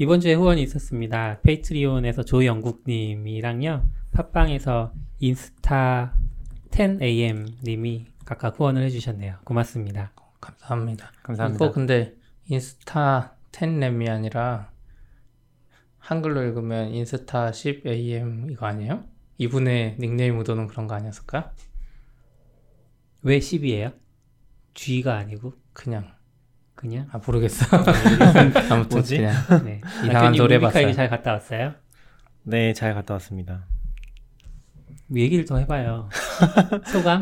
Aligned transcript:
이번 0.00 0.20
주에 0.20 0.32
후원이 0.32 0.62
있었습니다. 0.62 1.42
Patreon에서 1.42 2.22
조영국님이랑요. 2.22 3.86
팟빵에서 4.12 4.94
인스타 5.18 6.16
10am 6.70 7.62
님이 7.62 8.06
각각 8.24 8.58
후원을 8.58 8.82
해주셨네요. 8.84 9.40
고맙습니다. 9.44 10.12
감사합니다. 10.40 11.12
감사합니다. 11.22 11.62
이거 11.66 11.74
근데 11.74 12.14
인스타 12.46 13.36
10램이 13.52 14.08
아니라 14.08 14.72
한글로 15.98 16.44
읽으면 16.44 16.94
인스타 16.94 17.50
10am 17.50 18.52
이거 18.52 18.64
아니에요? 18.64 19.04
이분의 19.36 19.96
닉네임 20.00 20.36
묻어놓은 20.36 20.66
그런 20.68 20.86
거 20.86 20.94
아니었을까? 20.94 21.52
왜 23.20 23.38
10이에요? 23.38 23.92
G가 24.72 25.18
아니고 25.18 25.52
그냥 25.74 26.10
그냥? 26.80 27.06
아 27.12 27.20
모르겠어. 27.26 27.66
아무튼 28.70 28.88
뭐지? 28.88 29.18
그냥 29.18 29.34
네. 29.66 29.82
이상한 30.02 30.32
소리 30.32 30.54
해봤어요. 30.54 30.86
루비카이 30.86 30.94
잘 30.94 31.10
갔다 31.10 31.32
왔어요? 31.32 31.74
네, 32.44 32.72
잘 32.72 32.94
갔다 32.94 33.12
왔습니다. 33.14 33.66
얘기를 35.14 35.44
좀 35.44 35.58
해봐요. 35.58 36.08
소감? 36.90 37.20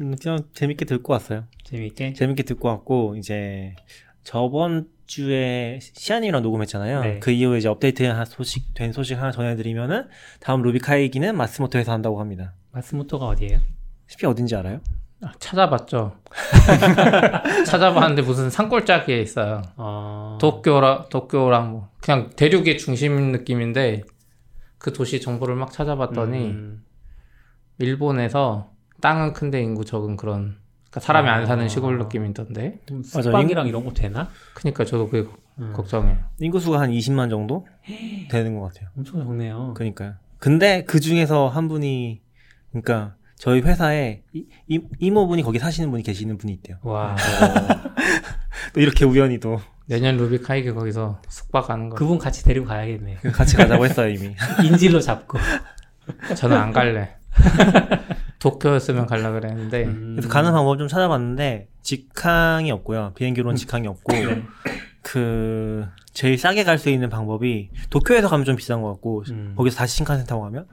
음, 0.00 0.16
그냥 0.20 0.40
재밌게 0.54 0.84
듣고 0.86 1.12
왔어요. 1.12 1.44
재밌게? 1.62 2.14
재밌게 2.14 2.42
듣고 2.42 2.66
왔고 2.66 3.14
이제 3.14 3.76
저번 4.24 4.88
주에 5.06 5.78
시안이랑 5.80 6.42
녹음했잖아요. 6.42 7.00
네. 7.02 7.18
그 7.20 7.30
이후에 7.30 7.58
이제 7.58 7.68
업데이트 7.68 8.02
한 8.02 8.24
소식 8.26 8.74
된 8.74 8.92
소식 8.92 9.16
하나 9.16 9.30
전해드리면은 9.30 10.08
다음 10.40 10.60
루비카이기는 10.62 11.36
마스모토에서 11.36 11.92
한다고 11.92 12.18
합니다. 12.18 12.54
마스모토가 12.72 13.26
어디예요? 13.26 13.60
쉽게 14.08 14.26
어딘지 14.26 14.56
알아요? 14.56 14.80
아, 15.22 15.32
찾아봤죠. 15.38 16.16
찾아봤는데 17.66 18.22
무슨 18.22 18.50
산골짜기에 18.50 19.20
있어요. 19.20 19.62
어... 19.76 20.36
도쿄라 20.40 21.06
도쿄랑 21.10 21.70
뭐 21.70 21.88
그냥 22.00 22.30
대륙의 22.30 22.78
중심 22.78 23.32
느낌인데 23.32 24.02
그 24.78 24.92
도시 24.92 25.20
정보를 25.20 25.54
막 25.54 25.70
찾아봤더니 25.70 26.46
음, 26.46 26.84
일본에서 27.78 28.72
땅은 29.00 29.32
큰데 29.32 29.62
인구 29.62 29.84
적은 29.84 30.16
그런 30.16 30.56
그러니까 30.90 31.00
사람이 31.00 31.28
안 31.28 31.46
사는 31.46 31.64
아. 31.64 31.68
시골 31.68 31.98
느낌이던데. 31.98 32.80
숙박이랑 33.04 33.68
이런 33.68 33.84
거 33.84 33.92
되나? 33.92 34.28
그러니까 34.54 34.84
저도 34.84 35.08
그게 35.08 35.28
음, 35.58 35.72
걱정해요. 35.72 36.18
인구수가 36.40 36.80
한 36.80 36.90
20만 36.90 37.30
정도 37.30 37.66
되는 38.28 38.58
것 38.58 38.66
같아요. 38.66 38.90
엄청 38.96 39.22
적네요. 39.22 39.72
그러니까요. 39.74 40.14
근데 40.38 40.84
그 40.84 40.98
중에서 40.98 41.48
한 41.48 41.68
분이 41.68 42.20
그러니까 42.70 43.14
저희 43.42 43.60
회사에 43.60 44.22
이, 44.32 44.44
이, 44.68 44.80
이모분이 45.00 45.42
거기 45.42 45.58
사시는 45.58 45.90
분이 45.90 46.04
계시는 46.04 46.38
분이 46.38 46.52
있대요. 46.52 46.76
와, 46.82 47.16
또 48.72 48.80
이렇게 48.80 49.04
우연히 49.04 49.40
또 49.40 49.60
내년 49.86 50.16
루비카이게 50.16 50.70
거기서 50.70 51.20
숙박하는 51.28 51.88
거. 51.88 51.96
그분 51.96 52.18
같이 52.18 52.44
데리고 52.44 52.66
가야겠네. 52.66 53.16
같이 53.32 53.56
가자고 53.56 53.84
했어요 53.84 54.10
이미. 54.10 54.36
인질로 54.64 55.00
잡고. 55.00 55.38
저는 56.36 56.56
안 56.56 56.72
갈래. 56.72 57.16
도쿄였으면 58.38 59.06
갈라 59.06 59.32
그랬는데 59.32 59.86
음, 59.86 60.12
그래서 60.14 60.28
가는 60.28 60.52
방법 60.52 60.78
좀 60.78 60.86
찾아봤는데 60.86 61.66
직항이 61.82 62.70
없고요. 62.70 63.10
비행기로는 63.16 63.56
직항이 63.56 63.88
없고 63.88 64.12
네. 64.12 64.44
그 65.02 65.84
제일 66.12 66.38
싸게 66.38 66.62
갈 66.62 66.78
수 66.78 66.90
있는 66.90 67.10
방법이 67.10 67.70
도쿄에서 67.90 68.28
가면 68.28 68.44
좀 68.44 68.54
비싼 68.54 68.82
것 68.82 68.92
같고 68.92 69.24
음. 69.30 69.54
거기서 69.56 69.78
다시 69.78 69.96
신칸센 69.96 70.26
타고 70.26 70.42
가면 70.42 70.68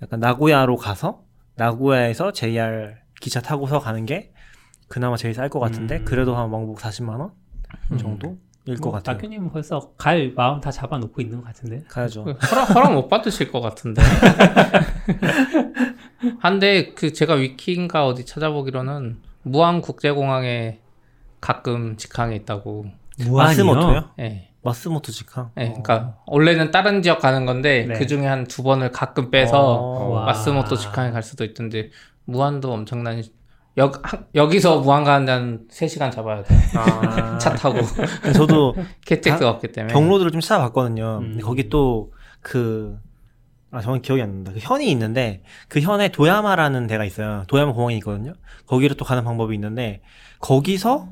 약간 0.00 0.20
나고야로 0.20 0.76
가서 0.78 1.20
나고야에서 1.56 2.32
JR 2.32 2.94
기차 3.20 3.40
타고서 3.40 3.78
가는 3.78 4.04
게 4.06 4.32
그나마 4.88 5.16
제일 5.16 5.34
쌀 5.34 5.48
것 5.48 5.60
같은데 5.60 5.98
음. 5.98 6.04
그래도 6.04 6.36
한 6.36 6.50
왕복 6.50 6.78
40만 6.78 7.18
원 7.18 7.30
음. 7.90 7.98
정도일 7.98 8.36
것 8.80 8.82
뭐, 8.82 8.92
같아요. 8.92 9.14
낙교님은 9.16 9.50
벌써 9.50 9.92
갈 9.96 10.32
마음 10.34 10.60
다 10.60 10.70
잡아놓고 10.70 11.20
있는 11.20 11.38
것 11.38 11.46
같은데. 11.46 11.84
가야죠. 11.88 12.24
그 12.24 12.32
허락, 12.32 12.74
허락 12.74 12.92
못 12.94 13.08
받으실 13.08 13.50
것 13.50 13.60
같은데. 13.60 14.02
한데 16.40 16.92
그 16.94 17.12
제가 17.12 17.34
위키인가 17.34 18.06
어디 18.06 18.24
찾아보기로는 18.26 19.20
무안 19.42 19.80
국제공항에 19.80 20.80
가끔 21.40 21.96
직항이 21.96 22.36
있다고. 22.36 22.86
마스모토요? 23.30 24.10
예. 24.20 24.51
마스모토 24.62 25.10
직항. 25.12 25.50
예. 25.58 25.66
그러니까 25.68 26.16
원래는 26.26 26.70
다른 26.70 27.02
지역 27.02 27.20
가는 27.20 27.44
건데 27.46 27.86
네. 27.88 27.94
그 27.98 28.06
중에 28.06 28.26
한 28.26 28.44
두 28.46 28.62
번을 28.62 28.92
가끔 28.92 29.30
빼서 29.30 29.58
어. 29.60 30.08
와. 30.10 30.24
마스모토 30.26 30.76
직항에 30.76 31.10
갈 31.10 31.22
수도 31.22 31.44
있던데 31.44 31.90
무안도 32.24 32.72
엄청난 32.72 33.22
여, 33.78 33.86
하- 34.02 34.24
여기서 34.34 34.80
무안 34.80 35.02
가는데 35.02 35.32
한 35.32 35.66
3시간 35.70 36.12
잡아야 36.12 36.42
돼. 36.42 36.54
아, 36.76 37.38
차 37.38 37.54
타고. 37.54 37.78
저도 38.34 38.74
KTX가 39.06 39.48
없기 39.48 39.72
때문에. 39.72 39.92
경로들을 39.94 40.30
좀 40.30 40.40
찾아봤거든요. 40.42 41.18
음. 41.22 41.28
근데 41.30 41.42
거기 41.42 41.68
또 41.70 42.12
그, 42.42 42.98
아, 43.70 43.80
정확히 43.80 44.02
기억이 44.02 44.20
안 44.20 44.30
난다. 44.30 44.52
그 44.52 44.58
현이 44.60 44.90
있는데, 44.90 45.42
그 45.68 45.80
현에 45.80 46.08
도야마라는 46.08 46.86
데가 46.86 47.04
있어요. 47.06 47.44
도야마 47.48 47.72
공항이 47.72 47.96
있거든요. 47.98 48.34
거기를 48.66 48.96
또 48.98 49.06
가는 49.06 49.24
방법이 49.24 49.54
있는데, 49.54 50.02
거기서 50.40 51.08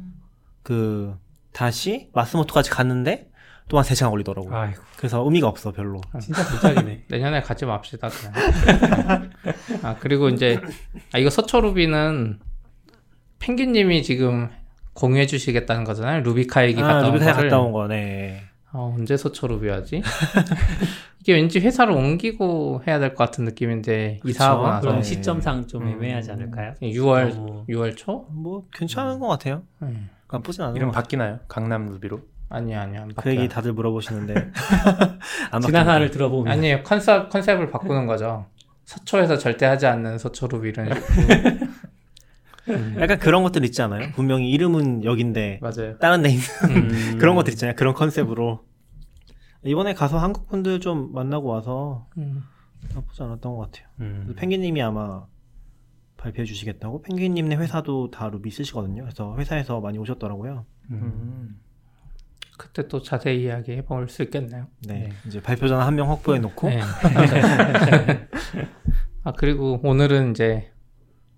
그, 0.62 1.16
다시 1.55 2.10
마스모토까지 2.12 2.69
갔는데, 2.69 3.29
또 3.70 3.78
한 3.78 3.84
3시간 3.84 4.10
걸리더라고요. 4.10 4.54
아이고, 4.54 4.82
그래서 4.98 5.22
의미가 5.25 5.47
없어, 5.48 5.70
별로. 5.72 6.00
진짜 6.20 6.42
불짝이네. 6.44 7.04
내년에 7.08 7.41
가지 7.41 7.64
맙시다 7.64 8.08
그냥. 8.08 9.31
아 9.82 9.97
그리고 10.00 10.28
이제 10.28 10.60
아 11.12 11.19
이거 11.19 11.31
서초루비는 11.31 12.41
펭귄님이 13.38 14.03
지금 14.03 14.50
공유해 14.92 15.26
주시겠다는 15.26 15.84
거잖아요. 15.84 16.20
루비카이기 16.22 16.80
아, 16.82 16.86
갔다 16.86 17.06
온 17.06 17.12
루비카이 17.14 17.34
거를. 17.34 17.48
갔다 17.50 17.62
온 17.62 17.72
거네. 17.72 18.42
아, 18.72 18.78
언제 18.78 19.16
서초루비 19.16 19.69
하지? 19.69 20.03
이게 21.20 21.34
왠지 21.34 21.59
회사를 21.60 21.92
옮기고 21.92 22.82
해야 22.86 22.98
될 22.98 23.10
것 23.10 23.16
같은 23.25 23.44
느낌인데 23.44 24.20
이사하고 24.25 24.66
나서 24.66 24.80
그럼 24.80 24.97
네. 24.97 25.03
시점상 25.03 25.66
좀 25.66 25.82
음. 25.86 25.88
애매하지 25.92 26.30
않을까요? 26.32 26.75
6월 26.82 27.34
너무- 27.34 27.64
6월 27.69 27.97
초? 27.97 28.26
뭐, 28.30 28.64
괜찮은 28.72 29.19
것 29.20 29.28
같아요. 29.28 29.62
음. 29.82 30.09
나쁘진 30.30 30.62
않은 30.64 30.76
이름 30.76 30.88
것 30.88 30.94
같아요. 30.94 31.03
바뀌나요? 31.03 31.41
강남 31.48 31.86
루비로? 31.86 32.20
아니요 32.50 32.81
아니요 32.81 33.00
안 33.03 33.15
그. 33.15 33.31
얘기 33.31 33.49
다들 33.49 33.72
물어보시는데. 33.72 34.34
안 35.50 35.61
지난 35.62 35.84
바뀝니다. 35.84 35.87
화를 35.87 36.11
들어보면 36.11 36.53
아니에요 36.53 36.83
컨셉 36.83 37.31
컨셉을 37.31 37.71
바꾸는 37.71 38.06
거죠. 38.06 38.47
서초에서 38.84 39.38
절대 39.38 39.66
하지 39.66 39.87
않는 39.87 40.19
서초루비를 40.19 40.91
약간 43.00 43.19
그런 43.19 43.43
것들 43.44 43.65
있지 43.65 43.81
않아요? 43.83 44.10
분명히 44.15 44.50
이름은 44.50 45.05
여긴데, 45.05 45.60
맞아요. 45.62 45.97
다른 45.99 46.22
데 46.22 46.31
있는 46.31 46.44
음, 46.71 47.19
그런 47.19 47.34
것들 47.37 47.53
있잖아요. 47.53 47.75
그런 47.77 47.94
컨셉으로. 47.94 48.65
이번에 49.65 49.94
가서 49.94 50.19
한국 50.19 50.49
분들 50.49 50.81
좀 50.81 51.12
만나고 51.12 51.49
와서 51.49 52.06
음. 52.19 52.43
나쁘지 52.94 53.22
않았던 53.22 53.56
것 53.56 53.71
같아요. 53.71 53.87
음. 54.00 54.34
펭귄님이 54.37 54.83
아마 54.83 55.25
발표해 56.16 56.44
주시겠다고? 56.44 57.03
펭귄님네 57.03 57.56
회사도 57.56 58.10
다 58.10 58.28
루비 58.28 58.50
쓰시거든요. 58.50 59.03
그래서 59.03 59.37
회사에서 59.37 59.81
많이 59.81 59.99
오셨더라고요. 59.99 60.65
음. 60.91 61.60
음. 62.60 62.66
그때 62.72 62.88
또 62.88 63.00
자세히 63.03 63.43
이야기 63.44 63.72
해 63.72 63.82
볼 63.82 64.09
수 64.09 64.22
있겠네요. 64.22 64.66
네. 64.87 64.94
네. 64.94 65.09
이제 65.26 65.41
발표자는 65.41 65.84
한 65.84 65.94
명 65.94 66.10
확보해 66.10 66.38
놓고. 66.38 66.69
네. 66.69 66.81
아 69.25 69.32
그리고 69.32 69.78
오늘은 69.82 70.31
이제 70.32 70.71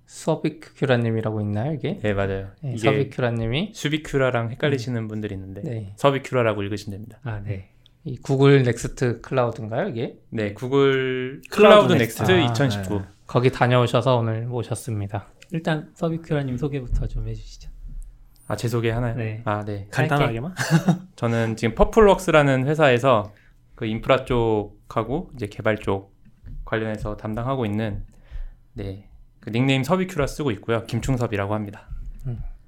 서비큐라님이라고 0.07 1.41
있나요 1.41 1.73
이게? 1.73 1.99
네 1.99 2.13
맞아요. 2.15 2.49
네, 2.63 2.71
이게 2.75 2.79
서비큐라님이 2.79 3.73
수비큐라랑 3.75 4.51
헷갈리시는 4.53 5.09
분들이 5.09 5.35
있는데 5.35 5.63
네. 5.63 5.93
서비큐라라고 5.97 6.63
읽으시면 6.63 6.99
됩니다. 6.99 7.19
아, 7.25 7.41
네. 7.45 7.71
이 8.05 8.17
구글 8.19 8.63
Next 8.65 9.21
Cloud인가요 9.21 9.89
이게? 9.89 10.19
네 10.31 10.53
구글 10.55 11.41
Cloud 11.51 11.89
Cloud 11.89 11.93
Next. 11.95 12.23
Next 12.23 12.33
아, 12.33 12.45
2019. 12.53 13.03
거기 13.27 13.51
다녀오셔서 13.51 14.17
오늘 14.17 14.43
모셨습니다. 14.47 15.29
일단 15.53 15.91
서비큐라님 15.95 16.57
소개부터 16.59 17.07
좀 17.07 17.29
해주시죠. 17.29 17.71
아 18.53 18.57
제 18.57 18.69
소개 18.69 18.91
하나요? 18.91 19.15
네. 19.15 19.41
아 19.47 19.65
네. 19.65 19.87
간단하게만. 19.91 20.55
저는 21.17 21.57
지금 21.57 21.75
퍼플웍스라는 21.75 22.67
회사에서 22.67 23.33
그 23.75 23.87
인프라 23.87 24.27
쪽하고 24.27 25.31
이제 25.35 25.47
개발 25.47 25.79
쪽 25.79 26.15
관련해서 26.67 27.17
담당하고 27.17 27.65
있는 27.65 28.05
네. 28.75 29.09
그 29.41 29.49
닉네임 29.51 29.83
서비큐라 29.83 30.27
쓰고 30.27 30.51
있고요. 30.53 30.85
김충섭이라고 30.85 31.55
합니다. 31.55 31.89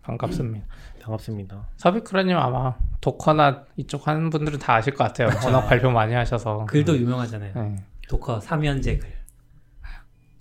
반갑습니다. 0.03 0.67
반갑습니다. 1.03 1.69
서비큐라님 1.77 2.35
아마 2.37 2.77
Docker나 3.03 3.65
이쪽 3.77 4.09
하는 4.09 4.31
분들은 4.31 4.59
다 4.59 4.75
아실 4.77 4.95
것 4.95 5.05
같아요. 5.05 5.29
워낙 5.45 5.67
발표 5.67 5.91
많이 5.91 6.15
하셔서. 6.15 6.65
글도 6.67 6.97
유명하잖아요. 6.97 7.53
네. 7.55 7.77
Docker 8.09 8.41
삼연재 8.41 8.99
글. 8.99 9.09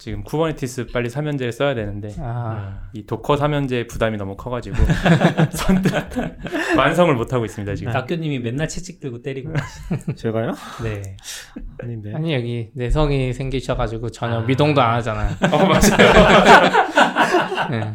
지금 0.04 0.22
Kubernetes 0.24 0.88
빨리 0.88 1.08
3연재를 1.08 1.54
써야 1.54 1.74
되는데 1.74 2.14
아, 2.20 2.90
이 2.92 3.06
Docker 3.06 3.36
3연재 3.36 3.88
부담이 3.88 4.18
너무 4.18 4.36
커가지고 4.36 4.76
선뜻 5.56 5.94
완성을 6.78 7.16
못 7.16 7.32
하고 7.32 7.46
있습니다 7.46 7.74
지금. 7.76 7.94
낙교님이 7.94 8.40
맨날 8.40 8.68
채찍 8.68 9.00
들고 9.00 9.22
때리고 9.22 9.54
계시- 9.54 10.16
제가요? 10.18 10.52
네. 10.84 11.16
아닌데. 11.82 12.12
아니 12.14 12.34
여기 12.34 12.70
내성이 12.76 13.32
생기셔가지고 13.32 14.10
전혀 14.10 14.40
아. 14.40 14.42
미동도 14.42 14.82
안 14.82 14.96
하잖아요. 14.96 15.38
어 15.42 15.58
맞아요. 15.68 16.12
네. 17.72 17.94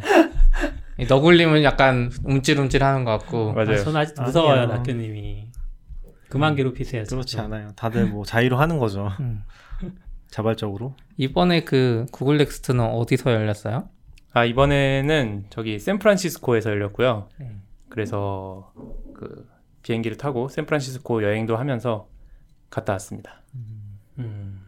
이 0.97 1.05
너굴님은 1.05 1.61
약간 1.61 2.09
움찔움찔하는 2.23 3.03
것 3.05 3.11
같고 3.19 3.53
맞아요. 3.53 3.73
아, 3.73 3.77
저는 3.83 4.01
아직 4.01 4.19
무서워요. 4.19 4.65
낙교님이. 4.65 5.51
그만 6.27 6.55
괴롭히세요. 6.55 7.03
그렇지. 7.03 7.39
않아요. 7.39 7.69
다들 7.75 8.07
뭐 8.07 8.25
자의로 8.25 8.57
하는 8.57 8.79
거죠. 8.79 9.11
음. 9.19 9.43
자발적으로. 10.31 10.95
이번에 11.19 11.65
그 11.65 12.05
구글 12.13 12.37
Next는 12.37 12.79
어디서 12.79 13.33
열렸어요? 13.33 13.89
아 14.31 14.45
이번에는 14.45 15.47
저기 15.49 15.77
샌프란시스코에서 15.77 16.69
열렸고요. 16.69 17.27
음. 17.41 17.61
그래서 17.89 18.71
그 19.13 19.45
비행기를 19.83 20.15
타고 20.15 20.47
샌프란시스코 20.47 21.21
여행도 21.23 21.57
하면서 21.57 22.07
갔다 22.69 22.93
왔습니다. 22.93 23.41
음. 24.17 24.61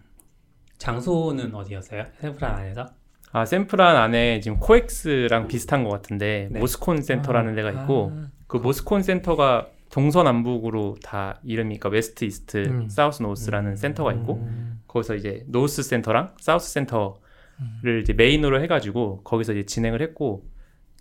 장소는 0.77 1.55
어디였어요? 1.55 2.03
샌프란 2.19 2.55
안에서? 2.55 2.89
아 3.31 3.45
샌프란 3.45 3.95
안에 3.95 4.41
지금 4.41 4.59
코엑스랑 4.59 5.47
비슷한 5.47 5.85
것 5.85 5.89
같은데 5.89 6.49
네. 6.51 6.59
Moscone 6.59 7.01
센터라는 7.01 7.55
데가 7.55 7.71
있고 7.71 8.11
아, 8.13 8.27
그 8.47 8.57
Moscone 8.57 9.03
센터가 9.03 9.69
동서남북으로 9.89 10.97
다 11.01 11.39
이름이 11.43 11.77
그러니까 11.77 11.87
West 11.87 12.25
East 12.25 12.57
음. 12.57 12.89
사우스 12.89 13.23
노스라는 13.23 13.71
음. 13.71 13.75
센터가 13.77 14.11
있고 14.11 14.33
음. 14.33 14.70
거기서 14.91 15.15
이제 15.15 15.43
North 15.47 15.83
센터랑 15.83 16.33
South 16.39 16.71
센터를 16.73 18.01
이제 18.01 18.11
메인으로 18.13 18.61
해가지고 18.61 19.21
거기서 19.23 19.53
이제 19.53 19.65
진행을 19.65 20.01
했고 20.01 20.45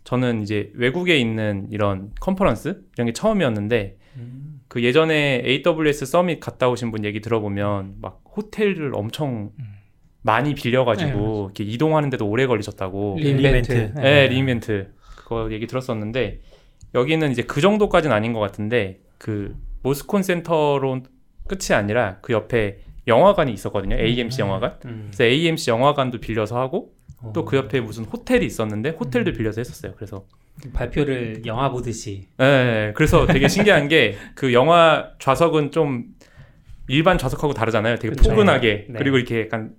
저는 0.04 0.42
이제 0.42 0.70
외국에 0.74 1.18
있는 1.18 1.66
이런 1.70 2.12
컨퍼런스 2.20 2.82
이런 2.94 3.06
게 3.06 3.12
처음이었는데 3.12 3.98
음. 4.16 4.60
그 4.68 4.84
예전에 4.84 5.42
AWS 5.44 6.06
Summit 6.06 6.38
갔다 6.38 6.68
오신 6.68 6.92
분 6.92 7.04
얘기 7.04 7.20
들어보면 7.20 7.96
막 8.00 8.22
호텔을 8.36 8.92
엄청 8.94 9.50
많이 10.22 10.50
네, 10.50 10.54
빌려가지고 10.54 11.46
이렇게 11.46 11.64
이동하는데도 11.64 12.28
오래 12.28 12.46
걸리셨다고. 12.46 13.16
re:Invent. 13.18 13.72
re:Invent. 13.72 14.00
네, 14.00 14.28
re:Invent 14.28 14.92
그거 15.16 15.50
얘기 15.50 15.66
들었었는데 15.66 16.40
여기는 16.94 17.32
이제 17.32 17.42
그 17.42 17.60
정도까지는 17.60 18.14
아닌 18.14 18.32
것 18.32 18.38
같은데 18.38 19.00
그 19.18 19.56
Moscone 19.82 20.22
센터로 20.22 21.02
끝이 21.48 21.74
아니라 21.76 22.18
그 22.20 22.32
옆에 22.32 22.78
영화관이 23.10 23.52
있었거든요. 23.52 23.96
AMC 23.96 24.40
영화관. 24.40 24.76
음. 24.86 25.08
그래서 25.10 25.24
AMC 25.24 25.70
영화관도 25.70 26.18
빌려서 26.18 26.58
하고 26.58 26.92
또그 27.34 27.56
어. 27.56 27.60
옆에 27.60 27.80
무슨 27.80 28.04
호텔이 28.04 28.46
있었는데 28.46 28.90
호텔도 28.90 29.32
빌려서 29.32 29.60
했었어요. 29.60 29.92
그래서 29.96 30.24
발표를 30.72 31.42
영화 31.46 31.70
보듯이. 31.70 32.28
네, 32.38 32.92
그래서 32.94 33.26
되게 33.26 33.48
신기한 33.48 33.88
게 33.88 34.16
그 34.34 34.52
영화 34.54 35.10
좌석은 35.18 35.70
좀 35.70 36.04
일반 36.88 37.18
좌석하고 37.18 37.52
다르잖아요. 37.54 37.96
되게 37.96 38.14
그쵸. 38.14 38.30
포근하게 38.30 38.86
네. 38.88 38.98
그리고 38.98 39.16
이렇게 39.18 39.42
약간 39.42 39.74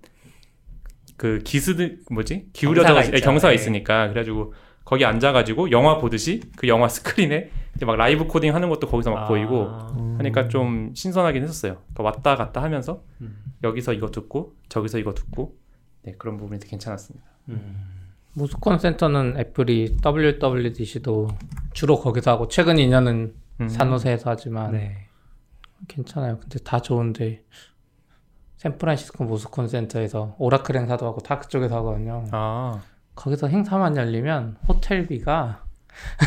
그 1.18 1.39
기스 1.44 1.98
뭐지 2.10 2.48
기울여져 2.54 2.94
경사가. 2.94 3.18
경사가 3.19 3.50
네. 3.50 3.56
있으니까 3.56 4.07
그래가지고 4.10 4.54
거기 4.86 5.06
앉아가지고 5.06 5.72
영화 5.72 5.98
보듯이 5.98 6.42
그 6.57 6.68
영화 6.68 6.88
스크린에 6.88 7.50
이제 7.81 7.86
막 7.88 7.95
라이브 7.95 8.28
코딩 8.28 8.54
하는 8.54 8.69
것도 8.69 8.86
거기서 8.86 9.10
막 9.10 9.24
아. 9.24 9.28
보이고 9.28 9.63
음. 9.98 10.16
하니까 10.19 10.48
좀 10.50 10.94
신선하긴 10.94 11.42
했었어요. 11.42 11.78
그러니까 11.94 12.04
왔다 12.04 12.36
갔다 12.36 12.62
하면서 12.62 13.01
음. 13.22 13.42
여기서 13.63 13.94
이거 13.94 14.12
듣고 14.12 14.54
저기서 14.69 15.00
이거 15.00 15.16
듣고 15.16 15.57
네, 16.04 16.13
그런 16.19 16.38
부분이 16.38 16.60
되게 16.60 16.69
괜찮았습니다. 16.69 17.25
음. 17.50 18.13
Moscone 18.35 18.77
센터는 18.78 19.36
애플이 19.39 19.98
WWDC도 20.06 21.30
주로 21.74 22.00
거기서 22.00 22.30
하고 22.30 22.48
최근 22.48 22.75
2년은 22.75 23.33
음. 23.62 23.68
산호세에서 23.68 24.30
하지만 24.30 24.74
네. 24.74 25.07
괜찮아요. 25.88 26.38
근데 26.38 26.60
다 26.60 26.80
좋은데 26.80 27.44
샌프란시스코 28.57 29.24
Moscone 29.23 29.68
센터에서 29.68 30.36
오라클 30.38 30.78
행사도 30.78 31.07
하고 31.07 31.19
다 31.22 31.39
그쪽에서 31.39 31.78
하거든요. 31.78 32.25
아, 32.30 32.80
거기서 33.16 33.48
행사만 33.48 33.98
열리면 33.98 34.57
호텔비가 34.68 35.63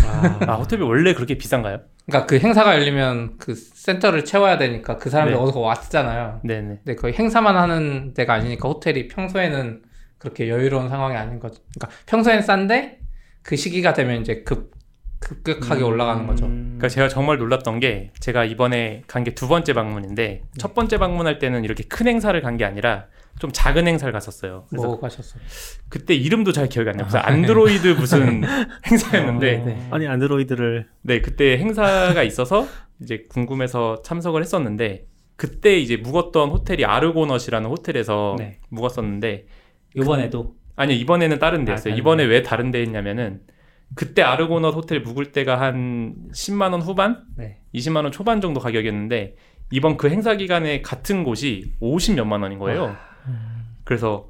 아, 0.07 0.39
아 0.49 0.55
호텔비 0.57 0.83
원래 0.85 1.15
그렇게 1.15 1.37
비싼가요? 1.39 1.81
그러니까 2.07 2.27
그 2.27 2.39
행사가 2.39 2.75
열리면 2.77 3.39
그 3.39 3.55
센터를 3.55 4.25
채워야 4.25 4.59
되니까 4.59 4.99
그 4.99 5.09
사람들 5.11 5.35
네. 5.35 5.41
어디서 5.41 5.61
왔잖아요. 5.61 6.41
네네. 6.45 6.81
근데 6.85 6.95
거의 6.97 7.15
행사만 7.15 7.57
하는 7.57 8.13
데가 8.15 8.35
아니니까 8.35 8.69
호텔이 8.69 9.09
평소에는 9.09 9.83
그렇게 10.19 10.49
여유로운 10.49 10.89
상황이 10.89 11.17
아닌 11.17 11.39
거죠. 11.41 11.63
그러니까 11.75 11.99
평소엔 12.07 12.43
싼데 12.43 12.99
그 13.43 13.57
시기가 13.57 13.93
되면 13.95 14.21
이제 14.21 14.43
급 14.43 14.73
급격하게 15.21 15.83
올라가는 15.83 16.27
거죠. 16.27 16.45
음. 16.45 16.75
그러니까 16.77 16.89
제가 16.89 17.09
정말 17.09 17.39
놀랐던 17.39 17.81
게 17.81 18.11
제가 18.21 18.45
이번에 18.45 19.03
간 19.07 19.25
게 19.25 19.31
두 19.35 19.49
번째 19.49 19.73
방문인데 19.73 20.43
첫 20.59 20.75
번째 20.75 20.99
방문할 20.99 21.39
때는 21.39 21.65
이렇게 21.65 21.85
큰 21.85 22.07
행사를 22.07 22.39
간 22.43 22.59
게 22.59 22.65
아니라 22.67 23.07
좀 23.39 23.51
작은 23.53 23.87
행사를 23.87 24.13
갔었어요. 24.13 24.67
그래서 24.69 24.87
뭐 24.87 25.01
가셨어요? 25.01 25.43
그때 25.89 26.15
이름도 26.15 26.53
잘 26.53 26.69
기억이 26.69 26.91
안 26.91 26.97
나요. 26.97 27.07
무슨 27.07 27.21
안드로이드 27.21 27.89
무슨 27.89 28.43
행사였는데 28.87 29.57
어, 29.57 29.65
네. 29.65 29.89
아니 29.91 30.07
안드로이드를 30.07 30.89
네 31.03 31.21
그때 31.21 31.59
행사가 31.59 32.23
있어서 32.23 32.67
이제 33.01 33.27
궁금해서 33.29 34.03
참석을 34.03 34.41
했었는데 34.43 35.07
그때 35.37 35.77
이제 35.79 35.97
묵었던 35.97 36.51
호텔이 36.51 36.85
Argonaut이라는 36.85 37.69
호텔에서 37.69 38.37
네. 38.39 38.61
묵었었는데 38.71 39.47
이번에도 39.97 40.55
아니 40.77 40.97
이번에는 40.99 41.39
다른 41.39 41.63
아, 41.63 41.65
데였어요. 41.65 41.93
다른 41.93 41.99
이번에 41.99 42.25
왜 42.25 42.43
다른 42.43 42.71
데 42.71 42.81
했냐면은 42.81 43.41
그때 43.95 44.23
Argonaut 44.23 44.75
호텔 44.75 45.01
묵을 45.01 45.33
때가 45.33 45.61
한 45.61 46.15
10만 46.33 46.73
원 46.73 46.81
후반, 46.81 47.25
네. 47.37 47.59
20만 47.75 48.03
원 48.03 48.13
초반 48.13 48.41
정도 48.41 48.59
가격이었는데 48.61 49.37
이번 49.71 49.97
그 49.97 50.09
행사 50.09 50.35
기간에 50.37 50.83
같은 50.83 51.25
곳이 51.25 51.73
50 51.81 52.17
몇만 52.17 52.43
원인 52.43 52.59
거예요. 52.59 52.97
그래서 53.85 54.29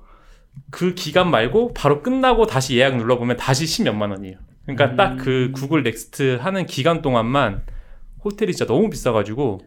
그 0.70 0.94
기간 0.94 1.30
말고 1.30 1.74
바로 1.74 2.02
끝나고 2.02 2.46
다시 2.46 2.76
예약 2.76 2.96
눌러보면 2.96 3.36
다시 3.36 3.66
10 3.66 3.84
몇만 3.84 4.10
원이에요. 4.10 4.38
그러니까 4.66 4.86
음. 4.86 4.96
딱 4.96 5.28
그 5.28 5.52
구글 5.54 5.82
Next 5.82 6.38
하는 6.40 6.66
기간 6.66 7.02
동안만 7.02 7.62
호텔이 8.24 8.52
진짜 8.52 8.66
너무 8.66 8.88
비싸가지고 8.88 9.60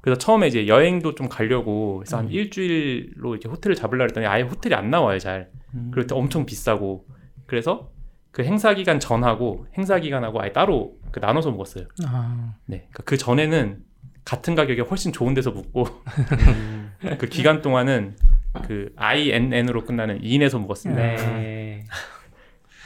그래서 0.00 0.18
처음에 0.18 0.46
이제 0.46 0.68
여행도 0.68 1.14
좀 1.16 1.28
가려고 1.28 1.98
그래서 1.98 2.18
한 2.18 2.30
일주일로 2.30 3.32
이렇게 3.34 3.48
호텔을 3.48 3.74
잡으려 3.74 4.04
했더니 4.04 4.26
아예 4.26 4.42
호텔이 4.42 4.74
안 4.74 4.90
나와요 4.90 5.18
잘. 5.18 5.50
음. 5.74 5.90
그럴 5.90 6.06
때 6.06 6.14
엄청 6.14 6.46
비싸고 6.46 7.06
그래서 7.46 7.90
그 8.30 8.44
행사 8.44 8.74
기간 8.74 9.00
전하고 9.00 9.66
행사 9.76 9.98
기간하고 9.98 10.40
아예 10.40 10.52
따로 10.52 10.96
그 11.10 11.20
나눠서 11.20 11.50
묵었어요. 11.50 11.86
아, 12.06 12.54
네, 12.66 12.86
그러니까 12.90 13.02
그 13.04 13.16
전에는 13.16 13.78
같은 14.24 14.54
가격에 14.54 14.82
훨씬 14.82 15.12
좋은 15.12 15.34
데서 15.34 15.52
묵고 15.52 15.86
음. 16.48 16.92
그 17.18 17.26
기간 17.26 17.62
동안은 17.62 18.16
그 18.62 18.92
INN으로 18.96 19.84
끝나는 19.84 20.20
인에서 20.22 20.58
묵었습니다. 20.58 21.02
네. 21.02 21.84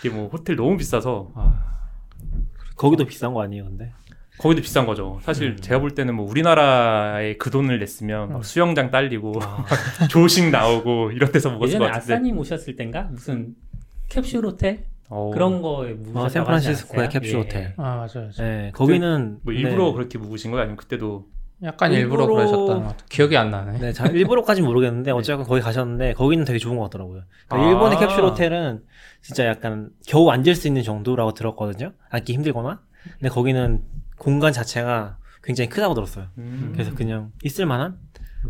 이게 0.01 0.15
뭐 0.15 0.29
호텔 0.29 0.57
너무 0.57 0.77
비싸서 0.77 1.33
거기도 2.77 3.05
비싼 3.05 3.35
거 3.35 3.43
아니에요, 3.43 3.65
근데? 3.65 3.93
거기도 4.39 4.63
비싼 4.63 4.87
거죠. 4.87 5.19
사실 5.23 5.51
음. 5.51 5.57
제가 5.57 5.81
볼 5.81 5.91
때는 5.95 6.15
뭐 6.15 6.27
우리나라에 6.29 7.37
그 7.37 7.51
돈을 7.51 7.79
냈으면 7.79 8.31
막 8.31 8.37
음. 8.39 8.43
수영장 8.43 8.91
딸리고 8.91 9.35
조식 10.09 10.49
나오고 10.49 11.11
이런 11.13 11.31
데서 11.31 11.51
묵었을 11.51 11.59
것 11.79 11.85
예전에 11.85 11.91
같은데. 11.91 12.15
아싸님 12.15 12.39
오셨을 12.39 12.75
땐가 12.77 13.03
무슨 13.11 13.55
캡슐 14.09 14.43
호텔 14.45 14.87
어, 15.11 15.31
그런 15.35 15.61
거에 15.61 15.93
묵으셨다고 15.93 16.21
어, 16.21 16.29
샌프란시스코의 16.31 17.09
캡슐 17.11 17.37
않았어요? 17.37 17.43
호텔. 17.43 17.75
아 17.77 17.83
맞아요. 17.83 18.09
맞아요. 18.15 18.31
네, 18.39 18.71
거기는 18.73 19.39
뭐 19.43 19.53
일부러 19.53 19.89
네. 19.89 19.93
그렇게 19.93 20.17
묵으신 20.19 20.51
거예요? 20.53 20.63
아니면 20.63 20.77
그때도 20.79 21.27
약간 21.63 21.93
일부러, 21.93 22.25
일부러- 22.25 22.35
그러셨다는 22.37 22.83
것 22.83 22.89
같아요. 22.89 23.07
기억이 23.09 23.37
안 23.37 23.51
나네. 23.51 23.79
네, 23.79 23.93
잘 23.93 24.15
일부러까지 24.17 24.63
모르겠는데 24.63 25.11
어쨌건 25.11 25.47
거기 25.47 25.61
가셨는데 25.61 26.15
거기는 26.15 26.45
되게 26.45 26.59
좋은 26.59 26.77
것 26.77 26.85
같더라고요. 26.85 27.23
그러니까 27.49 27.69
아. 27.69 27.71
일본의 27.71 27.99
캡슐 27.99 28.25
호텔은 28.25 28.83
진짜 29.21 29.47
약간 29.47 29.91
겨우 30.07 30.31
앉을 30.31 30.55
수 30.55 30.67
있는 30.69 30.83
정도라고 30.83 31.35
들었거든요. 31.35 31.93
앉기 32.11 32.33
힘들거나. 32.33 32.81
근데 33.19 33.29
거기는 33.29 33.83
공간 34.19 34.53
자체가 34.53 35.19
굉장히 35.43 35.69
크다고 35.71 35.95
들었어요. 35.95 36.27
음. 36.39 36.71
그래서 36.73 36.95
그냥 36.95 37.33
있을 37.43 37.67
만한. 37.67 37.99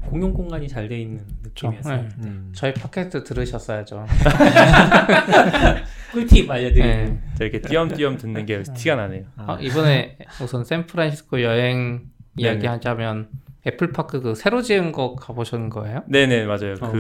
공용 0.04 0.32
공간이 0.32 0.68
잘 0.68 0.88
돼 0.88 1.00
있는 1.00 1.24
느낌이었어요. 1.42 1.96
네. 2.02 2.08
음. 2.24 2.52
저희 2.54 2.72
팟캐스트 2.74 3.24
들으셨어야죠. 3.24 4.06
꿀팁 6.12 6.50
알려드리는. 6.50 7.04
네. 7.06 7.20
저 7.36 7.44
이렇게 7.44 7.60
띄엄띄엄 7.60 8.16
듣는 8.16 8.46
게 8.46 8.62
티가 8.62 8.96
나네요. 8.96 9.24
아, 9.36 9.58
이번에 9.60 10.16
우선 10.42 10.64
샌프란시스코 10.64 11.42
여행. 11.42 12.02
이야기하자면 12.36 13.28
애플파크 13.66 14.20
그 14.20 14.34
새로 14.34 14.62
지은 14.62 14.92
거 14.92 15.14
가보신 15.14 15.68
거예요? 15.68 16.02
네네 16.08 16.46
맞아요. 16.46 16.74
어. 16.80 16.90
그 16.90 16.96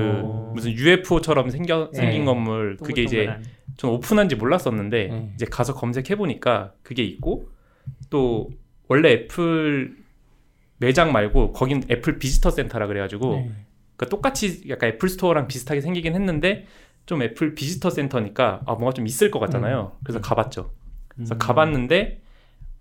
무슨 0.54 0.72
UFO처럼 0.72 1.50
생겨 1.50 1.90
생긴 1.92 2.20
네. 2.20 2.24
건물 2.24 2.76
그게 2.76 3.02
이제. 3.02 3.38
전 3.76 3.92
오픈한지 3.92 4.36
몰랐었는데 4.36 5.08
네. 5.08 5.32
이제 5.34 5.46
가서 5.46 5.74
검색해 5.74 6.16
보니까 6.16 6.74
그게 6.82 7.02
있고 7.02 7.48
또 8.10 8.50
원래 8.88 9.12
애플 9.12 9.96
매장 10.76 11.12
말고 11.12 11.52
거긴 11.52 11.82
애플 11.90 12.18
Visitor 12.18 12.50
Center라 12.50 12.86
그래가지고 12.86 13.36
네. 13.36 13.50
그러니까 13.96 14.06
똑같이 14.10 14.64
약간 14.68 14.90
애플 14.90 15.08
스토어랑 15.08 15.46
비슷하게 15.48 15.80
생기긴 15.80 16.14
했는데 16.14 16.66
좀 17.06 17.22
애플 17.22 17.54
Visitor 17.54 17.88
Center니까 17.88 18.60
아 18.66 18.74
뭔가 18.74 18.92
좀 18.92 19.06
있을 19.06 19.30
것 19.30 19.38
같잖아요. 19.38 19.92
그래서 20.04 20.20
가봤죠. 20.20 20.72
그래서 21.08 21.34
음. 21.34 21.38
가봤는데 21.38 22.20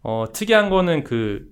어 0.01 0.25
특이한 0.33 0.69
거는 0.69 1.03
그 1.05 1.49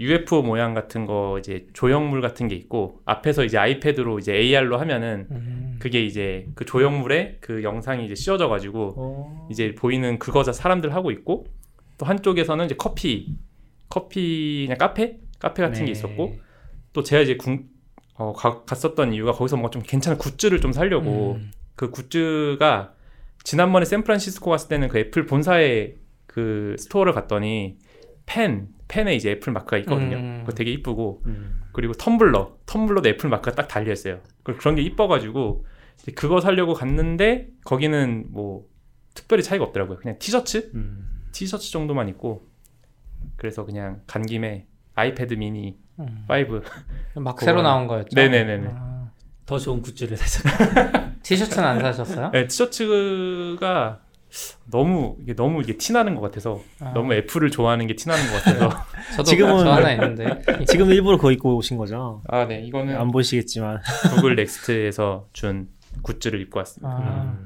UFO 0.00 0.40
모양 0.42 0.72
같은 0.72 1.04
거 1.04 1.38
이제 1.38 1.66
조형물 1.74 2.22
같은 2.22 2.48
게 2.48 2.54
있고 2.56 3.00
앞에서 3.04 3.44
이제 3.44 3.58
아이패드로 3.58 4.18
이제 4.18 4.34
AR로 4.34 4.78
하면은 4.78 5.26
음. 5.30 5.76
그게 5.78 6.02
이제 6.02 6.46
그 6.54 6.64
조형물에 6.64 7.36
그 7.40 7.62
영상이 7.62 8.06
이제 8.06 8.14
씌워져 8.14 8.48
가지고 8.48 8.94
어. 8.96 9.48
이제 9.50 9.74
보이는 9.74 10.18
그거자 10.18 10.52
사람들 10.52 10.94
하고 10.94 11.10
있고 11.10 11.46
또 11.98 12.06
한쪽에서는 12.06 12.64
이제 12.64 12.74
커피 12.78 13.36
커피 13.90 14.64
그냥 14.66 14.78
카페 14.78 15.18
카페 15.38 15.62
같은 15.62 15.80
네. 15.80 15.86
게 15.86 15.92
있었고 15.92 16.38
또 16.94 17.02
제가 17.02 17.20
이제 17.22 17.36
궁- 17.36 17.68
어, 18.14 18.32
가- 18.32 18.64
갔었던 18.64 19.12
이유가 19.12 19.32
거기서 19.32 19.56
뭔가 19.56 19.70
좀 19.70 19.82
괜찮은 19.82 20.16
굿즈를 20.18 20.60
좀 20.60 20.72
살려고 20.72 21.32
음. 21.34 21.50
그 21.76 21.90
굿즈가 21.90 22.94
지난번에 23.44 23.84
샌프란시스코 23.84 24.50
갔을 24.50 24.68
때는 24.68 24.88
그 24.88 24.98
애플 24.98 25.26
본사의 25.26 25.96
그 26.26 26.76
스토어를 26.78 27.12
갔더니 27.12 27.76
펜 28.30 28.68
펜에 28.86 29.14
이제 29.16 29.32
애플 29.32 29.52
마크가 29.52 29.76
있거든요. 29.78 30.16
음. 30.16 30.38
그거 30.44 30.52
되게 30.52 30.70
이쁘고 30.70 31.22
음. 31.26 31.60
그리고 31.72 31.92
텀블러 31.94 32.58
텀블러도 32.66 33.06
애플 33.08 33.28
마크가 33.28 33.56
딱 33.56 33.66
달려 33.66 33.92
있어요. 33.92 34.20
그- 34.44 34.56
그런 34.56 34.76
게 34.76 34.82
이뻐가지고 34.82 35.66
이제 36.00 36.12
그거 36.12 36.40
사려고 36.40 36.74
갔는데 36.74 37.48
거기는 37.64 38.26
뭐 38.30 38.66
특별히 39.14 39.42
차이가 39.42 39.64
없더라고요. 39.64 39.98
그냥 39.98 40.16
티셔츠 40.20 40.70
음. 40.74 41.24
티셔츠 41.32 41.72
정도만 41.72 42.08
있고 42.10 42.48
그래서 43.36 43.64
그냥 43.64 44.00
간 44.06 44.22
김에 44.22 44.66
아이패드 44.94 45.34
미니 45.34 45.76
음. 45.98 46.26
5 46.28 47.20
막 47.20 47.40
새로 47.40 47.62
나온 47.62 47.86
거였죠. 47.88 48.10
네네네네. 48.14 48.68
아, 48.72 49.10
더 49.44 49.58
좋은 49.58 49.82
굿즈를 49.82 50.16
사서 50.16 50.48
티셔츠는 51.22 51.64
안 51.66 51.80
사셨어요? 51.80 52.30
네, 52.30 52.46
티셔츠가 52.46 54.00
너무 54.70 55.16
이게 55.22 55.34
너무 55.34 55.60
이게 55.62 55.76
티 55.76 55.92
나는 55.92 56.14
것 56.14 56.20
같아서 56.20 56.60
아, 56.80 56.92
너무 56.94 57.14
애플을 57.14 57.50
좋아하는 57.50 57.86
게 57.86 57.94
티 57.94 58.08
나는 58.08 58.24
것 58.30 58.42
같아서 58.42 58.84
저도 59.16 59.30
지금은- 59.30 59.64
저 59.64 59.72
하나 59.72 59.92
있는데. 59.92 60.42
지금 60.68 60.90
일부러 60.90 61.16
그거 61.16 61.32
입고 61.32 61.56
오신 61.56 61.76
거죠? 61.76 62.22
아 62.28 62.44
네 62.46 62.60
이거는 62.62 62.96
안 62.96 63.10
보시겠지만 63.10 63.80
구글 64.14 64.36
Next에서 64.36 65.26
준 65.32 65.68
굿즈를 66.02 66.40
입고 66.42 66.58
왔습니다. 66.60 66.88
아, 66.88 67.36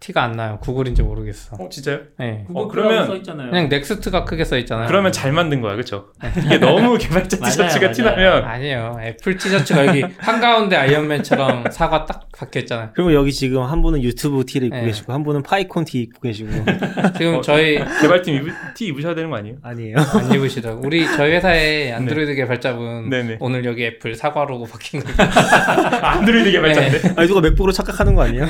티가 0.00 0.22
안 0.22 0.32
나요. 0.32 0.58
구글인지 0.62 1.02
모르겠어. 1.02 1.56
어 1.58 1.68
진짜요? 1.68 1.98
네. 2.18 2.44
어, 2.54 2.68
그러면 2.68 2.90
그러면- 2.92 3.06
써 3.06 3.16
있잖아요. 3.16 3.50
그냥 3.50 3.68
Next가 3.68 4.24
크게 4.24 4.44
써 4.44 4.56
있잖아요. 4.58 4.86
그러면 4.86 5.10
잘 5.10 5.32
만든 5.32 5.60
거야, 5.60 5.72
그렇죠? 5.72 6.06
이게 6.44 6.58
너무 6.58 6.96
개발자 6.98 7.36
티셔츠가. 7.44 7.90
티나면 7.90 8.44
아니에요. 8.44 8.96
애플 9.02 9.36
티셔츠가 9.36 9.86
여기 9.86 10.04
한 10.18 10.40
가운데 10.40 10.76
아이언맨처럼 10.76 11.64
사과 11.72 12.04
딱 12.06 12.28
박혀 12.36 12.60
있잖아요. 12.60 12.90
그리고 12.94 13.12
여기 13.12 13.32
지금 13.32 13.62
한 13.62 13.82
분은 13.82 14.02
유튜브 14.04 14.44
티를 14.46 14.68
입고 14.68 14.76
네. 14.78 14.84
계시고 14.86 15.12
한 15.12 15.24
분은 15.24 15.42
PyCon 15.42 15.84
티 15.84 16.02
입고 16.02 16.20
계시고 16.20 16.50
지금 17.18 17.34
어, 17.36 17.40
저희 17.40 17.78
개발팀 18.00 18.34
입으, 18.36 18.50
티 18.74 18.86
입으셔야 18.86 19.14
되는 19.16 19.30
거 19.30 19.36
아니에요? 19.36 19.56
아니에요. 19.62 19.96
안 19.98 20.32
입으시더라고. 20.32 20.82
우리 20.86 21.04
저희 21.06 21.32
회사의 21.32 21.92
안드로이드 21.92 22.34
개발자분 22.36 23.10
네네. 23.10 23.38
오늘 23.40 23.64
여기 23.64 23.84
애플 23.84 24.14
사과로 24.14 24.62
박힌 24.64 25.00
거. 25.02 25.08
아, 25.22 26.10
안드로이드 26.18 26.52
개발자인데. 26.52 27.14
아니 27.16 27.26
누가 27.28 27.40
맥북으로 27.40 27.72
착각하는 27.72 28.14
거 28.14 28.22
아니에요? 28.22 28.46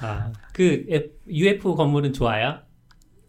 아, 0.00 0.32
그 0.52 0.84
앱- 0.90 1.14
UFO 1.28 1.74
건물은 1.74 2.12
좋아요? 2.12 2.58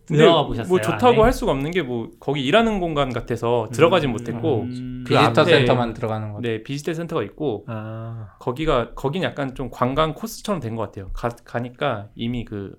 들어가 0.08 0.46
보셨어요? 0.46 0.70
뭐 0.70 0.80
좋다고 0.82 1.08
안에? 1.14 1.22
할 1.24 1.34
수가 1.34 1.52
없는 1.54 1.72
게 1.72 1.82
뭐 1.82 2.12
거기 2.20 2.46
일하는 2.46 2.80
공간 2.80 3.12
같아서 3.12 3.68
들어가진 3.74 4.12
못했고 4.12 4.62
음, 4.62 5.04
그 5.08 5.16
visitor 5.16 5.42
앞에- 5.44 5.46
center만 5.46 5.94
들어가는 5.96 6.32
거. 6.32 6.42
네 6.42 6.62
visitor 6.62 6.94
center가 6.94 7.24
있고 7.24 7.66
아 7.68 8.28
거기가 8.40 8.94
거긴 8.94 9.24
약간 9.24 9.56
좀 9.56 9.70
관광 9.72 10.14
코스처럼 10.14 10.62
된 10.62 10.76
것 10.76 10.84
같아요. 10.84 11.10
가, 11.14 11.30
가니까 11.30 12.10
이미 12.16 12.46
그 12.46 12.76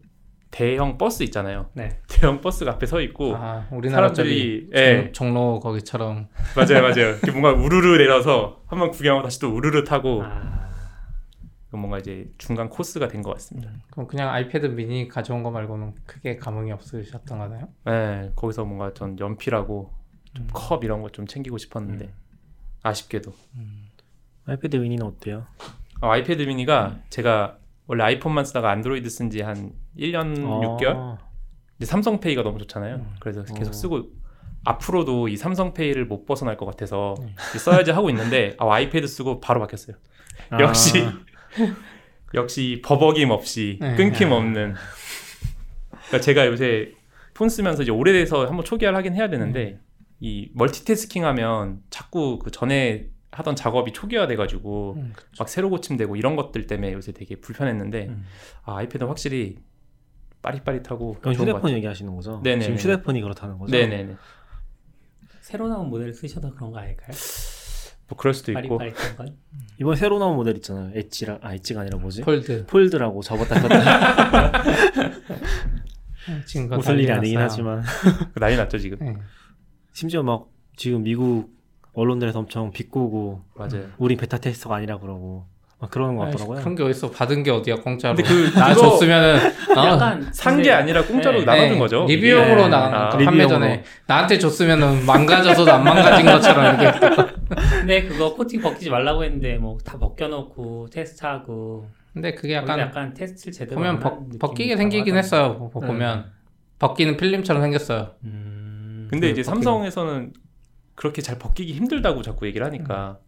대형 0.53 0.97
버스 0.99 1.25
있잖아요. 1.25 1.69
네. 1.75 1.99
대형 2.09 2.41
버스가 2.41 2.71
앞에 2.73 2.87
서 2.87 3.01
있고 3.01 3.35
아, 3.37 3.67
사람들이 3.91 4.69
예 4.75 5.11
종- 5.13 5.33
종로 5.35 5.59
거기처럼 5.59 6.29
맞아요 6.55 6.81
맞아요. 6.83 7.09
이렇게 7.11 7.33
뭔가 7.33 7.51
우르르 7.53 7.99
내려서 7.99 8.63
한번 8.69 8.93
구경하고 8.93 9.25
다시 9.25 9.41
또 9.41 9.49
우르르 9.53 9.83
타고 9.83 10.23
아, 10.25 10.66
뭔가 11.73 11.99
이제 11.99 12.31
중간 12.39 12.69
코스가 12.71 13.09
된 13.09 13.23
것 13.23 13.33
같습니다. 13.35 13.71
그럼 13.91 14.07
그냥 14.07 14.31
아이패드 14.31 14.67
미니 14.67 15.09
가져온 15.09 15.43
거 15.43 15.51
말고는 15.51 15.95
크게 16.07 16.37
감흥이 16.37 16.71
없으셨던 16.73 17.39
거나요? 17.39 17.69
네 17.85 18.31
거기서 18.37 18.65
뭔가 18.65 18.95
전 18.95 19.19
연필하고 19.19 19.93
좀 20.35 20.45
음. 20.45 20.49
컵 20.53 20.85
이런 20.85 21.03
거 21.03 21.09
좀 21.11 21.27
챙기고 21.27 21.59
싶었는데 21.59 22.13
아쉽게도 22.83 23.33
아이패드 24.47 24.77
미니는 24.77 25.05
어때요? 25.07 25.47
아, 26.01 26.13
아이패드 26.13 26.43
미니가 26.43 26.99
제가 27.11 27.59
원래 27.87 28.05
아이폰만 28.05 28.45
쓰다가 28.45 28.71
안드로이드 28.71 29.09
쓴 29.11 29.31
지 29.31 29.43
한 29.43 29.73
1년 29.99 30.45
어. 30.47 30.77
6개월? 30.79 31.19
이제 31.79 31.87
삼성페이가 31.87 32.43
너무 32.43 32.59
좋잖아요. 32.59 32.97
음. 32.97 33.17
그래서 33.21 33.43
계속 33.43 33.71
어. 33.71 33.73
쓰고 33.73 34.03
앞으로도 34.65 35.29
이 35.29 35.37
삼성페이를 35.37 36.07
못 36.07 36.25
벗어날 36.27 36.57
것 36.57 36.67
같아서 36.67 37.15
네. 37.21 37.35
써야지 37.59 37.91
하고 37.93 38.09
있는데 38.11 38.57
아, 38.59 38.73
아이패드 38.73 39.07
쓰고 39.07 39.41
바로 39.41 39.61
바뀌었어요. 39.61 39.97
아, 40.51 40.61
역시 40.61 41.05
역시 42.35 42.83
버벅임 42.85 43.31
없이 43.31 43.79
네. 43.81 43.95
끊김 43.95 44.33
없는. 44.33 44.75
그러니까 45.91 46.21
제가 46.21 46.47
요새 46.47 46.93
폰 47.35 47.49
쓰면서 47.49 47.83
이제 47.83 47.93
오래돼서 47.93 48.47
한번 48.47 48.65
초기화를 48.65 48.97
하긴 48.99 49.15
해야 49.15 49.29
되는데 49.29 49.81
이 50.21 50.51
멀티태스킹하면 50.55 51.83
자꾸 51.91 52.39
그 52.39 52.51
전에 52.51 53.11
하던 53.33 53.55
작업이 53.55 53.93
초기화돼가지고 53.93 54.95
음, 54.97 55.13
막 55.39 55.49
새로 55.49 55.69
고침되고 55.69 56.17
이런 56.17 56.37
것들 56.37 56.67
때문에 56.67 56.93
요새 56.95 57.13
되게 57.13 57.37
불편했는데 57.37 58.07
음. 58.09 58.25
아 58.65 58.79
아이패드는 58.79 59.09
확실히 59.09 59.59
빠릿빠릿하고 60.41 61.17
그럼 61.21 61.35
좋은 61.35 61.47
것 61.47 61.57
휴대폰. 61.57 61.73
얘기하시는 61.73 62.15
거죠? 62.15 62.41
네네네. 62.43 62.63
지금 62.63 62.77
휴대폰이 62.79 63.21
그렇다는 63.21 63.59
거죠? 63.59 63.73
네네네. 63.73 64.17
새로 65.41 65.69
나온 65.69 65.91
모델 65.91 66.15
쓰셔서 66.15 66.55
그런 66.55 66.71
거 66.73 66.79
아닐까요? 66.79 67.13
뭐 68.09 68.17
그럴 68.17 68.35
수도 68.35 68.53
있고. 68.53 68.79
건? 68.79 68.93
이번에 69.81 69.97
새로 69.97 70.19
나온 70.19 70.37
모델 70.37 70.57
있잖아요. 70.57 70.91
엣지라 70.95 71.39
아 71.43 71.55
엣지가 71.55 71.81
아니라 71.81 71.99
뭐지? 71.99 72.23
Fold 72.23 72.67
Fold라고 72.67 73.23
접었다 73.23 73.61
폈다 73.61 74.63
지금 76.47 76.69
그거 76.69 76.79
웃을 76.79 76.99
일이 77.01 77.11
아니긴. 77.13 77.39
하지만 77.39 77.83
난리 78.41 78.57
났죠 78.57 78.79
지금. 78.79 78.99
네. 79.01 79.17
심지어 79.93 80.23
막 80.23 80.47
지금 80.77 81.03
미국 81.03 81.51
언론들에서 81.95 82.41
엄청 82.41 82.71
비꼬고 82.71 83.43
맞아요. 83.55 83.87
우리 83.99 84.17
beta 84.17 84.39
tester가 84.39 84.77
아니라 84.77 84.99
그러고 84.99 85.47
막 85.79 85.91
그러는 85.91 86.17
거 86.17 86.25
같더라고요. 86.25 86.59
그런 86.61 86.75
게 86.75 86.83
어딨어 86.83 87.11
받은 87.11 87.43
게 87.43 87.51
어디야 87.51 87.77
공짜로 87.77 88.15
근데 88.17 88.29
그나 88.53 88.73
그거 88.75 88.91
줬으면은 88.91 89.37
어, 89.77 89.85
약간 89.87 90.29
산게 90.33 90.57
근데- 90.57 90.71
아니라 90.73 91.05
공짜로 91.05 91.39
네. 91.41 91.45
나눠준 91.45 91.73
네, 91.75 91.79
거죠. 91.79 92.05
리뷰용으로 92.09 92.63
네. 92.63 92.69
나간 92.69 92.95
아, 92.95 93.09
거 93.11 93.19
판매 93.19 93.43
리뷰용으로. 93.43 93.49
전에 93.49 93.85
나한테 94.07 94.39
줬으면은 94.39 95.05
망가져서도 95.07 95.71
안 95.73 95.85
망가진 95.85 96.25
것처럼 96.27 96.81
이렇게 96.81 97.36
근데 97.49 98.03
그거 98.07 98.35
코팅 98.35 98.61
벗기지 98.61 98.91
말라고 98.91 99.25
했는데 99.25 99.59
뭐 99.59 99.79
다 99.85 99.99
벗겨놓고 99.99 100.89
테스트하고 100.91 101.89
근데 102.13 102.35
그게 102.35 102.55
약간 102.55 102.79
약간 102.81 103.15
테스트를 103.15 103.53
제대로 103.53 103.77
보면 103.77 103.95
안 103.97 104.01
벗, 104.01 104.39
벗기게 104.39 104.77
생기긴. 104.77 105.17
했어요 105.17 105.59
보- 105.73 105.81
보면 105.81 106.33
벗기는 106.79 107.17
필름처럼 107.17 107.63
생겼어요 107.63 108.13
음, 108.25 109.09
근데 109.11 109.29
그 109.29 109.33
이제 109.33 109.43
벗기는- 109.43 109.45
삼성에서는 109.55 110.33
그렇게 110.95 111.21
잘 111.23 111.39
벗기기 111.39 111.75
힘들다고 111.75 112.23
자꾸 112.23 112.47
얘기를 112.47 112.67
하니까 112.67 113.19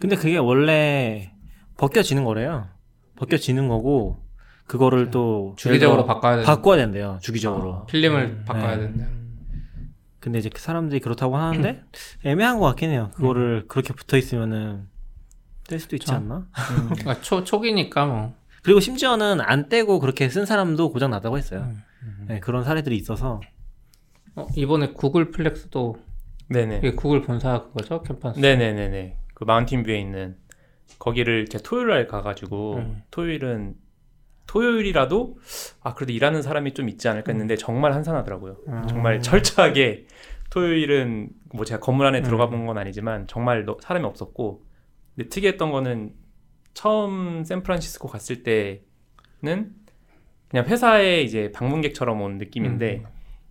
근데 0.00 0.16
그게 0.16 0.36
원래 0.38 1.32
벗겨지는 1.76 2.24
거래요. 2.24 2.68
벗겨지는 3.16 3.68
거고 3.68 4.22
그거를 4.66 5.10
또 5.10 5.54
주기적으로 5.58 6.04
바꿔야 6.06 6.42
바꿔야 6.42 6.76
된대요. 6.78 7.18
주기적으로. 7.22 7.74
아. 7.74 7.86
필름을 7.86 8.22
음, 8.22 8.44
바꿔야 8.46 8.76
네. 8.76 8.82
된다 8.82 9.06
근데 10.20 10.38
이제 10.38 10.48
그 10.50 10.60
사람들이 10.60 11.00
그렇다고 11.00 11.36
하는데 11.36 11.82
애매한 12.24 12.58
것 12.58 12.66
같긴 12.66 12.90
해요. 12.90 13.10
그거를 13.14 13.64
그렇게 13.68 13.92
붙어 13.94 14.16
있으면은 14.16 14.88
뗄 15.66 15.80
수도 15.80 15.96
있지. 15.96 16.12
않나? 16.12 16.46
그러니까 16.88 17.20
초, 17.22 17.42
초기니까 17.42 18.06
뭐 18.06 18.34
그리고 18.62 18.80
심지어는 18.80 19.40
안 19.40 19.68
떼고 19.68 19.98
그렇게 20.00 20.28
쓴 20.28 20.44
사람도 20.44 20.90
고장 20.92 21.10
났다고 21.10 21.38
했어요. 21.38 21.72
음. 22.02 22.26
네, 22.28 22.40
그런 22.40 22.64
사례들이 22.64 22.96
있어서 22.96 23.40
어, 24.36 24.46
이번에 24.56 24.92
구글 24.92 25.30
플렉스도 25.30 25.96
네네. 26.48 26.78
이게 26.78 26.94
구글 26.94 27.22
본사 27.22 27.62
그거죠 27.62 28.02
캠퍼스 28.02 28.38
네네네네. 28.38 29.18
그 29.34 29.44
마운틴 29.44 29.82
뷰에 29.82 29.98
있는 29.98 30.36
거기를 30.98 31.46
제가 31.46 31.62
토요일 31.62 31.88
날 31.88 32.06
가가지고 32.06 32.74
음. 32.76 33.02
토요일은 33.10 33.74
토요일이라도 34.54 35.38
아 35.80 35.94
그래도 35.94 36.12
일하는 36.12 36.42
사람이 36.42 36.74
좀 36.74 36.88
있지 36.88 37.08
않을까 37.08 37.30
했는데 37.32 37.54
정말 37.56 37.92
한산하더라고요. 37.92 38.56
음. 38.66 38.82
정말 38.88 39.22
철저하게 39.22 40.06
토요일은 40.50 41.30
뭐 41.54 41.64
제가 41.64 41.78
건물 41.78 42.06
안에 42.06 42.22
들어가 42.22 42.46
음. 42.46 42.50
본건 42.50 42.76
아니지만 42.78 43.28
정말 43.28 43.64
너- 43.64 43.78
사람이 43.80 44.04
없었고 44.04 44.64
근데 45.14 45.28
특이했던 45.28 45.70
거는 45.70 46.14
처음 46.74 47.44
샌프란시스코 47.44 48.08
갔을 48.08 48.42
때는 48.42 49.70
그냥 50.48 50.66
회사에 50.66 51.22
이제 51.22 51.52
방문객처럼 51.52 52.20
온 52.20 52.38
느낌인데 52.38 53.04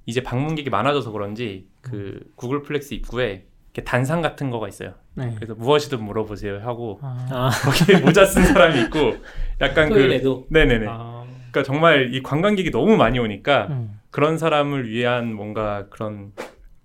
이제 0.06 0.22
방문객이 0.22 0.70
많아져서 0.70 1.12
그런지 1.12 1.70
그 1.82 2.20
구글 2.36 2.62
플렉스 2.62 2.94
입구에 2.96 3.48
이렇게 3.68 3.84
단상 3.86 4.22
같은 4.22 4.50
거가 4.50 4.68
있어요. 4.68 4.96
네. 5.26 5.36
그래서 5.36 5.56
무엇이든 5.56 6.04
물어보세요 6.04 6.60
하고 6.60 7.00
아, 7.02 7.28
아, 7.32 7.50
거기에 7.50 8.00
모자 8.00 8.26
쓴 8.26 8.44
사람이 8.44 8.82
있고 8.84 9.16
약간 9.62 9.90
그 9.90 9.96
토요일에도 9.96 10.48
네네네. 10.50 10.86
아, 10.90 11.26
그러니까 11.52 11.64
정말 11.64 12.14
이 12.14 12.22
관광객이 12.24 12.72
너무 12.72 12.96
많이 12.98 13.20
오니까 13.20 13.68
음. 13.70 14.00
그런 14.12 14.38
사람을 14.38 14.90
위한 14.90 15.34
뭔가 15.34 15.88
그런 15.90 16.32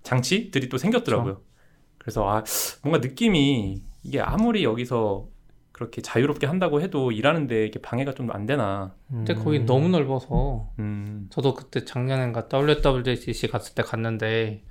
장치들이 0.03 0.69
또 0.69 0.76
생겼더라고요. 0.79 1.41
그래서 1.99 2.29
아 2.29 2.43
뭔가 2.83 2.99
느낌이 3.07 3.83
이게 4.03 4.21
아무리 4.21 4.64
여기서 4.64 5.26
그렇게 5.73 6.03
자유롭게 6.03 6.47
한다고 6.47 6.81
해도 6.81 7.11
일하는데 7.11 7.67
이게 7.67 7.81
방해가 7.81 8.12
좀 8.14 8.31
안 8.31 8.47
되나. 8.47 8.95
근데 9.09 9.35
거기 9.35 9.61
너무 9.61 9.88
넓어서 9.88 10.69
음. 10.79 11.26
저도 11.31 11.55
그때 11.55 11.85
작년엔가 11.85 12.49
WWDC 12.53 13.49
갔을 13.49 13.75
때 13.75 13.83
갔는데 13.83 14.62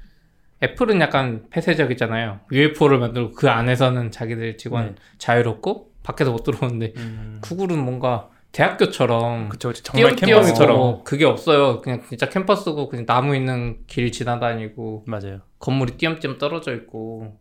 애플은 0.63 1.01
약간 1.01 1.45
폐쇄적이잖아요. 1.49 2.39
UFO를 2.51 2.97
만들고 2.99 3.31
그 3.33 3.49
안에서는 3.49 4.11
자기들 4.11 4.57
직원 4.57 4.87
네. 4.87 4.95
자유롭고 5.17 5.91
밖에서 6.03 6.31
못 6.31 6.43
들어오는데 6.43 6.93
음. 6.97 7.39
구글은 7.41 7.77
뭔가 7.83 8.29
대학교처럼 8.53 9.49
그쵸, 9.49 9.69
그쵸. 9.69 9.83
정말 9.83 10.15
캠퍼스처럼. 10.15 11.03
그게 11.03 11.25
없어요. 11.25 11.81
그냥 11.81 12.01
진짜 12.07 12.29
캠퍼스고 12.29 12.87
그냥 12.87 13.05
나무 13.05 13.35
있는 13.35 13.79
길 13.87 14.11
지나다니고 14.11 15.05
맞아요. 15.07 15.41
건물이 15.59 15.97
띄엄띄엄 15.97 16.37
떨어져 16.37 16.73
있고 16.75 17.39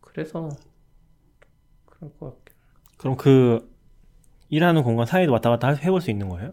그래서 0.00 0.48
그럴 1.84 2.10
것 2.18 2.26
같아요. 2.44 2.58
그럼 2.96 3.16
그 3.16 3.70
일하는 4.48 4.82
공간 4.82 5.04
사이도 5.06 5.32
왔다 5.32 5.50
갔다 5.50 5.68
할- 5.68 5.76
해볼 5.82 6.00
수 6.00 6.10
있는 6.10 6.28
거예요? 6.28 6.52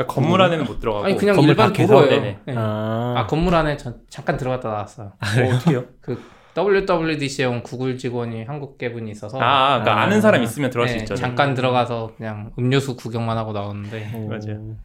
그러니까 0.00 0.14
건물 0.14 0.42
안에는 0.42 0.64
못 0.64 0.80
들어가고. 0.80 1.04
아니 1.04 1.16
그냥 1.16 1.36
건물 1.36 1.50
일반 1.50 1.68
밖에서? 1.68 1.94
도로예요. 1.94 2.20
네네. 2.20 2.38
네. 2.46 2.54
아, 2.56 3.14
아 3.18 3.26
건물 3.26 3.54
안에 3.54 3.76
전- 3.76 4.00
잠깐 4.08 4.36
들어갔다 4.36 4.68
나왔어요. 4.68 5.06
어, 5.08 5.54
어떻게요? 5.54 5.84
WWDC에 6.56 7.44
온 7.44 7.62
구글 7.62 7.96
직원이 7.96 8.44
한국 8.44 8.76
개분이 8.76 9.10
있어서 9.12 9.38
아, 9.40 9.78
그러니까 9.80 10.00
아. 10.00 10.02
아는 10.02 10.20
사람 10.20 10.42
있으면 10.42 10.70
들어갈 10.70 10.88
네, 10.88 10.98
수 10.98 11.04
있죠. 11.04 11.14
잠깐 11.14 11.54
들어가서 11.54 12.14
그냥 12.16 12.52
음료수 12.58 12.96
구경만 12.96 13.38
하고 13.38 13.52
나오는데 13.52 14.10
오. 14.14 14.26
맞아요. 14.28 14.76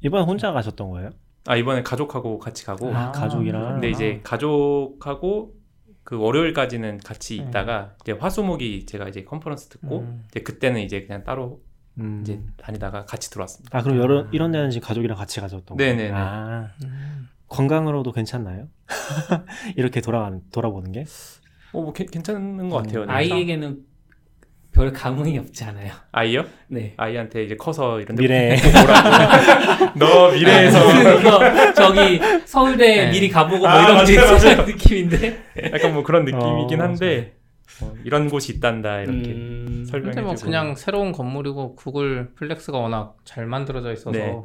이번에 0.00 0.24
혼자 0.24 0.52
가셨던 0.52 0.90
거예요? 0.90 1.10
아 1.46 1.56
이번에 1.56 1.82
가족하고 1.82 2.38
같이 2.38 2.66
가고. 2.66 2.94
아, 2.94 3.10
가족이랑. 3.12 3.74
근데 3.74 3.90
이제 3.90 4.20
가족하고 4.22 5.54
그 6.02 6.18
월요일까지는 6.18 6.98
같이 6.98 7.38
네. 7.38 7.44
있다가 7.44 7.94
이제 8.02 8.12
화수목이 8.12 8.84
제가 8.84 9.08
이제 9.08 9.24
컨퍼런스 9.24 9.68
듣고 9.70 10.00
음. 10.00 10.24
이제 10.28 10.40
그때는 10.40 10.82
이제 10.82 11.04
그냥 11.06 11.24
따로 11.24 11.60
음. 11.98 12.20
이제 12.22 12.40
다니다가 12.56 13.04
같이 13.04 13.30
들어왔습니다. 13.30 13.76
아 13.78 13.82
그럼 13.82 13.98
이런 14.02 14.28
이런 14.32 14.52
데는 14.52 14.70
지금 14.70 14.86
가족이랑 14.86 15.16
같이 15.16 15.40
가셨던 15.40 15.76
거예요? 15.76 15.94
네네네. 15.94 16.12
아 16.14 16.68
음. 16.84 17.28
건강으로도 17.48 18.12
괜찮나요? 18.12 18.66
이렇게 19.76 20.00
돌아 20.00 20.30
돌아보는 20.52 20.92
게? 20.92 21.04
어, 21.72 21.80
뭐 21.82 21.92
괜- 21.92 22.08
괜찮은 22.08 22.68
것 22.68 22.78
같아요. 22.82 23.04
네. 23.04 23.12
아이에게는 23.12 23.78
별 24.72 24.92
감흥이 24.92 25.38
없지 25.38 25.62
않아요. 25.64 25.92
아이요? 26.10 26.44
네. 26.66 26.94
아이한테 26.96 27.44
이제 27.44 27.54
커서 27.54 28.00
이런 28.00 28.16
데 28.16 28.22
미래. 28.22 28.56
너 29.96 30.32
미래에서 30.32 30.84
무슨 30.84 31.20
이거 31.20 31.72
저기 31.74 32.20
서울대 32.44 33.04
네. 33.06 33.10
미리 33.12 33.28
가보고 33.28 33.58
뭐 33.60 33.68
아, 33.68 33.82
이런 33.88 34.04
게 34.04 34.16
맞아요, 34.18 34.36
있는 34.36 34.64
느낌인데. 34.66 35.42
약간 35.72 35.94
뭐 35.94 36.02
그런 36.02 36.24
느낌이긴 36.24 36.80
어, 36.80 36.84
한데 36.84 37.34
어, 37.82 37.92
이런 38.04 38.28
곳이 38.28 38.52
있단다 38.54 39.00
이렇게 39.02 39.30
음, 39.30 39.63
설명해 39.94 40.12
주고 40.12 40.22
근데 40.22 40.22
뭐 40.22 40.34
그냥 40.44 40.74
새로운 40.76 41.12
건물이고 41.12 41.76
구글 41.76 42.32
플렉스가 42.34 42.78
워낙 42.78 43.16
잘 43.24 43.46
만들어져 43.46 43.92
있어서 43.92 44.10
네. 44.12 44.40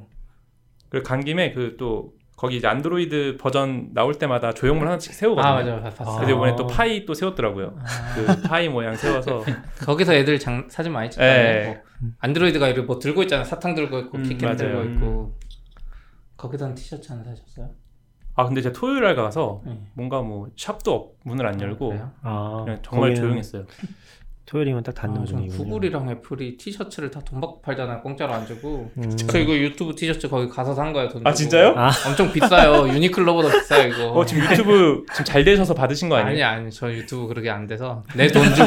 그리고 0.90 1.04
간 1.08 1.24
김에 1.24 1.52
그 1.54 1.76
또 1.78 2.14
거기 2.36 2.56
이제 2.56 2.68
안드로이드 2.68 3.36
버전 3.38 3.94
나올 3.94 4.14
때마다 4.16 4.54
조형물 4.54 4.88
하나씩 4.88 5.14
세우거든요. 5.14 5.46
아 5.46 5.56
맞아요 5.56 5.84
봤어요. 5.84 6.16
그래서 6.20 6.32
이번에 6.34 6.54
아. 6.54 6.56
또 6.56 6.68
파이 6.68 7.06
또 7.06 7.14
세웠더라고요. 7.14 7.76
아. 7.78 8.16
그 8.16 8.42
파이 8.44 8.70
모양 8.70 8.96
세워서 8.96 9.44
거기서 9.86 10.14
애들 10.14 10.40
장, 10.40 10.66
사진 10.70 10.94
많이 10.94 11.10
찍잖아요. 11.10 11.36
네. 11.36 11.66
뭐 12.00 12.12
안드로이드가 12.20 12.68
이렇게 12.70 12.82
뭐 12.84 12.98
들고 12.98 13.24
있잖아요. 13.24 13.44
사탕 13.44 13.76
들고 13.76 14.00
있고 14.00 14.18
음, 14.20 14.24
키캡 14.24 14.46
맞아요. 14.46 14.58
들고 14.58 14.80
음. 14.80 14.94
있고 14.96 15.40
거기다는 16.38 16.76
티셔츠 16.76 17.12
하나 17.12 17.26
사셨어요? 17.26 17.72
아 18.36 18.46
근데 18.46 18.62
제가 18.62 18.72
토요일 18.72 19.02
날 19.04 19.16
가서 19.18 19.62
네. 19.66 19.78
뭔가 19.96 20.22
뭐 20.22 20.48
shop도 20.56 20.94
없- 20.94 21.16
문을 21.26 21.46
안 21.46 21.60
열고 21.60 21.90
그래요? 21.90 22.12
아 22.22 22.62
그냥 22.64 22.80
정말 22.82 23.16
조용했어요. 23.16 23.66
토요일이면 24.50 24.82
딱 24.82 24.96
닫는 24.96 25.22
아, 25.22 25.26
전 25.26 25.38
중이군요. 25.38 25.58
구글이랑 25.64 26.10
애플이 26.10 26.58
티셔츠를 26.58 27.12
다 27.12 27.20
돈 27.22 27.40
받고 27.40 27.62
팔잖아요. 27.62 28.02
공짜로 28.02 28.34
안 28.34 28.48
주고. 28.48 28.90
음. 28.98 29.16
저 29.30 29.38
이거 29.38 29.54
유튜브 29.54 29.94
티셔츠 29.94 30.28
거기 30.28 30.50
가서 30.50 30.74
산 30.74 30.92
거예요. 30.92 31.08
돈 31.10 31.22
아. 31.28 31.32
진짜요? 31.32 31.76
아. 31.78 31.92
엄청 32.08 32.32
비싸요. 32.32 32.88
유니클로보다 32.90 33.52
비싸요 33.60 33.90
이거. 33.90 34.08
어 34.12 34.26
지금 34.26 34.44
유튜브 34.44 35.06
지금 35.12 35.26
잘 35.26 35.44
되셔서 35.44 35.76
받으신 35.76 36.10
거 36.10 36.16
아니 36.16 36.30
아니에요? 36.42 36.46
아니 36.48 36.72
저 36.72 36.92
유튜브 36.92 37.28
그렇게 37.28 37.50
안 37.52 37.68
돼서 37.68 38.04
내 38.16 38.28
돈 38.30 38.44
주고 38.56 38.66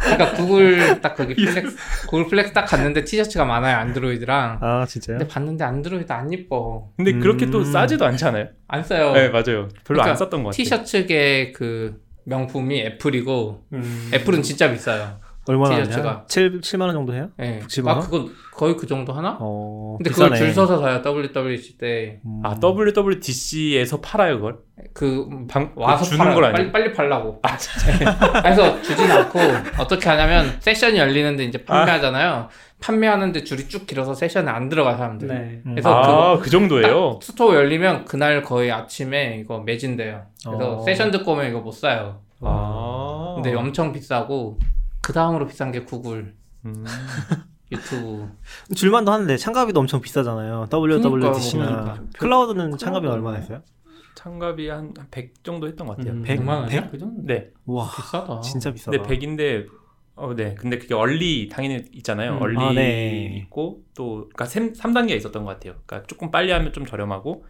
그러니까 0.00 0.32
구글 0.34 1.00
딱 1.00 1.14
거기 1.14 1.34
플렉스 1.34 1.76
구글 2.08 2.26
플렉스 2.26 2.52
딱 2.52 2.64
갔는데 2.64 3.04
티셔츠가 3.04 3.44
많아요 3.44 3.76
안드로이드랑 3.76 4.58
아 4.60 4.84
진짜요? 4.86 5.18
근데 5.18 5.32
봤는데 5.32 5.64
안드로이드 5.64 6.12
안 6.12 6.32
이뻐 6.32 6.88
근데 6.96 7.12
그렇게 7.12 7.46
또 7.46 7.58
음. 7.58 7.64
싸지도 7.64 8.04
않지 8.06 8.24
않아요? 8.24 8.48
안 8.68 8.82
써요 8.82 9.12
네 9.12 9.28
맞아요. 9.28 9.44
별로 9.44 9.68
그러니까 9.84 10.10
안 10.10 10.16
썼던 10.16 10.42
것 10.42 10.50
같아요. 10.50 10.56
티셔츠계 10.56 11.52
그 11.52 12.02
명품이 12.24 12.80
애플이고 12.80 13.64
음. 13.72 14.10
애플은 14.14 14.42
진짜 14.42 14.70
비싸요 14.72 15.18
얼마나 15.46 15.76
티셔츠가. 15.76 16.08
하냐? 16.08 16.24
7 16.26 16.60
7만 16.62 16.80
원 16.82 16.92
정도 16.94 17.12
해요? 17.12 17.28
예. 17.38 17.60
60만 17.66 17.88
아 17.88 17.92
원? 17.94 18.00
그건 18.00 18.32
거의 18.54 18.76
그 18.78 18.86
정도 18.86 19.12
하나? 19.12 19.36
어. 19.38 19.96
근데 19.98 20.08
비싸네. 20.08 20.30
그걸 20.30 20.38
줄 20.38 20.54
서서 20.54 20.80
사요 20.80 21.02
WWDC 21.04 21.76
때 21.76 22.20
음. 22.24 22.40
아 22.42 22.54
WWDC에서 22.62 24.00
팔아요 24.00 24.36
그걸? 24.36 24.56
그 24.94 25.28
방 25.48 25.72
와서 25.76 26.04
주는 26.04 26.18
팔아요. 26.18 26.34
걸 26.34 26.42
빨리 26.44 26.56
아니에요? 26.56 26.72
빨리 26.72 26.92
팔라고. 26.94 27.42
그래서 28.42 28.80
주진 28.82 29.10
않고 29.10 29.38
어떻게 29.78 30.08
하냐면 30.08 30.56
세션이 30.60 30.98
열리는데 30.98 31.44
이제 31.44 31.62
판매하잖아요. 31.64 32.48
판매하는데 32.84 33.44
줄이 33.44 33.66
쭉 33.66 33.86
길어서 33.86 34.12
세션에 34.12 34.46
안 34.46 34.68
들어가 34.68 34.98
사람들. 34.98 35.28
네. 35.28 35.62
음. 35.64 35.72
그래서 35.72 35.88
그거 36.02 36.36
아그 36.36 36.50
정도예요. 36.50 37.18
store 37.22 37.54
열리면 37.54 38.04
그날 38.04 38.42
거의 38.42 38.70
아침에 38.70 39.38
이거 39.40 39.60
매진돼요. 39.60 40.26
그래서 40.44 40.76
어. 40.76 40.82
세션 40.82 41.10
듣고 41.10 41.32
오면 41.32 41.48
이거 41.48 41.60
못 41.60 41.72
사요. 41.72 42.20
아 42.42 43.32
근데 43.36 43.54
엄청 43.54 43.90
비싸고 43.90 44.58
그 45.00 45.14
다음으로 45.14 45.46
비싼 45.46 45.72
게 45.72 45.80
구글, 45.80 46.34
음. 46.66 46.84
유튜브. 47.72 48.28
줄만도 48.76 49.10
하는데 49.10 49.34
참가비도 49.34 49.80
엄청 49.80 50.02
비싸잖아요. 50.02 50.68
WWDC나 50.70 51.66
그러니까 51.66 51.94
뭐 51.94 52.08
클라우드는 52.18 52.76
참가비 52.76 53.06
얼마나 53.06 53.38
했어요? 53.38 53.62
참가비 54.14 54.68
한100 54.68 55.30
정도 55.42 55.68
했던 55.68 55.86
것 55.86 55.96
같아요. 55.96 56.12
음, 56.12 56.22
백? 56.22 56.38
100만 56.38 56.48
원이야? 56.48 56.82
백? 56.82 56.90
그 56.90 56.98
정도. 56.98 57.22
네. 57.24 57.48
와 57.64 57.88
비싸다. 57.96 58.40
진짜 58.42 58.70
비싸다. 58.70 58.98
근데 58.98 59.08
100인데 59.08 59.83
어, 60.16 60.32
네. 60.34 60.54
근데 60.54 60.78
그게 60.78 60.94
얼리 60.94 61.48
당연히 61.48 61.84
있잖아요. 61.92 62.34
음. 62.36 62.42
얼리 62.42 62.56
아, 62.58 62.72
네. 62.72 63.34
있고 63.42 63.82
또 63.96 64.28
그러니까 64.34 64.44
3, 64.46 64.72
3단계가 64.72 65.16
있었던 65.16 65.44
것 65.44 65.50
같아요. 65.54 65.74
그러니까 65.86 66.06
조금 66.06 66.30
빨리 66.30 66.52
하면 66.52 66.72
좀 66.72 66.86
저렴하고 66.86 67.44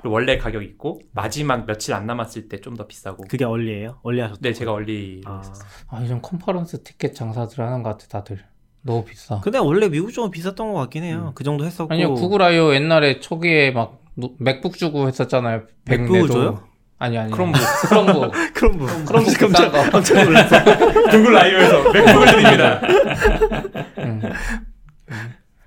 그리고 0.00 0.14
원래 0.14 0.36
가격 0.38 0.62
있고 0.64 1.00
마지막 1.12 1.64
며칠 1.66 1.94
안 1.94 2.06
남았을 2.06 2.48
때 2.48 2.60
좀 2.60 2.76
더 2.76 2.86
비싸고. 2.86 3.24
그게 3.28 3.44
early예요? 3.44 3.98
early 4.02 4.20
하셨던 4.20 4.42
네, 4.42 4.52
제가 4.52 4.72
early 4.72 5.22
아. 5.26 5.42
아 5.88 6.02
요즘 6.02 6.20
컨퍼런스 6.22 6.82
티켓 6.82 7.14
장사들 7.14 7.64
하는 7.64 7.82
것 7.82 7.90
같아 7.90 8.06
다들. 8.08 8.44
너무 8.82 9.04
비싸. 9.04 9.40
근데 9.40 9.58
원래 9.58 9.88
미국 9.88 10.12
쪽은 10.12 10.30
비쌌던 10.30 10.72
것 10.72 10.78
같긴 10.80 11.02
해요. 11.04 11.26
음. 11.28 11.32
그 11.34 11.44
정도 11.44 11.64
했었고. 11.64 11.92
아니요 11.92 12.14
구글 12.14 12.42
I/O 12.42 12.74
옛날에 12.74 13.20
초기에 13.20 13.70
막 13.72 14.02
노- 14.14 14.34
맥북 14.38 14.76
주고 14.76 15.06
했었잖아요. 15.08 15.66
백 15.84 16.00
맥북을. 16.02 16.28
줘요? 16.28 16.67
아니 16.98 17.16
아니. 17.16 17.30
크롬북. 17.30 17.60
크롬북. 17.88 18.32
크롬북. 18.54 18.88
크롬북 19.06 19.32
비싼 19.38 19.70
거. 19.72 19.90
깜짝 19.90 20.24
놀랐어. 20.24 20.64
구글 21.10 21.32
라이브에서 21.32 21.92
맥북을 21.92 22.26
드립니다. 22.26 22.80
음. 23.98 24.20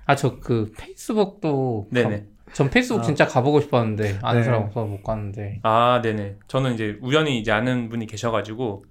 아저 0.06 0.38
그 0.40 0.70
페이스북도. 0.78 1.88
네네. 1.90 2.16
가- 2.18 2.22
전 2.52 2.68
페이스북 2.68 3.00
아. 3.00 3.02
진짜 3.02 3.26
가보고 3.26 3.60
싶었는데 3.62 4.18
아는 4.22 4.40
네. 4.42 4.44
사람 4.44 4.62
없어서 4.64 4.86
못 4.86 5.02
갔는데. 5.02 5.60
아, 5.62 6.00
네네. 6.02 6.36
저는 6.48 6.74
이제 6.74 6.98
우연히 7.00 7.38
이제 7.38 7.50
아는 7.50 7.88
분이 7.88 8.06
계셔가지고 8.06 8.84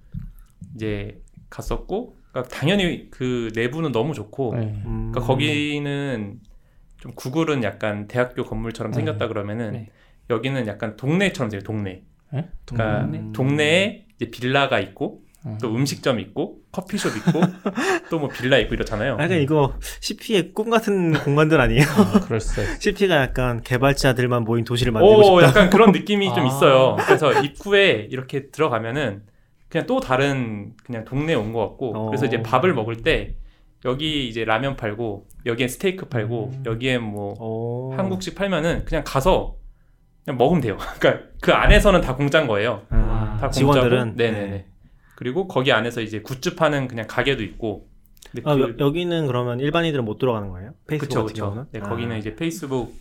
이제 0.74 1.20
갔었고, 1.48 2.16
그러니까 2.32 2.56
당연히 2.56 3.08
그 3.10 3.52
내부는 3.54 3.92
너무 3.92 4.14
좋고, 4.14 4.54
네. 4.56 4.62
음. 4.84 5.12
그러니까 5.12 5.20
거기는 5.20 6.40
좀 6.98 7.12
구글은 7.14 7.62
약간 7.62 8.08
대학교 8.08 8.42
건물처럼 8.42 8.90
네. 8.90 8.96
생겼다 8.96 9.28
그러면은 9.28 9.72
네. 9.72 9.88
여기는 10.30 10.66
약간 10.66 10.96
동네처럼 10.96 11.50
돼요. 11.50 11.60
동네. 11.62 12.02
네? 12.32 12.48
그러니까 12.66 13.02
동네? 13.02 13.32
동네에 13.32 14.04
이제 14.16 14.30
빌라가 14.30 14.78
있고 14.80 15.22
음. 15.44 15.58
또 15.60 15.74
음식점 15.74 16.20
있고 16.20 16.58
커피숍 16.70 17.16
있고 17.16 17.40
또 18.10 18.18
뭐 18.20 18.28
빌라 18.28 18.58
있고 18.58 18.74
이렇잖아요. 18.74 19.12
약간 19.18 19.40
이거 19.40 19.74
CP의 20.00 20.52
꿈 20.54 20.70
같은 20.70 21.12
공간들 21.14 21.60
아니에요? 21.60 21.82
아, 21.82 22.20
그럴싸. 22.20 22.62
CP가 22.78 23.16
약간 23.22 23.60
개발자들만 23.62 24.44
모인 24.44 24.64
도시를 24.64 24.92
만들고 24.92 25.18
오, 25.34 25.40
싶다. 25.40 25.48
약간 25.48 25.70
그런 25.70 25.90
느낌이 25.92 26.28
좀 26.34 26.44
아. 26.44 26.46
있어요. 26.46 26.96
그래서 27.04 27.32
입구에 27.42 28.06
이렇게 28.10 28.50
들어가면은 28.50 29.22
그냥 29.68 29.86
또 29.86 29.98
다른 30.00 30.74
그냥 30.84 31.04
동네에 31.04 31.34
온 31.34 31.52
것 31.52 31.60
같고 31.60 31.96
어. 31.96 32.06
그래서 32.06 32.26
이제 32.26 32.42
밥을 32.42 32.72
먹을 32.74 32.98
때 33.02 33.34
여기 33.84 34.28
이제 34.28 34.44
라면 34.44 34.76
팔고 34.76 35.26
여기엔 35.46 35.68
스테이크 35.68 36.06
팔고 36.06 36.52
음. 36.54 36.62
여기엔 36.66 37.02
뭐 37.02 37.34
오. 37.40 37.94
한국식 37.96 38.36
팔면은 38.36 38.84
그냥 38.84 39.02
가서 39.04 39.56
그냥 40.24 40.38
먹으면 40.38 40.60
돼요. 40.60 40.78
그러니까 40.98 41.26
그 41.40 41.52
안에서는 41.52 42.00
다 42.00 42.14
공짜인 42.16 42.46
거예요. 42.46 42.86
아, 42.90 43.36
다 43.40 43.50
직원들은 43.50 43.98
공짜고. 43.98 44.16
네네 44.16 44.46
네. 44.50 44.66
그리고 45.16 45.46
거기 45.48 45.72
안에서 45.72 46.00
이제 46.00 46.20
굿즈 46.20 46.54
파는 46.54 46.88
그냥 46.88 47.06
가게도 47.06 47.42
있고. 47.42 47.88
근데 48.30 48.48
아, 48.48 48.54
그, 48.54 48.60
여, 48.62 48.74
여기는 48.78 49.26
그러면 49.26 49.60
일반인들은 49.60 50.04
못 50.04 50.18
들어가는 50.18 50.48
거예요? 50.48 50.72
페이스북 50.86 51.08
그쵸 51.08 51.20
같은 51.22 51.32
그쵸. 51.34 51.44
경우는? 51.44 51.64
네 51.72 51.80
아. 51.82 51.88
거기는 51.88 52.16
이제 52.18 52.34
페이스북 52.34 52.94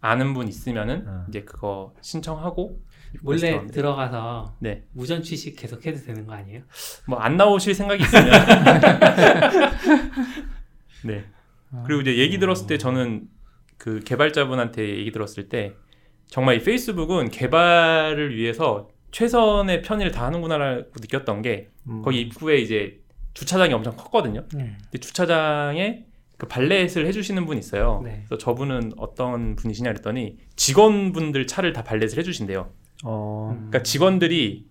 아는 0.00 0.32
분 0.32 0.48
있으면은 0.48 1.04
아. 1.06 1.26
이제 1.28 1.42
그거 1.42 1.92
신청하고 2.00 2.78
몰래. 3.22 3.66
들어가서 3.66 4.54
네. 4.60 4.84
무전 4.92 5.22
취식 5.22 5.56
계속 5.56 5.84
해도 5.84 5.98
되는 6.00 6.24
거 6.26 6.32
아니에요? 6.32 6.62
뭐 7.06 7.18
안 7.20 7.36
나오실 7.36 7.74
생각이 7.74 8.02
있으면 8.04 8.30
네. 11.04 11.24
그리고 11.86 12.00
이제 12.02 12.16
얘기 12.18 12.38
들었을 12.38 12.66
때 12.66 12.78
저는 12.78 13.28
그 13.78 14.00
개발자분한테 14.00 14.98
얘기 14.98 15.10
들었을 15.12 15.48
때 15.48 15.74
정말 16.30 16.56
이 16.56 16.60
페이스북은 16.62 17.30
개발을 17.30 18.34
위해서 18.36 18.88
최선의 19.10 19.82
편의를 19.82 20.12
다 20.12 20.24
하는구나라고 20.26 20.90
느꼈던 21.00 21.42
게 21.42 21.68
음. 21.88 22.02
거기 22.02 22.20
입구에 22.20 22.58
이제 22.58 23.00
주차장이 23.34 23.74
엄청 23.74 23.96
컸거든요. 23.96 24.44
음. 24.54 24.78
근데 24.84 24.98
주차장에 24.98 26.04
그 26.38 26.46
발렛을 26.46 27.06
해주시는 27.06 27.44
분이 27.46 27.58
있어요. 27.58 28.00
네. 28.04 28.24
그래서 28.26 28.38
저분은 28.38 28.92
어떤 28.96 29.56
분이시냐 29.56 29.90
그랬더니 29.90 30.38
직원분들 30.56 31.46
차를 31.46 31.72
다 31.72 31.82
발렛을 31.82 32.18
해주신대요. 32.18 32.70
어. 33.04 33.52
그러니까 33.56 33.82
직원들이 33.82 34.66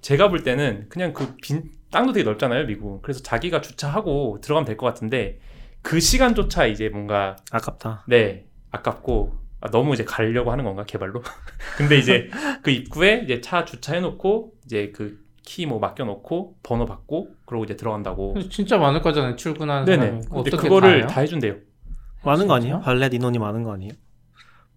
제가 0.00 0.28
볼 0.30 0.42
때는 0.42 0.86
그냥 0.88 1.12
그 1.12 1.36
빈 1.40 1.70
땅도 1.92 2.14
되게 2.14 2.24
넓잖아요, 2.24 2.66
미국. 2.66 3.02
그래서 3.02 3.20
자기가 3.22 3.60
주차하고 3.60 4.40
들어가면 4.42 4.64
될 4.64 4.76
것 4.78 4.86
같은데 4.86 5.38
그 5.82 6.00
시간조차 6.00 6.66
이제 6.66 6.88
뭔가 6.88 7.36
아깝다. 7.50 8.04
네 8.08 8.46
아깝고 8.70 9.41
아, 9.62 9.70
너무 9.70 9.94
이제 9.94 10.04
가려고 10.04 10.52
하는 10.52 10.64
건가 10.64 10.84
개발로? 10.84 11.22
근데 11.78 11.96
이제 11.98 12.28
그 12.62 12.70
입구에 12.70 13.22
이제 13.24 13.40
차 13.40 13.64
주차해놓고 13.64 14.52
이제 14.66 14.90
그 14.94 15.22
키 15.44 15.66
뭐 15.66 15.80
맡겨놓고 15.80 16.58
번호 16.62 16.86
받고 16.86 17.34
그러고 17.46 17.64
이제 17.64 17.74
들어간다고. 17.76 18.36
진짜 18.48 18.78
많을 18.78 19.02
거잖아요. 19.02 19.34
출근하는 19.34 19.84
네네. 19.84 19.96
사람이. 19.98 20.20
근데 20.26 20.38
어떻게 20.40 20.56
그거를 20.56 21.00
다다 21.02 21.20
해준대요. 21.22 21.56
많은 22.22 22.46
거? 22.46 22.54
아니에요? 22.54 22.78
발렛 22.80 23.12
인원이 23.12 23.40
많은 23.40 23.64
거 23.64 23.72
아니에요? 23.72 23.90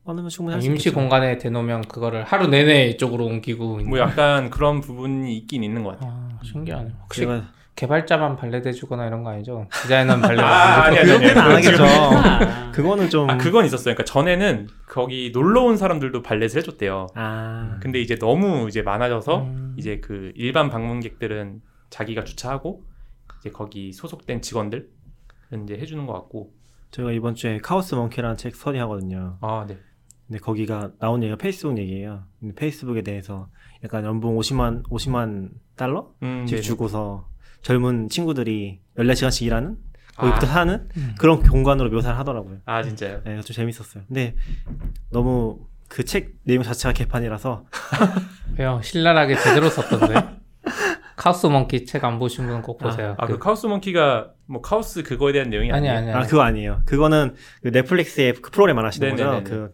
많으면 0.05 0.29
충분히 0.29 0.57
임시 0.65 0.89
있겠죠. 0.89 0.95
공간에 0.95 1.37
대놓으면 1.37 1.81
그거를 1.83 2.23
하루 2.23 2.47
내내 2.47 2.87
이쪽으로 2.89 3.25
옮기고 3.25 3.81
뭐 3.83 3.99
약간 3.99 4.49
그런 4.49 4.81
부분이 4.81 5.35
있긴 5.37 5.63
있는 5.63 5.83
것 5.83 5.91
같아요. 5.99 6.11
아, 6.13 6.39
신기하네. 6.43 6.91
혹시 7.03 7.21
제가 7.21 7.43
개발자만 7.75 8.37
발레대 8.37 8.71
주거나 8.71 9.05
이런 9.05 9.23
거 9.23 9.31
아니죠? 9.31 9.67
디자이너는 9.81 10.21
발레 10.21 10.41
아, 10.41 10.83
아니, 10.85 10.97
아니, 10.97 11.11
아니. 11.11 11.19
그렇게는 11.19 11.37
안 11.41 11.51
하겠죠. 11.51 11.83
아, 11.85 12.71
그거는 12.71 13.09
좀. 13.09 13.29
아 13.29 13.37
그건 13.37 13.65
있었어요. 13.65 13.95
그러니까 13.95 14.05
전에는 14.05 14.67
거기 14.87 15.31
놀러 15.33 15.63
온 15.63 15.75
사람들도 15.75 16.21
발렛을 16.21 16.57
해줬대요. 16.57 17.07
아. 17.15 17.77
근데 17.81 17.99
이제 17.99 18.15
너무 18.15 18.67
이제 18.69 18.81
많아져서 18.81 19.41
음. 19.43 19.75
이제 19.77 19.99
그 19.99 20.31
일반 20.35 20.69
방문객들은 20.69 21.61
자기가 21.89 22.23
주차하고 22.23 22.83
이제 23.39 23.51
거기 23.51 23.91
소속된 23.91 24.41
직원들 24.41 24.89
이제 25.65 25.77
해주는 25.77 26.05
것 26.05 26.13
같고 26.13 26.53
제가 26.91 27.11
이번 27.11 27.35
주에 27.35 27.57
카오스 27.57 27.95
멍키라는 27.95 28.37
책 28.37 28.55
서리 28.55 28.79
하거든요. 28.79 29.37
아 29.41 29.65
네. 29.67 29.77
근데 30.27 30.39
거기가 30.39 30.91
나온 30.99 31.21
얘기가 31.21 31.37
페이스북 31.37 31.77
얘기예요. 31.77 32.23
페이스북에 32.55 33.01
대해서 33.03 33.49
약간 33.83 34.05
연봉 34.05 34.37
50만 34.37 34.83
50만 34.83 35.49
달러 35.75 36.13
음, 36.23 36.45
씩 36.47 36.55
네네. 36.55 36.61
주고서 36.61 37.27
젊은 37.69 38.09
친구들이 38.09 38.79
14시간씩 38.99 39.41
일하는 39.47 39.77
거기부터 40.15 40.45
아. 40.45 40.49
사는 40.49 40.87
음. 40.97 41.15
그런 41.17 41.41
공간으로 41.41 41.89
묘사를 41.89 42.15
하더라고요. 42.19 42.57
아 42.65 42.83
진짜요? 42.83 43.21
네, 43.25 43.41
좀 43.41 43.55
재밌었어요. 43.55 44.03
근데 44.07 44.35
너무 45.09 45.59
그 45.89 46.03
책 46.05 46.35
내용 46.43 46.61
자체가 46.61 46.93
개판이라서 46.93 47.65
왜요? 48.59 48.79
신랄하게 48.83 49.35
제대로 49.37 49.69
썼던데. 49.69 50.13
Chaos 51.17 51.47
Monkey 51.47 51.85
책 51.87 52.03
안 52.03 52.19
보신 52.19 52.45
분은 52.45 52.61
꼭 52.61 52.77
보세요. 52.77 53.15
아그 53.17 53.39
Chaos 53.39 53.65
Monkey가 53.65 54.31
뭐 54.45 54.61
카우스 54.61 55.01
그거에 55.01 55.31
대한 55.33 55.49
내용이 55.49 55.71
아니 55.71 55.89
아니에요? 55.89 55.97
아니 55.97 56.11
아 56.11 56.17
아니. 56.19 56.27
그거 56.27 56.41
아니에요. 56.43 56.81
그거는 56.85 57.33
그 57.63 57.69
넷플릭스의 57.69 58.33
그 58.35 58.51
프로그램 58.51 58.77
안 58.77 58.85
하시는 58.85 59.09
거죠? 59.09 59.41
그 59.43 59.73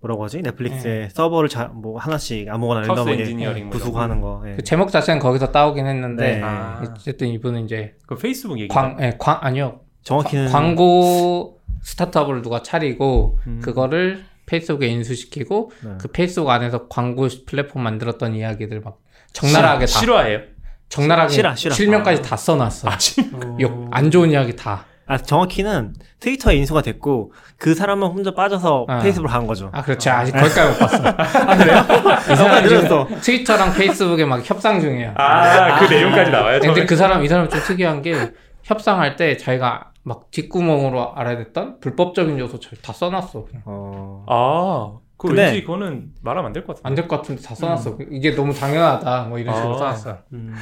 뭐라고 0.00 0.24
하지? 0.24 0.42
넷플릭스의 0.42 1.08
서버를 1.10 1.48
자, 1.48 1.64
뭐 1.72 1.98
하나씩 1.98 2.48
아무거나 2.48 2.80
random하게 2.82 3.12
엔지니어링 3.22 3.64
뭐 3.64 3.72
부수고 3.72 3.92
거. 3.94 4.00
하는 4.02 4.20
거. 4.20 4.42
예. 4.46 4.56
그 4.56 4.62
제목 4.62 4.90
자체는 4.90 5.20
거기서 5.20 5.52
따오긴 5.52 5.86
했는데 5.86 6.36
네. 6.36 6.42
아. 6.42 6.82
어쨌든 6.82 7.28
이분은 7.28 7.64
이제 7.64 7.94
그 8.06 8.14
페이스북 8.16 8.58
얘기. 8.58 8.68
광, 8.68 8.96
예, 9.00 9.14
광 9.18 9.38
아니요 9.40 9.80
정확히는 10.02 10.48
광고 10.50 11.60
스타트업을 11.82 12.42
누가 12.42 12.62
차리고 12.62 13.38
음. 13.46 13.60
그거를 13.62 14.24
페이스북에 14.46 14.86
인수시키고 14.86 15.72
네. 15.82 15.90
그 16.00 16.08
페이스북 16.08 16.50
안에서 16.50 16.86
광고 16.88 17.26
플랫폼 17.46 17.82
만들었던 17.82 18.34
이야기들 18.34 18.80
막 18.80 19.00
적나라하게 19.32 19.86
다 19.86 20.00
실화예요. 20.00 20.40
적나라하게 20.88 21.34
실화, 21.34 21.54
실화. 21.56 21.74
실명까지 21.74 22.20
아. 22.20 22.22
다 22.22 22.36
써놨어. 22.36 22.88
아 22.88 22.96
진. 22.98 23.32
욕, 23.60 23.88
안 23.90 24.10
좋은 24.10 24.30
이야기 24.30 24.54
다. 24.54 24.84
아 25.08 25.16
정확히는 25.18 25.94
트위터에 26.20 26.56
인수가 26.56 26.82
됐고 26.82 27.32
그 27.58 27.74
사람만 27.74 28.10
혼자 28.10 28.34
빠져서 28.34 28.86
아. 28.88 28.98
페이스북으로 28.98 29.30
간 29.32 29.46
거죠. 29.46 29.70
아 29.72 29.82
그렇지 29.82 30.10
아직 30.10 30.32
거기까지 30.32 30.70
못 30.70 30.78
봤어. 30.78 31.02
아 31.06 31.56
그래요? 31.56 31.78
이 32.32 32.36
사람 32.36 32.62
들었어. 32.64 33.08
트위터랑 33.22 33.72
페이스북에 33.74 34.24
막 34.24 34.48
협상 34.48 34.80
중이에요. 34.80 35.12
아그 35.16 35.92
내용까지 35.92 36.30
나와요. 36.30 36.58
근데 36.60 36.74
처음에? 36.74 36.86
그 36.86 36.96
사람 36.96 37.24
이 37.24 37.28
사람 37.28 37.48
좀 37.48 37.60
특이한 37.60 38.02
게 38.02 38.32
협상할 38.64 39.14
때 39.16 39.36
자기가 39.36 39.92
막 40.02 40.30
뒷구멍으로 40.32 41.14
알아냈던 41.14 41.78
불법적인 41.80 42.38
요소 42.38 42.58
잘다 42.60 42.92
써놨어. 42.92 43.44
그냥. 43.44 43.62
어... 43.66 44.24
아, 44.28 44.98
그 45.16 45.28
근데- 45.28 45.44
왠지 45.46 45.60
그거는 45.62 46.08
말하면 46.22 46.46
안 46.48 46.52
될 46.52 46.64
것 46.66 46.76
같은데. 46.76 46.88
안 46.88 46.94
될 46.96 47.08
것 47.08 47.16
같은데 47.18 47.42
다 47.42 47.54
써놨어. 47.54 47.98
이게 48.10 48.34
너무 48.34 48.52
당연하다. 48.54 49.24
뭐 49.28 49.38
이런 49.38 49.54
식으로 49.54 49.74
아. 49.74 49.78
써놨어. 49.78 50.18
음. 50.32 50.54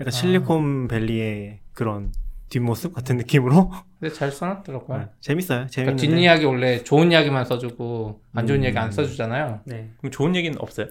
약간 0.00 0.10
실리콘밸리의 0.10 1.60
그런 1.72 2.12
뒷모습 2.48 2.94
같은 2.94 3.16
느낌으로 3.18 3.70
근데 4.00 4.14
잘 4.14 4.30
써놨더라고요. 4.30 4.98
네, 4.98 5.06
재밌어요. 5.20 5.66
그러니까 5.70 5.70
재밌는데 5.96 6.06
뒷이야기 6.06 6.44
원래 6.44 6.82
좋은 6.84 7.10
이야기만 7.12 7.44
써주고 7.44 8.22
안 8.34 8.46
좋은 8.46 8.60
음. 8.60 8.64
이야기 8.64 8.78
안 8.78 8.90
써주잖아요. 8.90 9.60
네. 9.66 9.90
그럼 9.98 10.10
좋은 10.10 10.34
얘기는 10.36 10.56
없어요? 10.60 10.86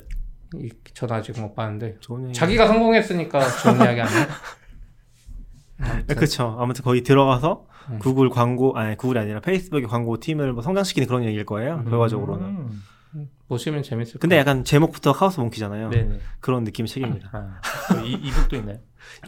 이- 0.56 0.70
전 0.94 1.12
아직 1.12 1.40
못 1.40 1.54
봤는데 1.56 1.98
좋은 2.00 2.26
얘기. 2.26 2.34
자기가 2.34 2.68
성공했으니까 2.68 3.40
좋은 3.64 3.76
이야기 3.78 4.02
아니야? 4.02 4.28
네, 6.08 6.16
그쵸. 6.16 6.56
아무튼 6.60 6.84
거기 6.84 7.02
들어가서 7.04 7.68
음. 7.90 8.00
구글 8.00 8.30
광고 8.30 8.76
아니 8.78 8.96
구글이 8.98 9.20
아니라 9.20 9.40
페이스북의 9.40 9.88
광고 9.88 10.20
팀을 10.20 10.54
뭐 10.54 10.62
성장시키는 10.64 11.08
그런 11.08 11.24
얘기일 11.24 11.46
거예요. 11.46 11.84
결과적으로는. 11.84 12.46
음. 12.46 12.84
보시면 13.48 13.82
재밌을 13.84 14.20
근데 14.20 14.36
거예요. 14.36 14.42
약간 14.42 14.64
제목부터 14.66 15.14
카오스 15.14 15.40
몽키잖아요. 15.40 15.90
네네. 15.90 16.20
그런 16.42 16.64
느낌의 16.66 16.88
책입니다. 16.90 17.30
아, 17.32 17.62
그 17.88 18.06
이, 18.06 18.12
이 18.14 18.30
북도 18.32 18.58
있나요? 18.58 18.78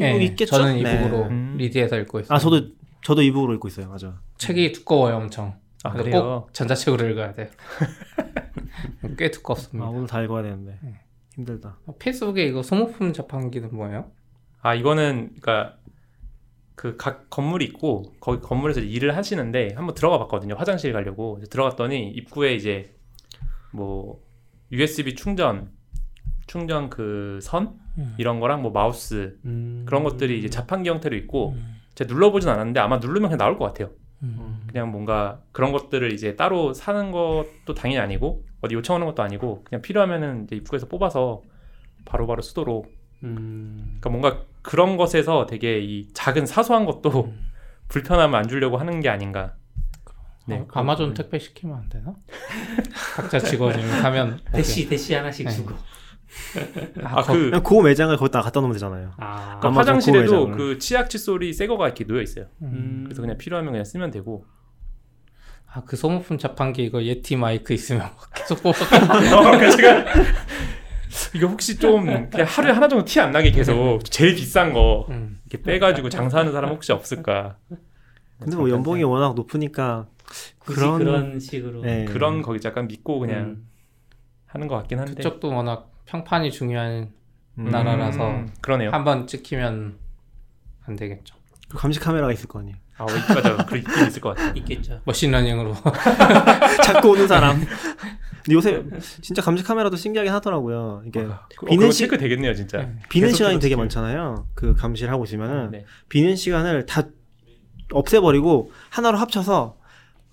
예, 0.01 0.11
이북 0.11 0.21
있겠죠? 0.23 0.55
저는 0.57 0.81
네. 0.83 0.93
이북으로 0.95 1.23
음. 1.27 1.55
리드해서 1.57 1.97
읽고 1.99 2.19
있어요. 2.21 2.35
아 2.35 2.39
저도 2.39 2.67
저도 3.03 3.21
이북으로 3.21 3.53
읽고 3.55 3.67
있어요. 3.67 3.87
맞아. 3.89 4.19
책이 4.37 4.71
두꺼워요, 4.73 5.15
엄청. 5.17 5.55
아 5.83 5.91
그래서 5.91 6.03
그래요? 6.09 6.41
꼭 6.41 6.53
전자책으로 6.53 7.07
읽어야 7.09 7.33
돼요. 7.33 7.47
꽤아 9.17 9.29
두껍습니다. 9.31 9.89
오늘 9.89 10.07
다 10.07 10.21
읽어야 10.21 10.43
되는데 10.43 10.77
네. 10.81 10.99
힘들다. 11.35 11.77
페이스북에 11.99 12.45
이거 12.45 12.61
소모품 12.63 13.13
자판기는 13.13 13.73
뭐예요? 13.73 14.11
아 14.61 14.75
이거는 14.75 15.35
그러니까 15.41 15.77
그 16.75 16.95
각 16.97 17.29
건물이 17.29 17.65
있고 17.65 18.13
거기 18.21 18.41
건물에서 18.41 18.79
일을 18.81 19.15
하시는데 19.17 19.73
한번 19.75 19.95
들어가 19.95 20.17
봤거든요. 20.19 20.55
화장실 20.55 20.93
가려고 20.93 21.37
이제 21.39 21.49
들어갔더니 21.49 22.09
입구에 22.11 22.55
이제 22.55 22.93
뭐 23.73 24.21
USB 24.71 25.15
충전 25.15 25.71
충전 26.47 26.89
그 26.89 27.39
선 27.41 27.77
음. 27.99 28.15
이런 28.17 28.39
거랑 28.39 28.61
뭐 28.61 28.71
마우스 28.71 29.37
음... 29.45 29.83
그런 29.85 30.03
것들이 30.03 30.39
이제 30.39 30.49
자판기 30.49 30.89
형태로 30.89 31.15
있고 31.17 31.51
음. 31.51 31.75
제가 31.95 32.11
눌러보진 32.11 32.49
않았는데 32.49 32.79
아마 32.79 32.97
누르면 32.97 33.29
그냥 33.29 33.37
나올 33.37 33.57
것 33.57 33.65
같아요. 33.65 33.91
음. 34.23 34.63
그냥 34.67 34.91
뭔가 34.91 35.41
그런 35.51 35.71
것들을 35.71 36.11
이제 36.13 36.35
따로 36.35 36.73
사는 36.73 37.11
것도 37.11 37.73
당연히 37.75 37.99
아니고 37.99 38.45
어디 38.61 38.75
요청하는 38.75 39.05
것도 39.07 39.21
아니고 39.23 39.63
그냥 39.63 39.81
필요하면은 39.81 40.45
이제 40.45 40.55
입구에서 40.55 40.87
뽑아서 40.87 41.41
바로바로 42.05 42.41
쓰도록 42.41 42.91
음... 43.23 43.97
그러니까 43.99 44.09
뭔가 44.09 44.45
그런 44.61 44.97
것에서 44.97 45.45
되게 45.45 45.79
이 45.79 46.07
작은 46.13 46.45
사소한 46.45 46.85
것도 46.85 47.25
음. 47.25 47.49
불편함을 47.89 48.37
안 48.37 48.47
주려고 48.47 48.77
하는 48.77 48.99
게 48.99 49.09
아닌가. 49.09 49.55
네, 50.45 50.65
아, 50.71 50.79
아마존 50.79 51.13
택배 51.13 51.37
시키면 51.37 51.77
안 51.77 51.89
되나? 51.89 52.15
각자 53.15 53.39
직원이 53.39 53.81
하면 53.83 54.39
대시 54.51 54.87
대시 54.89 55.13
하나씩 55.13 55.45
네. 55.45 55.51
주고. 55.51 55.75
아, 57.03 57.21
거- 57.21 57.33
그그 57.33 57.81
매장을 57.81 58.15
거기다 58.17 58.41
갖다 58.41 58.59
놓으면 58.59 58.73
되잖아요. 58.73 59.11
아. 59.17 59.59
그 59.61 59.67
아마존 59.67 59.95
화장실에도. 59.95 60.51
그 60.51 60.77
치약 60.79 61.09
칫솔이 61.09 61.53
새 61.53 61.67
거가 61.67 61.85
이렇게 61.87 62.05
놓여 62.05 62.21
있어요. 62.21 62.45
음. 62.61 63.01
그래서 63.05 63.21
그냥 63.21 63.37
필요하면 63.37 63.71
그냥 63.71 63.85
쓰면 63.85 64.11
되고. 64.11 64.45
아, 65.71 65.83
그 65.85 65.95
소모품 65.95 66.37
자판기 66.39 66.83
이거 66.83 67.03
예티 67.03 67.35
마이크 67.35 67.73
있으면 67.73 68.09
계속 68.35 68.61
뽑아. 68.63 68.77
어, 69.53 69.59
그 69.59 69.69
제가 69.75 70.05
이거 71.35 71.47
혹시 71.47 71.77
좀 71.77 72.05
그냥 72.29 72.47
하루에 72.47 72.71
하나 72.71 72.87
정도 72.87 73.05
티 73.05 73.19
안 73.19 73.31
나게 73.31 73.51
계속 73.51 73.99
제일 74.05 74.35
비싼 74.35 74.73
거 74.73 75.05
음. 75.09 75.39
이렇게 75.47 75.63
빼가지고 75.63 76.09
장사하는 76.09 76.51
사람 76.51 76.71
혹시 76.71 76.91
없을까? 76.91 77.57
근데 78.39 78.55
뭐 78.55 78.69
연봉이 78.69 79.03
워낙 79.03 79.35
높으니까 79.35 80.07
그런- 80.59 80.97
그런, 80.99 81.39
식으로. 81.39 81.81
네. 81.81 82.05
그런 82.05 82.41
거기 82.41 82.59
약간 82.65 82.87
믿고 82.87 83.19
그냥 83.19 83.39
음. 83.41 83.67
하는 84.47 84.67
것 84.67 84.75
같긴 84.77 84.99
한데. 84.99 85.13
그쪽도 85.15 85.49
워낙 85.53 85.91
평판이 86.13 86.51
중요한 86.51 87.11
음. 87.59 87.65
나라라서 87.69 88.27
음, 88.29 88.49
그러네요. 88.61 88.89
한번 88.91 89.27
찍히면 89.27 89.97
안 90.85 90.95
되겠죠. 90.95 91.35
그 91.69 91.77
감시 91.77 91.99
카메라가 91.99 92.33
있을 92.33 92.47
거 92.47 92.59
아니에요. 92.59 92.77
아, 92.97 93.03
어, 93.03 93.07
맞아. 93.33 93.57
그 93.65 93.77
있긴 93.77 94.07
있을 94.07 94.21
것 94.21 94.35
같아. 94.35 94.51
있겠죠. 94.55 95.01
머신러닝으로. 95.05 95.75
자꾸 96.83 97.11
오는 97.13 97.27
사람. 97.27 97.59
근데 97.59 98.53
요새 98.55 98.83
진짜 99.21 99.41
감시 99.43 99.63
카메라도 99.63 99.95
신기하긴 99.97 100.33
하더라고요. 100.33 101.03
이게 101.05 101.23
그, 101.23 101.31
어, 101.31 101.69
비는 101.69 101.91
시- 101.91 101.99
체크 101.99 102.17
되겠네요, 102.17 102.55
진짜. 102.55 102.79
네. 102.79 102.95
비는 103.09 103.31
시간이 103.31 103.59
되게. 103.59 103.75
많잖아요. 103.75 104.47
그 104.55 104.73
감시를 104.75 105.11
하고 105.13 105.25
있으면은 105.25 105.71
네. 105.71 105.85
비는 106.09 106.35
시간을 106.35 106.87
다 106.87 107.03
없애버리고 107.91 108.71
하나로 108.89 109.17
합쳐서 109.17 109.77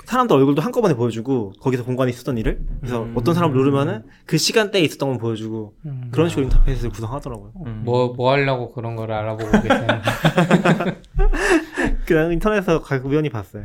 사람들 0.06 0.36
얼굴도 0.36 0.62
한꺼번에 0.62 0.94
보여주고 0.94 1.52
거기서 1.60 1.84
공간에 1.84 2.10
있었던 2.10 2.38
일을 2.38 2.60
그래서 2.80 3.02
음. 3.02 3.12
어떤 3.16 3.34
사람 3.34 3.52
누르면은 3.52 4.04
그 4.24 4.38
시간대에 4.38 4.80
있었던 4.82 5.08
건 5.08 5.18
보여주고 5.18 5.74
음. 5.84 6.08
그런 6.12 6.28
식으로 6.28 6.44
인터페이스를 6.44 6.90
구성하더라고요. 6.90 7.52
음. 7.66 7.82
뭐, 7.84 8.12
뭐 8.14 8.30
하려고 8.32 8.72
그런 8.72 8.94
걸 8.96 9.10
알아보고 9.12 9.50
계세요? 9.62 9.86
그냥 12.06 12.32
인터넷에서 12.32 12.80
가끔 12.82 13.10
우연히 13.10 13.28
봤어요. 13.30 13.64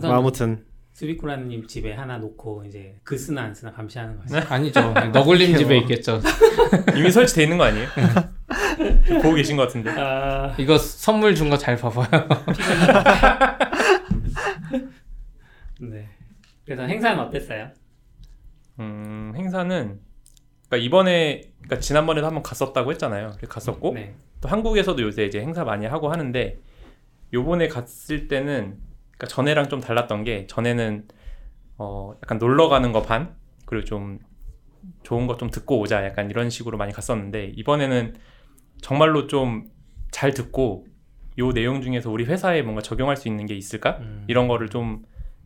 뭐 0.00 0.12
아무튼 0.12 0.64
수비꾸라님 0.92 1.66
집에 1.66 1.94
하나 1.94 2.18
놓고 2.18 2.64
이제 2.68 2.96
그 3.02 3.16
쓰나 3.16 3.42
안 3.44 3.54
쓰나 3.54 3.72
감시하는 3.72 4.18
거죠. 4.18 4.36
아니죠. 4.52 4.92
너굴님 5.12 5.56
집에 5.56 5.78
있겠죠. 5.78 6.20
이미 6.94 7.10
설치돼 7.10 7.44
있는 7.44 7.56
거 7.56 7.64
아니에요? 7.64 7.88
보고 9.22 9.34
계신 9.34 9.56
것 9.56 9.62
같은데. 9.62 9.90
아, 9.98 10.54
이거 10.58 10.76
선물 10.76 11.34
준 11.34 11.48
거 11.48 11.56
잘 11.56 11.76
봐봐요. 11.76 12.06
네. 15.82 16.08
그래서 16.64 16.82
행사는 16.84 17.18
어땠어요? 17.20 17.70
음, 18.78 19.32
행사는 19.36 20.00
그러니까 20.68 20.76
이번에 20.86 21.42
그러니까 21.58 21.78
지난번에도 21.80 22.26
한번 22.26 22.42
갔었다고 22.42 22.90
했잖아요. 22.92 23.32
갔었고 23.48 23.94
네. 23.94 24.14
또 24.40 24.48
한국에서도 24.48 25.00
요새 25.02 25.24
이제 25.26 25.40
행사 25.40 25.64
많이 25.64 25.86
하고 25.86 26.10
하는데 26.10 26.58
요번에 27.32 27.68
갔을 27.68 28.28
때는 28.28 28.78
그러니까 29.12 29.26
전에랑 29.28 29.68
좀 29.68 29.80
달랐던 29.80 30.24
게 30.24 30.46
전에는 30.46 31.08
어 31.78 32.14
약간 32.22 32.38
놀러 32.38 32.68
가는 32.68 32.92
거 32.92 33.02
반 33.02 33.34
그리고 33.66 33.84
좀 33.84 34.18
좋은 35.02 35.26
거 35.26 35.36
좀 35.36 35.50
듣고 35.50 35.78
오자 35.80 36.04
약간 36.04 36.30
이런 36.30 36.50
식으로 36.50 36.78
많이 36.78 36.92
갔었는데 36.92 37.52
이번에는 37.56 38.14
정말로 38.80 39.26
좀 39.26 39.70
잘 40.12 40.34
듣고 40.34 40.86
요 41.38 41.52
내용 41.52 41.80
중에서 41.80 42.10
우리 42.10 42.24
회사에 42.26 42.60
뭔가 42.60 42.82
적용할 42.82 43.16
수 43.16 43.28
있는 43.28 43.46
게 43.46 43.54
있을까 43.54 43.96
음. 44.00 44.24
이런 44.28 44.46
거를 44.46 44.68
좀 44.68 45.02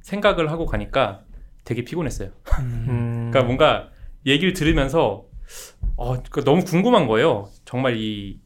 생각을 0.06 0.52
하고 0.52 0.66
가니까 0.66 1.24
되게 1.64 1.84
피곤했어요. 1.84 2.30
음, 2.60 3.30
그러니까 3.32 3.42
뭔가 3.42 3.90
얘기를 4.24 4.52
들으면서 4.52 5.26
어, 5.96 6.22
그 6.30 6.44
너무 6.44 6.64
궁금한 6.64 7.08
거예요. 7.08 7.50
정말 7.64 7.96
이 7.96 8.40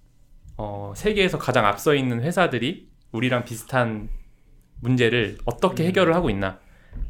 어, 0.57 0.94
세계에서 0.96 1.38
가장 1.38 1.66
앞서 1.66 1.94
있는 1.94 2.23
회사들이 2.23 2.88
우리랑 3.12 3.44
비슷한 3.44 4.09
문제를 4.81 5.37
어떻게 5.44 5.85
음. 5.85 5.88
해결을 5.88 6.14
하고 6.14 6.31
있나. 6.31 6.59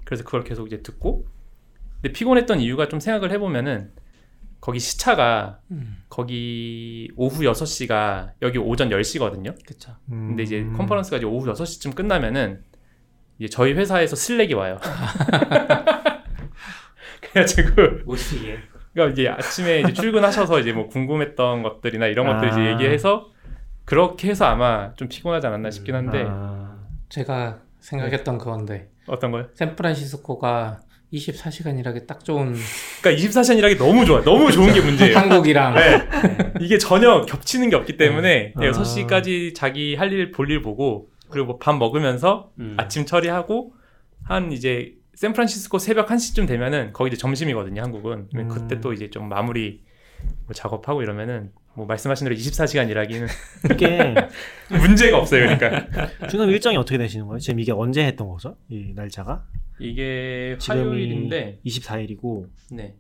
그래서 0.05 0.25
그걸 0.25 0.43
계속 0.43 0.67
이제 0.67 0.83
듣고 0.83 1.27
근데 2.03 2.13
피곤했던 2.13 2.61
이유가 2.61 2.89
좀 2.89 2.99
생각을 2.99 3.31
해보면은 3.31 3.93
거기 4.61 4.81
시차가 4.81 5.61
음. 5.71 6.03
거기 6.09 7.09
오후 7.17 7.43
6시가 7.43 8.33
여기 8.43 8.59
오전 8.59 8.91
10시거든요. 8.91 9.55
그쵸. 9.65 9.97
음. 10.11 10.29
근데 10.31 10.43
이제 10.43 10.65
컨퍼런스가 10.77 11.19
이제 11.19 11.27
오후 11.27 11.47
6시쯤 11.53 11.95
끝나면은 11.95 12.65
이제 13.41 13.49
저희 13.49 13.73
회사에서 13.73 14.15
슬랙이 14.17 14.53
와요. 14.55 14.79
그래가지고 17.33 17.71
모시기에. 18.05 18.59
그러니까 18.93 19.13
이제 19.13 19.29
아침에 19.29 19.81
이제 19.81 19.93
출근하셔서 19.95 20.61
이제 20.61 20.73
뭐 20.73 20.89
궁금했던 20.89 21.63
것들이나 21.63 22.07
이런 22.07 22.27
것들 22.27 22.49
이제 22.49 22.61
아. 22.61 22.73
얘기해서 22.73 23.29
그렇게 23.87 24.29
해서 24.29 24.45
아마 24.45 24.93
좀 24.95 25.09
피곤하지 25.09 25.47
않았나 25.47 25.71
싶긴 25.71 25.95
한데 25.95 26.25
아, 26.29 26.77
제가 27.09 27.61
생각했던 27.81 28.37
그건데 28.39 28.89
어떤 29.07 29.31
거요? 29.31 29.47
샌프란시스코가 29.55 30.81
24시간 31.13 31.79
일하기 31.79 32.07
딱 32.07 32.25
좋은 32.25 32.55
그러니까 33.03 33.29
24시간 33.29 33.59
일하기 33.59 33.79
너무 33.79 34.05
좋아. 34.05 34.23
너무 34.23 34.53
좋은 34.53 34.73
게 34.73 34.81
문제예요. 34.81 35.17
한국이랑 35.17 35.75
네. 35.75 36.09
이게 36.61 36.79
전혀 36.79 37.23
겹치는 37.23 37.71
게 37.71 37.77
없기 37.77 37.97
때문에 37.97 38.53
아. 38.57 38.61
6시까지 38.61 39.55
자기 39.55 39.97
할 39.97 40.13
일 40.13 40.31
볼 40.31 40.51
일 40.51 40.63
보고 40.63 41.09
그리고 41.31 41.47
뭐밥 41.47 41.77
먹으면서 41.79 42.53
음. 42.59 42.75
아침 42.79 43.07
처리하고 43.07 43.75
한 44.25 44.53
이제 44.53 44.95
샌프란시스코 45.15 45.79
새벽 45.79 46.09
1시쯤 46.09 46.47
되면은 46.47 46.93
거기 46.93 47.09
이제 47.09 47.17
점심이거든요, 47.17 47.83
한국은. 47.83 48.29
음. 48.35 48.49
그때 48.49 48.81
또 48.81 48.93
이제 48.93 49.11
좀 49.11 49.29
마무리 49.29 49.83
뭐 50.45 50.55
작업하고 50.55 51.03
이러면은 51.03 51.53
뭐 51.75 51.87
말씀하신 51.87 52.27
대로 52.27 52.37
24시간 52.37 52.91
일하기는 52.91 53.27
이게 53.73 54.15
문제가 54.71 55.19
없어요, 55.19 55.57
그러니까. 55.57 56.27
지금 56.29 56.49
일정이 56.51 56.77
어떻게 56.77 56.99
되시는 56.99 57.27
거예요? 57.27 57.39
지금 57.39 57.61
이게 57.61 57.73
언제 57.73 58.05
했던 58.05 58.29
거죠? 58.29 58.57
이 58.69 58.93
날짜가? 58.95 59.47
이게 59.79 60.59
화요일인데 60.61 61.61
24일이고 61.65 62.47
네. 62.73 62.97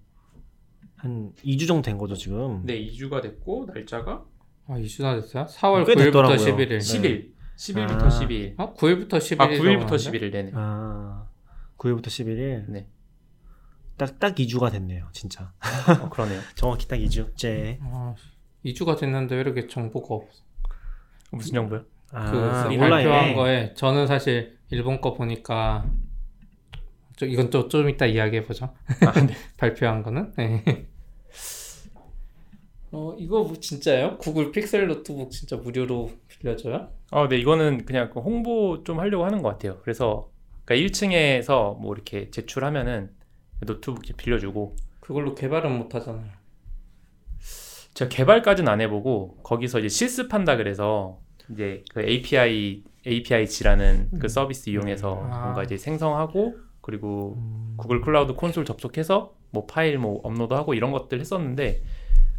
한 0.96 1.32
2주 1.44 1.66
정도 1.66 1.82
된 1.82 1.98
거죠 1.98 2.14
지금. 2.14 2.64
네, 2.64 2.80
2주가 2.86 3.22
됐고 3.22 3.66
날짜가 3.72 4.24
아, 4.66 4.74
2주나 4.78 5.20
됐어요? 5.20 5.46
4월 5.46 5.86
꽤 5.86 5.94
9일부터 5.94 6.04
됐더라고요. 6.04 6.36
11일. 6.36 6.68
네. 6.68 6.78
10일. 6.78 7.39
10일부터 7.60 8.04
아. 8.04 8.08
12일. 8.08 8.54
어? 8.58 8.74
9일부터 8.74 9.18
11일. 9.18 9.40
아, 9.40 9.48
9일부터 9.48 9.90
11일 9.92 10.32
되네. 10.32 10.50
아 10.54 11.26
9일부터 11.78 12.06
11일. 12.06 12.64
네. 12.68 12.86
딱 13.98 14.18
딱 14.18 14.34
2주가 14.34 14.72
됐네요, 14.72 15.08
진짜. 15.12 15.52
어, 16.02 16.08
그러네요. 16.08 16.40
정확히 16.56 16.88
딱 16.88 16.96
2주째. 16.96 17.78
아, 17.82 18.14
2주가 18.64 18.98
됐는데 18.98 19.34
왜 19.34 19.40
이렇게 19.42 19.66
정보가 19.66 20.14
없어? 20.14 20.42
무슨 21.32 21.52
정보요? 21.54 21.84
아, 22.12 22.30
그. 22.30 22.78
발표한 22.78 23.34
거에 23.34 23.74
저는 23.74 24.06
사실 24.06 24.58
일본 24.70 25.00
거 25.02 25.12
보니까 25.14 25.84
저 27.16 27.26
이건 27.26 27.50
또 27.50 27.68
좀 27.68 27.90
이따 27.90 28.06
이야기해 28.06 28.44
보죠. 28.44 28.74
아, 29.06 29.12
네. 29.20 29.34
발표한 29.58 30.02
거는. 30.02 30.32
네. 30.36 30.88
어 32.92 33.14
이거 33.18 33.44
뭐 33.44 33.54
진짜요? 33.56 34.18
구글 34.18 34.50
픽셀 34.50 34.88
노트북 34.88 35.30
진짜 35.30 35.56
무료로 35.56 36.10
빌려줘요? 36.28 36.88
아, 37.12 37.28
네, 37.28 37.38
이거는 37.38 37.84
그냥 37.84 38.10
그 38.10 38.20
홍보 38.20 38.82
좀 38.84 38.98
하려고 38.98 39.24
하는 39.24 39.42
것 39.42 39.50
같아요. 39.50 39.78
그래서 39.82 40.30
그러니까 40.64 40.88
1층에서 40.88 41.78
뭐 41.78 41.94
이렇게 41.94 42.30
제출하면은 42.30 43.10
노트북 43.64 44.02
빌려주고 44.16 44.76
그걸로 45.00 45.34
개발은 45.34 45.76
못 45.78 45.94
하잖아요. 45.94 46.30
제가 47.94 48.08
개발까지는 48.08 48.70
안 48.70 48.80
해보고 48.80 49.38
거기서 49.42 49.80
이제 49.80 49.88
실습한다 49.88 50.56
그래서 50.56 51.20
이제 51.52 51.84
그 51.90 52.00
API 52.00 52.84
Apigee라는 53.06 54.10
그 54.20 54.28
서비스 54.28 54.70
이용해서 54.70 55.20
아. 55.30 55.40
뭔가 55.44 55.62
이제 55.62 55.76
생성하고 55.76 56.56
그리고 56.80 57.34
음, 57.38 57.74
구글 57.76 58.00
클라우드 58.00 58.34
콘솔 58.34 58.64
접속해서 58.64 59.34
뭐 59.50 59.66
파일 59.66 59.98
뭐 59.98 60.20
업로드하고 60.22 60.74
이런 60.74 60.92
것들 60.92 61.20
했었는데 61.20 61.82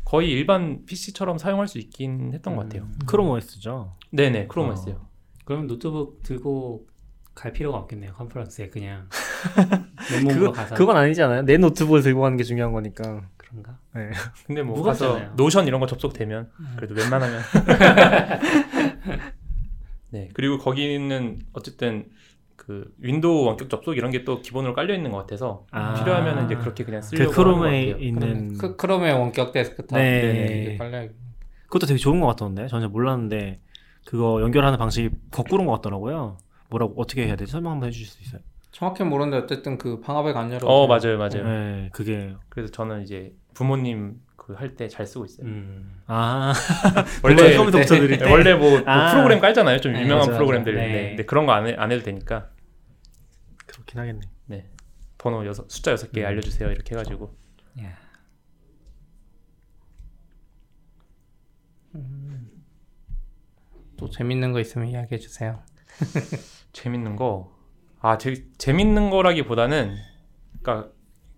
거의 0.03 0.31
일반 0.31 0.85
PC처럼 0.85 1.37
사용할 1.37 1.67
수 1.67 1.77
있긴 1.77 2.31
했던 2.33 2.55
것 2.55 2.63
같아요. 2.63 2.87
크롬 3.05 3.29
OS죠. 3.29 3.95
네네 4.11 4.47
크롬 4.47 4.69
OS요. 4.69 5.05
그럼 5.45 5.67
노트북 5.67 6.23
들고 6.23 6.87
갈 7.33 7.53
필요가 7.53 7.77
없겠네요. 7.79 8.13
컨퍼런스에 8.13 8.69
그냥 8.69 9.07
맨몸으로 10.11 10.39
그거 10.39 10.51
가서 10.51 10.75
그건 10.75 10.97
아니지 10.97 11.21
않아요? 11.23 11.43
내 11.43 11.57
노트북을 11.57 12.01
들고 12.01 12.21
가는 12.21 12.37
게 12.37 12.43
중요한 12.43 12.73
거니까. 12.73 13.29
그런가? 13.37 13.77
네. 13.95 14.11
근데 14.45 14.63
뭐 14.63 14.75
무겁잖아요. 14.77 15.19
가서 15.19 15.33
노션 15.35 15.67
이런 15.67 15.79
거 15.79 15.87
접속되면 15.87 16.51
그래도 16.75 16.93
웬만하면 16.95 17.41
네 20.11 20.29
그리고 20.33 20.57
거기는 20.57 21.39
어쨌든 21.53 22.09
그 22.62 22.86
윈도우 23.00 23.45
원격 23.45 23.69
접속 23.69 23.97
이런 23.97 24.12
게 24.12 24.24
또 24.24 24.39
기본으로 24.41 24.74
깔려 24.76 24.93
있는 24.93 25.12
것 25.12 25.17
같아서 25.17 25.65
아. 25.71 25.95
필요하면 25.95 26.45
이제 26.45 26.56
그렇게 26.56 26.84
그냥 26.84 27.02
그 27.02 27.08
쓰려고 27.08 27.32
크롬에 27.32 27.67
하는 27.67 27.86
것 27.86 27.91
같아요. 27.93 28.06
있는 28.08 28.58
크, 28.58 28.76
크롬의 28.76 29.13
원격 29.13 29.52
데스크탑. 29.52 29.97
네. 30.00 30.62
이게 30.67 30.78
빨리 30.78 31.10
그것도 31.65 31.88
되게 31.88 31.97
좋은 31.97 32.19
것 32.19 32.28
같던데. 32.28 32.67
전혀 32.67 32.88
몰랐는데 32.88 33.60
그거 34.06 34.41
연결하는 34.41 34.78
방식이 34.78 35.10
거꾸로인 35.32 35.65
것 35.67 35.74
같더라고요. 35.74 36.38
뭐라고 36.69 36.93
어떻게 37.02 37.26
해야 37.26 37.36
되지? 37.36 37.52
설명 37.52 37.71
한번 37.74 37.88
해주실 37.88 38.08
수 38.08 38.21
있어요? 38.24 38.41
정확히 38.71 39.04
모르는데 39.04 39.38
어쨌든 39.38 39.78
그 39.78 40.00
방화백 40.00 40.38
안 40.38 40.52
열어. 40.52 40.67
어 40.67 40.88
맞아요 40.88 41.17
맞아요. 41.17 41.43
네, 41.43 41.89
그게 41.91 42.36
그래서 42.50 42.71
저는 42.71 43.02
이제 43.02 43.34
부모님 43.54 44.15
그할때잘 44.38 45.06
쓰고 45.06 45.26
있어요. 45.26 45.47
음. 45.47 46.00
아 46.08 46.54
원래 47.24 47.56
컴퓨터 47.58 47.80
붙여드릴 47.80 48.17
네, 48.17 48.17
때 48.26 48.32
원래 48.32 48.54
뭐, 48.54 48.69
뭐 48.71 48.82
아. 48.86 49.12
프로그램 49.12 49.39
깔잖아요. 49.39 49.80
좀 49.82 49.93
네, 49.93 50.02
유명한 50.02 50.28
맞아요, 50.28 50.38
프로그램들. 50.38 50.74
맞아요. 50.76 50.88
네. 50.88 50.93
네. 50.93 51.08
근데 51.10 51.26
그런 51.26 51.45
거 51.45 51.52
안 51.54 51.65
안 51.78 51.91
해도 51.91 52.04
되니까 52.04 52.47
그렇긴 53.85 53.99
하겠네. 53.99 54.69
번호 55.17 55.45
여섯 55.45 55.69
숫자 55.69 55.91
여섯 55.91 56.11
개 56.11 56.21
음. 56.21 56.27
알려주세요. 56.27 56.71
이렇게 56.71 56.95
해가지고 56.95 57.35
야. 57.81 57.97
또 63.97 64.09
재밌는 64.09 64.51
거 64.51 64.59
있으면 64.59 64.87
이야기해 64.87 65.19
주세요. 65.19 65.61
재밌는 66.73 67.15
거. 67.15 67.55
아, 67.99 68.17
제, 68.17 68.45
재밌는 68.57 69.09
거라기보다는, 69.11 69.95
그니까, 70.53 70.89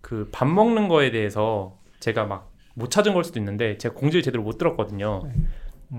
그 0.01 0.29
밥 0.31 0.45
먹는 0.47 0.87
거에 0.87 1.11
대해서 1.11 1.79
제가 1.99 2.25
막 2.25 2.53
못 2.75 2.89
찾은 2.89 3.13
걸 3.13 3.23
수도 3.23 3.37
있는데, 3.39 3.77
제가 3.77 3.93
공지를 3.93 4.23
제대로 4.23 4.41
못 4.41 4.57
들었거든요. 4.57 5.21
음. 5.25 5.47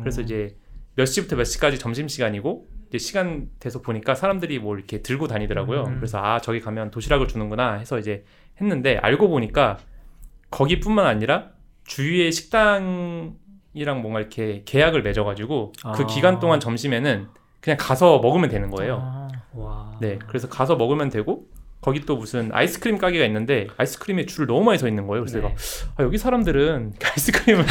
그래서 0.01 0.23
이제 0.23 0.57
몇 0.97 1.05
시부터 1.07 1.37
몇 1.37 1.45
시까지 1.45 1.79
점심 1.79 2.09
시간이고, 2.09 2.67
이제 2.67 2.74
시간 2.99 3.49
돼서 3.59 3.81
보니까 3.83 4.15
사람들이 4.15 4.59
뭐 4.59 4.77
이렇게 4.77 5.03
들고 5.03 5.29
다니더라고요. 5.29 5.85
음. 5.85 5.97
그래서 5.97 6.19
아, 6.19 6.41
저기 6.41 6.61
가면 6.61 6.91
도시락을 6.91 7.29
주는구나 7.29 7.75
해서 7.75 7.99
이제 7.99 8.25
했는데, 8.61 8.97
알고 8.99 9.29
보니까 9.29 9.79
거기뿐만 10.51 11.07
아니라 11.07 11.51
주위의 11.85 12.33
식당이랑 12.33 13.35
뭔가 14.03 14.21
이렇게 14.21 14.63
계약을 14.65 15.03
맺어가지고, 15.03 15.73
그 15.95 16.03
아. 16.03 16.07
기간 16.07 16.39
동안 16.39 16.61
점심에는 16.61 17.29
그냥 17.61 17.77
가서 17.81 18.19
먹으면 18.19 18.51
되는 18.51 18.71
거예요. 18.71 18.99
아, 19.03 19.29
와. 19.55 19.97
네, 20.01 20.19
그래서 20.27 20.49
가서 20.49 20.77
먹으면 20.77 21.09
되고 21.09 21.47
거기 21.85 22.01
또 22.01 22.17
무슨 22.17 22.49
아이스크림 22.51 22.97
가게가 22.97 23.27
있는데 23.27 23.67
아이스크림에 23.77 24.25
줄을 24.25 24.47
너무 24.47 24.65
많이 24.65 24.79
서 24.79 24.89
있는 24.89 25.07
거예요. 25.07 25.23
그래서 25.23 25.37
네. 25.37 25.43
내가 25.43 25.55
아, 25.97 26.03
여기 26.03 26.17
사람들은 26.17 26.95
아이스크림을 27.05 27.67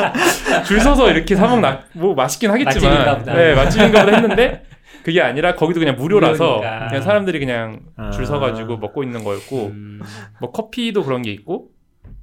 줄 0.64 0.80
서서 0.80 1.10
이렇게 1.10 1.36
사 1.36 1.46
먹나 1.48 1.84
뭐 1.92 2.14
맛있긴 2.14 2.50
하겠지만 2.50 2.94
맛집인가 2.94 3.18
보다. 3.18 3.34
네 3.34 3.54
맛집인가 3.54 4.04
보다 4.06 4.16
했는데 4.16 4.64
그게 5.04 5.20
아니라 5.20 5.54
거기도 5.54 5.80
그냥 5.80 5.96
무료라서 5.96 6.56
무료니까. 6.56 6.88
그냥 6.88 7.02
사람들이 7.02 7.38
그냥 7.40 7.80
아. 7.96 8.10
줄 8.10 8.24
서가지고 8.24 8.78
먹고 8.78 9.02
있는 9.02 9.22
거였고 9.22 9.66
음. 9.66 10.00
뭐 10.40 10.50
커피도 10.50 11.04
그런 11.04 11.20
게 11.20 11.30
있고 11.32 11.68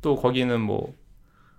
또 0.01 0.15
거기는 0.15 0.59
뭐 0.59 0.93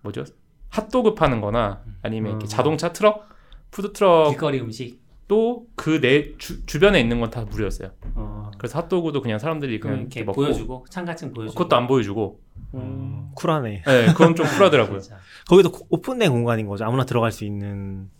뭐죠 0.03 0.25
핫도그 0.71 1.15
파는 1.15 1.41
거나 1.41 1.83
아니면 2.03 2.33
이렇게 2.33 2.47
음. 2.47 2.49
자동차 2.49 2.93
트럭 2.93 3.29
푸드 3.71 3.93
트럭 3.93 4.31
길거리 4.31 4.61
음식. 4.61 4.99
또 5.29 5.65
그 5.77 6.01
내 6.01 6.33
주변에 6.67 6.99
있는 6.99 7.21
건 7.21 7.31
다 7.31 7.43
무료였어요. 7.45 7.91
어. 8.17 8.40
그래서 8.61 8.79
핫도그도 8.79 9.23
그냥 9.23 9.39
사람들이 9.39 9.81
그냥 9.81 10.01
이렇게 10.01 10.21
이렇게 10.21 10.25
먹고 10.27 10.43
보여주고 10.43 10.85
참가증 10.91 11.33
보여주고. 11.33 11.57
그것도 11.57 11.77
안 11.77 11.87
보여주고 11.87 12.41
음. 12.75 13.31
쿨하네. 13.35 13.83
네 13.87 14.07
그건 14.09 14.35
좀 14.35 14.45
쿨하더라고요. 14.47 15.01
거기도 15.49 15.73
고- 15.73 15.87
오픈된 15.89 16.31
공간인 16.31 16.67
거죠. 16.67 16.85
아무나 16.85 17.05
들어갈 17.07 17.33
수 17.33 17.47
있는 17.47 18.11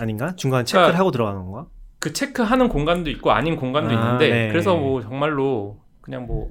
아닌가? 0.00 0.34
중간에 0.34 0.64
체크를 0.64 0.86
그러니까- 0.86 0.98
하고 0.98 1.10
들어가는 1.12 1.40
건가? 1.44 1.66
그 2.00 2.12
체크하는 2.12 2.68
공간도 2.68 3.08
있고 3.10 3.30
아닌 3.30 3.54
공간도 3.54 3.90
아, 3.90 3.92
있는데 3.94 4.28
네. 4.30 4.48
그래서 4.48 4.74
뭐 4.76 5.00
정말로 5.00 5.78
그냥 6.00 6.26
뭐 6.26 6.50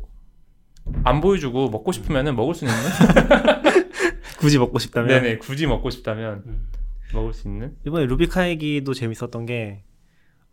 안 1.03 1.21
보여주고 1.21 1.69
먹고 1.69 1.91
싶으면은 1.91 2.35
먹을 2.35 2.55
수 2.55 2.65
있는 2.65 2.75
굳이 4.39 4.57
먹고 4.57 4.79
싶다면. 4.79 5.09
네네 5.21 5.37
굳이 5.37 5.67
먹고 5.67 5.89
싶다면 5.91 6.41
음. 6.47 6.67
먹을 7.13 7.33
수 7.33 7.47
있는 7.47 7.75
이번에 7.85 8.05
루비카 8.07 8.49
얘기도 8.49 8.93
재밌었던 8.95 9.45
게 9.45 9.83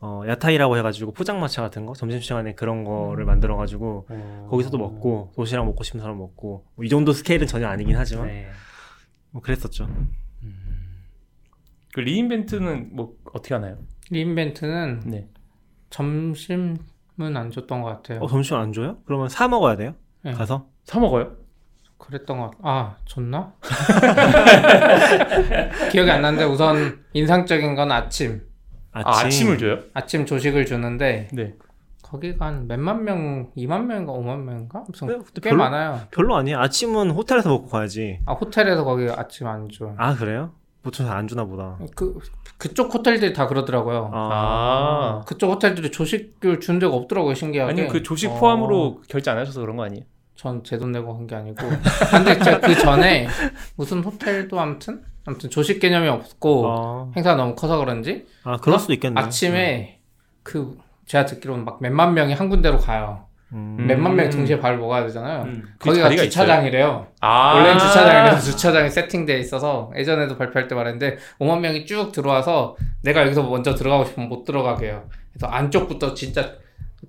어, 0.00 0.22
야타이라고 0.28 0.76
해가지고 0.78 1.12
포장마차 1.12 1.60
같은 1.62 1.84
거 1.84 1.92
점심시간에 1.94 2.54
그런 2.54 2.84
거를 2.84 3.24
만들어가지고 3.24 4.06
어. 4.08 4.46
거기서도 4.50 4.78
먹고 4.78 5.32
도시락 5.34 5.64
먹고 5.66 5.82
싶은 5.82 5.98
사람 6.00 6.18
먹고 6.18 6.64
뭐 6.76 6.86
이 6.86 6.88
정도 6.88 7.12
스케일은 7.12 7.46
전혀 7.48 7.66
아니긴 7.68 7.96
하지만 7.96 8.28
네. 8.28 8.48
뭐 9.30 9.42
그랬었죠. 9.42 9.88
그 11.94 12.00
리인벤트는 12.00 12.90
뭐 12.94 13.14
어떻게 13.32 13.54
하나요? 13.54 13.78
리인벤트는 14.10 15.00
네. 15.06 15.28
점심은 15.90 16.78
안 17.18 17.50
줬던 17.50 17.82
것 17.82 17.88
같아요. 17.88 18.20
어 18.20 18.28
점심 18.28 18.56
안 18.56 18.72
줘요? 18.72 18.98
그러면 19.04 19.28
사 19.28 19.48
먹어야 19.48 19.76
돼요? 19.76 19.94
네. 20.22 20.32
가서? 20.32 20.68
사 20.84 21.00
먹어요? 21.00 21.32
그랬던 21.98 22.38
것 22.38 22.50
같... 22.50 22.58
아 22.62 22.96
줬나? 23.04 23.52
기억이 25.90 26.10
안 26.10 26.22
나는데 26.22 26.44
우선 26.44 27.04
인상적인 27.12 27.74
건 27.74 27.90
아침 27.90 28.42
아침. 29.04 29.10
아, 29.12 29.26
아침 29.26 29.50
을 29.50 29.58
줘요? 29.58 29.78
아침 29.94 30.26
조식을 30.26 30.66
주는데 30.66 31.28
네. 31.32 31.54
거기가 32.02 32.46
한 32.46 32.66
몇만 32.66 33.04
명, 33.04 33.50
2만 33.56 33.84
명인가 33.84 34.12
5만 34.12 34.38
명인가? 34.44 34.84
무슨 34.88 35.08
네, 35.08 35.18
꽤 35.42 35.50
별로- 35.50 35.58
많아요. 35.64 36.00
별로 36.10 36.36
아니에요. 36.36 36.58
아침은 36.58 37.10
호텔에서 37.10 37.48
먹고 37.50 37.66
가야지. 37.68 38.20
아 38.26 38.32
호텔에서 38.32 38.84
거기 38.84 39.08
아침 39.10 39.46
안 39.46 39.68
줘. 39.70 39.92
아 39.98 40.14
그래요? 40.14 40.52
보통 40.82 41.06
잘 41.06 41.16
안 41.18 41.28
주나 41.28 41.44
보다. 41.44 41.76
그 41.94 42.18
그쪽 42.56 42.94
호텔들이 42.94 43.32
다 43.34 43.46
그러더라고요. 43.46 44.10
아. 44.14 45.22
그쪽 45.26 45.50
호텔들이 45.50 45.90
조식을 45.90 46.60
준 46.60 46.78
데가 46.78 46.94
없더라고요 46.94 47.34
신기하게. 47.34 47.70
아니면 47.72 47.90
그 47.92 48.02
조식 48.02 48.30
어. 48.30 48.34
포함으로 48.38 49.02
결제 49.08 49.30
안 49.30 49.38
하셔서 49.38 49.60
그런 49.60 49.76
거 49.76 49.84
아니에요? 49.84 50.04
전 50.34 50.62
제 50.62 50.78
돈 50.78 50.92
내고 50.92 51.12
한 51.14 51.26
게 51.26 51.34
아니고. 51.34 51.56
근데 52.10 52.38
그 52.60 52.74
전에 52.76 53.26
무슨 53.76 54.02
호텔도 54.02 54.58
아무튼 54.58 55.02
아무튼 55.28 55.50
조식 55.50 55.78
개념이 55.78 56.08
없고 56.08 56.66
어. 56.66 57.12
행사가 57.14 57.36
너무 57.36 57.54
커서 57.54 57.76
그런지 57.76 58.24
아 58.44 58.56
그럴 58.56 58.78
수도 58.78 58.94
있겠네. 58.94 59.20
아침에 59.20 59.98
그 60.42 60.78
제가 61.04 61.26
듣기로는 61.26 61.66
막 61.66 61.82
몇만 61.82 62.14
명이 62.14 62.32
한 62.32 62.48
군데로 62.48 62.78
가요. 62.78 63.26
음. 63.52 63.76
음. 63.78 63.86
몇만 63.86 64.16
명이 64.16 64.30
동시에 64.30 64.58
밥을 64.58 64.78
먹어야 64.78 65.04
되잖아요. 65.04 65.42
음. 65.42 65.64
그 65.78 65.90
거기가 65.90 66.08
주차장이래요. 66.22 67.08
아. 67.20 67.54
원래는 67.56 67.78
주차장이라서 67.78 68.50
주차장이 68.50 68.88
세팅돼 68.88 69.38
있어서 69.40 69.92
예전에도 69.96 70.38
발표할 70.38 70.66
때 70.66 70.74
말했는데 70.74 71.18
5만 71.40 71.60
명이 71.60 71.84
쭉 71.84 72.10
들어와서 72.10 72.76
내가 73.02 73.22
여기서 73.22 73.42
먼저 73.42 73.74
들어가고 73.74 74.06
싶으면 74.06 74.30
못 74.30 74.44
들어가게 74.44 74.86
해요. 74.86 75.04
그래서 75.34 75.46
안쪽부터 75.46 76.14
진짜 76.14 76.54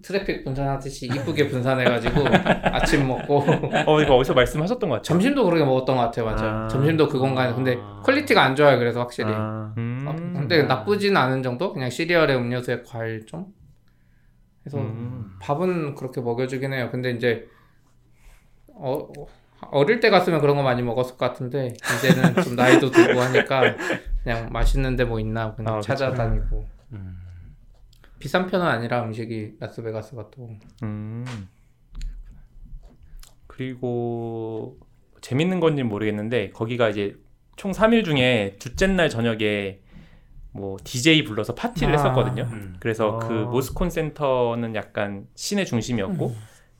트래픽 0.03 0.43
분산하듯이 0.43 1.07
이쁘게 1.07 1.47
분산해가지고 1.47 2.21
아침 2.71 3.07
먹고 3.07 3.43
어 3.87 4.01
이거 4.01 4.15
어디서 4.17 4.33
말씀하셨던 4.35 4.87
것 4.89 4.95
같아요. 4.97 5.03
점심도 5.03 5.43
그렇게 5.45 5.65
먹었던 5.65 5.95
것 5.95 6.01
같아요, 6.03 6.25
맞아요. 6.25 6.65
아. 6.65 6.67
점심도 6.67 7.07
그 7.07 7.17
공간에 7.19 7.53
근데 7.53 7.75
아. 7.79 8.01
quality가 8.05 8.43
안 8.43 8.55
좋아요, 8.55 8.77
그래서 8.77 8.99
확실히. 8.99 9.31
아. 9.33 9.73
음. 9.77 10.05
어, 10.07 10.13
근데 10.39 10.63
나쁘진 10.63 11.17
않은 11.17 11.41
정도? 11.41 11.73
그냥 11.73 11.89
시리얼에 11.89 12.35
음료수에 12.35 12.83
과일 12.87 13.25
좀? 13.25 13.47
그래서 14.63 14.77
음. 14.77 15.31
밥은 15.41 15.95
그렇게 15.95 16.21
먹여주긴 16.21 16.71
해요. 16.73 16.89
근데 16.91 17.09
이제 17.11 17.47
어, 18.67 19.07
어릴 19.71 19.99
때 19.99 20.09
갔으면 20.09 20.39
그런 20.39 20.55
거 20.55 20.61
많이 20.63 20.81
먹었을 20.83 21.17
것 21.17 21.25
같은데 21.25 21.73
이제는 21.97 22.43
좀 22.43 22.55
나이도 22.55 22.91
들고 22.91 23.19
하니까 23.19 23.61
그냥 24.23 24.49
맛있는 24.51 24.95
데 24.95 25.03
뭐 25.03 25.19
있나 25.19 25.53
그냥 25.55 25.77
아. 25.77 25.81
찾아다니고 25.81 26.65
음. 26.93 27.15
비싼 28.19 28.47
편은 28.47 28.65
아니라 28.65 29.03
음식이 29.03 29.55
라스베가스가 29.59 30.29
또 30.31 30.49
음. 30.83 31.25
그리고 33.47 34.77
재밌는 35.21 35.59
건지 35.59 35.81
는 35.81 35.89
모르겠는데 35.89 36.51
거기가 36.51 36.89
이제 36.89 37.17
총 37.55 37.71
3일 37.71 38.05
중에 38.05 38.55
둘째 38.59 38.87
날 38.87 39.09
저녁에 39.09 39.81
뭐 40.51 40.77
DJ 40.83 41.23
불러서 41.23 41.55
파티를 41.55 41.93
아. 41.93 41.97
했었거든요. 41.97 42.43
음. 42.51 42.75
그래서 42.79 43.15
어. 43.15 43.19
그 43.19 43.33
모스콘 43.33 43.89
센터는 43.89 44.75
약간 44.75 45.27
시내 45.35 45.65
중심이었고 45.65 46.27
음. 46.27 46.35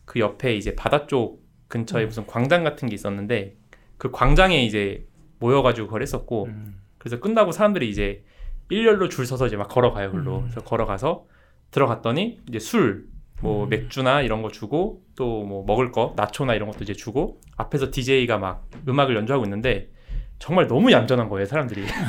그 0.06 0.20
옆에 0.20 0.56
이제 0.56 0.76
바다 0.76 1.06
쪽 1.06 1.44
근처에 1.68 2.06
무슨 2.06 2.26
광장 2.26 2.64
같은 2.64 2.90
게 2.90 2.96
있었는데 2.96 3.56
그 3.98 4.12
광장에 4.12 4.64
이제 4.64 5.08
모여가지고 5.40 5.88
그걸 5.88 6.02
했었고 6.02 6.46
음. 6.46 6.82
그래서 6.98 7.20
끝나고 7.20 7.52
사람들이 7.52 7.90
이제 7.90 8.24
일렬로 8.70 9.10
줄 9.10 9.26
서서 9.26 9.48
이제 9.48 9.58
막 9.58 9.68
걸어가요 9.68 10.12
글로 10.12 10.38
음. 10.38 10.42
그래서 10.44 10.62
걸어가서 10.62 11.26
들어갔더니 11.72 12.40
이제 12.48 12.60
술뭐 12.60 13.66
음. 13.66 13.70
맥주나 13.70 14.22
이런 14.22 14.42
거 14.42 14.50
주고 14.50 15.02
또 15.16 15.44
뭐 15.44 15.64
먹을 15.66 15.92
거 15.92 16.14
나초나 16.16 16.54
이런 16.54 16.70
것도 16.70 16.84
이제 16.84 16.94
주고 16.94 17.40
앞에서 17.58 17.92
DJ가 17.92 18.38
막 18.38 18.66
음악을 18.88 19.16
연주하고 19.16 19.44
있는데 19.46 19.90
정말 20.38 20.68
너무 20.68 20.92
얌전한 20.92 21.28
거예요 21.30 21.46
사람들이 21.46 21.84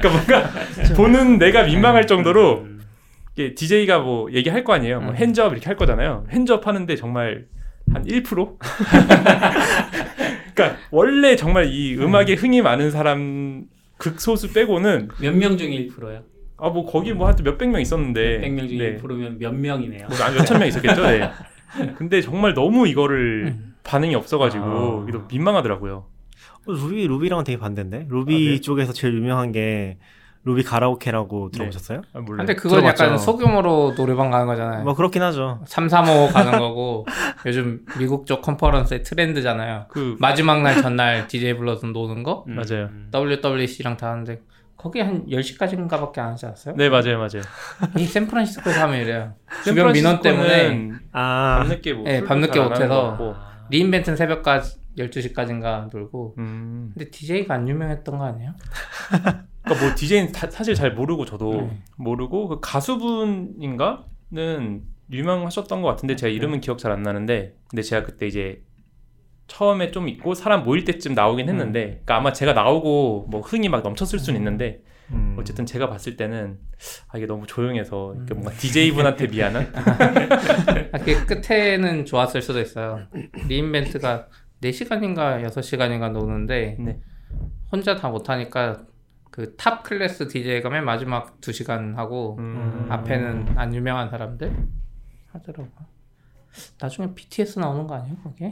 그러니까 0.00 0.08
뭔가 0.08 0.50
보는 0.96 1.38
내가 1.38 1.64
민망할 1.64 2.06
정도로 2.06 2.60
음. 2.60 2.80
이게 3.34 3.54
DJ가 3.54 3.98
뭐 3.98 4.32
얘기할 4.32 4.64
거 4.64 4.72
아니에요 4.72 5.00
뭐 5.00 5.10
음. 5.10 5.16
핸즈업 5.16 5.52
이렇게 5.52 5.66
할 5.66 5.76
거잖아요 5.76 6.24
핸즈업 6.30 6.66
하는데 6.66 6.96
정말 6.96 7.46
한 7.92 8.04
1%? 8.04 8.56
그러니까 10.54 10.78
원래 10.90 11.36
정말 11.36 11.66
이 11.66 11.96
음악에 11.96 12.34
흥이 12.34 12.62
많은 12.62 12.90
사람 12.90 13.64
극소수 14.00 14.52
빼고는 14.52 15.08
몇 15.20 15.34
명 15.36 15.56
중에 15.56 15.68
1%요? 15.70 16.22
아뭐 16.56 16.84
거기 16.86 17.12
뭐 17.12 17.26
하여튼 17.26 17.44
몇백 17.44 17.70
명 17.70 17.80
있었는데 17.80 18.40
100명 18.40 18.68
중에 18.68 18.78
네. 18.78 18.96
1%면 18.98 19.38
몇 19.38 19.54
명이네요. 19.54 20.08
뭐한 20.08 20.34
몇천 20.34 20.58
명 20.58 20.68
있었겠죠. 20.68 21.02
네. 21.06 21.30
근데 21.96 22.20
정말 22.20 22.52
너무 22.54 22.86
이거를 22.88 23.44
음. 23.46 23.74
반응이 23.84 24.14
없어가지고 24.14 24.64
아. 24.64 25.06
이거 25.08 25.24
민망하더라고요. 25.30 26.06
어, 26.66 26.72
루비 26.72 27.06
루비랑은 27.06 27.44
되게 27.44 27.58
반대인데. 27.58 28.06
루비 28.10 28.34
아, 28.34 28.50
네? 28.56 28.60
쪽에서 28.60 28.92
제일 28.92 29.14
유명한 29.14 29.52
게 29.52 29.98
루비 30.44 30.62
가라오케라고 30.64 31.50
들어보셨어요? 31.50 32.00
아, 32.14 32.20
몰라요. 32.20 32.38
근데 32.46 32.54
그건 32.54 32.78
들어봤죠. 32.80 33.04
약간 33.04 33.18
소규모로 33.18 33.94
노래방 33.94 34.30
가는 34.30 34.46
거잖아요. 34.46 34.84
뭐 34.84 34.94
그렇긴 34.94 35.22
하죠. 35.22 35.60
3, 35.66 35.88
3, 35.88 36.08
5 36.08 36.28
가는 36.28 36.58
거고 36.58 37.06
요즘 37.44 37.84
미국 37.98 38.24
쪽 38.24 38.40
컨퍼런스의 38.40 39.02
트렌드잖아요. 39.02 39.86
그 39.90 40.16
마지막 40.18 40.62
날 40.62 40.80
전날 40.80 41.28
DJ 41.28 41.54
불러서 41.58 41.88
노는 41.88 42.22
거 42.22 42.44
음. 42.48 42.54
맞아요. 42.54 42.86
음. 42.90 43.10
WWC랑 43.12 43.98
다 43.98 44.10
하는데 44.12 44.40
거기 44.78 45.00
한 45.00 45.26
10시까지인가 45.26 45.90
밖에 45.90 46.22
안 46.22 46.30
하지 46.30 46.46
않았어요? 46.46 46.74
네 46.74 46.88
맞아요 46.88 47.18
맞아요. 47.18 47.42
이 47.98 48.06
샌프란시스코에서 48.06 48.80
하면 48.84 49.00
이래요. 49.00 49.34
주변 49.62 49.92
민원 49.92 50.22
때문에 50.22 50.90
아, 51.12 51.58
밤늦게 51.60 51.92
뭐 51.92 52.04
네, 52.04 52.24
밤늦게 52.24 52.58
못해서. 52.58 53.36
리인벤트는 53.68 54.16
새벽까지 54.16 54.78
12시까지인가 54.96 55.90
놀고 55.92 56.34
음. 56.38 56.92
근데 56.94 57.10
DJ가 57.10 57.54
안 57.54 57.68
유명했던 57.68 58.16
거 58.18 58.24
아니에요? 58.24 58.54
그러니까 59.70 59.86
뭐 59.86 59.94
DJ는 59.94 60.32
사실 60.32 60.74
잘 60.74 60.92
모르고 60.92 61.24
저도 61.24 61.52
네. 61.52 61.78
모르고 61.96 62.48
그 62.48 62.60
가수분인가는 62.60 64.82
유명하셨던 65.12 65.82
것 65.82 65.88
같은데 65.88 66.16
제가 66.16 66.30
이름은 66.30 66.60
기억 66.60 66.78
잘 66.78 66.92
안 66.92 67.02
나는데 67.02 67.56
근데 67.68 67.82
제가 67.82 68.04
그때 68.04 68.26
이제 68.26 68.62
처음에 69.46 69.90
좀 69.90 70.08
있고 70.08 70.34
사람 70.34 70.64
모일 70.64 70.84
때쯤 70.84 71.14
나오긴 71.14 71.48
했는데 71.48 72.02
그러니까 72.04 72.16
아마 72.16 72.32
제가 72.32 72.52
나오고 72.52 73.26
뭐 73.30 73.40
흥이 73.40 73.68
막 73.68 73.82
넘쳤을 73.82 74.18
수는 74.18 74.38
있는데 74.40 74.82
음. 75.10 75.36
어쨌든 75.38 75.66
제가 75.66 75.88
봤을 75.88 76.16
때는 76.16 76.58
아 77.08 77.18
이게 77.18 77.26
너무 77.26 77.46
조용해서 77.46 78.14
이렇게 78.14 78.34
뭔가 78.34 78.52
DJ 78.52 78.92
분한테 78.92 79.26
미안한 79.26 79.72
아, 80.92 80.98
그게 80.98 81.14
끝에는 81.24 82.04
좋았을 82.06 82.42
수도 82.42 82.60
있어요. 82.60 83.00
리인벤트가 83.48 84.28
4시간인가 84.62 85.44
6시간인가 85.48 86.12
노는데 86.12 86.76
네. 86.78 87.00
혼자 87.72 87.96
다 87.96 88.08
못하니까 88.08 88.82
그 89.30 89.56
top 89.56 89.82
class 89.84 90.28
DJ가 90.28 90.70
맨 90.70 90.84
마지막 90.84 91.40
2시간 91.40 91.94
하고 91.94 92.36
음. 92.38 92.86
앞에는 92.90 93.56
안 93.58 93.74
유명한 93.74 94.10
사람들 94.10 94.54
하더라고. 95.32 95.68
나중에 96.80 97.14
BTS 97.14 97.60
나오는 97.60 97.86
거 97.86 97.94
아니에요, 97.94 98.16
거기에? 98.24 98.50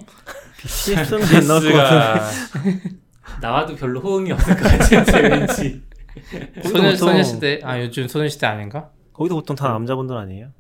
BTS는 0.59 1.23
안 1.37 1.47
나올 1.49 1.63
것 1.63 1.73
같은데. 1.77 2.79
BTS가 2.81 2.97
나와도 3.43 3.75
별로 3.77 4.01
호응이 4.01 4.31
없을 4.33 4.57
것 4.57 4.63
같은데 4.63 5.29
왠지. 5.29 5.83
소녀 6.63 6.91
보통- 6.93 6.97
소녀시대 6.97 7.61
아 7.65 7.81
요즘 7.83 8.07
소녀시대 8.09 8.47
아닌가? 8.47 8.91
거기도 9.13 9.35
보통 9.35 9.57
다 9.57 9.69
남자분들 9.69 10.17
아니에요? 10.17 10.51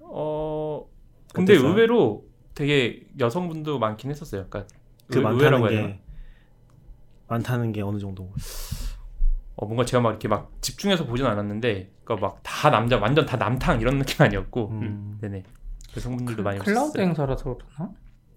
어 0.00 0.86
근데 1.32 1.54
어땠어요? 1.54 1.70
의외로 1.70 2.24
되게 2.54 3.06
여성분도 3.18 3.78
많긴 3.78 4.10
했었어요. 4.10 4.46
그러니까 4.50 4.72
그 5.10 5.18
의- 5.18 5.22
많다는? 5.24 5.68
게 5.68 6.00
많다는 7.28 7.72
게 7.72 7.80
어느 7.80 7.98
정도? 7.98 8.30
어, 9.56 9.66
뭔가 9.66 9.84
제가 9.84 10.00
막 10.00 10.10
이렇게 10.10 10.28
막 10.28 10.50
집중해서 10.60 11.04
보진 11.06 11.26
않았는데, 11.26 11.90
그러니까 12.04 12.26
막 12.26 12.38
다 12.42 12.70
남자, 12.70 12.98
완전 12.98 13.26
다 13.26 13.36
남탕 13.36 13.80
이런 13.80 13.98
느낌 13.98 14.22
아니었고, 14.24 14.70
음. 14.70 15.18
네네 15.20 15.42
여성분들도 15.96 16.42
많이 16.42 16.58
클라우드 16.58 16.88
오셨어요. 16.90 17.06
행사라서 17.06 17.58
그러나? 17.58 17.92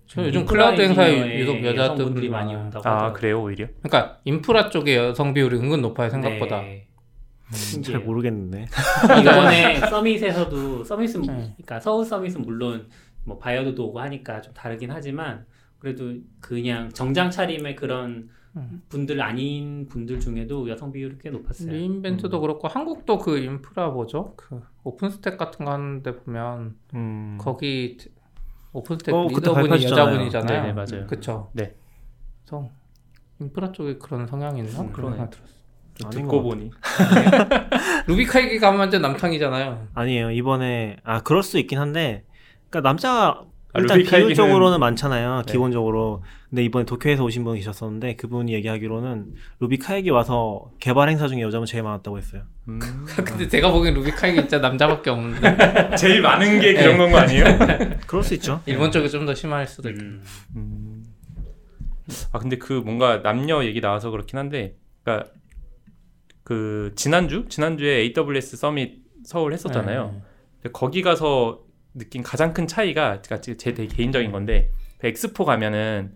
저 0.07 0.21
음, 0.21 0.27
요즘 0.27 0.45
클라우드 0.45 0.81
행사에 0.81 1.39
유독 1.39 1.57
여자들이 1.63 1.77
여성분들이 1.79 2.29
많이. 2.29 2.53
온다고 2.53 2.87
아 2.87 2.91
하더라고요. 2.93 3.13
그래요 3.13 3.41
오히려? 3.43 3.67
그러니까 3.81 4.19
인프라 4.25 4.69
쪽에 4.69 4.95
여성 4.97 5.33
비율이 5.33 5.57
은근 5.57 5.81
높아요 5.81 6.09
생각보다. 6.09 6.61
네. 6.61 6.87
잘 7.49 7.59
신기해요. 7.59 8.01
모르겠는데. 8.01 8.65
이번에 9.21 9.79
summit에서도 9.89 10.83
summit은 10.83 11.21
네. 11.21 11.27
그러니까 11.55 11.79
서울 11.79 12.05
summit은 12.05 12.41
물론 12.41 12.89
뭐 13.23 13.37
바이오드도 13.39 13.87
오고 13.87 13.99
하니까 14.01 14.41
좀 14.41 14.53
다르긴 14.53 14.91
하지만 14.91 15.45
그래도 15.79 16.13
그냥 16.41 16.89
정장 16.91 17.29
차림의 17.31 17.75
그런 17.75 18.05
음. 18.11 18.29
분들 18.89 19.21
아닌 19.21 19.87
분들 19.87 20.19
중에도 20.19 20.69
여성 20.69 20.91
비율이 20.91 21.17
꽤 21.21 21.29
높았어요. 21.29 21.71
리인벤트도 21.71 22.39
그렇고 22.39 22.67
한국도 22.67 23.17
그 23.19 23.37
인프라 23.37 23.89
뭐죠? 23.89 24.33
그 24.37 24.61
오픈스택 24.83 25.37
같은 25.37 25.65
거 25.65 25.71
하는데 25.71 26.15
보면 26.15 26.75
음. 26.93 27.37
거기 27.39 27.97
오픈스택 28.73 29.13
어, 29.13 29.27
리더분이. 29.27 29.83
여자분이잖아요. 29.83 30.61
네네, 30.61 30.73
맞아요. 30.73 31.07
그쵸? 31.07 31.49
네. 31.53 31.75
그래서 32.45 32.69
인프라 33.39 33.71
쪽에 33.71 33.97
그런 33.97 34.25
성향이 34.27 34.59
있나? 34.61 34.81
음, 34.81 34.91
그런. 34.91 35.13
생각 35.13 35.29
들었어. 35.31 35.55
듣고 35.97 36.27
것 36.27 36.41
보니 36.41 36.71
루비카이기 38.07 38.59
가면 38.59 38.79
완전 38.81 39.01
남탕이잖아요. 39.01 39.87
아니에요. 39.93 40.31
이번에 40.31 40.97
아 41.03 41.21
그럴 41.21 41.41
수 41.41 41.57
있긴 41.57 41.79
한데, 41.79 42.25
그러니까 42.69 42.89
남자 42.89 43.29
아, 43.29 43.45
일단 43.77 44.01
비율적으로는 44.03 44.79
많잖아요. 44.79 45.43
네. 45.45 45.51
기본적으로. 45.51 46.23
근데 46.49 46.63
이번에 46.63 46.85
도쿄에서 46.85 47.23
오신 47.23 47.43
분 47.43 47.55
계셨었는데 47.55 48.15
그분이 48.15 48.53
얘기하기로는 48.53 49.33
루비카에게 49.59 50.09
와서 50.11 50.71
개발 50.79 51.09
행사 51.09 51.27
중에 51.27 51.41
여자분 51.41 51.65
제일 51.65 51.83
많았다고 51.83 52.17
했어요. 52.17 52.43
음. 52.69 52.79
근데 53.25 53.47
제가 53.47 53.71
보기엔 53.71 53.93
루비카이기 53.95 54.39
진짜 54.41 54.59
남자밖에 54.59 55.09
없는데 55.09 55.95
제일 55.97 56.21
많은 56.21 56.59
게 56.59 56.73
그런 56.73 56.97
건 56.97 57.11
거 57.11 57.17
아니에요? 57.17 57.43
그럴 58.07 58.23
수 58.23 58.33
있죠. 58.35 58.61
일본 58.65 58.91
쪽이 58.91 59.09
좀 59.09 59.25
더 59.25 59.33
심할 59.33 59.67
수도 59.67 59.89
있고. 59.89 60.01
음. 60.01 60.23
음. 60.55 61.03
아 62.31 62.39
근데 62.39 62.57
그 62.57 62.73
뭔가 62.73 63.21
남녀 63.23 63.63
얘기 63.65 63.81
나와서 63.81 64.11
그렇긴 64.11 64.37
한데, 64.37 64.75
그러니까 65.03 65.31
그 66.43 66.91
지난주 66.95 67.45
지난주에 67.49 67.97
AWS 68.15 68.57
서밋 68.57 68.93
서울 69.23 69.53
했었잖아요. 69.53 70.11
네. 70.13 70.21
근데 70.61 70.71
거기 70.71 71.01
가서 71.01 71.64
느낀 71.95 72.21
가장 72.23 72.53
큰 72.53 72.67
차이가 72.67 73.21
그러니까 73.21 73.41
제 73.41 73.55
되게 73.55 73.87
개인적인 73.87 74.31
건데 74.31 74.71
그 74.99 75.07
엑스포 75.07 75.45
가면은 75.45 76.13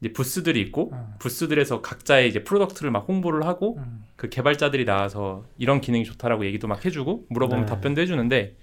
이제 0.00 0.12
부스들이 0.12 0.60
있고 0.62 0.90
음. 0.92 1.14
부스들에서 1.20 1.80
각자의 1.80 2.28
이제 2.28 2.42
product를 2.44 2.90
막 2.90 3.08
홍보를 3.08 3.46
하고 3.46 3.76
음. 3.78 4.04
그 4.16 4.28
개발자들이 4.28 4.84
나와서 4.84 5.44
이런 5.56 5.80
기능이 5.80 6.04
좋다라고 6.04 6.44
얘기도 6.44 6.66
막 6.68 6.84
해주고 6.84 7.26
물어보면 7.30 7.66
네. 7.66 7.70
답변도 7.70 8.00
해주는데 8.02 8.56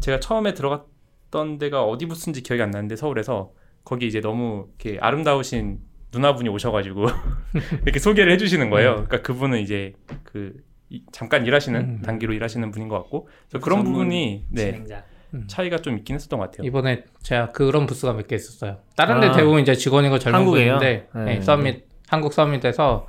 제가 0.00 0.20
처음에 0.20 0.54
들어갔던 0.54 1.58
데가 1.58 1.84
어디 1.84 2.06
부스인지 2.06 2.42
기억이 2.42 2.62
안 2.62 2.70
나는데 2.70 2.96
서울에서 2.96 3.52
거기 3.84 4.06
이제 4.06 4.20
너무 4.20 4.68
이렇게 4.78 4.98
아름다우신 5.00 5.80
누나분이 6.12 6.48
오셔가지고 6.50 7.06
이렇게 7.82 7.98
소개를 7.98 8.32
해주시는 8.34 8.68
거예요. 8.70 8.92
그러니까 8.92 9.22
그분은 9.22 9.58
이제 9.60 9.94
그 10.22 10.54
이- 10.90 11.02
잠깐 11.10 11.46
일하시는 11.46 11.80
음. 11.80 12.02
단기로 12.02 12.34
일하시는 12.34 12.70
분인 12.70 12.88
것 12.88 12.98
같고 12.98 13.28
그래서 13.48 13.64
그런 13.64 13.78
전문 13.78 13.92
부분이 13.92 14.46
네 14.50 14.64
진행자. 14.72 15.04
차이가 15.46 15.78
좀 15.78 15.96
있긴 15.98 16.14
했었던 16.16 16.38
것 16.38 16.50
같아요. 16.50 16.66
이번에 16.66 17.04
제가 17.22 17.50
그런 17.52 17.86
부스가 17.86 18.12
몇 18.12 18.26
개 18.26 18.36
있었어요. 18.36 18.78
다른 18.96 19.20
데 19.20 19.28
아. 19.28 19.32
대부분 19.32 19.60
이제 19.62 19.74
직원이고 19.74 20.18
젊은 20.18 20.40
한국에요? 20.40 20.78
분인데 20.78 21.08
네. 21.14 21.24
네, 21.24 21.40
서밋 21.40 21.86
한국 22.08 22.32
서밋에서 22.32 23.06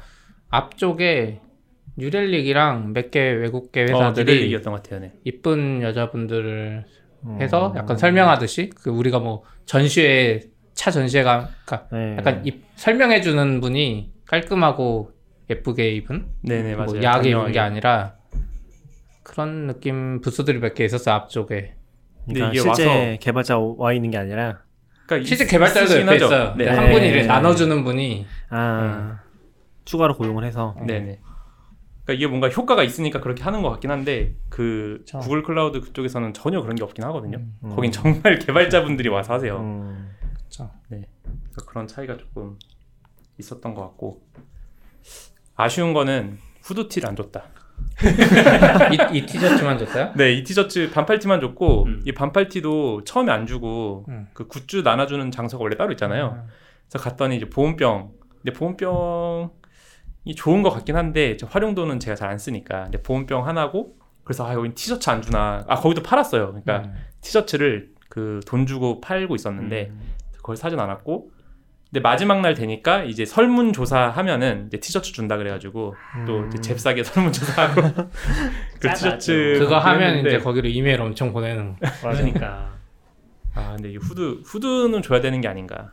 앞쪽에 0.50 1.42
뉴렐릭이랑 1.98 2.94
몇 2.94 3.12
개 3.12 3.20
외국계 3.20 3.82
어, 3.82 3.86
회사들이 3.86 4.52
것 4.74 4.84
같아요. 4.84 5.00
네. 5.02 5.14
이쁜 5.24 5.82
여자분들을 5.82 6.86
음. 7.26 7.42
해서 7.42 7.74
약간 7.76 7.98
설명하듯이 7.98 8.70
그 8.76 8.90
우리가 8.90 9.20
뭐 9.20 9.44
전시회 9.66 10.42
차 10.74 10.92
전시회가 10.92 11.50
그러니까 11.66 11.88
네. 11.96 12.16
약간 12.18 12.46
입- 12.46 12.64
설명해 12.76 13.22
주는 13.22 13.62
분이 13.62 14.12
깔끔하고 14.26 15.12
예쁘게 15.50 15.92
입은 15.92 16.26
네네 16.42 16.76
맞아요. 16.76 16.92
뭐 16.94 17.04
야하게 17.04 17.30
입은 17.32 17.52
게. 17.52 17.60
아니라 17.60 18.16
그런 19.24 19.68
느낌 19.68 20.22
부스들이 20.22 20.60
몇 20.60 20.74
개 20.74 20.84
있었어요 20.86 21.16
앞쪽에 21.16 21.76
그러니까 22.26 22.50
이게 22.50 22.60
실제 22.62 22.86
와서- 22.88 23.20
개발자 23.20 23.60
와 23.60 23.94
있는 23.94 24.12
게 24.12 24.18
아니라 24.18 24.62
그러니까 25.06 25.28
실제 25.28 25.44
있- 25.44 25.48
개발자도 25.48 26.00
옆에 26.02 26.04
하죠. 26.12 26.26
있어요 26.26 26.56
네. 26.58 26.68
한 26.70 26.86
분이 26.92 27.00
네. 27.02 27.08
이렇게 27.08 27.28
나눠주는 27.28 27.84
분이 27.84 28.26
아 28.50 29.20
추가로 29.86 30.16
고용을 30.16 30.44
해서 30.46 30.76
네네. 30.88 31.20
그러니까 32.06 32.14
이게 32.14 32.28
뭔가 32.28 32.50
효과가 32.50 32.84
있으니까 32.84 33.20
그렇게 33.22 33.44
하는 33.44 33.62
것 33.62 33.70
같긴 33.72 33.92
한데 33.92 34.36
그 34.50 34.98
그쵸. 35.00 35.20
구글 35.20 35.44
클라우드 35.44 35.80
그쪽에서는 35.82 36.34
전혀 36.34 36.62
그런 36.62 36.76
게 36.76 36.84
없긴 36.84 37.04
하거든요. 37.06 37.38
음. 37.64 37.70
거긴 37.76 37.92
정말 37.92 38.40
개발자분들이 38.40 39.10
와서 39.10 39.34
하세요. 39.34 39.58
음. 39.60 40.10
그래서 40.88 41.66
그런 41.66 41.88
차이가 41.88 42.16
조금 42.18 42.58
있었던 43.40 43.74
것 43.74 43.82
같고 43.82 44.22
아쉬운 45.56 45.94
거는 45.94 46.38
후드티를 46.64 47.08
안 47.10 47.16
줬다. 47.16 47.44
이, 48.92 49.18
이 49.18 49.26
티셔츠만 49.26 49.78
줬어요? 49.78 50.12
네, 50.16 50.34
이 50.34 50.44
티셔츠 50.44 50.90
반팔티만 50.92 51.40
줬고 51.40 51.84
음. 51.86 52.02
이 52.06 52.12
반팔티도 52.12 53.04
처음에 53.04 53.32
안 53.32 53.46
주고 53.48 54.06
음. 54.10 54.28
그 54.34 54.48
굿즈 54.48 54.78
나눠주는 54.78 55.32
장소가 55.32 55.64
원래 55.64 55.76
따로 55.78 55.92
있잖아요. 55.92 56.46
그래서 56.90 57.04
갔더니 57.04 57.38
이제 57.38 57.50
보온병. 57.50 58.12
근데 58.42 58.52
보온병이 58.58 60.36
좋은 60.36 60.62
것 60.64 60.70
같긴 60.70 60.96
한데 60.96 61.38
저 61.38 61.48
활용도는 61.48 62.00
제가 62.00 62.16
잘 62.16 62.30
안 62.30 62.38
쓰니까. 62.38 62.84
근데 62.84 63.02
보온병 63.02 63.48
하나고 63.48 63.96
그래서 64.24 64.48
아 64.48 64.54
여기 64.54 64.74
티셔츠 64.74 65.10
안 65.10 65.22
주나. 65.22 65.64
아 65.68 65.76
거기도 65.76 66.02
팔았어요. 66.04 66.48
그러니까 66.48 66.90
음. 66.90 66.94
티셔츠를 67.22 67.92
그 68.10 68.42
돈 68.46 68.66
주고 68.66 69.02
팔고 69.02 69.36
있었는데 69.36 69.88
음. 69.92 70.02
그걸 70.38 70.56
사진 70.56 70.80
않았고. 70.80 71.32
근데 71.94 72.00
마지막 72.02 72.42
날 72.42 72.56
되니까 72.56 73.04
이제 73.04 73.24
설문조사 73.24 74.10
하면은 74.10 74.66
이제 74.66 74.80
티셔츠 74.80 75.14
준다 75.14 75.38
그래가지고 75.38 75.94
또 76.26 76.48
이제 76.48 76.58
음. 76.58 76.62
잽싸게 76.64 77.04
설문조사하고 77.06 77.82
그. 78.82 78.90
티셔츠 78.96 79.58
그거 79.60 79.78
하면 79.78 80.26
이제 80.26 80.40
거기로 80.40 80.68
이메일 80.70 81.00
엄청 81.02 81.32
보내는 81.32 81.76
그러니까 82.02 82.72
아 83.54 83.74
근데 83.76 83.92
이 83.92 83.98
후드 83.98 84.42
후드는 84.44 85.04
줘야 85.04 85.22
되는 85.22 85.40
게 85.40 85.48
아닌가. 85.48 85.92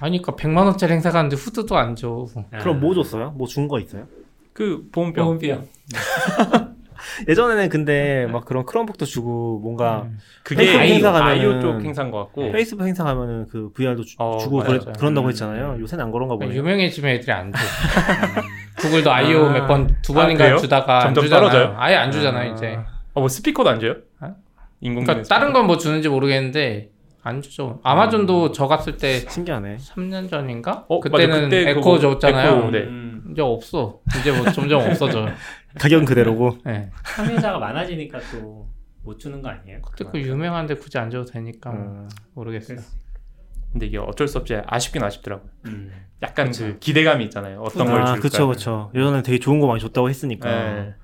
아니까 0.00 0.32
100만 0.32 0.64
원짜리 0.64 0.92
행사 0.94 1.12
가는데 1.12 1.36
후드도 1.36 1.76
안 1.78 1.94
줘. 1.94 2.26
그럼 2.58 2.80
뭐 2.80 2.92
줬어요? 2.94 3.30
뭐 3.36 3.46
준 3.46 3.68
거 3.68 3.78
있어요? 3.78 4.08
그 4.52 4.88
보온병. 4.90 5.24
보온병. 5.24 5.68
예전에는 7.28 7.68
근데 7.68 8.26
막 8.30 8.44
그런 8.44 8.64
크롬북도 8.64 9.04
주고 9.04 9.60
뭔가 9.62 10.02
음. 10.02 10.18
그게 10.42 10.76
I/O, 10.76 11.06
I/O 11.06 11.60
쪽 11.60 11.80
행사인 11.82 12.10
것 12.10 12.18
같고. 12.24 12.52
페이스북 12.52 12.84
행사 12.86 13.04
가면은 13.04 13.46
그 13.48 13.70
VR도 13.74 14.04
주, 14.04 14.16
어, 14.18 14.36
고. 14.38 14.58
그래, 14.58 14.78
그런다고 14.98 15.26
음. 15.26 15.30
했잖아요. 15.30 15.76
요새는 15.80 16.04
안 16.04 16.12
그런가 16.12 16.36
보네요. 16.36 16.56
유명해지면 16.58 17.10
애들이 17.16 17.32
안 17.32 17.52
줘. 17.52 17.58
구글도 18.80 19.12
I/O 19.12 19.46
아. 19.46 19.52
몇번두 19.52 20.12
아, 20.12 20.22
번인가 20.22 20.44
그래요? 20.44 20.58
주다가 20.58 20.98
안 20.98 21.02
점점 21.14 21.24
주잖아요. 21.24 21.48
떨어져요? 21.50 21.76
아예 21.78 21.96
안 21.96 22.10
주잖아요 22.10 22.50
아. 22.50 22.54
이제. 22.54 22.78
어, 23.14 23.20
뭐 23.20 23.28
스피커도 23.28 23.68
안 23.70 23.80
줘요? 23.80 23.96
어? 24.20 24.34
인공지능. 24.80 25.22
그러니까 25.22 25.28
다른 25.34 25.52
건 25.52 25.66
뭐 25.66 25.76
주는지 25.76 26.08
모르겠는데 26.08 26.90
안 27.24 27.40
주죠. 27.40 27.78
아마존도 27.84 28.50
저 28.50 28.66
갔을 28.66 28.96
때 28.96 29.20
신기하네. 29.28 29.76
3년 29.76 30.28
전인가? 30.28 30.84
어, 30.88 30.98
그때는 30.98 31.28
맞아. 31.28 31.40
그때 31.42 31.70
에코 31.70 31.98
줬잖아요. 32.00 32.58
에코, 32.58 32.70
네. 32.70 32.78
음, 32.80 33.22
이제 33.30 33.40
없어. 33.42 34.00
이제 34.18 34.32
뭐 34.32 34.50
점점 34.50 34.80
없어져. 34.80 35.28
가격은 35.78 36.04
그대로고. 36.04 36.58
네. 36.64 36.90
참여자가 37.16 37.58
많아지니까 37.58 38.18
또 38.32 38.72
못 39.04 39.18
주는 39.18 39.42
거 39.42 39.48
아니에요? 39.48 39.80
그때 39.82 40.04
그 40.10 40.20
유명한데 40.20 40.74
굳이 40.76 40.98
안 40.98 41.10
줘도 41.10 41.30
되니까 41.30 41.70
음. 41.72 42.08
모르겠어요. 42.34 42.78
근데 43.72 43.86
이게 43.86 43.98
어쩔 43.98 44.28
수 44.28 44.38
없이 44.38 44.54
아쉽긴 44.66 45.02
아쉽더라고요. 45.02 45.50
음. 45.66 45.92
약간 46.22 46.52
그 46.52 46.78
기대감이 46.78 47.24
있잖아요. 47.24 47.60
어떤 47.62 47.86
걸 47.86 48.02
아, 48.02 48.06
줄까. 48.06 48.20
그쵸, 48.20 48.46
그쵸. 48.48 48.92
예전에 48.94 49.22
되게 49.22 49.38
좋은 49.38 49.60
거 49.60 49.66
많이 49.66 49.80
줬다고 49.80 50.08
했으니까. 50.08 50.48
네. 50.48 50.94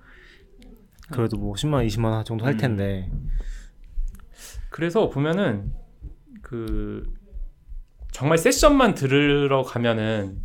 그래도 1.11 1.39
뭐 1.39 1.55
10만 1.55 1.75
원, 1.75 1.87
20만 1.87 2.05
원 2.05 2.25
정도 2.25 2.45
할 2.45 2.55
음. 2.55 2.59
텐데. 2.59 3.11
그래서 4.71 5.09
보면은 5.09 5.73
그 6.43 7.03
정말 8.12 8.39
세션만 8.39 8.95
들으러 8.95 9.62
가면은 9.62 10.43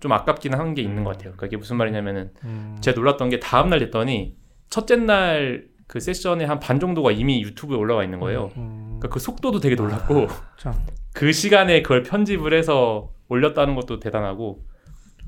좀 0.00 0.12
아깝긴 0.12 0.54
한 0.54 0.74
게 0.74 0.82
있는 0.82 1.04
것 1.04 1.10
같아요. 1.10 1.32
그러니까 1.32 1.46
이게 1.46 1.56
무슨 1.56 1.76
말이냐면은 1.76 2.30
음. 2.44 2.76
제가 2.80 2.98
놀랐던 2.98 3.30
게 3.30 3.40
다음 3.40 3.70
날 3.70 3.78
됐더니 3.80 4.36
첫째 4.70 4.96
날 4.96 5.68
그 5.88 6.00
세션의 6.00 6.48
한 6.48 6.58
반 6.58 6.80
정도가 6.80 7.12
이미 7.12 7.40
유튜브에 7.42 7.76
올라와 7.76 8.02
있는 8.02 8.18
거예요. 8.18 8.50
음. 8.56 8.96
그러니까 8.98 9.08
그 9.08 9.20
속도도 9.20 9.60
되게 9.60 9.76
놀랐고 9.76 10.26
참. 10.58 10.74
그 11.14 11.30
시간에 11.32 11.80
그걸 11.82 12.02
편집을 12.02 12.52
해서 12.52 13.12
올렸다는 13.28 13.76
것도 13.76 14.00
대단하고 14.00 14.64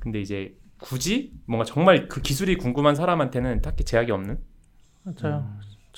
근데 0.00 0.20
이제 0.20 0.56
굳이 0.80 1.32
뭔가 1.46 1.64
정말 1.64 2.08
그 2.08 2.20
기술이 2.22 2.56
궁금한 2.56 2.96
사람한테는 2.96 3.62
딱히 3.62 3.84
제약이 3.84 4.10
없는 4.10 4.38
맞아요. 5.04 5.48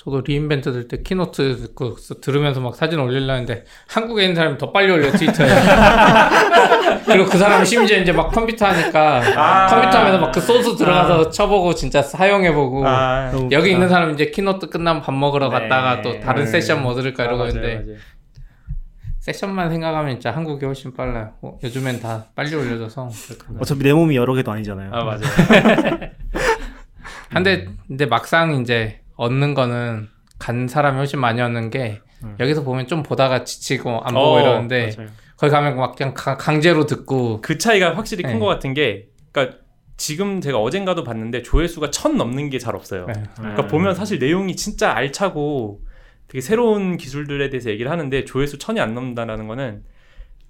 저도 0.03 0.21
re:Invent 0.21 0.71
들 0.73 0.87
때 0.87 0.97
keynote 1.03 1.57
듣고 1.57 1.95
들으면서 2.21 2.59
막 2.59 2.75
사진 2.75 2.97
올리려 2.99 3.33
했는데 3.33 3.65
한국에 3.87 4.23
있는 4.23 4.35
사람이 4.35 4.57
더 4.57 4.71
빨리 4.71 4.91
올려 4.91 5.11
트위터에. 5.11 5.47
그리고 7.05 7.29
그 7.29 7.37
사람은 7.37 7.65
심지어 7.65 7.99
이제 7.99 8.11
막 8.11 8.31
컴퓨터 8.31 8.65
하니까 8.65 9.21
아. 9.37 9.67
컴퓨터 9.67 9.99
하면서 9.99 10.17
막 10.17 10.31
그 10.31 10.41
소스 10.41 10.75
들어가서 10.75 11.29
쳐보고 11.29 11.75
진짜 11.75 12.01
사용해보고 12.01 12.83
너무 12.83 13.49
여기. 13.51 13.71
있는 13.71 13.87
사람 13.89 14.11
이제 14.11 14.31
keynote 14.31 14.69
끝나면 14.69 15.03
밥 15.03 15.13
먹으러 15.13 15.49
네. 15.49 15.59
갔다가 15.59 16.01
또 16.01 16.19
다른 16.19 16.45
네. 16.45 16.49
세션 16.51 16.81
뭐 16.81 16.95
들을까 16.95 17.25
이러고 17.25 17.43
아, 17.43 17.45
맞아요, 17.45 17.49
있는데 17.55 17.75
맞아요. 17.83 17.97
세션만 19.19 19.69
생각하면 19.69 20.13
진짜 20.15 20.31
한국이 20.31 20.65
훨씬 20.65 20.95
빨라요. 20.95 21.33
어, 21.43 21.59
요즘엔 21.63 22.01
다 22.01 22.25
빨리 22.33 22.55
올려줘서. 22.55 23.09
어차피 23.59 23.83
내 23.83 23.93
몸이 23.93 24.15
여러 24.15 24.33
개도 24.33 24.51
아니잖아요. 24.51 24.89
아 24.91 25.03
맞아요. 25.03 25.19
근데 27.31 27.67
근데 27.87 28.05
막상 28.07 28.61
이제 28.61 28.99
얻는 29.21 29.53
거는 29.53 30.09
간 30.39 30.67
사람이 30.67 30.97
훨씬 30.97 31.19
많이 31.19 31.39
얻는 31.41 31.69
게 31.69 32.01
음. 32.23 32.35
여기서 32.39 32.63
보면 32.63 32.87
좀 32.87 33.03
보다가 33.03 33.43
지치고 33.43 34.01
안 34.03 34.13
보고 34.15 34.33
어, 34.35 34.41
이러는데 34.41 34.93
맞아요. 34.97 35.09
거기 35.37 35.51
가면 35.51 35.75
막 35.77 35.95
그냥 35.95 36.13
가- 36.15 36.37
강제로 36.37 36.85
듣고 36.85 37.41
그 37.41 37.57
차이가 37.57 37.95
확실히 37.95 38.23
큰 38.23 38.33
네. 38.33 38.39
것 38.39 38.45
같은 38.47 38.73
게 38.73 39.09
그러니까 39.31 39.57
지금 39.97 40.41
제가 40.41 40.57
어젠가도 40.57 41.03
봤는데 41.03 41.43
조회수가 41.43 41.91
천 41.91 42.17
넘는 42.17 42.49
게 42.49 42.57
잘 42.57 42.75
없어요. 42.75 43.05
네. 43.05 43.13
그러니까 43.37 43.67
보면 43.67 43.93
사실 43.93 44.17
내용이 44.17 44.55
진짜 44.55 44.91
알차고 44.91 45.81
되게 46.27 46.41
새로운 46.41 46.97
기술들에 46.97 47.49
대해서 47.51 47.69
얘기를 47.69 47.91
하는데 47.91 48.25
조회수 48.25 48.57
천이 48.57 48.79
안 48.79 48.95
넘는다는 48.95 49.47
거는 49.47 49.83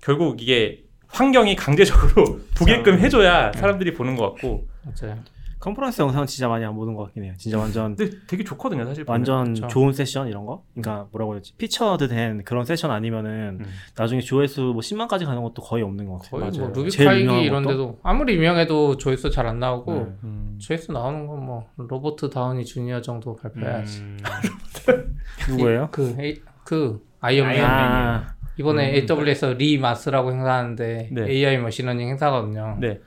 결국 0.01 0.41
이게 0.41 0.83
환경이 1.07 1.57
강제적으로 1.57 2.39
보게끔 2.57 2.99
해줘야 2.99 3.51
사람들이 3.53 3.93
보는 3.93 4.15
것 4.15 4.31
같고 4.33 4.67
맞아요. 4.85 5.17
컨퍼런스 5.61 6.01
영상은 6.01 6.27
진짜 6.27 6.47
많이 6.49 6.65
안 6.65 6.75
보는 6.75 6.95
것 6.95 7.03
같긴 7.05 7.23
해요. 7.23 7.33
진짜 7.37 7.57
완전 7.59 7.95
근데 7.95 8.17
되게 8.27 8.43
좋거든요 8.43 8.83
사실 8.83 9.05
보면. 9.05 9.19
완전 9.19 9.53
그쵸. 9.53 9.67
좋은 9.67 9.93
세션 9.93 10.27
이런 10.27 10.45
거? 10.45 10.63
그러니까 10.73 11.07
뭐라고 11.11 11.33
해야지 11.35 11.53
featured 11.57 12.07
된 12.07 12.43
그런 12.43 12.65
세션 12.65 12.89
아니면은 12.91 13.59
음. 13.61 13.65
나중에 13.95 14.21
조회수 14.21 14.61
뭐 14.61 14.81
10만까지 14.81 15.25
가는 15.25 15.41
것도 15.43 15.61
거의 15.61 15.83
없는 15.83 16.07
것 16.07 16.15
같아요. 16.23 16.31
거의 16.41 16.51
뭐 16.51 16.59
맞아요. 16.59 16.73
루비 16.75 16.89
제일 16.91 17.07
파이기 17.07 17.23
유명한 17.23 17.43
이런 17.43 17.63
것도? 17.63 17.71
데도 17.73 17.99
아무리 18.03 18.35
유명해도 18.35 18.97
조회수 18.97 19.29
잘 19.29 19.45
안 19.47 19.59
나오고 19.59 19.93
네. 19.93 20.07
음. 20.23 20.57
조회수 20.59 20.91
나오는 20.91 21.25
건 21.27 21.41
뭐 21.41 21.67
로버트 21.77 22.29
다우니 22.29 22.65
주니어 22.65 23.01
정도 23.01 23.35
발표해야지. 23.35 23.99
음. 24.01 24.17
누구예요? 25.49 25.89
그, 25.91 26.15
에이- 26.19 26.41
그 26.63 27.03
아이언맨. 27.19 27.63
아, 27.63 28.35
이번에 28.57 28.89
음. 29.01 29.07
AWS에서 29.09 29.53
re:MARS라고 29.53 30.31
행사하는데 30.31 31.09
네. 31.11 31.29
AI 31.29 31.57
machine 31.59 31.82
learning 31.82 32.07
행사거든요. 32.09 32.77
네. 32.79 32.99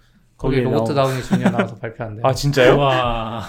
거기 0.45 0.61
로버트 0.61 0.93
나오- 0.93 1.07
다우니 1.07 1.23
주니어 1.23 1.51
나와서 1.51 1.75
발표한대. 1.77 2.21
아 2.25 2.33
진짜요? 2.33 2.77
와. 2.79 3.43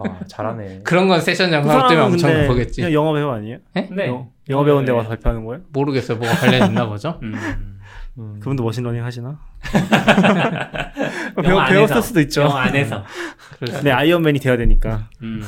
아, 0.00 0.20
잘하네. 0.26 0.80
그런 0.84 1.06
건 1.08 1.20
세션 1.20 1.50
그 1.50 1.56
영상 1.56 1.72
때문에 1.72 1.88
사람은 1.94 2.12
엄청 2.12 2.30
근데 2.32 2.46
보겠지. 2.48 2.80
그냥 2.80 2.92
영화 2.92 3.12
배우 3.12 3.30
아니에요? 3.30 3.58
네. 3.74 4.08
영- 4.08 4.30
영화 4.50 4.64
배우인데 4.64 4.92
네. 4.92 4.96
와서 4.96 5.08
발표하는 5.10 5.44
거예요? 5.44 5.62
모르겠어요. 5.72 6.18
뭐가 6.18 6.34
관련 6.36 6.68
있나 6.68 6.86
보죠. 6.86 7.18
음. 7.22 7.34
음. 8.18 8.36
그분도 8.40 8.62
machine 8.62 8.82
learning 8.82 9.04
하시나? 9.04 9.38
배우, 11.42 11.64
배웠을. 11.68 12.02
수도 12.02 12.20
있죠. 12.20 12.42
영화 12.42 12.62
안에서. 12.62 13.02
네, 13.82 13.90
아이언맨이 13.90 14.38
돼야 14.40 14.56
되니까. 14.56 15.08
음. 15.22 15.42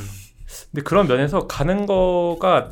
근데 0.70 0.82
그런 0.82 1.06
면에서 1.06 1.46
가는 1.46 1.86
거가 1.86 2.70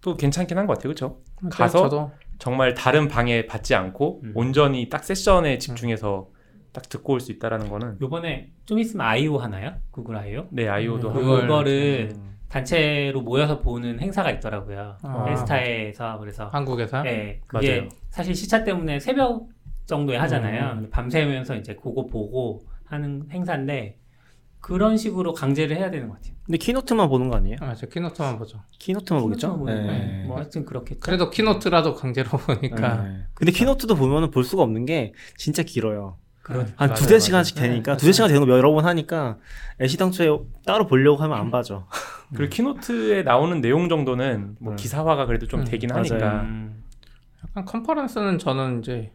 또 0.00 0.16
괜찮긴 0.16 0.58
한 0.58 0.66
것 0.66 0.74
같아요, 0.74 0.92
그렇죠? 0.94 1.18
가서 1.50 1.82
저도 1.82 2.10
정말 2.38 2.74
다른 2.74 3.08
방해 3.08 3.46
받지 3.46 3.74
않고 3.74 4.20
음. 4.24 4.32
온전히 4.34 4.88
딱 4.88 5.04
세션에 5.04 5.58
집중해서 5.58 6.28
딱 6.72 6.88
듣고 6.88 7.14
올 7.14 7.20
수 7.20 7.32
있다라는 7.32 7.68
거는 7.68 7.98
요번에 8.00 8.50
좀 8.66 8.78
있으면 8.78 9.06
I/O 9.06 9.38
하나요? 9.38 9.74
구글 9.90 10.16
I/O? 10.16 10.46
네 10.50 10.68
I/O도 10.68 11.08
음, 11.08 11.12
하고 11.12 11.20
그걸- 11.24 11.40
그거를 11.42 12.08
음. 12.14 12.28
단체로 12.48 13.20
모여서 13.22 13.60
보는 13.60 14.00
행사가 14.00 14.30
있더라고요. 14.32 14.96
아. 15.02 15.24
헬스타에서 15.28 16.18
그래서 16.18 16.46
한국에서 16.48 17.02
네, 17.02 17.40
그게 17.46 17.76
맞아요. 17.80 17.88
사실 18.10 18.34
시차 18.34 18.64
때문에 18.64 19.00
새벽 19.00 19.48
정도에 19.86 20.16
하잖아요. 20.16 20.70
음. 20.72 20.74
근데 20.76 20.90
밤새면서 20.90 21.56
이제 21.56 21.74
그거 21.74 22.06
보고 22.06 22.62
하는 22.86 23.26
행사인데 23.30 23.98
그런 24.60 24.96
식으로 24.96 25.34
강제를 25.34 25.76
해야 25.76 25.90
되는 25.90 26.08
것 26.08 26.14
같아요. 26.14 26.34
근데 26.44 26.58
keynote만 26.58 27.08
보는 27.10 27.28
거 27.28 27.36
아니에요? 27.36 27.56
아, 27.60 27.74
저 27.74 27.86
keynote만 27.86 28.38
보죠. 28.38 28.60
keynote만 28.78 29.22
보겠죠? 29.22 29.52
keynote만 29.64 29.86
네. 29.86 30.24
뭐 30.26 30.36
하여튼 30.38 30.64
그렇겠죠. 30.64 31.00
그래도 31.00 31.30
keynote라도 31.30 31.94
강제로 31.94 32.30
보니까 32.38 33.02
네. 33.02 33.18
근데 33.34 33.52
keynote도 33.52 33.94
보면은 33.94 34.30
볼 34.30 34.42
수가 34.44 34.62
없는 34.62 34.86
게 34.86 35.12
진짜 35.36 35.62
길어요. 35.62 36.16
그런 36.48 36.72
한 36.76 36.94
두세 36.94 37.10
맞아요. 37.10 37.18
시간씩 37.20 37.56
되니까 37.56 37.92
네, 37.92 37.96
두세 37.98 38.12
시간 38.12 38.28
되는 38.28 38.44
거 38.46 38.52
여러 38.52 38.72
번 38.72 38.84
하니까 38.86 39.36
애시 39.80 39.96
당초에 39.96 40.28
따로 40.66 40.86
보려고 40.86 41.22
하면 41.22 41.38
안 41.38 41.50
봐죠. 41.50 41.86
그리고 42.34 42.50
keynote에 42.50 43.22
나오는 43.22 43.60
내용 43.60 43.88
정도는 43.88 44.56
뭐 44.60 44.72
음. 44.72 44.76
기사화가 44.76 45.26
그래도 45.26 45.46
좀 45.46 45.60
음, 45.60 45.64
되긴 45.64 45.88
맞아요. 45.88 46.00
하니까 46.10 46.40
음, 46.42 46.82
약간 47.48 47.64
컨퍼런스는 47.64 48.38
저는 48.38 48.80
이제 48.80 49.12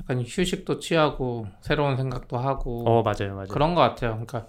약간 0.00 0.22
휴식도 0.26 0.78
취하고 0.78 1.46
새로운 1.62 1.96
생각도 1.96 2.38
하고 2.38 2.84
어 2.88 3.02
맞아요 3.02 3.34
맞아요 3.34 3.48
그런 3.48 3.74
것 3.74 3.80
같아요. 3.80 4.12
그러니까 4.12 4.46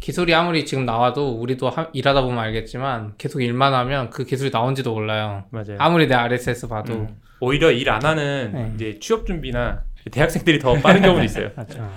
기술이 0.00 0.34
아무리 0.34 0.66
지금 0.66 0.84
나와도 0.84 1.38
우리도 1.40 1.70
하- 1.70 1.88
일하다 1.92 2.22
보면 2.22 2.38
알겠지만 2.40 3.14
계속 3.18 3.40
일만 3.40 3.72
하면 3.72 4.10
그 4.10 4.24
기술이 4.24 4.50
나온지도 4.50 4.92
몰라요. 4.92 5.44
맞아요 5.50 5.76
아무리 5.78 6.08
내 6.08 6.14
RSS 6.14 6.66
봐도 6.68 6.92
음. 6.94 7.20
오히려 7.40 7.70
일 7.70 7.88
안 7.90 8.04
하는 8.04 8.50
네. 8.52 8.72
이제 8.74 8.98
취업 9.00 9.26
준비나 9.26 9.82
대학생들이 10.10 10.58
더 10.58 10.74
빠른 10.80 11.02
경우도 11.02 11.22
있어요 11.24 11.50
맞죠. 11.56 11.88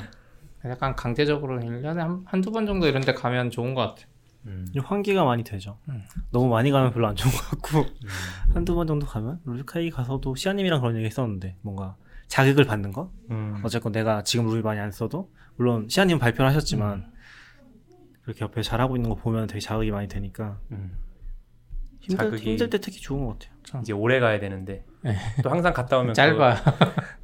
약간 0.65 0.95
강제적으로 0.95 1.59
1년에 1.59 1.95
한, 1.97 2.21
한두 2.25 2.51
번 2.51 2.65
정도 2.65 2.87
이런 2.87 3.01
데 3.03 3.13
가면 3.13 3.51
좋은 3.51 3.73
것 3.73 3.81
같아요. 3.81 4.07
음. 4.47 4.67
환기가 4.83 5.23
많이 5.23 5.43
되죠. 5.43 5.77
음. 5.89 6.03
너무 6.31 6.47
많이 6.49 6.69
가면 6.71 6.91
별로 6.91 7.07
안 7.07 7.15
좋은 7.15 7.31
것 7.31 7.41
같고 7.49 7.85
한두 8.53 8.75
번 8.75 8.85
정도 8.87 9.05
가면 9.05 9.39
루비카이 9.45 9.89
가서도 9.89 10.35
시아님이랑 10.35 10.81
그런 10.81 10.95
얘기 10.95 11.05
했었는데 11.05 11.55
뭔가 11.61 11.95
자극을 12.27 12.65
받는 12.65 12.91
거? 12.93 13.11
음. 13.31 13.59
어쨌건 13.63 13.91
내가 13.91 14.23
지금 14.23 14.45
루비 14.47 14.61
많이 14.61 14.79
안 14.79 14.91
써도 14.91 15.31
물론 15.55 15.87
시아님 15.89 16.19
발표를 16.19 16.47
하셨지만 16.49 16.93
음. 16.99 17.05
그렇게 18.23 18.43
옆에 18.43 18.61
잘하고 18.63 18.95
있는 18.95 19.09
거 19.09 19.15
보면 19.15 19.47
되게 19.47 19.59
자극이 19.59 19.91
많이 19.91 20.07
되니까 20.07 20.59
음. 20.71 20.97
힘들, 21.99 22.31
자극이- 22.31 22.39
힘들 22.43 22.69
때 22.69 22.79
특히 22.79 22.99
좋은 22.99 23.25
것 23.25 23.37
같아요. 23.39 23.81
이제 23.81 23.93
오래 23.93 24.19
가야 24.19 24.39
되는데 24.39 24.73
네. 24.73 24.85
또 25.43 25.49
항상 25.49 25.71
갔다 25.73 25.97
오면 25.99 26.13
짧아. 26.13 26.55
그- 26.55 26.71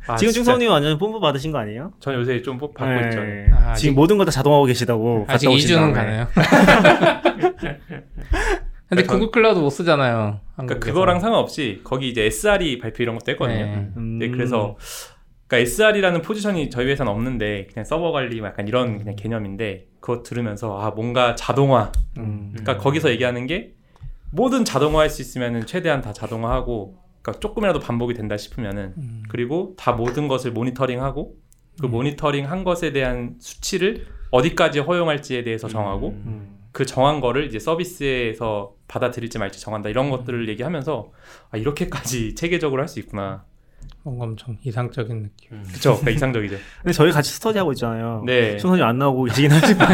아, 0.11 0.15
지금. 0.15 0.33
중성님 0.33 0.69
완전 0.69 0.97
뽐뿌 0.97 1.19
받으신 1.19 1.51
거 1.51 1.57
아니에요? 1.59 1.93
전 1.99 2.13
요새 2.15 2.41
좀 2.41 2.57
뽑- 2.57 2.73
받고 2.73 3.01
네. 3.01 3.07
있죠 3.07 3.19
아, 3.19 3.73
지금 3.73 3.91
아직- 3.91 3.91
모든 3.93 4.17
걸다 4.17 4.31
자동화하고 4.31 4.65
계시다고 4.67 5.25
아직 5.27 5.47
갔다 5.47 5.55
오신 5.55 5.75
2주는 5.77 5.93
다음에. 5.93 5.93
가네요. 5.93 6.27
근데 8.89 9.03
구글 9.03 9.31
클라우드 9.31 9.59
못 9.59 9.69
쓰잖아요. 9.69 10.39
그러니까. 10.55 10.79
그거랑 10.79 11.19
상관없이 11.21 11.79
거기 11.83 12.09
이제 12.09 12.23
SRE 12.25 12.77
발표 12.79 13.03
이런 13.03 13.17
것도 13.17 13.31
했거든요 13.31 13.57
네. 13.65 13.89
음. 13.95 14.17
네, 14.19 14.29
그래서 14.29 14.75
그러니까 15.47 15.65
SR이라는 15.69 16.21
포지션이 16.21 16.69
저희 16.69 16.87
회사는 16.87 17.09
없는데 17.11 17.67
그냥 17.71 17.85
서버 17.85 18.11
관리 18.11 18.39
뭐 18.39 18.49
약간 18.49 18.67
이런 18.67 18.97
그냥 18.97 19.15
개념인데 19.15 19.85
그거 20.01 20.23
들으면서 20.23 20.77
아 20.81 20.89
뭔가 20.91 21.35
자동화 21.35 21.91
음. 22.17 22.49
그러니까 22.53 22.77
거기서 22.83 23.09
얘기하는 23.11 23.47
게 23.47 23.71
모든 24.31 24.65
자동화할 24.65 25.09
수 25.09 25.21
있으면은 25.21 25.65
최대한 25.65 26.01
다 26.01 26.11
자동화하고 26.11 26.95
그러니까 27.21 27.39
조금이라도 27.39 27.79
반복이 27.79 28.13
된다 28.13 28.37
싶으면은 28.37 28.93
음. 28.97 29.23
그리고 29.29 29.75
다 29.77 29.91
모든 29.93 30.27
것을 30.27 30.51
모니터링하고 30.51 31.35
그 31.79 31.85
음. 31.87 31.91
모니터링 31.91 32.49
한 32.49 32.63
것에 32.63 32.91
대한 32.91 33.35
수치를 33.39 34.05
어디까지 34.31 34.79
허용할지에 34.79 35.43
대해서 35.43 35.67
정하고 35.67 36.09
음. 36.25 36.57
그 36.71 36.85
정한 36.85 37.19
거를 37.19 37.45
이제 37.47 37.59
서비스에서 37.59 38.73
받아들일지 38.87 39.37
말지 39.39 39.59
정한다 39.59 39.89
이런 39.89 40.09
것들을 40.09 40.47
얘기하면서 40.49 41.11
아 41.51 41.57
이렇게까지 41.57 42.33
체계적으로 42.35 42.81
할 42.81 42.87
수 42.87 42.99
있구나 42.99 43.45
뭔가 44.03 44.25
엄청 44.25 44.57
이상적인 44.63 45.23
느낌. 45.23 45.51
음. 45.51 45.63
그쵸 45.67 45.91
그러니까 45.91 46.11
이상적이죠 46.11 46.57
근데 46.81 46.93
저희 46.93 47.11
같이 47.11 47.31
스터디하고 47.33 47.71
있잖아요. 47.73 48.23
네 48.25 48.57
충성님 48.57 48.83
안 48.85 48.97
나오고 48.97 49.25
계시긴 49.25 49.51
하지만 49.51 49.87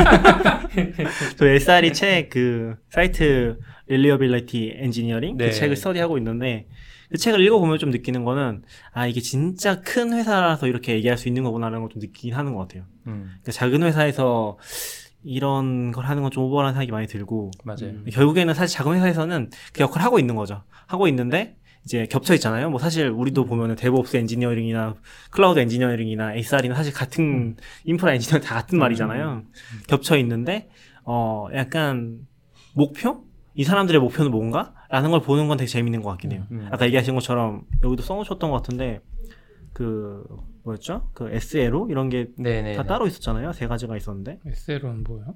저희 1.37 1.55
SRE 1.55 1.93
책 1.93 2.29
그 2.29 2.75
Site 2.89 3.57
Reliability 3.87 4.73
Engineering 4.77 5.37
네. 5.37 5.45
그 5.47 5.51
책을 5.53 5.75
스터디하고 5.75 6.17
있는데 6.17 6.67
그 6.69 6.75
책을 7.15 7.39
읽어보면 7.41 7.77
좀 7.79 7.89
느끼는 7.91 8.23
거는 8.25 8.63
아 8.91 9.07
이게 9.07 9.21
진짜 9.21 9.81
큰 9.81 10.13
회사라서 10.13 10.67
이렇게 10.67 10.93
얘기할 10.95 11.17
수 11.17 11.27
있는 11.27 11.43
거구나라는 11.43 11.81
걸 11.81 11.89
좀 11.89 11.99
느끼긴 12.01 12.33
하는 12.33 12.53
것 12.53 12.61
같아요. 12.67 12.83
음, 13.07 13.27
그러니까 13.41 13.51
작은 13.53 13.83
회사에서 13.83 14.57
이런 15.23 15.91
걸 15.91 16.05
하는 16.05 16.21
건 16.23 16.31
좀 16.31 16.43
오버라는 16.43 16.73
생각이 16.73 16.91
많이 16.91 17.07
들고 17.07 17.51
맞아요 17.63 17.89
음. 17.89 18.05
결국에는 18.11 18.53
사실 18.53 18.77
작은 18.77 18.93
회사에서는 18.95 19.49
그 19.73 19.81
역할을 19.81 20.03
하고 20.05 20.19
있는 20.19 20.35
거죠. 20.35 20.63
하고 20.85 21.07
있는데 21.07 21.57
이제 21.85 22.05
겹쳐 22.05 22.33
있잖아요. 22.35 22.69
뭐 22.69 22.79
사실 22.79 23.07
우리도 23.07 23.45
보면은 23.45 23.75
DevOps 23.77 24.17
엔지니어링이나 24.17 24.95
클라우드 25.31 25.59
엔지니어링이나 25.59 26.33
SRE나 26.35 26.75
사실 26.75 26.93
같은 26.93 27.55
인프라 27.85 28.13
엔지니어 28.13 28.41
다 28.41 28.55
같은 28.55 28.77
말이잖아요. 28.77 29.43
겹쳐 29.87 30.17
있는데 30.17 30.69
어 31.05 31.47
약간 31.55 32.19
목표? 32.73 33.23
이 33.55 33.63
사람들의 33.63 33.99
목표는 34.01 34.29
뭔가? 34.31 34.73
라는 34.89 35.11
걸 35.11 35.21
보는 35.21 35.47
건 35.47 35.57
되게 35.57 35.67
재밌는 35.67 36.01
것 36.01 36.09
같긴 36.11 36.31
해요. 36.31 36.45
음. 36.51 36.67
아까 36.71 36.85
얘기하신 36.85 37.13
것처럼 37.15 37.63
여기도 37.83 38.03
써놓으셨던 38.03 38.49
것 38.49 38.57
같은데 38.57 39.01
그 39.73 40.23
뭐였죠? 40.63 41.09
그 41.13 41.29
SLO 41.31 41.87
이런 41.89 42.09
게다 42.09 42.31
네네. 42.37 42.83
따로 42.83 43.07
있었잖아요. 43.07 43.53
세 43.53 43.67
가지가 43.67 43.95
있었는데. 43.95 44.39
SL은 44.45 45.03
뭐예요? 45.03 45.35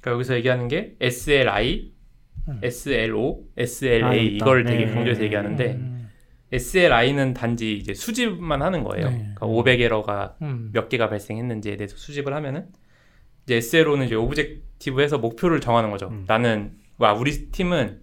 그러니까 0.00 0.12
여기서 0.12 0.34
얘기하는 0.36 0.68
게 0.68 0.96
SLI, 1.00 1.92
음. 2.48 2.60
SLO, 2.62 3.44
SLA 3.56 4.02
아. 4.02 4.14
이걸 4.14 4.64
되게 4.64 4.86
네. 4.86 4.94
강조해서 4.94 5.22
얘기하는데 5.22 5.72
음. 5.74 6.08
SLI는 6.50 7.34
단지 7.34 7.76
이제 7.76 7.94
수집만 7.94 8.62
하는 8.62 8.84
거예요. 8.84 9.10
네. 9.10 9.32
그러니까 9.34 9.46
500에러가 9.46 10.34
음. 10.42 10.70
몇 10.72 10.88
개가 10.88 11.08
발생했는지에 11.08 11.76
대해서 11.76 11.96
수집을 11.96 12.32
하면은 12.34 12.68
이제 13.44 13.56
SLO는 13.56 14.06
이제 14.06 14.14
objective에서 14.14 15.18
목표를 15.18 15.60
정하는 15.60 15.90
거죠. 15.90 16.08
음. 16.08 16.24
나는 16.26 16.72
와 16.96 17.12
우리 17.12 17.50
팀은 17.50 18.00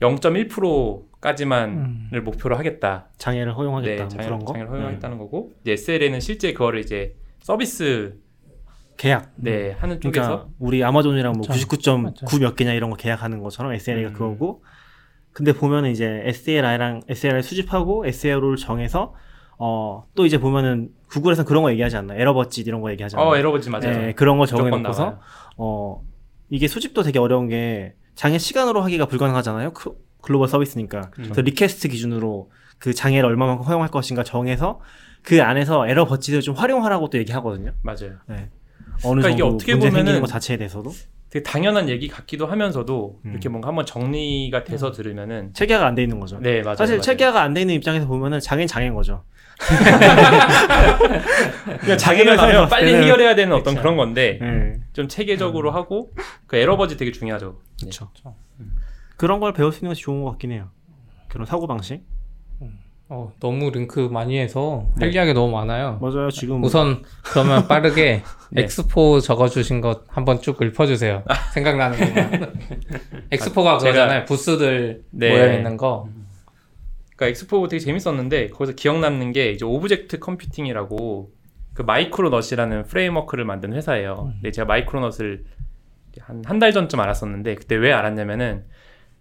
0.1%까지만을 0.00 2.22
목표로 2.22 2.56
하겠다. 2.56 3.08
장애를 3.18 3.56
허용하겠다. 3.56 4.02
뭐 4.04 4.08
장애, 4.08 4.24
그런 4.24 4.38
거. 4.40 4.46
장애를 4.52 4.66
네. 4.66 4.70
허용하겠다는 4.76 5.18
거고 5.18 5.52
이제 5.62 5.72
SLA는 5.72 6.20
실제 6.20 6.52
그거를 6.52 6.80
이제 6.80 7.14
서비스 7.40 8.18
계약. 8.96 9.32
네 9.36 9.72
하는 9.72 9.98
그러니까 10.00 10.22
쪽에서 10.22 10.48
우리 10.58 10.82
아마존이랑 10.84 11.32
뭐 11.32 11.42
맞죠. 11.48 11.66
99.9 11.68 12.40
몇 12.40 12.56
개냐 12.56 12.72
이런 12.72 12.90
거 12.90 12.96
계약하는 12.96 13.40
것처럼 13.42 13.72
SLA가 13.72 14.10
음. 14.10 14.12
그거고. 14.12 14.62
근데 15.32 15.52
보면은 15.52 15.90
이제 15.90 16.22
SLI랑 16.24 17.02
SLI 17.08 17.42
수집하고 17.42 18.06
SLO를 18.06 18.56
정해서 18.56 19.14
어 19.58 20.04
또 20.14 20.24
이제 20.26 20.38
보면은 20.38 20.90
구글에서 21.08 21.44
그런 21.44 21.62
거 21.62 21.70
얘기하지 21.72 21.96
않나? 21.98 22.14
error 22.14 22.38
budget 22.38 22.66
이런 22.66 22.80
거 22.80 22.90
얘기하잖아요. 22.92 23.26
어 23.28 23.36
error 23.36 23.50
budget 23.50 23.68
맞아요. 23.70 23.90
네, 23.92 24.12
그런 24.14 24.38
거 24.38 24.46
나와요. 24.78 25.18
어 25.58 26.02
이게 26.48 26.68
수집도 26.68 27.02
되게 27.02 27.18
어려운 27.18 27.48
게 27.48 27.94
장애 28.16 28.38
시간으로 28.38 28.82
하기가 28.82 29.06
불가능하잖아요. 29.06 29.72
그- 29.72 29.94
글로벌 30.20 30.48
서비스니까. 30.48 31.10
그래서 31.12 31.40
request 31.40 31.86
기준으로 31.88 32.50
그 32.78 32.92
장애를 32.92 33.24
얼마만큼 33.28 33.64
허용할 33.64 33.90
것인가 33.90 34.24
정해서 34.24 34.80
그 35.22 35.42
안에서 35.42 35.86
에러 35.88 36.04
버짓을 36.06 36.40
좀 36.40 36.54
활용하라고 36.56 37.10
또 37.10 37.18
얘기하거든요. 37.18 37.72
맞아요. 37.82 38.14
네. 38.26 38.50
어느 39.04 39.20
그러니까 39.20 39.28
이게 39.30 39.38
정도 39.38 39.54
어떻게 39.54 39.78
보면은 39.78 40.20
것 40.20 40.26
자체에 40.26 40.56
대해서도 40.56 40.90
되게 41.30 41.42
당연한 41.42 41.88
얘기 41.88 42.08
같기도 42.08 42.46
하면서도 42.46 43.20
음. 43.24 43.30
이렇게 43.30 43.48
뭔가 43.48 43.68
한번 43.68 43.84
정리가 43.84 44.64
돼서 44.64 44.90
들으면은 44.92 45.52
체계화가 45.54 45.86
안 45.86 45.94
돼 45.94 46.02
있는 46.02 46.18
거죠. 46.18 46.38
네 46.40 46.62
맞아요. 46.62 46.76
사실 46.76 46.94
맞아요. 46.96 47.02
체계화가 47.02 47.42
안 47.42 47.52
돼 47.54 47.60
있는 47.62 47.74
입장에서 47.74 48.06
보면은 48.06 48.40
장애는 48.40 48.66
장애인 48.66 48.94
거죠. 48.94 49.24
그냥 51.80 51.98
자기가 51.98 51.98
자기가 51.98 52.36
나면 52.36 52.68
빨리 52.68 52.92
때는- 52.92 53.02
해결해야 53.02 53.34
되는 53.34 53.54
어떤 53.54 53.74
그쵸. 53.74 53.82
그런 53.82 53.96
건데 53.96 54.38
네. 54.40 54.74
좀 54.92 55.08
체계적으로 55.08 55.70
하고 55.70 56.12
그 56.46 56.56
에러버지 56.56 56.96
되게 56.96 57.12
중요하죠. 57.12 57.58
네. 57.82 57.90
그렇죠. 57.90 58.10
그런 59.16 59.40
걸 59.40 59.52
배울 59.52 59.72
수 59.72 59.78
있는 59.78 59.90
것이 59.90 60.02
좋은 60.02 60.22
것 60.22 60.30
같긴 60.32 60.52
해요. 60.52 60.68
그런 61.28 61.46
사고 61.46 61.66
방식. 61.66 62.02
어, 63.08 63.30
너무 63.38 63.70
링크 63.70 64.00
많이 64.00 64.36
해서 64.36 64.84
네. 64.96 65.04
할 65.06 65.14
이야기 65.14 65.32
너무 65.32 65.52
많아요. 65.52 66.00
맞아요. 66.02 66.28
지금 66.28 66.64
우선 66.64 67.04
그러면 67.22 67.68
빠르게 67.68 68.24
네. 68.50 68.62
엑스포 68.64 69.20
적어주신 69.20 69.80
것 69.80 70.02
한번 70.08 70.40
쭉 70.42 70.60
읊어주세요. 70.60 71.22
생각나는 71.54 71.98
것만. 72.00 72.52
엑스포가 73.30 73.74
제가- 73.78 73.78
그거잖아요. 73.78 74.24
부스들 74.24 75.04
네. 75.12 75.30
모여 75.30 75.52
있는 75.52 75.76
거. 75.76 76.08
그러니까 77.16 77.26
엑스포 77.30 77.66
되게 77.68 77.80
재밌었는데 77.80 78.48
거기서 78.48 78.74
기억 78.74 78.98
남는 79.00 79.32
게 79.32 79.50
이제 79.50 79.64
Object 79.64 80.18
Computing이라고 80.18 81.32
그 81.74 81.82
Micronaut이라는 81.82 82.84
프레임워크를 82.84 83.44
만든 83.44 83.72
회사예요. 83.74 84.14
근데 84.34 84.50
제가 84.50 84.66
Micronaut을 84.66 85.44
한 86.20 86.42
한 86.46 86.58
달 86.58 86.72
전쯤 86.72 86.98
알았었는데 87.00 87.54
그때 87.56 87.74
왜 87.76 87.92
알았냐면은 87.92 88.64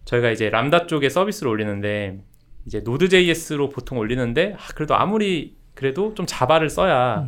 저희가 0.05 0.29
이제 0.31 0.49
람다 0.49 0.87
쪽에 0.87 1.09
서비스를 1.09 1.51
올리는데 1.51 2.19
이제 2.65 2.79
Node.js로 2.79 3.69
보통 3.69 3.97
올리는데 3.97 4.53
아, 4.57 4.67
그래도 4.75 4.95
아무리 4.95 5.55
그래도 5.73 6.13
좀 6.13 6.25
Java를 6.25 6.69
써야 6.69 7.27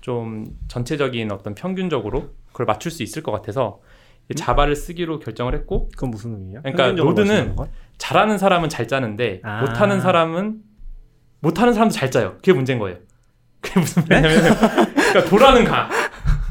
좀 0.00 0.46
전체적인 0.68 1.30
어떤 1.32 1.54
평균적으로 1.54 2.30
그걸 2.48 2.66
맞출 2.66 2.90
수 2.92 3.02
있을 3.02 3.22
것 3.22 3.32
같아서 3.32 3.80
Java를 4.36 4.76
쓰기로 4.76 5.18
결정을 5.18 5.54
했고 5.54 5.88
그건 5.90 6.10
무슨 6.12 6.34
의미예요? 6.34 6.60
그러니까 6.62 6.92
Node는? 7.26 7.56
잘하는 8.00 8.38
사람은 8.38 8.68
잘 8.70 8.88
짜는데 8.88 9.40
아. 9.44 9.60
못하는 9.60 10.00
사람은 10.00 10.56
못하는 11.40 11.72
사람도 11.74 11.92
잘 11.94 12.10
짜요. 12.10 12.32
그게 12.36 12.52
문제인 12.52 12.78
거예요. 12.78 12.96
그게 13.60 13.78
무슨 13.78 14.04
네? 14.06 14.20
말이냐면 14.20 14.56
그러니까 14.94 15.24
돌아는 15.26 15.64
가. 15.64 15.88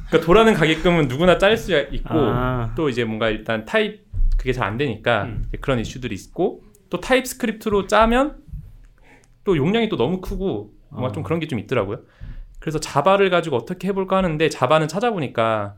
그러니까 0.08 0.26
돌아는 0.26 0.54
가게끔은 0.54 1.08
누구나 1.08 1.38
짤 1.40 1.58
수 1.58 1.72
있고 1.92 2.10
아. 2.14 2.72
또 2.76 2.88
이제 2.88 3.04
뭔가 3.04 3.30
일단 3.30 3.66
타입 3.66 4.06
그게 4.38 4.54
잘 4.54 4.68
안 4.68 4.78
되니까 4.78 5.24
음. 5.24 5.50
그런 5.60 5.80
이슈들이 5.80 6.16
있고 6.16 6.62
또 6.90 7.00
TypeScript로 7.02 7.88
짜면 7.88 8.38
또 9.44 9.58
용량이 9.58 9.90
또 9.90 9.98
너무 9.98 10.22
크고 10.22 10.72
뭔가 10.90 11.10
어. 11.10 11.12
좀 11.12 11.24
그런 11.24 11.40
게 11.40 11.48
좀 11.48 11.58
있더라고요. 11.60 12.02
그래서 12.60 12.80
Java를 12.80 13.30
가지고 13.32 13.56
어떻게 13.58 13.88
해볼까 13.88 14.18
하는데 14.18 14.50
Java는 14.50 14.88
찾아보니까 14.88 15.76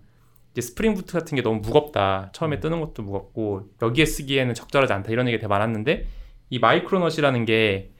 이제 0.51 0.61
Spring 0.61 0.93
Boot 0.95 1.13
같은 1.13 1.35
게 1.35 1.41
너무 1.41 1.59
무겁다. 1.61 2.31
처음에 2.33 2.59
뜨는 2.59 2.79
것도 2.81 3.03
무겁고 3.03 3.69
여기에 3.81 4.05
쓰기에는 4.05 4.53
적절하지 4.53 4.93
않다. 4.93 5.11
이런 5.11 5.27
얘기가 5.27 5.39
되게 5.41 5.47
많았는데 5.47 6.07
이 6.49 6.59
Micronaut이라는 6.59 7.45
게 7.45 7.91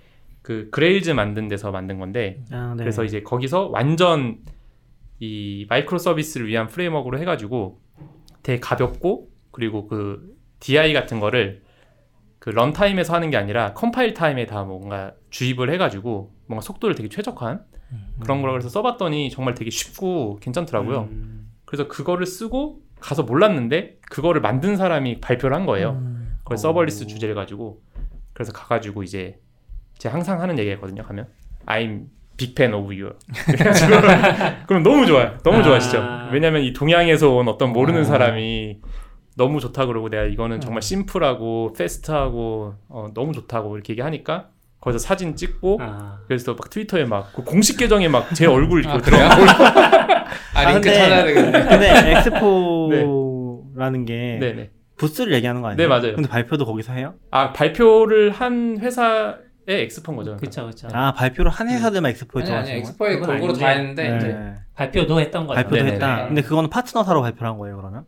그 0.42 0.70
Grails 0.72 1.12
만든 1.12 1.48
데서 1.48 1.72
만든 1.72 2.00
건데 2.00 2.44
아, 2.52 2.74
네. 2.76 2.84
그래서 2.84 3.04
이제 3.04 3.22
거기서 3.22 3.68
완전 3.68 4.40
이 5.20 5.68
microservice를 5.70 6.48
위한 6.48 6.68
프레임워크로 6.68 7.20
해가지고 7.20 7.80
되게 8.42 8.60
가볍고 8.60 9.30
그리고 9.52 9.88
그 9.88 10.36
DI 10.60 10.94
같은 10.94 11.20
거를 11.20 11.62
그 12.40 12.50
runtime에서 12.50 13.14
하는 13.14 13.30
게 13.30 13.38
아니라 13.38 13.74
compile 13.74 14.16
time에 14.16 14.48
다 14.48 14.64
뭔가 14.64 15.14
주입을 15.30 15.72
해가지고 15.74 16.34
뭔가 16.48 16.62
속도를 16.62 16.96
되게 16.96 17.08
최적화한 17.08 17.64
그런 18.20 18.42
걸 18.42 18.52
그래서 18.52 18.70
써봤더니 18.70 19.30
정말 19.30 19.54
되게 19.54 19.70
쉽고 19.70 20.40
괜찮더라고요. 20.42 21.10
음. 21.12 21.41
그래서 21.72 21.88
그거를 21.88 22.26
쓰고 22.26 22.82
가서 23.00 23.24
몰랐는데 23.24 24.00
그거를 24.10 24.42
만든 24.42 24.76
사람이 24.76 25.22
발표를 25.22 25.56
한 25.56 25.66
거예요. 25.66 25.92
음. 25.92 26.36
그걸 26.40 26.56
오. 26.56 26.58
서버리스 26.58 27.08
주제를 27.08 27.34
가지고 27.34 27.82
그래서 28.34 28.52
가가지고 28.52 29.04
이제 29.04 29.40
제가 29.98 30.14
항상 30.14 30.42
하는 30.42 30.60
얘기거든요. 30.60 31.02
가면 31.04 31.30
I'm 31.66 32.08
big 32.36 32.52
fan 32.52 32.74
of 32.74 32.88
you. 32.88 33.14
그럼 34.68 34.84
너무 34.84 35.06
좋아요. 35.06 35.38
너무 35.46 35.60
아. 35.60 35.64
좋아하시죠. 35.64 36.04
왜냐면 36.34 36.64
이 36.64 36.74
동양에서 36.74 37.30
온 37.30 37.48
어떤 37.48 37.72
모르는 37.72 38.02
아. 38.02 38.04
사람이 38.04 38.82
너무 39.38 39.62
좋다 39.62 39.86
그러고 39.86 40.10
내가 40.10 40.24
이거는 40.24 40.58
음. 40.58 40.60
정말 40.60 40.82
심플하고 40.82 41.72
패스트하고 41.78 42.74
어, 42.90 43.12
너무 43.14 43.32
좋다고 43.32 43.78
이렇게 43.78 43.94
얘기하니까 43.94 44.50
거기서 44.82 45.00
사진 45.00 45.36
찍고 45.36 45.78
아. 45.82 46.20
그래서 46.28 46.54
막 46.54 46.70
트위터에 46.70 47.06
막 47.06 47.32
그 47.34 47.44
공식 47.44 47.78
계정에 47.78 48.08
막 48.08 48.34
제 48.34 48.46
얼굴 48.48 48.86
아, 48.88 48.94
이렇게 48.96 49.02
들어가고 49.12 49.42
아, 50.56 50.66
링크 50.66 50.82
근데- 50.82 50.94
찾아야 50.94 51.24
되겠네. 51.24 51.52
근데 51.66 52.12
엑스포라는 52.18 54.06
게 54.06 54.38
네네. 54.40 54.72
부스를 54.98 55.34
얘기하는 55.34 55.62
거 55.62 55.70
아니에요? 55.70 55.78
네, 55.78 55.88
맞아요. 55.88 56.16
근데 56.16 56.28
발표도 56.30 56.66
거기서 56.66 56.94
해요? 56.94 57.16
아 57.32 57.54
발표를 57.54 58.32
한 58.32 58.78
회사의 58.80 59.36
엑스포인 59.68 60.16
거죠. 60.18 60.38
그쵸 60.38 60.66
그쵸. 60.68 60.88
아 60.94 61.14
발표를 61.14 61.50
한 61.52 61.70
회사들만 61.70 62.12
엑스포에 62.12 62.44
들어가시는 62.44 62.82
거예요? 62.82 62.82
엑스포에 62.90 63.18
골고루 63.20 63.54
다 63.54 63.70
했는데 63.70 64.10
네. 64.10 64.18
이제 64.18 64.54
발표도 64.76 65.20
했던 65.20 65.48
거죠. 65.48 65.56
발표도 65.56 65.76
네네네. 65.76 65.94
했다. 65.96 66.28
근데 66.28 66.42
그거는 66.42 66.70
파트너사로 66.70 67.22
발표를 67.22 67.48
한 67.52 67.58
거예요, 67.58 67.78
그러면? 67.78 68.06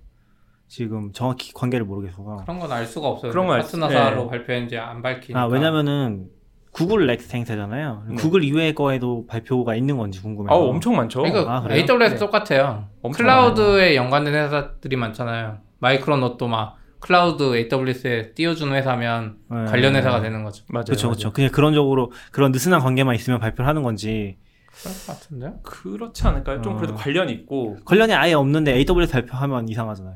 지금 0.67 1.11
정확히 1.13 1.53
관계를 1.53 1.85
모르겠어서. 1.85 2.37
그런 2.43 2.59
건 2.59 2.71
알 2.71 2.85
수가 2.85 3.07
없어요. 3.07 3.31
그런 3.31 3.45
수- 3.61 3.77
파트너사로 3.77 4.23
네. 4.23 4.29
발표했는지 4.29 4.77
안 4.77 5.01
밝히니까. 5.03 5.39
아, 5.41 5.45
왜냐면은 5.45 6.27
구글 6.73 7.05
Next 7.05 7.35
행사잖아요. 7.35 8.03
네. 8.09 8.15
구글 8.15 8.43
이외의 8.43 8.73
거에도 8.73 9.25
발표가 9.27 9.75
있는 9.75 9.95
건지 9.95 10.21
궁금해요. 10.21 10.51
아우 10.53 10.69
엄청 10.69 10.95
많죠. 10.95 11.21
그러니까 11.21 11.55
아, 11.55 11.61
그래요? 11.61 11.79
AWS 11.79 12.13
네. 12.13 12.17
똑같아요. 12.17 12.87
클라우드에 13.13 13.95
연관된 13.95 14.33
회사들이 14.33 14.95
많잖아요. 14.95 15.59
Micronaut도 15.79 16.47
막 16.47 16.77
클라우드 16.99 17.55
AWS에 17.55 18.33
띄워주는 18.33 18.73
회사면 18.73 19.35
네. 19.51 19.65
관련 19.65 19.95
회사가 19.95 20.21
되는 20.21 20.43
거죠. 20.43 20.63
맞아요. 20.67 20.85
그렇죠. 20.85 21.09
그렇죠. 21.09 21.31
그냥 21.31 21.51
그런 21.51 21.73
적으로 21.73 22.11
그런 22.31 22.51
느슨한 22.51 22.79
관계만 22.79 23.13
있으면 23.15 23.39
발표를 23.39 23.67
하는 23.69 23.83
건지 23.83 24.37
그럴 24.81 24.93
것 24.95 25.07
같은데요? 25.07 25.59
그렇지 25.61 26.25
않을까요? 26.27 26.61
좀 26.63 26.77
그래도 26.77 26.93
어. 26.93 26.97
관련이 26.97 27.31
있고 27.33 27.77
관련이 27.85 28.13
아예 28.13 28.33
없는데 28.33 28.73
AWS 28.73 29.11
발표하면 29.11 29.69
이상하잖아요. 29.69 30.15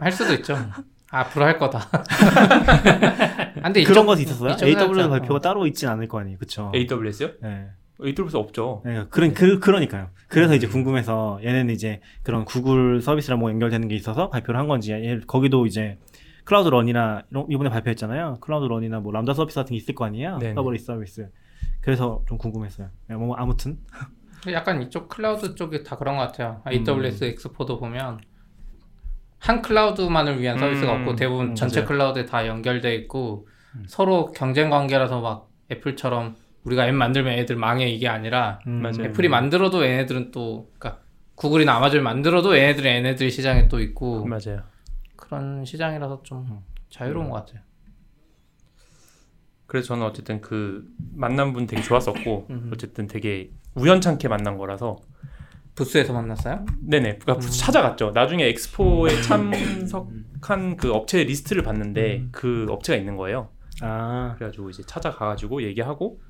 할 0.00 0.10
수도 0.10 0.32
있죠. 0.34 0.56
앞으로 1.10 1.44
할 1.44 1.58
거다. 1.58 1.86
아, 3.60 3.64
근데 3.64 3.84
그런 3.84 4.06
것도 4.06 4.20
있었어요? 4.20 4.56
AWS. 4.62 5.08
발표가 5.08 5.40
따로 5.40 5.66
있진 5.66 5.88
않을 5.88 6.08
거 6.08 6.18
아니에요, 6.20 6.38
그렇죠? 6.38 6.72
AWS요? 6.74 7.30
네. 7.42 7.66
AWS 8.02 8.36
없죠. 8.36 8.82
네, 8.84 9.04
그런 9.10 9.34
그 9.34 9.58
그러니까요. 9.58 10.08
그래서 10.28 10.54
이제 10.54 10.66
궁금해서 10.66 11.38
얘네는 11.44 11.74
이제 11.74 12.00
그런 12.22 12.44
구글 12.46 13.02
서비스랑 13.02 13.38
뭐 13.38 13.50
연결되는 13.50 13.88
게 13.88 13.94
있어서 13.94 14.30
발표를 14.30 14.58
한 14.58 14.68
건지 14.68 14.92
얘- 14.92 15.20
거기도 15.26 15.66
이제 15.66 15.98
Cloud 16.44 16.68
Run이나 16.70 17.22
이번에 17.50 17.68
발표했잖아요. 17.68 18.38
Cloud 18.40 18.64
Run이나 18.66 19.00
뭐 19.00 19.12
람다 19.12 19.34
서비스 19.34 19.56
같은 19.56 19.70
게 19.70 19.76
있을 19.76 19.94
거 19.94 20.06
아니에요. 20.06 20.38
네네. 20.38 20.54
serverless 20.54 20.86
서비스. 20.86 21.28
그래서 21.82 22.22
좀 22.26 22.38
궁금했어요. 22.38 22.88
네, 23.08 23.16
뭐 23.16 23.36
아무튼 23.36 23.76
약간 24.50 24.80
이쪽 24.80 25.08
클라우드 25.08 25.54
쪽이 25.54 25.82
다 25.84 25.96
그런 25.96 26.16
것 26.16 26.22
같아요. 26.22 26.62
음. 26.66 26.72
AWS 26.72 27.24
엑스포도 27.24 27.78
보면 27.78 28.18
한 29.40 29.62
클라우드만을 29.62 30.40
위한 30.40 30.58
서비스가 30.58 30.94
음, 30.94 31.00
없고 31.00 31.16
대부분 31.16 31.48
음, 31.48 31.54
전체 31.54 31.80
맞아요. 31.80 31.88
클라우드에 31.88 32.26
다 32.26 32.46
연결돼 32.46 32.94
있고 32.96 33.48
서로 33.86 34.26
경쟁 34.32 34.68
관계라서 34.70 35.20
막 35.20 35.50
애플처럼 35.72 36.36
우리가 36.64 36.86
앱 36.86 36.92
만들면 36.94 37.32
애들 37.38 37.56
망해 37.56 37.88
이게 37.88 38.06
아니라 38.06 38.60
음, 38.66 38.82
맞아요. 38.82 39.04
애플이 39.04 39.28
만들어도 39.28 39.84
얘네들은 39.84 40.30
또 40.30 40.70
그러니까 40.78 41.02
구글이나 41.36 41.74
아마존이 41.76 42.02
만들어도 42.02 42.56
얘네들은 42.56 42.90
얘네들 42.90 43.30
시장에 43.30 43.66
또 43.68 43.80
있고 43.80 44.26
맞아요. 44.26 44.62
그런 45.16 45.64
시장이라서 45.64 46.22
좀 46.22 46.62
자유로운 46.90 47.30
것 47.30 47.36
같아요. 47.36 47.62
그래서 49.66 49.88
저는 49.88 50.04
어쨌든 50.04 50.40
그 50.42 50.84
만난 51.14 51.52
분 51.54 51.66
되게 51.66 51.80
좋았었고 51.80 52.48
음. 52.50 52.70
어쨌든 52.74 53.06
되게 53.06 53.50
우연찮게 53.74 54.28
만난 54.28 54.58
거라서 54.58 54.98
부스에서 55.74 56.12
만났어요? 56.12 56.64
네네. 56.82 57.18
그러니까 57.18 57.46
음. 57.46 57.50
찾아갔죠. 57.50 58.10
나중에 58.12 58.46
엑스포에 58.48 59.22
참석한 59.22 60.76
그 60.76 60.92
업체 60.92 61.22
리스트를 61.24 61.62
봤는데 61.62 62.16
음. 62.16 62.28
그 62.32 62.66
업체가 62.68 62.98
있는 62.98 63.16
거예요. 63.16 63.48
아. 63.80 64.34
그래가지고 64.36 64.70
이제 64.70 64.82
찾아가가지고 64.86 65.62
얘기하고 65.62 66.20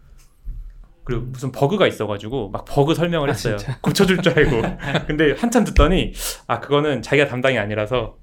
그리고 1.11 1.25
무슨 1.25 1.51
버그가 1.51 1.87
있어가지고 1.89 2.51
막 2.51 2.65
버그 2.65 2.95
설명을 2.95 3.31
했어요. 3.31 3.57
고쳐줄 3.81 4.23
줄 4.23 4.39
알고. 4.39 4.63
근데 5.09 5.33
한참 5.33 5.65
듣더니 5.65 6.13
아 6.47 6.61
그거는 6.61 7.03
자기가 7.03 7.27
담당이 7.27 7.59
아니라서 7.59 8.19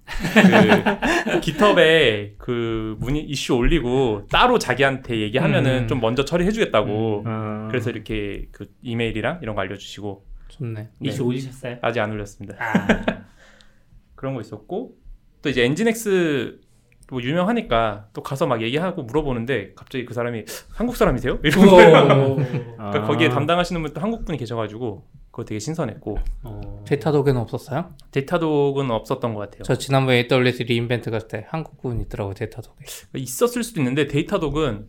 그 1.25 1.39
GitHub에 1.41 2.35
그 2.37 2.95
문의 2.99 3.23
이슈 3.23 3.55
올리고 3.55 4.27
따로 4.31 4.57
자기한테 4.57 5.19
얘기하면은 5.19 5.83
음. 5.83 5.87
좀 5.87 5.99
먼저 5.99 6.23
처리해주겠다고. 6.23 7.23
어, 7.25 7.67
그래서 7.69 7.89
이렇게 7.89 8.47
그 8.51 8.67
이메일이랑 8.83 9.39
이런 9.41 9.55
거 9.55 9.61
알려주시고 9.61 10.23
좋네. 10.57 10.81
네. 10.81 10.89
이슈 11.01 11.23
올리셨어요? 11.23 11.77
아직 11.81 11.99
안 11.99 12.11
올렸습니다. 12.11 12.55
아, 12.59 13.25
그런 14.15 14.33
거 14.33 14.41
있었고 14.41 14.95
또 15.41 15.49
이제 15.49 15.63
NGINX 15.63 16.59
뭐 17.09 17.21
유명하니까 17.21 18.09
또 18.13 18.21
가서 18.21 18.47
막 18.47 18.61
얘기하고 18.61 19.03
물어보는데 19.03 19.73
갑자기 19.75 20.05
그 20.05 20.13
사람이 20.13 20.43
한국 20.69 20.95
사람이세요? 20.97 21.39
이런 21.43 21.65
거예요. 21.67 22.35
그러니까 22.35 22.75
아. 22.77 23.01
거기에 23.03 23.29
담당하시는 23.29 23.81
분 23.81 23.91
또 23.91 24.01
한국 24.01 24.25
분이 24.25 24.37
계셔가지고 24.37 25.05
그거 25.31 25.45
되게 25.45 25.59
신선했고 25.59 26.17
어. 26.43 26.83
Datadog에는 26.85 27.39
없었어요? 27.39 27.93
Datadog은 28.11 28.91
없었던 28.91 29.33
것 29.35 29.39
같아요. 29.39 29.63
저 29.63 29.75
지난번에 29.75 30.27
AWS 30.29 30.63
re:Invent 30.63 31.11
갔을 31.11 31.27
때 31.27 31.45
한국 31.49 31.81
분 31.81 32.01
있더라고 32.01 32.33
Datadog에. 32.33 32.83
있었을 33.15 33.63
수도 33.63 33.79
있는데 33.79 34.07
Datadog은 34.07 34.87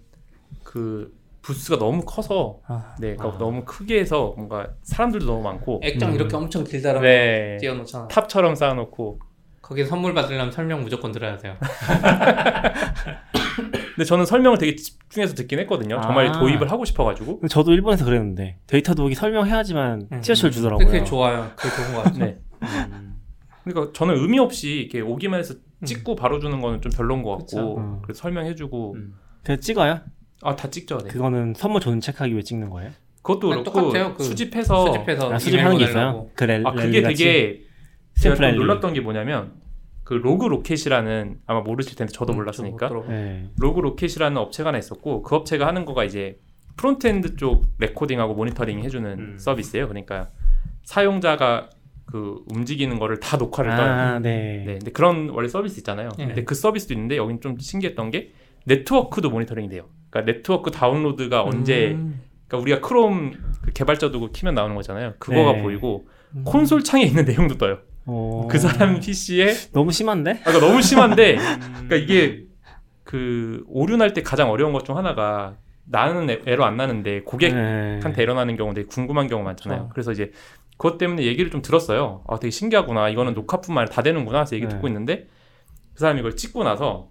그 0.65 1.15
부스가 1.43 1.79
너무 1.79 2.03
커서 2.05 2.61
아, 2.67 2.95
네, 2.99 3.15
그러니까 3.15 3.37
아. 3.37 3.39
너무 3.39 3.65
크게 3.65 3.99
해서 4.01 4.35
뭔가 4.37 4.69
사람들도 4.83 5.27
너무 5.27 5.43
많고 5.43 5.81
액정 5.83 6.11
음. 6.11 6.15
이렇게 6.15 6.37
엄청 6.37 6.65
길다라고 6.65 7.05
네 7.05 7.57
띄워놓잖아. 7.61 8.09
탑처럼 8.09 8.55
쌓아놓고 8.55 9.21
거기 9.63 9.85
선물 9.85 10.15
받으려면 10.15 10.51
설명 10.51 10.83
무조건 10.83 11.13
들어야 11.13 11.37
돼요. 11.39 11.57
근데 13.95 14.05
저는 14.05 14.27
설명을 14.27 14.59
되게 14.59 14.77
집중해서 14.77 15.35
듣긴 15.35 15.59
했거든요. 15.61 16.01
정말 16.01 16.29
아. 16.29 16.33
도입을 16.33 16.71
하고 16.71 16.85
싶어가지고 16.85 17.41
저도 17.49 17.73
일본에서 17.73 18.05
그랬는데 18.05 18.59
데이터 18.67 18.95
독이 18.95 19.15
설명해야지만 19.15 20.09
음. 20.13 20.21
티셔츠를 20.21 20.51
주더라고요. 20.51 20.87
그게 20.87 21.05
좋아요. 21.05 21.51
그게 21.57 21.75
좋은 21.75 21.95
것 21.95 22.03
같아요. 22.05 22.25
네. 22.25 22.39
음. 22.63 23.17
그러니까 23.65 23.93
저는 23.93 24.17
의미 24.17 24.39
없이 24.39 24.89
이렇게 24.89 25.01
오기만 25.01 25.41
해서 25.41 25.55
찍고 25.85 26.17
바로 26.17 26.39
주는 26.39 26.61
거는 26.61 26.81
좀 26.81 26.91
별론 26.93 27.23
것. 27.23 27.39
같고 27.39 27.79
음. 27.79 27.99
그래서 28.03 28.23
설명해주고 28.23 28.95
음. 28.95 29.15
그래서 29.43 29.61
찍어요? 29.61 30.01
아 30.43 30.55
다 30.57 30.71
찍죠. 30.71 30.99
네. 30.99 31.09
그거는 31.11 31.55
선물 31.57 31.81
존 31.81 32.01
체크하기 32.01 32.33
위해 32.33 32.43
찍는 32.43 32.71
거예요? 32.71 32.91
그것도 33.23 33.53
아니, 33.53 33.63
그렇고 33.63 33.81
똑같아요. 33.83 34.15
그 34.15 34.23
수집해서 34.25 34.87
수집해서 34.87 35.33
아, 35.33 35.39
수집하는 35.39 35.77
게 35.79 35.85
있어요? 35.85 36.29
그 36.35 36.45
렐, 36.45 36.63
아 36.67 36.73
그게? 36.73 37.03
되게 37.03 37.63
제가 38.21 38.37
좀. 38.37 38.57
놀랐던 38.57 38.95
게 38.95 39.01
뭐냐면 39.01 39.53
그 40.05 40.15
LogRocket이라는 40.15 41.41
아마 41.47 41.61
모르실 41.61 41.97
텐데 41.97 42.13
저도 42.13 42.33
음, 42.33 42.37
몰랐으니까. 42.37 42.91
네. 43.09 43.51
LogRocket이라는 43.59 44.37
업체가 44.39 44.69
하나 44.69 44.79
있었고 44.79 45.23
그 45.23 45.35
업체가 45.37 45.67
하는 45.67 45.85
거가 45.85 46.05
이제 46.05 46.39
frontend 46.77 47.37
쪽 47.37 47.67
recording하고 47.79 48.35
모니터링 48.35 48.83
해주는 48.85 49.19
음. 49.19 49.37
서비스예요. 49.39 49.89
그러니까 49.89 50.31
사용자가 50.85 51.69
그 52.07 52.43
움직이는 52.49 52.99
거를 52.99 53.21
다 53.21 53.37
녹화를 53.37 53.71
떠요. 53.77 53.91
아, 53.91 54.19
네. 54.21 54.63
네, 54.65 54.73
근데 54.79 54.91
그런 54.93 55.29
원래 55.29 55.49
서비스 55.49 55.79
있잖아요. 55.81 56.09
네. 56.17 56.27
근데 56.29 56.45
그 56.45 56.55
서비스도 56.55 56.95
있는데 56.95 57.17
여긴 57.19 57.41
좀 57.43 57.59
신기했던 57.59 58.11
게 58.11 58.33
네트워크도 58.65 59.29
모니터링이 59.29 59.69
돼요. 59.69 59.89
그러니까 60.11 60.33
네트워크 60.33 60.71
다운로드가 60.71 61.43
언제, 61.43 61.93
음. 61.93 62.21
그러니까 62.47 62.63
우리가 62.63 62.81
크롬 62.87 63.33
그 63.63 63.73
개발자 63.73 64.11
도구 64.11 64.31
키면 64.33 64.55
나오는 64.55 64.75
거잖아요. 64.75 65.15
그거가 65.19 65.53
네. 65.53 65.63
보이고 65.63 66.09
음. 66.35 66.45
콘솔 66.45 66.83
창에 66.85 67.05
있는 67.05 67.25
내용도 67.25 67.57
떠요. 67.59 67.79
어... 68.07 68.47
그 68.51 68.59
사람 68.59 69.01
PC에 69.01 69.53
너무 69.73 69.93
심한데? 69.93 70.41
그러니까 70.45 70.67
너무 70.67 70.81
심한데, 70.83 71.37
그러니까 71.87 71.97
이게 71.97 72.45
그 73.05 73.65
오류 73.69 73.97
날 73.97 74.13
때 74.15 74.23
가장 74.23 74.51
어려운 74.51 74.73
것 74.73 74.85
중 74.85 74.97
하나가 74.97 75.57
나는 75.85 76.29
에- 76.31 76.41
에러 76.47 76.65
안 76.65 76.77
나는데 76.77 77.23
고객한테 77.23 78.13
네. 78.13 78.23
에러 78.23 78.35
나는 78.35 78.57
경우 78.57 78.73
되게 78.75 78.87
궁금한 78.87 79.27
경우 79.27 79.43
많잖아요. 79.43 79.89
그렇죠. 79.89 79.93
그래서 79.95 80.13
이제 80.13 80.31
그것 80.77 80.97
때문에 80.99 81.25
얘기를 81.25 81.51
좀 81.51 81.61
들었어요. 81.63 82.23
아, 82.29 82.39
되게 82.39 82.51
신기하구나. 82.51 83.09
이거는 83.09 83.35
녹화뿐만 83.35 83.83
아니라 83.83 83.95
다 83.95 84.03
되는구나. 84.03 84.41
해서 84.41 84.55
얘기 84.57 84.67
네. 84.67 84.75
듣고 84.75 84.87
있는데 84.89 85.27
그 85.95 86.01
사람이 86.01 86.21
이걸 86.21 86.37
찍고 86.37 86.63
나서 86.65 87.09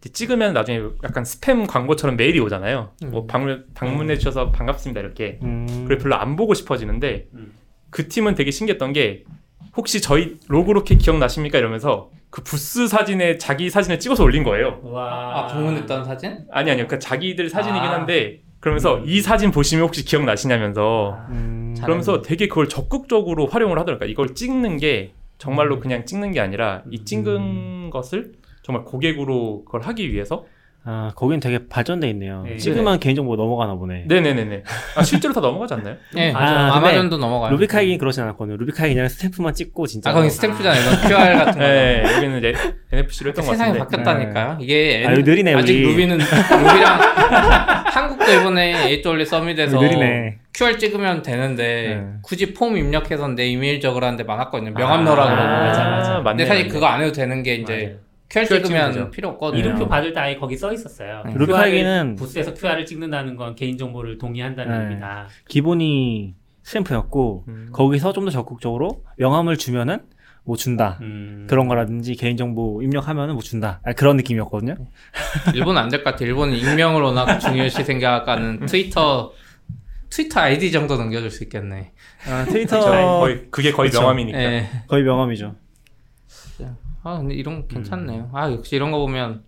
찍으면 0.00 0.52
나중에 0.52 0.80
약간 1.02 1.24
스팸 1.24 1.66
광고처럼 1.66 2.16
메일이 2.16 2.38
오잖아요. 2.40 2.90
음. 3.02 3.10
뭐 3.10 3.26
방문 3.26 3.64
방문해 3.74 4.18
주셔서 4.18 4.52
반갑습니다 4.52 5.00
이렇게. 5.00 5.38
음... 5.42 5.84
그래 5.86 5.98
별로 5.98 6.16
안 6.16 6.36
보고 6.36 6.54
싶어지는데 6.54 7.28
음. 7.34 7.52
그 7.90 8.08
팀은 8.08 8.34
되게 8.34 8.50
신기했던 8.50 8.92
게 8.92 9.24
혹시 9.76 10.00
저희 10.00 10.36
LogRocket 10.48 10.98
기억나십니까 10.98 11.58
이러면서 11.58 12.10
그 12.30 12.42
부스 12.42 12.86
사진에 12.88 13.38
자기 13.38 13.70
사진을 13.70 13.98
찍어서 13.98 14.22
올린 14.22 14.44
거예요. 14.44 14.80
와. 14.82 15.38
아 15.38 15.46
방문했다는 15.48 16.04
사진? 16.04 16.30
아니 16.50 16.70
아니요. 16.70 16.86
그러니까 16.86 16.98
자기들 16.98 17.48
사진이긴 17.50 17.88
아. 17.88 17.94
한데 17.94 18.42
그러면서 18.60 19.00
이 19.04 19.20
사진 19.20 19.50
보시면 19.50 19.84
혹시 19.86 20.04
기억나시냐면서 20.04 21.18
음... 21.30 21.74
잘- 21.76 21.86
그러면서 21.86 22.22
되게 22.22 22.48
그걸 22.48 22.68
적극적으로 22.68 23.46
활용을 23.46 23.78
하더라고요. 23.78 24.08
이걸 24.08 24.34
찍는 24.34 24.76
게 24.78 25.12
정말로 25.38 25.76
음. 25.76 25.80
그냥 25.80 26.04
찍는 26.06 26.32
게 26.32 26.40
아니라 26.40 26.82
이 26.90 27.04
찍은 27.04 27.90
것을 27.90 28.32
정말 28.66 28.84
고객으로 28.84 29.64
그걸 29.64 29.82
하기 29.82 30.12
위해서 30.12 30.44
아, 30.88 31.12
거긴 31.16 31.38
되게 31.40 31.66
발전돼 31.68 32.08
있네요. 32.10 32.42
네. 32.46 32.56
찍으면 32.56 32.98
개인정보 33.00 33.34
넘어가나 33.36 33.74
보네. 33.74 34.04
네네네네. 34.06 34.62
아 34.96 35.02
실제로 35.04 35.32
다 35.34 35.40
넘어가지 35.40 35.74
않나요? 35.74 35.96
네, 36.14 36.32
아, 36.32 36.74
아, 36.74 36.80
마존도 36.80 37.16
넘어가요. 37.18 37.52
루비카이긴 37.52 37.98
그러진 37.98 38.24
않았거든요. 38.24 38.56
루비카이 38.56 38.92
그냥 38.94 39.08
스탬프만 39.08 39.54
찍고 39.54 39.86
진짜. 39.86 40.10
아 40.10 40.12
거기 40.14 40.28
스탬프잖아요. 40.30 40.80
이건 40.80 41.08
QR 41.08 41.44
같은 41.44 41.52
거. 41.54 41.58
네 41.60 42.02
여기는 42.16 42.38
이제 42.38 42.54
NFC로 42.92 43.28
했던 43.30 43.44
것 43.44 43.50
세상이 43.52 43.78
같은데. 43.78 44.02
바뀌었다니까요. 44.04 44.58
이게 44.60 45.04
아유, 45.06 45.22
느리네, 45.22 45.54
아직 45.54 45.72
우리. 45.72 45.82
루비는 45.82 46.18
루비랑 46.18 47.00
한국도 47.86 48.32
이번에 48.32 48.88
에이돌리 48.88 49.26
서밋에서 49.26 49.80
느리네. 49.80 50.38
QR 50.54 50.78
찍으면 50.78 51.22
되는데 51.22 52.00
네. 52.00 52.06
굳이 52.22 52.52
폼 52.52 52.76
입력해서 52.76 53.28
내 53.28 53.46
이메일 53.46 53.80
적으라는데 53.80 54.24
많았거든요. 54.24 54.72
명함 54.74 55.04
넣으라 55.04 55.24
그러고. 55.24 55.42
맞아, 55.42 55.84
맞아. 55.90 56.10
맞네, 56.20 56.24
근데 56.24 56.46
사실 56.46 56.64
맞네. 56.64 56.72
그거 56.74 56.86
안 56.86 57.02
해도 57.02 57.12
되는 57.12 57.42
게 57.42 57.56
이제 57.56 57.72
맞아요. 57.72 58.05
QR 58.30 58.46
QR 58.46 58.62
찍으면 58.62 59.10
필요 59.10 59.28
없거든요. 59.30 59.60
이름표 59.60 59.88
받을 59.88 60.12
때 60.12 60.20
아예 60.20 60.36
거기 60.36 60.56
써 60.56 60.72
있었어요. 60.72 61.22
네. 61.26 61.34
루비카이기는 61.34 62.16
부스에서 62.16 62.54
QR을 62.54 62.84
찍는다는 62.86 63.36
건 63.36 63.54
개인 63.54 63.78
정보를 63.78 64.18
동의한다는 64.18 64.78
네. 64.78 64.84
의미다. 64.84 65.28
기본이 65.48 66.34
스탬프였고 66.62 67.44
음. 67.48 67.68
거기서 67.72 68.12
좀 68.12 68.24
더 68.24 68.30
적극적으로 68.30 69.04
명함을 69.18 69.56
주면은 69.56 70.00
뭐 70.44 70.56
준다. 70.56 70.98
음. 71.02 71.46
그런 71.48 71.66
거라든지 71.68 72.14
개인정보 72.14 72.82
입력하면은 72.82 73.34
뭐 73.34 73.42
준다. 73.42 73.80
아, 73.84 73.92
그런 73.92 74.16
느낌이었거든요. 74.16 74.74
일본은 75.54 75.82
안될 75.82 76.02
것 76.04 76.10
같아. 76.12 76.24
일본은 76.24 76.54
익명을 76.56 77.02
워낙 77.02 77.38
중요시 77.38 77.82
생각하는 77.84 78.66
트위터 78.66 79.32
트위터 80.08 80.40
아이디 80.40 80.70
정도 80.70 80.96
넘겨줄 80.96 81.30
수 81.30 81.42
있겠네. 81.44 81.92
아. 82.28 82.44
트위터 82.44 82.80
거의 83.20 83.46
그게 83.50 83.72
거의 83.72 83.90
그쵸. 83.90 84.00
명함이니까. 84.02 84.38
예. 84.40 84.68
거의 84.86 85.02
명함이죠. 85.02 85.54
아 87.06 87.18
근데 87.18 87.34
이런 87.34 87.60
거 87.62 87.66
괜찮네요. 87.68 88.30
아 88.32 88.50
역시 88.50 88.74
이런 88.74 88.90
거 88.90 88.98
보면 88.98 89.44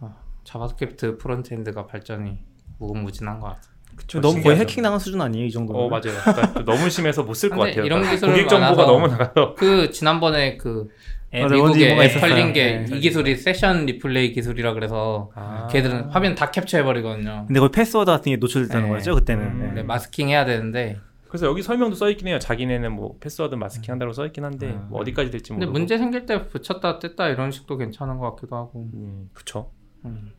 아, 0.00 0.14
JavaScript 0.44 1.16
frontend가 1.16 1.86
발전이 1.86 2.38
무궁무진한 2.78 3.40
것 3.40 3.46
같아. 3.48 3.60
그쵸, 3.96 4.20
너무 4.20 4.34
거의 4.34 4.42
신기하죠. 4.54 4.60
해킹 4.62 4.82
당한 4.82 4.98
수준 5.00 5.20
아니에요, 5.22 5.46
이 5.46 5.50
정도면? 5.50 5.82
어 5.82 5.88
맞아요. 5.88 6.02
그러니까 6.22 6.52
또 6.52 6.64
너무 6.64 6.88
심해서 6.90 7.22
못 7.24 7.34
쓸 7.34 7.48
것 7.50 7.56
근데 7.56 7.70
같아요. 7.70 7.84
이런 7.86 8.00
그러니까 8.02 8.10
기술을 8.12 8.34
고객 8.34 8.48
정보가 8.48 8.70
많아서 8.70 8.86
너무 8.92 9.06
나가서. 9.08 9.54
그 9.54 9.90
지난번에 9.90 10.56
그앱 10.58 11.42
맞아, 11.42 11.54
미국에 11.54 11.88
뭐가 11.88 12.04
앱 12.04 12.10
있었어요. 12.10 12.30
털린 12.30 12.52
게이 12.52 12.84
네. 12.84 13.00
기술이 13.00 13.36
session 13.36 13.86
replay 13.86 14.32
기술이라 14.32 14.74
그래서 14.74 15.30
아. 15.34 15.66
걔들은 15.72 16.10
화면 16.10 16.34
다 16.34 16.50
캡처해 16.50 16.84
버리거든요. 16.84 17.44
근데 17.48 17.58
거의 17.60 17.70
패스워드 17.72 18.10
같은 18.10 18.30
게 18.30 18.36
노출됐다는 18.36 18.84
네. 18.84 18.88
거였죠, 18.90 19.14
그때는. 19.14 19.44
음. 19.46 19.58
네. 19.62 19.66
원래 19.68 19.82
masking 19.82 20.28
해야 20.28 20.44
되는데 20.44 20.98
그래서 21.28 21.46
여기 21.46 21.62
설명도 21.62 21.94
써 21.94 22.10
있긴 22.10 22.28
해요. 22.28 22.38
자기네는 22.38 22.92
뭐 22.92 23.16
패스워드 23.20 23.54
masking 23.54 23.92
한다고 23.92 24.12
써 24.12 24.26
있긴 24.26 24.44
한데 24.44 24.68
음. 24.68 24.86
뭐 24.90 25.00
어디까지 25.00 25.30
될지 25.30 25.50
근데 25.50 25.66
모르고. 25.66 25.78
문제 25.78 25.98
생길 25.98 26.26
때 26.26 26.46
붙였다 26.46 26.98
뗐다 26.98 27.32
이런 27.32 27.50
식도 27.50 27.76
괜찮은 27.76 28.18
것 28.18 28.34
같기도 28.34 28.56
하고. 28.56 28.88
음, 28.94 29.28
그쵸. 29.34 29.70
음. 30.04 30.32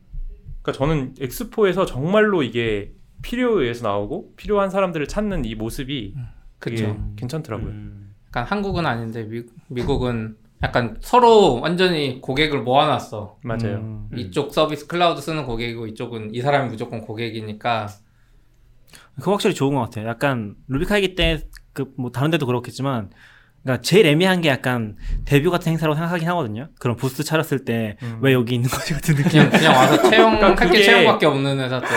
그러니까 0.62 0.72
저는 0.72 1.14
엑스포에서 1.20 1.86
정말로 1.86 2.42
이게 2.42 2.92
필요에 3.22 3.62
의해서 3.62 3.86
나오고 3.86 4.34
필요한 4.36 4.70
사람들을 4.70 5.06
찾는 5.06 5.44
이 5.44 5.54
모습이 5.54 6.14
되게 6.60 6.76
그쵸. 6.76 6.96
괜찮더라고요. 7.16 7.68
음. 7.68 8.14
약간 8.28 8.44
한국은 8.44 8.84
아닌데 8.86 9.24
미, 9.24 9.42
미국은 9.68 10.36
약간 10.62 10.98
서로 11.00 11.60
완전히 11.60 12.20
고객을 12.20 12.62
모아놨어. 12.62 13.38
맞아요. 13.42 13.76
음. 13.76 14.08
음. 14.12 14.18
이쪽 14.18 14.52
서비스 14.52 14.86
클라우드 14.86 15.20
쓰는 15.20 15.46
고객이고 15.46 15.86
이쪽은 15.86 16.34
이 16.34 16.40
사람이 16.40 16.68
무조건 16.68 17.00
고객이니까 17.00 17.88
그거 19.18 19.32
확실히 19.32 19.54
좋은 19.54 19.74
것 19.74 19.80
같아요. 19.82 20.06
약간 20.08 20.54
루비카이기 20.68 21.14
때 21.14 21.40
그 21.72 21.86
뭐 21.96 22.10
다른 22.10 22.30
데도 22.32 22.46
그렇겠지만 22.46 23.10
그러니까 23.62 23.82
제일 23.82 24.06
애매한 24.06 24.40
게 24.40 24.48
약간 24.48 24.96
DEVIEW 25.24 25.48
같은 25.50 25.70
행사라고 25.70 25.94
생각하긴 25.94 26.26
하거든요. 26.30 26.68
그런 26.80 26.96
부스 26.96 27.22
차렸을 27.22 27.64
때 27.64 28.03
왜 28.03 28.32
여기 28.32 28.54
있는 28.56 28.68
거지 28.68 28.92
같은 28.94 29.14
느낌. 29.14 29.30
그냥 29.30 29.50
그냥 29.50 29.72
와서 29.76 30.10
채용 30.10 30.36
그러니까 30.36 30.66
그게- 30.66 30.82
채용밖에 30.82 31.26
없는 31.26 31.60
회사들. 31.60 31.88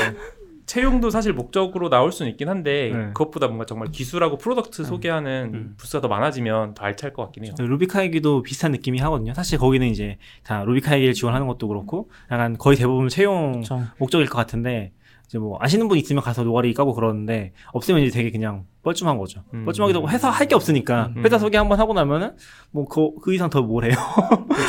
채용도 0.66 1.10
사실 1.10 1.34
목적으로 1.34 1.90
나올 1.90 2.12
수는 2.12 2.32
있긴 2.32 2.48
한데 2.50 2.92
네. 2.94 3.06
그것보다 3.08 3.48
뭔가 3.48 3.66
정말 3.66 3.90
기술하고 3.92 4.38
product 4.38 4.84
소개하는 4.86 5.52
음. 5.54 5.74
부스가 5.78 6.00
더 6.02 6.08
많아지면 6.08 6.74
더 6.74 6.86
알찰 6.86 7.12
것 7.14 7.24
같긴 7.24 7.46
해요. 7.46 7.54
RubyKaigi도 7.60 8.44
비슷한 8.44 8.72
느낌이 8.72 9.00
하거든요. 9.00 9.34
사실 9.34 9.58
거기는 9.60 9.86
이제 9.88 10.18
다 10.44 10.64
RubyKaigi를 10.64 11.14
지원하는 11.16 11.48
것도 11.48 11.68
그렇고 11.68 12.10
약간 12.32 12.58
거의 12.58 12.78
대부분 12.78 13.10
채용 13.10 13.62
그쵸. 13.62 13.82
목적일 13.98 14.28
것 14.28 14.38
같은데 14.38 14.94
이제 15.34 15.40
뭐 15.40 15.58
아시는 15.60 15.88
분 15.88 15.98
있으면 15.98 16.22
가서 16.22 16.44
노가리 16.44 16.76
까고 16.76 16.94
그러는데 16.94 17.54
없으면 17.72 18.04
이제 18.04 18.16
되게 18.16 18.30
그냥 18.30 18.66
뻘쭘한 18.84 19.18
거죠. 19.18 19.42
음. 19.56 19.66
뻘쭘하기도 19.66 19.98
하고 19.98 20.10
회사 20.10 20.30
할 20.30 20.48
게 20.48 20.54
없으니까 20.54 21.12
음. 21.18 21.24
회사 21.26 21.40
소개 21.40 21.58
한번 21.58 21.80
하고 21.80 21.94
나면은 21.94 22.36
뭐그 22.70 23.34
이상 23.34 23.50
더 23.50 23.64
뭘 23.64 23.86
해요. 23.86 23.96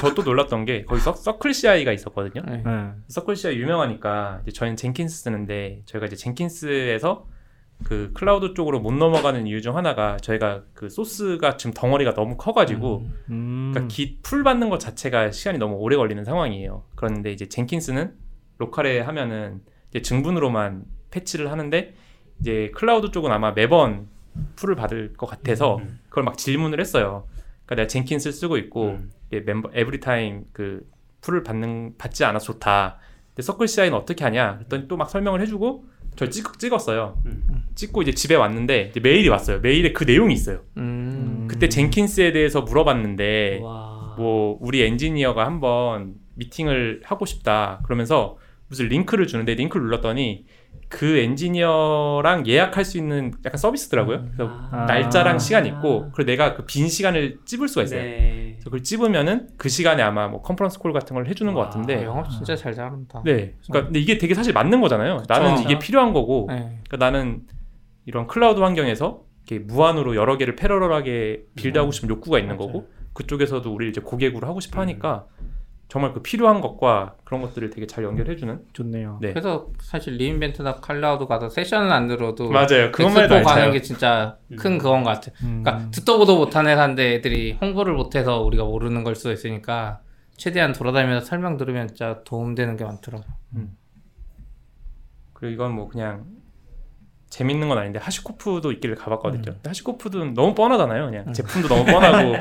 저도 0.00 0.22
놀랐던 0.22 0.64
게 0.64 0.84
거기 0.86 1.02
서, 1.02 1.12
CircleCI가 1.12 1.92
있었거든요. 1.92 2.42
네. 2.46 2.62
네. 2.64 2.90
CircleCI 3.08 3.56
유명하니까 3.56 4.40
이제 4.44 4.52
저희는 4.52 4.76
Jenkins 4.76 5.24
쓰는데 5.24 5.82
저희가 5.84 6.06
이제 6.06 6.16
Jenkins에서 6.16 7.26
그 7.84 8.12
클라우드 8.14 8.54
쪽으로 8.54 8.80
못 8.80 8.92
넘어가는 8.94 9.46
이유 9.46 9.60
중 9.60 9.76
하나가 9.76 10.16
저희가 10.16 10.62
그 10.72 10.88
소스가 10.88 11.58
지금 11.58 11.74
덩어리가 11.74 12.14
너무 12.14 12.38
커가지고 12.38 13.04
음. 13.28 13.70
그러니까 13.74 13.92
git 13.94 14.22
pull 14.22 14.44
받는 14.44 14.70
것 14.70 14.80
자체가 14.80 15.30
시간이 15.30 15.58
너무 15.58 15.74
오래 15.74 15.96
걸리는 15.96 16.24
상황이에요. 16.24 16.84
그런데 16.94 17.32
이제 17.32 17.46
Jenkins는 17.50 18.14
로컬에 18.56 19.00
하면은 19.00 19.60
증분으로만 20.02 20.84
fetch를 21.10 21.50
하는데 21.50 21.94
이제 22.40 22.70
클라우드 22.74 23.10
쪽은 23.10 23.30
아마 23.30 23.52
매번 23.52 24.08
pull을 24.56 24.74
받을 24.74 25.12
것 25.14 25.26
같아서 25.26 25.76
음. 25.76 26.00
그걸 26.08 26.24
막 26.24 26.36
질문을 26.36 26.80
했어요. 26.80 27.26
그러니까 27.64 27.74
내가 27.76 27.86
Jenkins를 27.86 28.32
쓰고 28.32 28.56
있고 28.58 28.88
음. 28.88 29.10
매번 29.30 29.70
every 29.72 30.12
time 30.12 30.44
그 30.52 30.86
pull을 31.20 31.42
받는 31.42 31.94
받지 31.98 32.24
않아서 32.24 32.52
좋다. 32.52 32.98
근데 33.28 33.42
CircleCI는 33.42 33.94
어떻게 33.96 34.24
하냐? 34.24 34.56
그랬더니 34.56 34.88
또 34.88 34.96
막 34.96 35.08
설명을 35.10 35.40
해주고 35.42 35.84
저 36.16 36.28
찍, 36.28 36.58
찍었어요. 36.58 37.20
음. 37.26 37.64
찍고 37.74 38.02
이제 38.02 38.12
집에 38.12 38.34
왔는데 38.36 38.88
이제 38.90 39.00
메일이 39.00 39.28
왔어요. 39.28 39.60
메일에 39.60 39.92
그 39.92 40.04
내용이 40.04 40.34
있어요. 40.34 40.60
음. 40.76 41.46
그때 41.50 41.68
Jenkins에 41.68 42.32
대해서 42.32 42.62
물어봤는데 42.62 43.60
와. 43.62 44.14
뭐 44.18 44.58
우리 44.60 44.82
엔지니어가 44.82 45.44
한번 45.44 46.14
미팅을 46.34 47.02
하고 47.04 47.24
싶다 47.26 47.80
그러면서 47.84 48.36
무슨 48.74 48.88
링크를 48.88 49.26
주는데 49.28 49.54
링크를 49.54 49.86
눌렀더니 49.86 50.44
그 50.88 51.16
엔지니어랑 51.18 52.46
예약할 52.46 52.84
수 52.84 52.98
있는 52.98 53.32
약간 53.44 53.56
서비스더라고요. 53.58 54.24
그래서 54.24 54.50
아. 54.70 54.84
날짜랑 54.86 55.38
시간 55.38 55.64
있고 55.66 56.10
그리고 56.12 56.30
내가 56.30 56.54
그 56.54 56.64
빈 56.66 56.88
시간을 56.88 57.38
찝을 57.44 57.68
수가 57.68 57.84
있어요. 57.84 58.02
네. 58.02 58.52
그래서 58.56 58.64
그걸 58.64 58.82
찝으면은 58.82 59.48
그 59.56 59.68
시간에 59.68 60.02
아마 60.02 60.28
뭐 60.28 60.42
conference 60.42 60.78
call 60.80 60.92
같은 60.92 61.14
걸 61.14 61.26
해주는 61.26 61.52
것 61.54 61.60
와. 61.60 61.66
같은데 61.66 61.96
아, 61.98 62.02
영업 62.04 62.28
진짜 62.30 62.54
잘 62.56 62.74
잘한다. 62.74 63.22
네. 63.24 63.54
그러니까 63.68 63.86
근데 63.86 64.00
이게 64.00 64.18
되게 64.18 64.34
사실 64.34 64.52
맞는 64.52 64.80
거잖아요. 64.80 65.22
나는 65.28 65.60
이게 65.62 65.78
필요한 65.78 66.12
거고 66.12 66.46
네. 66.50 66.80
그러니까 66.88 66.96
나는 66.98 67.42
이런 68.06 68.26
클라우드 68.26 68.60
환경에서 68.60 69.22
이렇게 69.46 69.64
무한으로 69.64 70.16
여러 70.16 70.36
개를 70.36 70.56
parallel하게 70.56 71.44
build하고 71.54 71.92
싶은 71.92 72.08
욕구가 72.08 72.38
있는 72.38 72.56
맞아요. 72.56 72.72
거고 72.72 72.88
그쪽에서도 73.14 73.72
우리 73.72 73.88
이제 73.88 74.00
고객으로 74.00 74.46
하고 74.46 74.60
싶어 74.60 74.80
하니까 74.80 75.26
정말 75.94 76.12
그 76.12 76.22
필요한 76.22 76.60
것과 76.60 77.14
그런 77.22 77.40
것들을 77.40 77.70
되게 77.70 77.86
잘 77.86 78.02
연결해주는 78.02 78.64
좋네요. 78.72 79.20
네. 79.22 79.30
그래서 79.30 79.68
사실 79.80 80.14
re:Invent나 80.16 80.80
클라우드 80.80 81.26
가서 81.26 81.48
세션은 81.48 81.92
안 81.92 82.08
들어도 82.08 82.50
맞아요. 82.50 82.90
그것만 82.90 83.22
해도 83.22 83.36
엑스포 83.36 83.48
가는. 83.48 83.70
게 83.70 83.80
진짜 83.80 84.36
큰 84.56 84.72
음. 84.72 84.78
그건 84.78 85.04
것 85.04 85.10
같아. 85.10 85.30
음. 85.44 85.62
그러니까 85.62 85.88
듣도 85.92 86.18
보도 86.18 86.36
못한 86.36 86.66
회사인데 86.66 87.14
애들이 87.14 87.56
홍보를 87.60 87.94
못해서 87.94 88.42
우리가 88.42 88.64
모르는 88.64 89.04
걸 89.04 89.14
수도 89.14 89.30
있으니까 89.30 90.00
최대한 90.36 90.72
돌아다니면서 90.72 91.26
설명 91.26 91.56
들으면 91.56 91.86
진짜 91.86 92.22
도움되는 92.24 92.76
게 92.76 92.82
많더라고. 92.82 93.24
그리고 95.32 95.54
이건 95.54 95.76
뭐 95.76 95.86
그냥 95.86 96.24
재밌는 97.34 97.68
건 97.68 97.78
아닌데 97.78 97.98
HashiCorp도 97.98 98.70
있기를 98.70 98.94
가봤거든요. 98.94 99.50
음. 99.50 99.58
HashiCorp도 99.66 100.24
너무 100.34 100.54
뻔하잖아요. 100.54 101.06
그냥 101.06 101.32
제품도 101.32 101.66
너무 101.66 101.84
뻔하고 101.84 102.36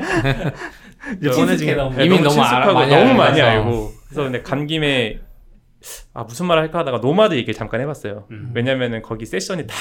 이제 1.20 1.30
뻔해지게 1.30 1.74
너무. 1.74 1.96
네, 1.96 2.04
이미 2.04 2.18
너무 2.20 2.28
너무 2.28 2.40
알- 2.42 2.48
친숙하고 2.48 2.74
많이 2.74 2.94
너무 2.94 3.14
많이. 3.14 3.40
알고 3.40 3.92
그래서 4.06 4.22
근데 4.22 4.42
간 4.42 4.68
김에 4.68 5.18
아 6.14 6.22
무슨 6.22 6.46
말 6.46 6.58
할까 6.58 6.78
하다가 6.78 6.98
Nomad 6.98 7.34
얘기를 7.34 7.54
잠깐 7.54 7.80
해봤어요. 7.80 8.28
음. 8.30 8.52
왜냐면은 8.54 9.02
거기 9.02 9.26
세션이 9.26 9.66
다 9.66 9.74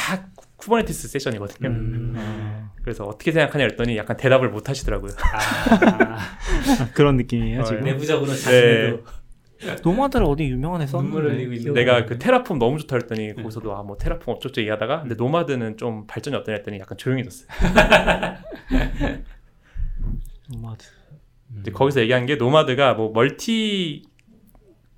Kubernetes 0.55 1.07
세션이거든요. 1.09 1.69
음. 1.69 2.13
어, 2.17 2.71
그래서 2.83 3.03
어떻게 3.05 3.31
생각하냐 3.31 3.65
했더니 3.65 3.95
약간 3.97 4.17
대답을 4.17 4.49
못 4.49 4.67
하시더라고요. 4.67 5.11
아, 5.21 6.89
그런 6.95 7.17
느낌이에요 7.17 7.61
어, 7.61 7.63
지금. 7.65 7.81
내부적으로 7.83 8.31
자신도 8.31 9.03
Nomad를 9.83 10.23
어디 10.23 10.43
유명한 10.45 10.81
회사? 10.81 10.97
눈물 10.97 11.29
흘리고 11.31 11.53
있는. 11.53 11.73
내가 11.73 12.05
그 12.05 12.17
Terraform 12.19 12.59
너무 12.59 12.77
좋다 12.79 12.95
했더니 12.97 13.33
거기서도 13.35 13.75
아 13.75 13.83
뭐 13.83 13.97
테라폼 13.97 14.35
어쩌고 14.35 14.53
얘기하다가 14.61 15.01
근데 15.01 15.15
Nomad는 15.15 15.77
좀 15.77 16.05
발전이 16.07 16.35
어떠냐 16.37 16.57
했더니 16.57 16.79
약간 16.79 16.97
조용해졌어요. 16.97 17.47
Nomad. 20.51 20.85
이제 21.61 21.71
거기서 21.71 22.01
얘기한 22.01 22.25
게 22.25 22.35
Nomad가 22.35 22.93
뭐 22.95 23.11
multi 23.13 24.03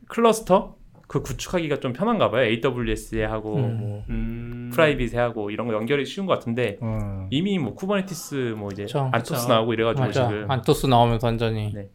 cluster 0.07 0.75
그 1.07 1.21
구축하기가 1.21 1.79
좀 1.79 1.93
편한가 1.93 2.31
봐요. 2.31 2.45
AWS에 2.45 3.23
하고 3.25 3.55
음. 3.57 3.77
뭐 3.77 4.03
음. 4.09 4.71
private에 4.73 5.17
하고 5.19 5.51
이런 5.51 5.67
거 5.67 5.73
연결이 5.73 6.05
쉬운 6.05 6.25
것 6.25 6.33
같은데 6.33 6.77
어. 6.81 7.27
이미 7.29 7.59
뭐 7.59 7.75
Kubernetes 7.75 8.55
뭐 8.57 8.69
이제 8.71 8.83
그쵸, 8.83 9.09
Anthos 9.11 9.41
그쵸. 9.43 9.47
나오고 9.53 9.73
이래가지고 9.73 10.05
맞아. 10.05 10.27
지금 10.27 10.49
Anthos 10.49 10.87
나오면서 10.87 11.27
완전히 11.27 11.71
네. 11.73 11.89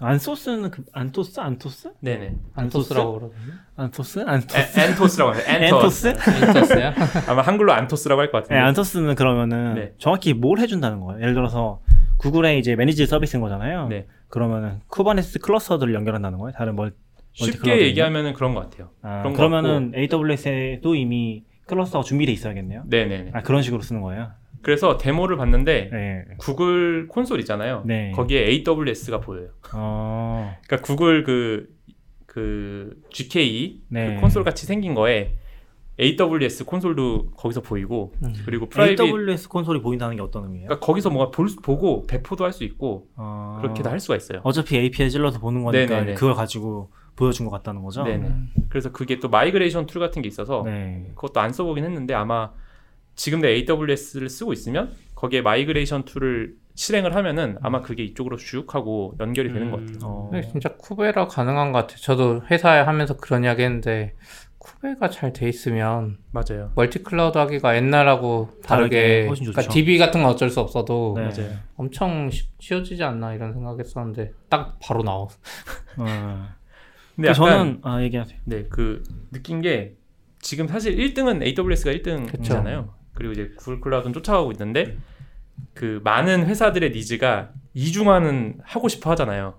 Anthos는 0.00 0.70
그 0.70 0.84
안토스 0.92 1.40
안토스? 1.40 1.92
네네 2.00 2.34
안토스라고 2.54 3.12
그러거든요. 3.14 3.52
안토스? 3.76 4.20
안토스? 4.26 4.56
에, 4.80 4.84
엔토스라고 4.90 5.32
하요 5.32 5.42
엔토스 5.46 6.08
엔토스? 6.08 6.30
안토스야? 6.44 6.94
아마 7.28 7.42
한글로 7.42 7.72
안토스라고 7.72 8.20
할 8.20 8.29
것 8.29 8.42
네, 8.44 8.48
같은데 8.48 8.60
Anthos는 8.68 9.14
그러면은 9.14 9.74
네. 9.74 9.92
정확히 9.98 10.34
뭘 10.34 10.58
해준다는 10.58 11.00
거예요? 11.00 11.20
예를 11.22 11.34
들어서 11.34 11.80
구글의 12.18 12.58
이제 12.58 12.74
managed 12.76 13.06
서비스인 13.06 13.40
거잖아요. 13.40 13.88
네. 13.88 14.06
그러면은 14.28 14.80
Kubernetes 14.88 15.40
cluster들을 15.40 15.94
연결한다는 15.94 16.38
거예요? 16.38 16.52
다른 16.56 16.74
멀 16.76 16.92
쉽게? 17.32 17.82
얘기하면은 17.82 18.32
그런 18.34 18.54
것 18.54 18.68
같아요. 18.70 18.90
아, 19.02 19.18
그런 19.20 19.32
것 19.32 19.36
그러면은 19.36 19.92
AWS에도 19.96 20.94
이미 20.94 21.44
cluster가 21.66 22.04
준비돼 22.04 22.32
있어야겠네요. 22.32 22.82
네네네. 22.86 23.30
아 23.34 23.42
그런 23.42 23.62
식으로 23.62 23.82
쓰는 23.82 24.00
거예요. 24.00 24.30
그래서 24.64 24.96
데모를 24.96 25.36
봤는데 25.36 25.90
네. 25.92 26.24
구글 26.38 27.06
콘솔 27.08 27.38
있잖아요. 27.40 27.82
네. 27.84 28.10
거기에 28.12 28.46
AWS가 28.66 29.20
보여요. 29.20 29.48
어. 29.74 30.56
그러니까 30.66 30.84
구글 30.86 31.22
그, 31.22 31.68
그 32.26 32.96
GKE 33.10 33.82
네. 33.88 34.14
그 34.14 34.20
콘솔 34.20 34.42
같이 34.44 34.66
생긴 34.66 34.94
거에 34.94 35.36
AWS 36.00 36.64
콘솔도 36.64 37.30
거기서 37.36 37.60
보이고 37.60 38.12
음. 38.24 38.32
그리고 38.44 38.68
private 38.68 39.00
AWS 39.00 39.48
콘솔이 39.48 39.80
보인다는 39.80 40.16
게 40.16 40.22
어떤 40.22 40.42
의미예요? 40.44 40.66
그러니까 40.66 40.84
거기서 40.84 41.10
뭔가 41.10 41.30
볼 41.30 41.48
수- 41.48 41.56
보고 41.62 42.04
배포도 42.08 42.44
할 42.44 42.52
수 42.52 42.64
있고 42.64 43.06
어... 43.16 43.58
그렇게도 43.60 43.88
할 43.90 44.00
수가 44.00 44.16
있어요. 44.16 44.40
어차피 44.42 44.76
API 44.76 45.08
찔러서 45.10 45.38
보는 45.38 45.62
거니까 45.62 45.94
네네네. 45.94 46.14
그걸 46.14 46.34
가지고 46.34 46.90
보여준 47.14 47.46
것 47.46 47.52
같다는 47.52 47.82
거죠. 47.82 48.02
네네. 48.02 48.28
그래서 48.70 48.90
그게 48.90 49.20
또 49.20 49.28
migration 49.28 49.86
tool 49.86 50.00
같은 50.00 50.20
게 50.20 50.26
있어서 50.26 50.62
네. 50.64 51.12
그것도 51.14 51.38
안 51.40 51.52
써보긴 51.52 51.84
했는데 51.84 52.12
아마 52.14 52.50
지금 53.14 53.40
내 53.40 53.48
AWS를 53.50 54.28
쓰고 54.28 54.52
있으면 54.52 54.92
거기에 55.14 55.42
migration 55.42 56.04
tool을 56.04 56.56
실행을 56.74 57.14
하면은 57.14 57.56
아마 57.62 57.82
그게 57.82 58.02
이쪽으로 58.02 58.36
쭉 58.36 58.74
하고 58.74 59.14
연결이 59.20 59.52
되는 59.52 59.70
것 59.70 59.78
같아요. 59.80 59.98
어. 60.02 60.30
진짜 60.50 60.70
Kube라 60.76 61.28
가능한 61.28 61.70
것 61.72 61.78
같아요. 61.78 61.98
저도 61.98 62.42
회사에 62.50 62.80
하면서 62.80 63.16
그런 63.16 63.44
이야기 63.44 63.62
했는데 63.62 64.14
kube가 64.58 65.10
잘 65.10 65.32
돼 65.32 65.48
있으면 65.48 66.18
맞아요. 66.32 66.72
multi 66.74 67.02
cloud 67.04 67.38
하기가 67.38 67.76
옛날하고 67.76 68.58
다르게 68.64 68.96
다르게 68.96 69.26
훨씬 69.28 69.44
좋죠. 69.44 69.54
그러니까 69.54 69.72
DB 69.72 69.98
같은 69.98 70.22
건 70.22 70.30
어쩔 70.32 70.50
수 70.50 70.58
없어도 70.60 71.14
네. 71.16 71.22
맞아요. 71.28 71.56
엄청 71.76 72.30
쉬, 72.30 72.48
쉬워지지 72.58 73.04
않나 73.04 73.34
이런 73.34 73.52
생각했었는데 73.52 74.32
딱 74.48 74.78
바로 74.82 75.02
나와. 75.04 75.24
어. 75.24 75.28
근데 77.14 77.28
그 77.28 77.28
약간 77.28 77.34
저는 77.34 77.78
아 77.82 78.02
얘기하세요. 78.02 78.38
네, 78.46 78.64
그 78.68 79.02
느낀 79.30 79.60
게 79.60 79.94
지금 80.40 80.66
사실 80.66 80.96
1등은 80.96 81.42
AWS가 81.42 81.92
그쵸. 81.92 82.10
1등이잖아요. 82.34 82.88
그리고 83.14 83.32
이제 83.32 83.50
Google 83.56 83.80
Cloud는 83.80 84.12
쫓아가고 84.12 84.52
있는데 84.52 84.96
그 85.72 86.00
많은 86.04 86.46
회사들의 86.46 86.90
needs가 86.92 87.50
이중화는 87.74 88.58
하고 88.62 88.88
싶어 88.88 89.10
하잖아요. 89.10 89.54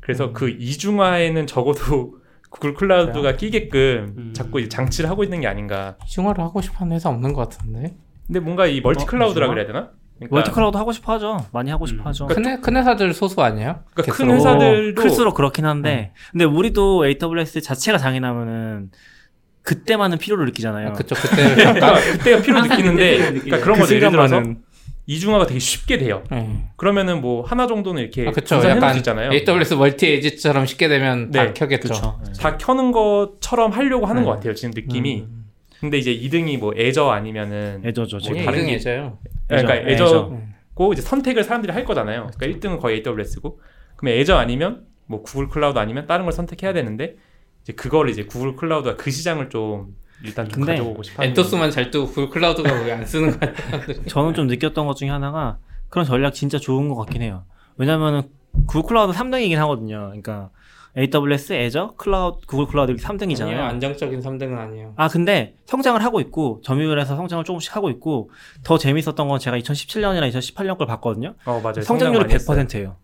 그래서 0.00 0.32
그 0.32 0.48
이중화에는 0.50 1.46
적어도 1.46 2.18
Google 2.50 2.74
Cloud가 2.74 3.36
끼게끔 3.36 4.14
음. 4.16 4.32
자꾸 4.34 4.60
이제 4.60 4.68
장치를 4.68 5.10
하고 5.10 5.22
있는 5.24 5.40
게 5.40 5.46
아닌가. 5.46 5.96
이중화를 6.06 6.42
하고 6.42 6.60
싶어하는 6.62 6.96
회사 6.96 7.10
없는 7.10 7.32
것 7.34 7.48
같은데. 7.48 7.96
근데 8.26 8.40
뭔가 8.40 8.66
이 8.66 8.80
multi 8.80 9.04
cloud라 9.06 9.46
이중화? 9.46 9.54
그래야 9.54 9.66
되나? 9.66 9.90
그러니까, 10.16 10.34
multi 10.36 10.50
cloud 10.50 10.76
하고 10.76 10.92
싶어 10.92 11.12
하죠. 11.14 11.36
많이 11.52 11.70
하고 11.70 11.86
싶어 11.86 12.02
음. 12.02 12.06
하죠. 12.06 12.26
큰, 12.26 12.44
회- 12.46 12.58
큰 12.60 12.76
회사들 12.76 13.12
소수 13.14 13.40
아니에요? 13.42 13.80
그러니까 13.94 14.16
큰. 14.16 14.30
회사들도 14.30 15.00
클수록 15.02 15.34
그렇긴 15.34 15.64
한데 15.66 16.12
근데 16.32 16.44
우리도 16.44 17.06
AWS 17.06 17.60
자체가 17.60 17.98
장애나면은 17.98 18.90
그때만은 19.68 20.16
필요를 20.16 20.46
느끼잖아요. 20.46 20.88
아, 20.88 20.92
그쵸 20.92 21.14
그때 21.14 21.54
그러니까 21.54 21.94
그때가 22.16 22.42
필요 22.42 22.56
항상 22.58 22.76
느끼는데. 22.78 23.18
그러니까 23.18 23.60
그런 23.60 23.74
그 23.76 23.80
거죠. 23.82 23.94
예를 23.96 24.10
들어서 24.10 24.42
이중화가 25.06 25.46
되게 25.46 25.58
쉽게 25.60 25.98
돼요. 25.98 26.24
네. 26.30 26.68
그러면은 26.76 27.20
뭐 27.20 27.42
하나 27.44 27.66
정도는 27.66 28.00
이렇게 28.02 28.26
아, 28.26 28.30
그쵸 28.30 28.56
약간 28.64 28.92
수 28.92 28.98
있잖아요. 28.98 29.30
AWS 29.32 29.74
Multi-AZ처럼 29.74 30.64
쉽게 30.66 30.88
되면 30.88 31.30
다 31.30 31.44
네, 31.44 31.52
켜겠죠. 31.52 31.88
그쵸. 31.88 32.18
다 32.40 32.56
켜는 32.56 32.92
것처럼 32.92 33.72
하려고 33.72 34.06
하는 34.06 34.22
네. 34.22 34.26
것 34.26 34.34
같아요. 34.34 34.54
지금 34.54 34.72
느낌이. 34.74 35.20
음. 35.28 35.44
근데 35.80 35.98
이제 35.98 36.14
2등이 36.14 36.58
뭐 36.58 36.72
Azure 36.76 37.08
아니면은 37.08 37.82
Azure죠 37.84 38.18
지금. 38.20 38.36
뭐 38.36 38.40
예, 38.42 38.44
다른 38.46 38.66
게- 38.66 38.72
예져요. 38.72 39.18
그러니까 39.48 39.76
애저, 39.76 39.88
애저고 40.04 40.40
애저. 40.76 40.92
이제 40.92 41.02
선택을 41.02 41.44
사람들이 41.44 41.72
할 41.72 41.84
거잖아요. 41.84 42.30
그러니까 42.36 42.58
1등은 42.68 42.80
거의 42.80 43.02
AWS고 43.06 43.60
그러면 43.96 44.18
Azure 44.18 44.34
아니면 44.36 44.84
뭐 45.06 45.22
Google 45.22 45.48
Cloud 45.48 45.78
아니면 45.78 46.06
다른 46.06 46.24
걸 46.24 46.32
선택해야 46.32 46.72
되는데 46.72 47.16
이제 47.68 47.74
그걸 47.74 48.08
이제 48.08 48.24
Google 48.24 48.56
Cloud가 48.56 48.96
그 48.96 49.10
시장을 49.10 49.50
좀 49.50 49.94
일단 50.24 50.48
좀 50.48 50.64
가져오고 50.64 51.02
싶어. 51.02 51.22
하는 51.22 51.30
Anthos만 51.30 51.70
잘 51.70 51.90
뜨고 51.90 52.06
Google 52.06 52.30
Cloud가 52.30 52.72
왜 52.82 52.92
안 52.92 53.04
쓰는 53.04 53.38
거야? 53.38 53.52
저는 54.08 54.32
좀 54.34 54.46
느꼈던 54.46 54.86
것 54.86 54.96
중에 54.96 55.10
하나가 55.10 55.58
그런 55.90 56.06
전략 56.06 56.32
진짜 56.32 56.58
좋은 56.58 56.88
것 56.88 56.96
같긴 56.96 57.20
해요. 57.22 57.44
왜냐면은 57.76 58.22
Google 58.66 58.88
Cloud 58.88 59.12
3등이긴 59.16 59.56
하거든요. 59.56 60.06
그러니까 60.08 60.48
AWS, 60.96 61.52
Azure, 61.52 61.94
cloud, 61.98 62.46
Google 62.46 62.66
Cloud 62.66 62.90
이렇게 62.92 63.06
3등이잖아요. 63.06 63.42
아니에요. 63.42 63.62
안정적인 63.64 64.20
3등은 64.20 64.56
아니에요. 64.58 64.94
아 64.96 65.08
근데 65.08 65.54
성장을 65.66 66.02
하고 66.02 66.20
있고 66.20 66.60
점유율에서 66.64 67.16
성장을 67.16 67.44
조금씩 67.44 67.76
하고 67.76 67.90
있고 67.90 68.30
더 68.64 68.78
재밌었던 68.78 69.28
건 69.28 69.38
제가 69.38 69.58
2017년이나 69.58 70.30
2018년 70.32 70.78
걸 70.78 70.86
봤거든요. 70.86 71.34
어 71.44 71.60
맞아요. 71.62 71.82
성장률이 71.82 72.22
많이 72.24 72.34
했어요. 72.34 72.58
100%예요. 72.64 72.96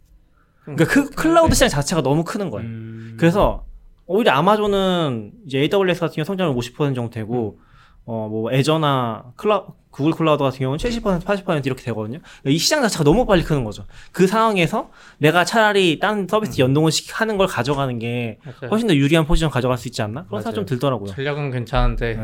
그러니까 0.64 0.86
그 0.86 1.10
클라우드 1.10 1.54
시장 1.54 1.68
자체가 1.68 2.00
너무 2.02 2.24
크는 2.24 2.48
거예요. 2.48 2.66
음. 2.66 3.16
그래서 3.20 3.66
오히려 4.06 4.32
아마존은 4.32 5.32
이제 5.46 5.58
AWS 5.60 6.00
같은 6.00 6.14
경우 6.16 6.24
성장률 6.24 6.54
50% 6.56 6.94
정도 6.94 7.10
되고 7.10 7.58
어 8.06 8.22
뭐 8.22 8.52
Azure나 8.52 9.32
클라 9.36 9.64
Google 9.90 10.12
Cloud 10.12 10.42
같은 10.42 10.58
경우는 10.58 10.76
70% 10.78 11.22
80% 11.22 11.64
이렇게 11.66 11.82
되거든요. 11.84 12.18
그러니까 12.18 12.50
이 12.50 12.58
시장 12.58 12.82
자체가 12.82 13.04
너무 13.04 13.24
빨리 13.26 13.42
크는 13.44 13.64
거죠. 13.64 13.84
그 14.12 14.26
상황에서 14.26 14.90
내가 15.18 15.44
차라리 15.44 15.98
다른 16.00 16.26
서비스 16.28 16.60
연동을 16.60 16.90
시- 16.90 17.10
하는 17.12 17.36
걸 17.38 17.46
가져가는 17.46 17.96
게 18.00 18.38
맞아요. 18.44 18.70
훨씬 18.72 18.88
더 18.88 18.94
유리한 18.94 19.24
포지션 19.24 19.50
가져갈 19.50 19.78
수 19.78 19.86
있지 19.88 20.02
않나? 20.02 20.24
그런 20.26 20.42
생각 20.42 20.50
맞아요. 20.50 20.54
좀 20.56 20.66
들더라고요. 20.66 21.10
전략은 21.12 21.50
괜찮은데 21.52 22.14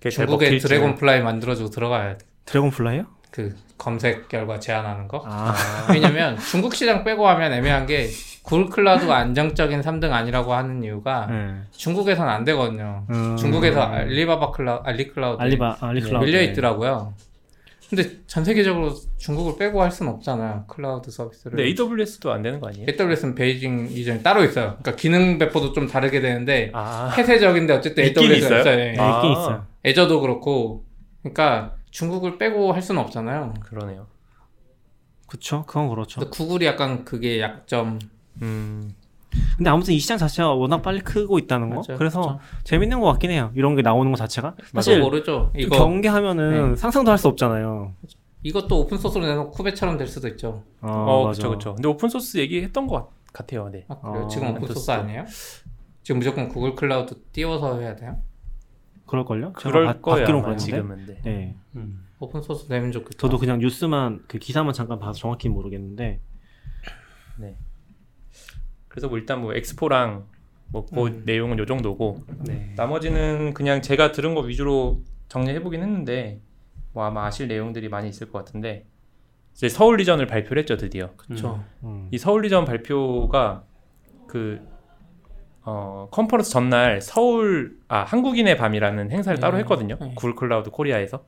네. 0.00 0.10
중국에. 0.10 0.56
Dragonfly 0.58 1.22
만들어주고 1.22 1.70
들어가야 1.70 2.16
돼. 2.18 2.24
Dragonfly요? 2.46 3.04
그 3.32 3.54
검색 3.82 4.28
결과 4.28 4.60
제한하는 4.60 5.08
거. 5.08 5.24
아, 5.26 5.52
왜냐면 5.90 6.38
중국 6.38 6.72
시장 6.76 7.02
빼고 7.02 7.26
하면 7.26 7.52
애매한 7.52 7.84
게 7.84 8.08
Google 8.44 8.66
Cloud가 8.66 9.16
안정적인 9.16 9.80
3등 9.80 10.12
아니라고 10.12 10.54
하는 10.54 10.84
이유가 10.84 11.26
네. 11.28 11.54
중국에선 11.72 12.28
안 12.28 12.44
되거든요. 12.44 13.04
음. 13.10 13.36
중국에서 13.36 13.82
알리바바 13.82 14.52
클라 14.52 14.82
Ali 14.84 15.08
Cloud 15.08 15.42
알리바 15.42 15.78
Ali 15.80 16.00
Cloud 16.00 16.24
밀려 16.24 16.42
있더라고요. 16.42 17.14
근데 17.90 18.08
전 18.28 18.44
세계적으로 18.44 18.94
중국을 19.18 19.58
빼고 19.58 19.82
할 19.82 19.90
수는 19.90 20.12
없잖아요. 20.12 20.64
클라우드 20.68 21.10
서비스를. 21.10 21.56
근데 21.56 21.64
AWS도 21.64 22.32
안 22.32 22.42
되는 22.42 22.60
거 22.60 22.68
아니에요? 22.68 22.86
AWS는 22.88 23.34
베이징 23.34 23.88
region이 23.90 24.22
따로 24.22 24.44
있어요. 24.44 24.76
그러니까 24.80 24.94
기능 24.94 25.38
배포도 25.38 25.72
좀 25.72 25.88
다르게 25.88 26.20
되는데 26.20 26.70
아 26.72 27.12
폐쇄적인데 27.16 27.74
어쨌든 27.74 28.04
AWS가 28.04 28.36
있어요? 28.36 28.60
있어요. 28.60 28.78
예. 28.78 28.94
아. 28.96 29.16
있긴 29.16 29.32
있어요. 29.32 29.66
Azure도 29.84 30.20
그렇고 30.20 30.84
그러니까 31.22 31.74
중국을 31.96 32.38
빼고 32.38 32.72
할 32.72 32.82
수는 32.82 33.00
없잖아요. 33.02 33.54
그러네요. 33.60 34.06
그쵸? 35.28 35.64
그건 35.66 35.88
그렇죠. 35.88 36.20
근데 36.20 36.30
구글이 36.36 36.66
약간 36.66 37.04
그게 37.04 37.40
약점. 37.40 37.98
음 38.42 38.94
근데 39.56 39.70
아무튼 39.70 39.94
이 39.94 39.98
시장 39.98 40.18
자체가 40.18 40.52
워낙 40.52 40.82
빨리 40.82 41.00
크고 41.00 41.38
있다는 41.38 41.70
거. 41.70 41.76
맞아요. 41.76 41.96
그래서 41.98 42.20
그쵸. 42.20 42.40
재밌는 42.64 43.00
것 43.00 43.06
같긴 43.12 43.30
해요. 43.30 43.50
이런 43.54 43.76
게 43.76 43.82
나오는 43.82 44.10
것 44.10 44.16
자체가. 44.18 44.56
사실 44.74 45.00
모르죠. 45.00 45.50
또 45.54 45.58
이거 45.58 45.76
경계하면은 45.78 46.76
상상도 46.76 47.10
할 47.10 47.18
수 47.18 47.28
없잖아요. 47.28 47.94
이것도 48.42 48.80
open 48.80 48.98
source로 48.98 49.24
내서 49.24 49.48
kube처럼 49.50 49.96
될 49.96 50.06
수도 50.08 50.26
있죠. 50.28 50.64
어, 50.80 50.90
어. 50.90 51.28
그쵸, 51.28 51.50
그쵸. 51.50 51.74
근데 51.76 51.88
open 51.88 52.08
source 52.08 52.38
얘기했던 52.38 52.88
것 52.88 52.96
같- 52.96 53.32
같아요, 53.32 53.68
네. 53.70 53.84
아, 53.88 53.94
그래요? 54.00 54.24
어, 54.24 54.28
지금 54.28 54.48
open 54.48 54.56
open 54.64 54.66
source 54.74 54.80
source. 54.80 54.90
아니에요? 54.90 55.24
지금 56.02 56.18
무조건 56.18 56.48
Google 56.48 56.74
Cloud 56.74 57.14
띄워서 57.32 57.78
해야 57.78 57.94
돼요? 57.94 58.20
그럴걸요? 59.16 59.52
그럴 59.52 59.84
바- 59.84 60.00
거예요, 60.00 60.26
아마. 60.26 60.56
지금은. 60.56 61.04
네. 61.06 61.20
네. 61.22 61.56
음. 61.76 62.02
open 62.18 62.40
source 62.40 62.66
내면 62.68 62.92
좋겠다. 62.92 63.18
저도 63.18 63.36
그냥 63.36 63.58
뉴스만 63.58 64.24
그 64.26 64.38
기사만 64.38 64.72
잠깐 64.72 64.98
봐서 64.98 65.12
정확히 65.18 65.50
모르겠는데. 65.50 66.18
그래서 68.88 69.08
뭐 69.08 69.18
일단 69.18 69.40
뭐 69.42 69.54
엑스포랑 69.54 70.26
뭐그 70.68 71.06
음. 71.06 71.22
내용은 71.26 71.58
요 71.58 71.66
정도고 71.66 72.24
네. 72.46 72.72
나머지는 72.76 73.52
그냥 73.54 73.82
제가 73.82 74.12
들은 74.12 74.34
거 74.34 74.40
위주로 74.42 75.02
정리해 75.28 75.62
보긴 75.62 75.82
했는데 75.82 76.40
뭐 76.92 77.04
아마 77.04 77.26
아실 77.26 77.48
내용들이 77.48 77.88
많이 77.88 78.08
있을 78.08 78.30
것 78.30 78.38
같은데 78.44 78.86
이제 79.54 79.68
서울 79.68 79.96
region을 79.96 80.26
발표를 80.26 80.62
했죠 80.62 80.76
드디어. 80.78 81.10
그렇죠. 81.16 81.62
음. 81.82 82.08
이 82.10 82.16
서울 82.18 82.42
region 82.42 82.64
발표가 82.64 83.64
그 84.26 84.60
어, 85.64 86.08
컨퍼런스 86.10 86.50
전날 86.50 87.00
서울 87.00 87.76
아 87.88 88.00
한국인의 88.02 88.56
밤이라는 88.56 89.10
행사를 89.10 89.38
따로 89.38 89.54
네. 89.54 89.60
했거든요. 89.60 89.96
네. 90.00 90.12
Google 90.14 90.34
Cloud 90.34 90.70
Korea에서. 90.70 91.22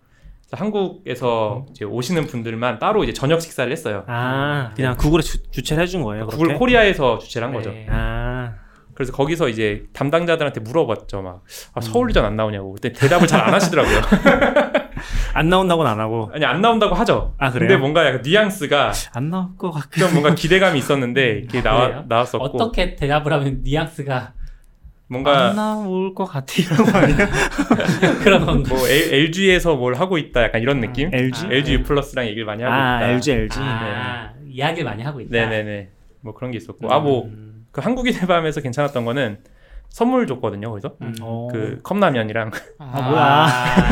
한국에서 0.53 1.66
이제 1.70 1.85
오시는 1.85 2.26
분들만 2.26 2.78
따로 2.78 3.03
이제 3.03 3.12
저녁 3.12 3.41
식사를 3.41 3.70
했어요. 3.72 4.05
아, 4.07 4.70
그냥 4.76 4.97
구글에 4.97 5.20
주, 5.22 5.43
주최를 5.51 5.82
해준 5.82 6.03
거예요. 6.03 6.26
구글 6.26 6.47
그렇게? 6.47 6.59
코리아에서 6.59 7.18
주최를 7.18 7.49
한 7.49 7.55
거죠. 7.55 7.70
네. 7.70 7.87
아, 7.91 8.55
그래서 8.95 9.12
거기서 9.12 9.49
이제 9.49 9.85
담당자들한테 9.95 10.61
물어봤죠. 10.61 11.22
막 11.22 11.43
아, 11.72 11.80
서울 11.80 12.09
리전 12.09 12.24
안 12.24 12.37
나오냐고. 12.37 12.72
그때 12.74 12.93
대답을 12.93 13.26
잘 13.26 13.41
안 13.41 13.53
하시더라고요. 13.55 14.01
안 15.35 15.49
나온다고는 15.49 15.91
안 15.91 16.01
하고. 16.01 16.30
아니 16.32 16.45
안 16.45 16.61
나온다고 16.61 16.95
하죠. 16.95 17.35
아, 17.39 17.51
그래요? 17.51 17.68
근데 17.68 17.80
뭔가 17.80 18.07
약간 18.07 18.22
뉘앙스가 18.22 18.93
안 19.14 19.30
나올 19.30 19.57
것 19.59 19.70
같긴 19.72 20.05
좀 20.05 20.12
뭔가 20.12 20.35
기대감이 20.35 20.78
있었는데 20.78 21.43
이게 21.45 21.59
아, 21.59 21.62
나와? 21.62 22.05
나왔었고 22.09 22.45
어떻게 22.45 22.95
대답을 22.95 23.32
하면 23.32 23.61
뉘앙스가 23.64 24.32
뭔가 25.09 25.51
안 25.51 25.57
나올 25.57 26.14
것 26.14 26.24
같아 26.24 26.55
이런 26.57 26.87
거 26.87 26.99
아니야? 26.99 27.28
그런 28.22 28.47
건가? 28.47 28.74
뭐 28.74 28.89
LG에서 28.89 29.76
뭘 29.76 29.95
하고 29.95 30.18
있다 30.18 30.45
약간 30.45 30.62
이런 30.62 30.80
느낌? 30.80 31.11
LG? 31.12 31.47
아, 31.47 31.49
LG 31.51 31.72
U 31.74 31.82
플러스랑 31.82 32.26
얘기를 32.26 32.45
많이 32.45 32.62
하고 32.62 32.74
아, 32.74 32.99
있다. 32.99 33.09
LG, 33.11 33.32
LG. 33.32 33.59
아, 33.61 34.30
이야기를 34.49 34.85
많이 34.85 35.03
하고 35.03 35.20
있다. 35.20 35.30
네네네. 35.30 35.89
뭐 36.20 36.32
그런 36.32 36.53
게 36.53 36.57
있었고 36.57 36.91
아뭐그 36.91 37.28
음. 37.28 37.66
한국인의 37.76 38.20
밤에서 38.26 38.61
괜찮았던 38.61 39.05
거는 39.05 39.39
선물 39.95 40.26
줬거든요 40.26 40.70
거기서 40.70 40.97
음. 41.03 41.14
어. 41.22 41.47
그 41.53 41.78
컵라면이랑 41.84 42.51
아, 42.80 43.01
뭐야. 43.01 43.47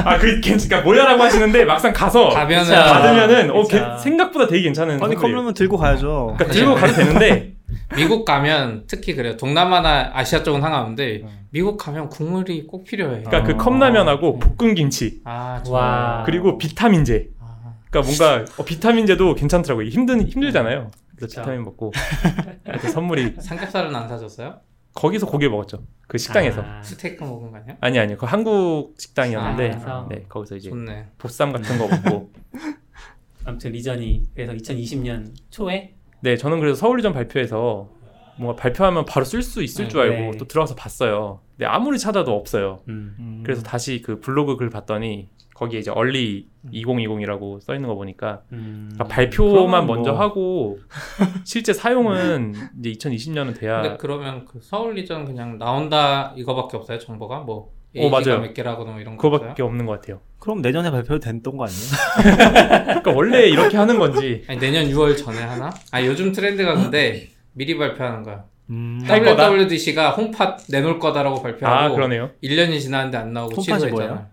아그 0.05 0.41
괜찮까 0.41 0.81
뭐야라고 0.83 1.23
하시는데 1.23 1.65
막상 1.65 1.93
가서 1.93 2.29
가면은. 2.29 2.75
받으면은 2.75 3.51
어. 3.53 3.63
개- 3.63 3.81
생각보다 4.03 4.49
되게 4.49 4.63
괜찮은 4.65 4.95
아니 4.95 4.99
선물이에요. 4.99 5.21
컵라면 5.21 5.55
들고 5.55 5.77
가야죠. 5.77 6.35
그러니까 6.37 6.47
들고 6.47 6.75
가도 6.75 6.93
되는데 6.95 7.53
미국 7.95 8.25
가면 8.25 8.83
특히 8.89 9.15
그래요. 9.15 9.37
동남아나 9.37 10.11
아시아 10.13 10.43
쪽은 10.43 10.61
상관없는데 10.61 11.21
음. 11.23 11.29
미국 11.51 11.77
가면 11.79 12.09
국물이 12.09 12.67
꼭 12.67 12.83
필요해. 12.83 13.23
그러니까 13.23 13.45
그 13.45 13.53
어. 13.53 13.57
컵라면하고 13.59 14.41
볶은 14.41 14.75
김치 14.75 15.21
아, 15.25 15.31
와. 15.31 15.63
좋아. 15.63 16.23
그리고 16.27 16.59
비타민제 16.59 17.29
아, 17.41 17.75
그러니까 17.89 18.11
뭔가 18.11 18.45
어, 18.61 18.65
비타민제도 18.65 19.37
괜찮더라고요 19.37 19.87
힘든 19.87 20.27
힘들잖아요 20.27 20.91
그래서. 21.17 21.43
비타민 21.43 21.63
먹고 21.63 21.93
그래서 22.65 22.89
선물이 22.89 23.35
삼겹살은 23.39 23.95
안 23.95 24.09
사줬어요? 24.09 24.57
거기서 24.95 25.27
고기를 25.27 25.51
먹었죠 25.51 25.85
그 26.07 26.19
식당에서 26.19 26.63
아, 26.63 26.83
스테이크 26.83 27.25
먹은 27.25 27.51
거 27.51 27.57
아니야? 27.59 27.77
아니 27.81 27.99
아니요 27.99 28.17
그 28.19 28.27
한국 28.27 28.95
식당이었는데 28.99 29.81
아, 29.85 30.07
네 30.11 30.25
거기서 30.29 30.57
이제 30.57 30.71
좋네. 30.71 31.07
보쌈 31.19 31.53
같은 31.53 31.79
거 31.79 31.89
먹고 31.89 32.31
아무튼 33.45 33.73
리전이 33.73 34.29
그래서 34.35 34.53
2020년 34.53 35.33
초에 35.51 35.95
네 36.21 36.37
저는 36.37 36.61
그래서 36.61 36.77
서울 36.77 36.99
리전 36.99 37.13
발표해서 37.13 37.89
뭔가 38.37 38.61
발표하면 38.61 39.05
바로 39.05 39.25
쓸 39.25 39.43
수 39.43 39.63
있을 39.63 39.89
줄 39.89 40.01
알고 40.01 40.33
네. 40.33 40.39
또 40.39 40.47
들어가서 40.47 40.75
봤어요 40.75 41.41
근데 41.57 41.67
아무리 41.67 41.99
찾아도 41.99 42.35
없어요 42.37 42.81
음. 42.89 43.17
음. 43.19 43.43
그래서 43.45 43.63
다시 43.63 44.03
그 44.03 44.21
블로그 44.21 44.57
글 44.57 44.71
봤더니 44.71 45.29
거기에 45.63 45.79
이제 45.79 45.91
얼리 45.93 46.49
2020이라고 46.73 47.61
써 47.61 47.75
있는 47.75 47.89
거 47.89 47.95
보니까 47.95 48.43
음. 48.51 48.91
그러니까 48.93 49.15
발표만 49.15 49.87
먼저 49.87 50.11
뭐. 50.11 50.21
하고 50.21 50.79
실제 51.45 51.73
사용은 51.73 52.55
이제 52.81 52.91
2020년은 52.93 53.59
돼야 53.59 53.81
근데 53.83 53.97
그러면 53.97 54.45
그 54.45 54.59
서울 54.61 54.95
리전 54.95 55.25
그냥 55.25 55.59
나온다 55.59 56.33
이거밖에 56.37 56.77
없어요 56.77 56.99
정보가 56.99 57.41
뭐 57.41 57.73
어, 57.97 58.09
맞아요. 58.09 58.41
몇 58.41 58.55
개라거나 58.55 58.93
뭐 58.93 59.01
이런 59.01 59.17
거? 59.19 59.29
그거밖에 59.29 59.63
없는 59.63 59.85
것 59.85 60.01
같아요. 60.01 60.21
그럼 60.39 60.63
내년에 60.63 60.91
발표도 60.91 61.21
됐던 61.21 61.57
거 61.59 61.67
아니에요? 61.67 61.91
그러니까 62.85 63.13
원래 63.13 63.47
이렇게 63.49 63.77
하는 63.77 63.99
건지 63.99 64.45
아니 64.49 64.59
내년 64.59 64.87
6월 64.87 65.17
전에 65.17 65.39
하나? 65.39 65.71
아 65.91 66.03
요즘 66.05 66.33
트렌드가 66.33 66.75
근데 66.75 67.29
미리 67.53 67.77
발표하는 67.77 68.23
거야. 68.23 68.45
음. 68.71 69.01
WWDC가 69.07 70.13
홈팟 70.13 70.57
내놓을 70.71 70.99
거다라고 70.99 71.37
아 71.39 71.43
발표하고 71.43 71.95
그러네요. 71.95 72.31
1년이 72.43 72.81
지났는데 72.81 73.19
안 73.19 73.33
나오고 73.35 73.57
홈팟이 73.57 73.65
취소했잖아. 73.65 73.91
뭐예요? 73.91 74.33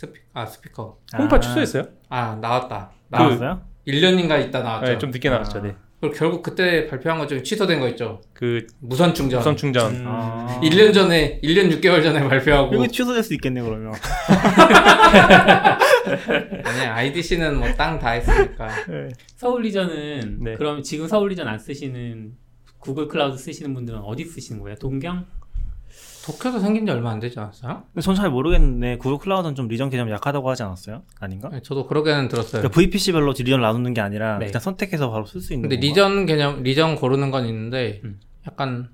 스피, 0.00 0.18
아 0.32 0.46
스피커. 0.46 0.96
HomePod 1.18 1.36
아, 1.36 1.40
취소했어요? 1.40 1.82
아 2.08 2.38
나왔다. 2.40 2.90
나 3.10 3.18
나왔어요? 3.18 3.60
1년인가 3.86 4.42
있다 4.48 4.62
나왔죠. 4.62 4.92
네, 4.92 4.96
좀 4.98 5.10
늦게 5.10 5.28
나왔죠. 5.28 5.58
아. 5.58 5.62
네. 5.62 5.76
그리고 6.00 6.14
결국 6.14 6.42
그때 6.42 6.86
발표한 6.86 7.18
거 7.18 7.26
중에 7.26 7.42
취소된 7.42 7.80
거 7.80 7.88
있죠. 7.90 8.22
그 8.32 8.66
무선 8.80 9.12
충전. 9.12 9.40
무선 9.40 9.54
충전. 9.58 9.94
음. 9.94 10.04
아. 10.08 10.58
1년 10.62 10.94
전에 10.94 11.38
1년 11.44 11.70
6개월 11.78 12.02
전에 12.02 12.26
발표하고 12.26 12.74
이거 12.74 12.86
취소될 12.86 13.22
수 13.22 13.34
있겠네 13.34 13.60
그러면. 13.60 13.92
아니 16.64 16.80
IDC는 16.80 17.58
뭐 17.58 17.68
땅 17.74 17.98
다 17.98 18.10
했으니까. 18.12 18.68
서울 19.36 19.60
region은 19.62 20.38
네. 20.40 20.56
그럼 20.56 20.82
지금 20.82 21.06
서울 21.08 21.28
region 21.30 21.46
안 21.46 21.58
쓰시는 21.58 22.32
Google 22.78 23.06
Cloud 23.08 23.36
쓰시는 23.36 23.74
분들은 23.74 23.98
어디 24.00 24.24
쓰시는 24.24 24.62
거예요? 24.62 24.76
동경? 24.78 25.26
도쿄도 26.26 26.60
생긴 26.60 26.86
지 26.86 26.92
얼마 26.92 27.10
안 27.10 27.20
되지 27.20 27.38
않았어요? 27.38 27.82
근데 27.92 28.00
전 28.02 28.18
잘 28.18 28.30
모르겠는데 28.30 28.98
Google 28.98 29.18
Cloud는 29.18 29.54
좀 29.54 29.68
region 29.68 29.90
개념 29.90 30.10
약하다고 30.10 30.48
하지 30.50 30.62
않았어요? 30.62 31.02
아닌가? 31.18 31.48
네, 31.50 31.60
저도 31.62 31.86
그렇게는 31.86 32.28
들었어요. 32.28 32.62
그러니까 32.62 32.74
VPC별로 32.74 33.32
region 33.32 33.60
나누는 33.60 33.94
게 33.94 34.00
아니라 34.00 34.38
네. 34.38 34.46
그냥 34.46 34.60
선택해서 34.60 35.10
바로 35.10 35.24
쓸 35.24 35.40
수 35.40 35.54
있는 35.54 35.68
근데 35.68 35.76
건가? 35.76 35.86
region 35.86 36.26
개념 36.26 36.62
region 36.62 36.96
고르는 36.96 37.30
건 37.30 37.46
있는데 37.46 38.00
음. 38.04 38.20
약간 38.46 38.90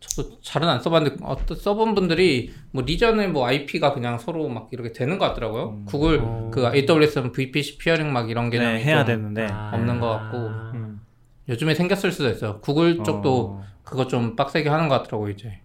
저도 0.00 0.40
잘은 0.42 0.68
안 0.68 0.80
써봤는데 0.80 1.24
어떤 1.24 1.56
써본 1.56 1.94
분들이 1.94 2.52
뭐 2.70 2.82
region에 2.84 3.28
뭐 3.28 3.46
IP가 3.46 3.94
그냥 3.94 4.18
서로 4.18 4.48
막 4.48 4.68
이렇게 4.70 4.92
되는 4.92 5.18
것 5.18 5.26
같더라고요. 5.28 5.70
음. 5.70 5.84
구글 5.86 6.20
어. 6.22 6.50
그 6.52 6.70
AWS는 6.72 7.32
VPC 7.32 7.78
peering 7.78 8.12
막 8.12 8.30
이런 8.30 8.50
개념이 8.50 8.74
네, 8.74 8.84
해야 8.84 9.04
좀 9.04 9.06
되는데 9.06 9.48
아. 9.50 9.72
없는 9.74 10.00
것 10.00 10.08
같고. 10.08 10.36
음. 10.38 11.00
요즘에 11.48 11.74
생겼을 11.74 12.10
수도 12.12 12.30
있어요. 12.30 12.60
구글 12.60 13.02
쪽도 13.02 13.58
어... 13.60 13.64
그거 13.82 14.06
좀 14.06 14.34
빡세게 14.34 14.68
하는 14.68 14.88
것 14.88 15.02
같더라고 15.02 15.28
이제. 15.28 15.60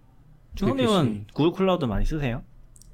주호님은 0.54 1.26
Google 1.34 1.52
Cloud 1.52 1.84
많이 1.84 2.04
쓰세요? 2.04 2.42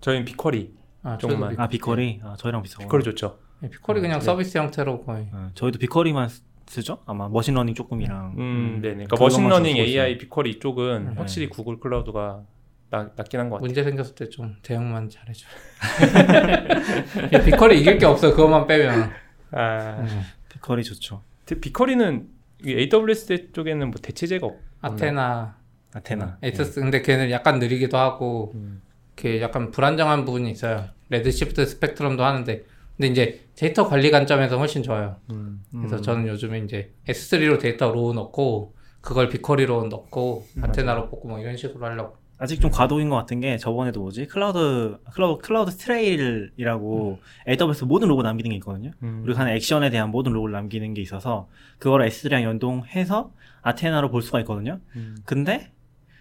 저희는 0.00 0.24
BigQuery. 0.24 0.74
아, 1.02 1.16
조금만. 1.18 1.50
저희도 1.50 1.62
아 1.62 1.68
BigQuery? 1.68 2.20
아 2.22 2.34
저희랑 2.38 2.62
비슷하고 2.62 2.84
BigQuery 2.84 3.04
좋죠. 3.04 3.38
비, 3.60 3.70
BigQuery 3.70 4.00
그냥 4.00 4.18
네. 4.18 4.24
서비스 4.24 4.58
형태로 4.58 5.02
거의. 5.04 5.28
어, 5.32 5.50
저희도 5.54 5.78
BigQuery만 5.78 6.28
쓰- 6.28 6.42
쓰죠? 6.68 6.98
아마 7.06 7.28
machine 7.28 7.50
learning 7.50 7.74
조금이랑 7.74 8.34
음, 8.38 8.78
네네. 8.82 8.94
그러니까 9.06 9.16
machine 9.18 9.45
learning 9.45 9.76
AI 9.76 10.10
있어요. 10.12 10.18
BigQuery 10.18 10.58
쪽은 10.58 11.08
음. 11.08 11.14
확실히 11.16 11.48
Google 11.48 11.78
Cloud가 11.78 12.42
나, 12.90 13.10
낫긴 13.16 13.40
한 13.40 13.48
것 13.50 13.56
같아요. 13.56 13.66
문제 13.66 13.82
생겼을 13.84 14.14
때 14.16 14.28
좀 14.28 14.56
대응만 14.62 15.08
잘해줘. 15.08 15.46
BigQuery 17.44 17.80
이길 17.80 17.98
게 17.98 18.06
없어 18.06 18.30
그것만 18.30 18.66
빼면. 18.66 19.10
아, 19.52 19.98
음. 20.00 20.20
BigQuery 20.48 20.82
좋죠. 20.84 21.22
BigQuery는 21.60 22.28
이 22.64 22.72
AWS 22.92 23.52
쪽에는 23.52 23.90
뭐 23.90 24.00
대체제가 24.02 24.46
없. 24.46 24.56
Athena 24.80 25.56
Athena. 25.96 26.38
에이서스 26.42 26.80
근데 26.80 27.00
걔는 27.02 27.30
약간 27.30 27.58
느리기도 27.58 27.96
하고 27.96 28.52
음. 28.54 28.82
걔 29.16 29.40
약간 29.40 29.70
불안정한 29.70 30.24
부분이 30.24 30.50
있어요. 30.50 30.84
Redshift 31.08 31.64
Spectrum도 31.64 32.22
하는데 32.22 32.64
근데 32.96 33.08
이제 33.08 33.40
데이터 33.56 33.86
관리 33.88 34.10
관점에서 34.10 34.58
훨씬 34.58 34.82
좋아요. 34.82 35.16
음. 35.30 35.62
그래서 35.70 35.96
음. 35.96 36.02
저는 36.02 36.28
요즘에 36.28 36.58
이제 36.60 36.92
S3로 37.08 37.58
데이터 37.58 37.90
raw 37.90 38.12
넣고 38.12 38.74
그걸 39.00 39.28
BigQuery로 39.28 39.84
넣고 39.84 40.46
Athena로 40.60 41.08
뽑고 41.08 41.28
뭐 41.28 41.38
이런 41.38 41.56
식으로 41.56 41.84
하려고. 41.84 42.16
아직 42.38 42.60
좀 42.60 42.70
과도기인 42.70 43.08
것 43.08 43.16
같은 43.16 43.40
게 43.40 43.56
저번에도 43.56 44.00
뭐지 44.00 44.26
cloud 44.26 44.98
cloud 45.14 45.40
CloudTrail이라고 45.40 47.18
AWS 47.48 47.84
모든 47.84 48.08
로그 48.08 48.22
남기는 48.22 48.50
게 48.50 48.56
있거든요. 48.56 48.90
음. 49.02 49.22
우리가 49.24 49.40
하는 49.40 49.54
액션에 49.54 49.88
대한 49.88 50.10
모든 50.10 50.32
로그를 50.32 50.52
남기는 50.52 50.92
게 50.92 51.00
있어서 51.00 51.48
그걸 51.78 52.06
S3랑 52.06 52.42
연동해서 52.42 53.32
Athena로 53.62 54.10
볼 54.10 54.20
수가 54.20 54.40
있거든요. 54.40 54.80
음. 54.96 55.16
근데 55.24 55.72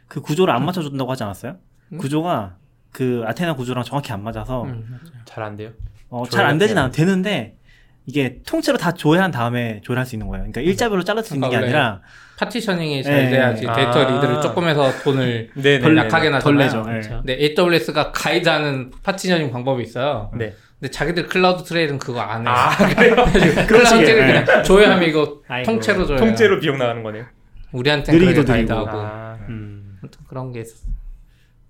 그 0.08 0.22
구조를 0.22 0.54
안 0.54 0.66
맞춰준다고 0.66 1.12
하지 1.12 1.24
않았어요? 1.24 1.56
음? 1.94 1.98
구조가 1.98 2.56
그 2.92 3.24
아테나 3.26 3.56
구조랑 3.56 3.84
정확히 3.84 4.12
안 4.14 4.24
맞아서 4.24 4.64
음. 4.64 5.00
잘 5.26 5.45
안 5.45 5.58
돼요. 5.58 5.72
어, 6.10 6.24
잘 6.30 6.46
안 6.46 6.58
되진 6.58 6.78
않아 6.78 6.92
되는데 6.92 7.56
이게 8.06 8.40
통째로 8.46 8.78
다 8.78 8.92
조회한 8.94 9.32
다음에 9.32 9.82
조회할 9.84 10.06
수 10.06 10.16
있는 10.16 10.28
거예요. 10.28 10.44
그러니까 10.44 10.62
일자별로 10.62 11.04
자를 11.04 11.24
수 11.24 11.34
있는 11.34 11.50
게 11.50 11.56
그러니까 11.58 11.80
아니라 11.80 12.02
partitioning이 12.38 13.02
잘 13.04 13.14
네. 13.26 13.30
돼야지 13.32 13.62
데이터 13.62 14.00
아. 14.06 14.12
read를 14.16 14.42
조금 14.42 14.68
해서 14.68 14.92
돈을 15.04 15.50
네네. 15.56 15.80
덜 15.80 15.98
약하게 15.98 16.30
나잖아요. 16.30 16.40
덜 16.42 16.56
내죠. 16.58 16.78
네. 16.84 16.92
그렇죠. 16.92 17.10
근데 17.26 17.38
AWS가 17.58 18.12
가이드하는 18.12 18.92
partitioning 19.04 19.52
방법이 19.52 19.82
있어요. 19.84 20.32
네. 20.38 20.54
근데 20.80 20.92
자기들 20.92 21.26
CloudTrail은 21.28 21.98
그거 22.00 22.20
안 22.22 22.42
해. 22.46 22.52
아, 22.52 22.70
클라우드 22.96 23.66
그러시게, 23.66 24.06
Trail 24.06 24.46
그냥 24.46 24.64
조회하면 24.64 25.10
이거 25.10 25.42
아이고. 25.48 25.66
통째로 25.72 26.06
조회. 26.06 26.18
통째로 26.18 26.60
비용 26.60 26.78
나가는 26.78 27.02
거네요. 27.02 27.26
우리한테 27.72 28.12
느리기도 28.12 28.42
느리고. 28.44 28.54
가이드하고 28.54 28.90
아, 29.00 29.04
음. 29.04 29.25
아무튼 30.06 30.22
그런 30.28 30.52
게 30.52 30.62
있었어. 30.62 30.88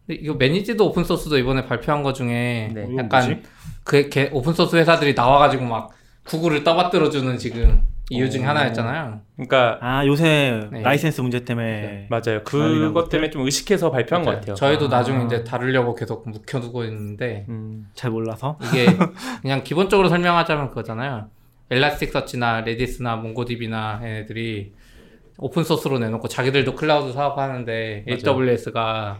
근데 0.06 0.22
이거 0.22 0.34
managed 0.36 0.82
오픈 0.82 1.04
소스도 1.04 1.38
이번에 1.38 1.66
발표한 1.66 2.04
거 2.04 2.14
중에 2.14 2.70
네. 2.74 2.88
약간? 2.98 3.42
그 3.84 4.10
개- 4.10 4.30
오픈 4.34 4.54
소스 4.54 4.76
회사들이 4.76 5.14
나와가지고 5.14 5.64
막 5.66 5.92
구글을 6.26 6.64
떠받들어 6.64 7.10
주는 7.10 7.38
지금 7.38 7.84
이유 8.10 8.30
중에 8.30 8.44
오. 8.44 8.48
하나였잖아요. 8.48 9.22
그러니까 9.36 9.78
아 9.82 10.06
요새 10.06 10.60
네. 10.72 10.82
라이센스 10.82 11.22
문제 11.22 11.44
때문에 11.46 12.08
맞아요. 12.10 12.42
난리난 12.52 12.88
그것 12.90 13.10
때문에 13.10 13.30
좀 13.32 13.44
의식해서 13.46 13.90
발표한 13.92 14.24
것 14.26 14.32
같아요. 14.32 14.56
저희도 14.56 14.86
아. 14.86 14.90
나중에 14.90 15.26
이제 15.26 15.44
다루려고 15.44 15.96
계속 15.96 16.28
묵혀두고 16.30 16.84
있는데 16.86 17.46
음. 17.50 17.88
잘 17.96 18.12
몰라서 18.12 18.60
이게 18.64 18.86
그냥 19.42 19.64
기본적으로 19.64 20.10
설명하자면 20.10 20.70
그거잖아요. 20.70 21.30
Elasticsearch나 21.72 22.62
Redis나 22.62 23.16
MongoDB나 23.16 24.02
얘네들이 24.04 24.74
오픈 25.38 25.64
소스로 25.64 26.00
내놓고 26.00 26.28
자기들도 26.28 26.76
클라우드 26.76 27.14
사업하는데 27.14 28.06
맞아요. 28.08 28.42
AWS가 28.42 29.20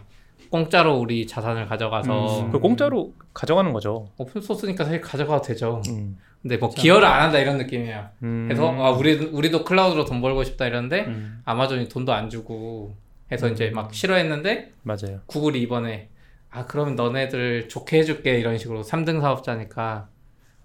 공짜로 0.50 0.96
우리 0.96 1.26
자산을 1.26 1.66
가져가서 1.66 2.40
음. 2.40 2.52
그 2.52 2.58
공짜로 2.58 3.12
가져가는 3.34 3.72
거죠. 3.72 4.08
오픈 4.16 4.40
소스니까 4.40 4.84
사실 4.84 5.00
가져가도 5.00 5.42
되죠. 5.42 5.82
음. 5.88 6.16
근데 6.42 6.56
뭐 6.56 6.70
기여를 6.70 7.06
안 7.06 7.22
한다 7.22 7.38
이런 7.38 7.58
느낌이에요. 7.58 8.08
음. 8.22 8.44
그래서 8.48 8.70
아, 8.70 8.90
우리 8.90 9.14
우리도 9.16 9.64
클라우드로 9.64 10.04
돈 10.04 10.20
벌고 10.20 10.44
싶다 10.44 10.66
이러는데 10.66 11.06
음. 11.06 11.42
아마존이 11.44 11.88
돈도 11.88 12.12
안 12.12 12.30
주고 12.30 12.96
해서 13.32 13.48
음. 13.48 13.52
이제 13.52 13.70
막 13.70 13.92
싫어했는데 13.92 14.72
맞아요. 14.82 15.20
구글이 15.26 15.60
이번에 15.62 16.08
아 16.50 16.66
그러면 16.66 16.94
너네들 16.94 17.68
좋게 17.68 17.98
해줄게 17.98 18.38
이런 18.38 18.56
식으로 18.58 18.82
3등 18.82 19.20
사업자니까 19.20 20.08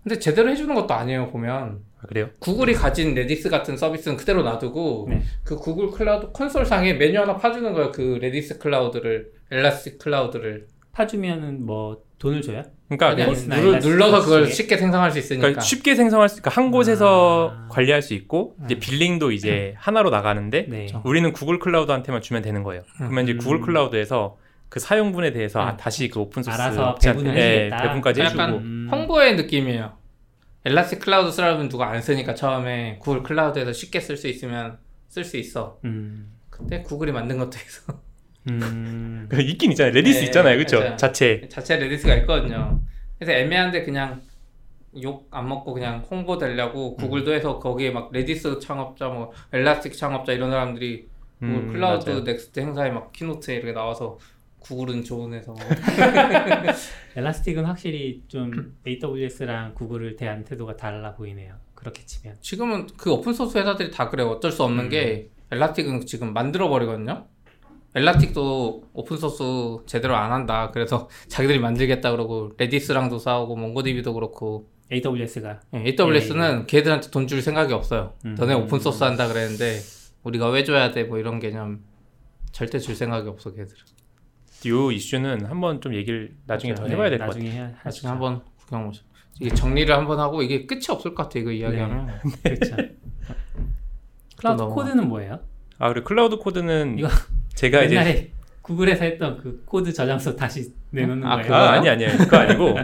근데 0.03 0.17
제대로 0.19 0.49
해주는 0.49 0.73
것도 0.73 0.93
아니에요 0.93 1.29
보면 1.29 1.79
아, 1.99 2.07
그래요? 2.07 2.29
구글이 2.39 2.73
가진 2.73 3.13
Redis 3.13 3.49
같은 3.49 3.77
서비스는 3.77 4.17
그대로 4.17 4.43
놔두고 4.43 5.07
네. 5.09 5.21
그 5.43 5.55
구글 5.55 5.91
클라우드 5.91 6.31
콘솔 6.31 6.65
상에 6.65 6.93
메뉴 6.93 7.19
하나 7.19 7.35
파주는 7.37 7.71
거예요 7.73 7.91
그 7.91 8.17
Redis 8.21 8.57
Cloud를 8.57 9.31
Elastic 9.51 9.99
Cloud를 9.99 10.67
파주면은 10.91 11.65
뭐 11.65 12.03
돈을 12.17 12.41
줘요? 12.41 12.63
그러니까 12.87 13.13
Redis나 13.23 13.55
누르, 13.57 13.69
Elastic 13.69 13.89
눌러서 13.89 14.21
그걸? 14.21 14.47
쉽게 14.47 14.77
생성할 14.77 15.11
수 15.11 15.19
있으니까 15.19 15.41
그러니까 15.41 15.61
쉽게 15.61 15.95
생성할 15.95 16.29
수, 16.29 16.41
그러니까 16.41 16.61
한 16.61 16.71
곳에서 16.71 17.51
아. 17.53 17.67
관리할 17.69 18.01
수 18.01 18.13
있고 18.13 18.55
이제 18.65 18.75
음. 18.75 18.79
billing도 18.79 19.31
이제 19.31 19.73
하나로 19.77 20.09
나가는데 20.09 20.65
네. 20.67 20.87
우리는 21.03 21.31
구글 21.31 21.59
클라우드한테만 21.59 22.21
주면 22.21 22.41
되는 22.41 22.63
거예요. 22.63 22.83
그러면 22.97 23.23
이제 23.23 23.33
음. 23.33 23.37
구글 23.37 23.61
클라우드에서 23.61 24.37
그 24.71 24.79
사용분에 24.79 25.33
대해서 25.33 25.59
아, 25.59 25.71
음. 25.71 25.77
다시 25.77 26.07
그 26.07 26.21
오픈 26.21 26.41
소스 26.43 26.55
알아서 26.55 26.95
배분을 26.95 27.37
예, 27.37 27.41
해주겠다. 27.65 27.83
배분까지 27.83 28.21
해주고 28.21 28.41
약간 28.41 28.55
음. 28.55 28.87
홍보의 28.89 29.35
느낌이에요. 29.35 29.97
Elastic 30.63 30.99
Cloud 31.01 31.29
쓰라면 31.29 31.67
누가 31.67 31.89
안 31.89 32.01
쓰니까 32.01 32.35
처음에 32.35 32.97
구글 33.01 33.21
클라우드에서 33.21 33.73
쉽게 33.73 33.99
쓸 33.99 34.15
수 34.15 34.29
있으면 34.29 34.77
쓸 35.09 35.25
수 35.25 35.35
있어. 35.35 35.77
음. 35.83 36.31
근데 36.49 36.81
구글이 36.83 37.11
만든 37.11 37.37
것도 37.37 37.57
있어. 37.57 37.99
음. 38.49 39.27
그 39.29 39.41
있긴 39.41 39.71
있잖아요. 39.71 39.91
Redis 39.93 40.19
네, 40.19 40.25
있잖아요, 40.27 40.55
그렇죠? 40.55 40.79
맞아요. 40.79 40.95
자체. 40.95 41.41
자체 41.49 41.75
Redis가 41.75 42.15
있거든요. 42.17 42.79
그래서 43.19 43.33
애매한데 43.33 43.83
그냥 43.83 44.21
욕 45.03 45.27
안 45.31 45.49
먹고 45.49 45.73
그냥 45.73 46.05
홍보 46.09 46.37
되려고 46.37 46.95
구글도 46.95 47.33
해서 47.33 47.59
거기에 47.59 47.91
막 47.91 48.09
Redis 48.13 48.59
창업자 48.59 49.09
뭐 49.09 49.33
Elastic 49.51 49.97
창업자 49.97 50.31
이런 50.31 50.49
사람들이 50.51 51.07
구글 51.39 51.55
음, 51.55 51.73
클라우드 51.73 52.09
맞아요. 52.09 52.23
Next 52.23 52.59
행사에 52.61 52.89
막 52.91 53.11
keynote에 53.11 53.55
이렇게 53.55 53.73
나와서 53.73 54.17
구글은 54.61 55.03
좋은 55.03 55.33
회사. 55.33 55.53
Elastic은 57.17 57.65
확실히 57.65 58.23
좀 58.27 58.75
AWS랑 58.87 59.73
구글을 59.73 60.15
대한 60.15 60.43
태도가 60.43 60.77
달라 60.77 61.13
보이네요. 61.15 61.55
그렇게 61.73 62.05
치면. 62.05 62.37
지금은 62.41 62.87
그 62.97 63.11
오픈 63.11 63.33
소스 63.33 63.57
회사들이 63.57 63.91
다 63.91 64.09
그래요. 64.09 64.29
어쩔 64.29 64.51
수 64.51 64.63
없는 64.63 64.89
게 64.89 65.29
Elastic은 65.51 66.05
지금 66.05 66.33
만들어 66.33 66.69
버리거든요. 66.69 67.25
Elastic도 67.95 68.83
오픈 68.93 69.17
소스 69.17 69.43
제대로 69.85 70.15
안 70.15 70.31
한다. 70.31 70.71
그래서 70.71 71.09
자기들이 71.27 71.59
만들겠다 71.59 72.11
그러고 72.11 72.51
Redis랑도 72.57 73.17
싸우고 73.19 73.55
MongoDB도 73.57 74.13
그렇고 74.13 74.69
AWS가 74.91 75.59
AWS는 75.73 76.67
걔들한테 76.67 77.09
돈 77.09 77.27
줄 77.27 77.41
생각이 77.41 77.73
없어요. 77.73 78.13
음. 78.25 78.35
너네 78.37 78.53
오픈 78.53 78.79
소스 78.79 79.03
한다 79.03 79.27
그랬는데 79.27 79.79
우리가 80.23 80.49
왜 80.49 80.63
줘야 80.63 80.91
돼? 80.91 81.03
뭐 81.03 81.17
이런 81.17 81.39
개념 81.39 81.83
절대 82.51 82.77
줄 82.79 82.95
생각이 82.95 83.27
없어 83.27 83.49
걔들은. 83.51 83.83
듀오 84.61 84.91
이슈는 84.91 85.45
한번 85.45 85.81
좀 85.81 85.93
얘기를 85.95 86.31
나중에 86.45 86.73
더 86.75 86.83
맞아요. 86.83 86.93
해봐야 86.93 87.09
네, 87.09 87.17
될 87.17 87.22
것 87.22 87.27
같아요. 87.27 87.43
나중에 87.43 87.57
해야 87.57 87.63
나중에 87.67 87.81
하시죠. 87.83 88.07
한번 88.07 88.41
구경 88.57 88.87
오죠. 88.87 89.03
이게 89.39 89.53
정리를 89.53 89.93
한번 89.93 90.19
하고 90.19 90.43
이게 90.43 90.65
끝이 90.67 90.83
없을 90.89 91.15
것 91.15 91.23
같아 91.23 91.39
이거 91.39 91.51
이야기하면. 91.51 92.19
그렇죠. 92.43 92.75
Cloud 94.37 94.63
Code는 94.65 95.07
뭐예요? 95.09 95.39
아 95.79 95.89
그리고 95.89 96.05
Cloud 96.05 96.37
Code는 96.37 96.99
이거 96.99 97.09
제가 97.55 97.83
이제 97.83 97.95
옛날에 97.95 98.31
구글에서 98.61 99.03
했던 99.03 99.37
그 99.37 99.63
코드 99.65 99.91
저장소 99.91 100.35
다시 100.35 100.73
내놓는 100.91 101.27
아, 101.27 101.37
거예요. 101.37 101.53
아, 101.55 101.71
아니 101.71 101.89
아니에요. 101.89 102.17
그거 102.19 102.37
아니고 102.37 102.75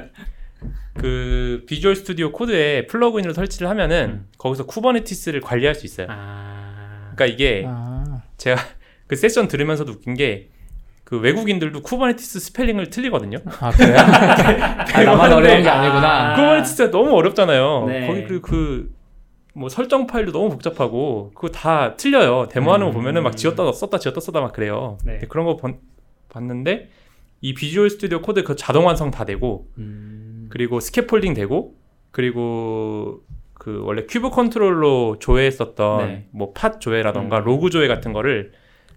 그 0.97 1.63
Visual 1.67 1.95
Studio 1.95 2.31
Code에 2.31 2.87
plugin을 2.87 3.35
설치를 3.35 3.69
하면은 3.69 4.25
거기서 4.39 4.65
Kubernetes를 4.65 5.41
관리할 5.41 5.75
수 5.75 5.85
있어요. 5.85 6.07
아, 6.09 7.11
그러니까 7.13 7.25
이게 7.27 7.65
아, 7.67 8.23
제가 8.37 8.59
그 9.05 9.15
세션 9.15 9.47
들으면서도 9.47 9.91
웃긴 9.91 10.15
게 10.15 10.49
그 11.07 11.17
외국인들도 11.19 11.83
Kubernetes 11.83 12.41
스펠링을 12.41 12.89
틀리거든요. 12.89 13.37
아 13.61 13.71
그래요? 13.71 13.95
아, 13.97 15.03
나만 15.03 15.31
어려운 15.31 15.63
게 15.63 15.69
아니구나. 15.69 16.33
아. 16.33 16.35
Kubernetes가 16.35 16.91
너무 16.91 17.11
어렵잖아요. 17.15 17.85
네. 17.87 18.07
거기 18.07 18.25
그, 18.25 18.41
그, 18.41 18.93
뭐 19.53 19.69
설정 19.69 20.05
파일도 20.05 20.33
너무 20.33 20.49
복잡하고 20.49 21.31
그거 21.33 21.47
다 21.47 21.95
틀려요. 21.95 22.49
데모하는 22.49 22.87
거 22.87 22.91
음. 22.91 22.93
보면은 22.95 23.23
막 23.23 23.37
지웠다 23.37 23.71
썼다 23.71 23.99
지웠다 23.99 24.19
썼다 24.19 24.41
막 24.41 24.51
그래요. 24.51 24.97
네. 25.05 25.19
그런 25.29 25.45
거 25.45 25.55
본- 25.55 25.79
봤는데 26.27 26.89
이 27.39 27.53
Visual 27.53 27.89
Studio 27.89 28.21
Code 28.21 28.43
그 28.43 28.57
자동 28.57 28.85
완성 28.85 29.09
다 29.09 29.23
되고 29.23 29.69
음, 29.77 30.47
그리고 30.49 30.81
scaffolding 30.81 31.33
되고 31.35 31.75
그리고 32.11 33.21
그 33.53 33.81
원래 33.85 34.03
kube 34.09 34.29
control로 34.29 35.19
조회했었던 35.19 36.05
네. 36.05 36.27
뭐 36.31 36.59
pod 36.59 36.79
조회라던가 36.79 37.39
음. 37.39 37.43
로그 37.45 37.69
조회 37.69 37.87
같은 37.87 38.11
거를 38.11 38.51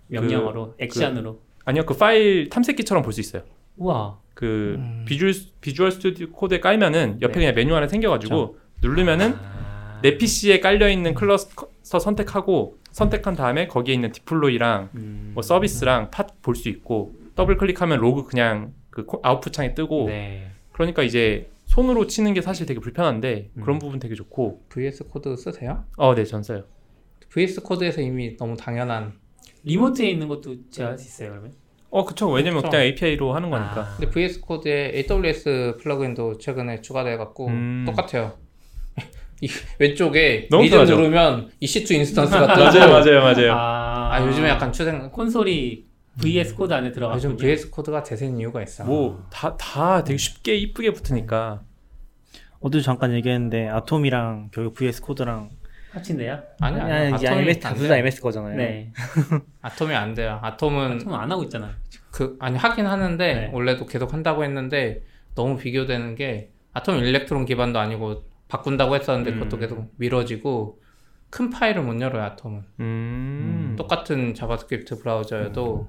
명령어로 0.08 0.74
액션으로. 0.80 1.38
아니요 1.70 1.86
그 1.86 1.94
파일 1.96 2.48
탐색기처럼 2.48 3.02
볼 3.02 3.12
수 3.12 3.20
있어요. 3.20 3.42
우와. 3.76 4.18
그 4.34 4.74
음. 4.78 5.04
Visual 5.06 5.32
Visual 5.60 5.92
Studio 5.92 6.30
Code에 6.30 6.60
깔면은 6.60 7.18
옆에 7.20 7.34
네. 7.34 7.40
그냥 7.40 7.54
메뉴 7.54 7.74
하나 7.74 7.86
생겨가지고 7.88 8.58
누르면은 8.82 9.34
아. 9.34 10.00
내 10.02 10.16
PC에 10.16 10.60
깔려 10.60 10.88
있는 10.88 11.12
클러스터 11.14 11.98
선택하고 11.98 12.78
선택한 12.90 13.36
다음에 13.36 13.66
거기에 13.66 13.94
있는 13.94 14.12
deploy랑 14.12 14.90
음. 14.94 15.30
뭐 15.34 15.42
서비스랑 15.42 16.10
pod 16.10 16.26
볼 16.42 16.54
수 16.56 16.68
있고 16.70 17.14
더블 17.34 17.56
클릭하면 17.58 17.98
로그 18.00 18.24
그냥 18.24 18.72
그 18.90 19.04
코- 19.04 19.20
아웃풋 19.22 19.52
창에 19.52 19.74
뜨고 19.74 20.06
네. 20.06 20.50
그러니까 20.72 21.02
이제 21.02 21.50
손으로 21.66 22.06
치는 22.06 22.32
게 22.34 22.40
사실 22.40 22.66
되게 22.66 22.80
불편한데 22.80 23.50
음. 23.56 23.62
그런 23.62 23.78
부분 23.78 24.00
되게 24.00 24.14
좋고 24.14 24.64
VS 24.70 25.04
Code 25.08 25.36
쓰세요? 25.36 25.84
어 25.98 26.14
네 26.14 26.24
전 26.24 26.42
써요. 26.42 26.64
VS 27.28 27.60
Code에서 27.62 28.00
이미 28.00 28.36
너무 28.38 28.56
당연한. 28.56 29.12
remote에 29.62 30.08
있는 30.08 30.26
것도 30.28 30.70
제어할 30.70 30.98
수 30.98 31.06
있어요 31.06 31.30
그러면? 31.30 31.52
어 31.90 32.04
그쵸 32.04 32.30
왜냐면 32.30 32.62
그쵸. 32.62 32.70
그냥 32.70 32.84
API로 32.86 33.34
하는 33.34 33.50
거니까 33.50 33.80
아. 33.80 33.94
근데 33.96 34.10
VS 34.10 34.40
Code에 34.40 34.92
AWS 35.10 35.78
plugin도 35.82 36.38
최근에 36.38 36.80
추가돼 36.82 37.16
갖고 37.16 37.48
음. 37.48 37.84
똑같아요. 37.86 38.34
이 39.42 39.48
왼쪽에 39.78 40.46
너무 40.50 40.62
리드 40.64 40.74
편하죠. 40.74 40.96
누르면 40.96 41.50
EC2 41.62 41.90
instance가 41.96 42.46
뜨고 42.54 42.64
맞아요 42.64 42.90
맞아요 42.92 43.20
맞아요. 43.22 43.52
아, 43.54 44.10
아, 44.14 44.26
요즘에 44.26 44.48
약간 44.50 44.72
추세 44.72 45.10
콘솔이 45.10 45.84
VS 46.20 46.54
Code 46.54 46.72
안에 46.72 46.92
들어갔군요. 46.92 47.32
요즘 47.32 47.36
VS 47.36 47.70
Code가 47.70 48.02
대세인 48.02 48.38
이유가 48.38 48.62
있어. 48.62 48.84
뭐 48.84 49.24
다 49.30 49.56
다 49.56 50.04
되게 50.04 50.16
쉽게 50.18 50.56
이쁘게 50.56 50.92
붙으니까 50.92 51.62
어제도 52.60 52.82
잠깐 52.82 53.14
얘기했는데 53.14 53.68
Atom이랑 53.68 54.50
결국 54.52 54.74
VS 54.74 55.00
Code랑 55.02 55.50
합친대요? 55.92 56.40
아니 56.60 56.80
아니, 56.80 56.92
아니, 56.92 57.14
이제 57.16 57.28
Atom이 57.28 57.52
둘 57.54 57.66
다 57.66 57.74
돼요. 57.74 57.94
MS 57.94 58.20
거잖아요. 58.20 58.56
네. 58.56 58.92
Atom이 59.62 59.94
안 59.94 60.14
돼요. 60.14 60.38
Atom은 60.42 61.00
좀 61.00 61.18
안 61.18 61.30
하고 61.30 61.42
있잖아요. 61.44 61.72
그 62.10 62.36
아니 62.40 62.56
하긴 62.56 62.86
하는데 62.86 63.34
네. 63.34 63.50
원래도 63.52 63.86
계속 63.86 64.12
한다고 64.12 64.44
했는데 64.44 65.02
너무 65.34 65.56
비교되는 65.56 66.14
게 66.14 66.50
Atom 66.72 66.96
Electron 66.98 67.44
기반도 67.44 67.78
아니고 67.78 68.24
바꾼다고 68.48 68.94
했었는데 68.96 69.34
그것도 69.34 69.56
음. 69.56 69.60
계속 69.60 69.94
미뤄지고 69.96 70.80
큰 71.30 71.50
파일을 71.50 71.82
못 71.82 72.00
열어요 72.00 72.22
Atom은 72.24 72.64
음 72.80 73.74
똑같은 73.78 74.34
JavaScript 74.34 74.98
브라우저여도 74.98 75.88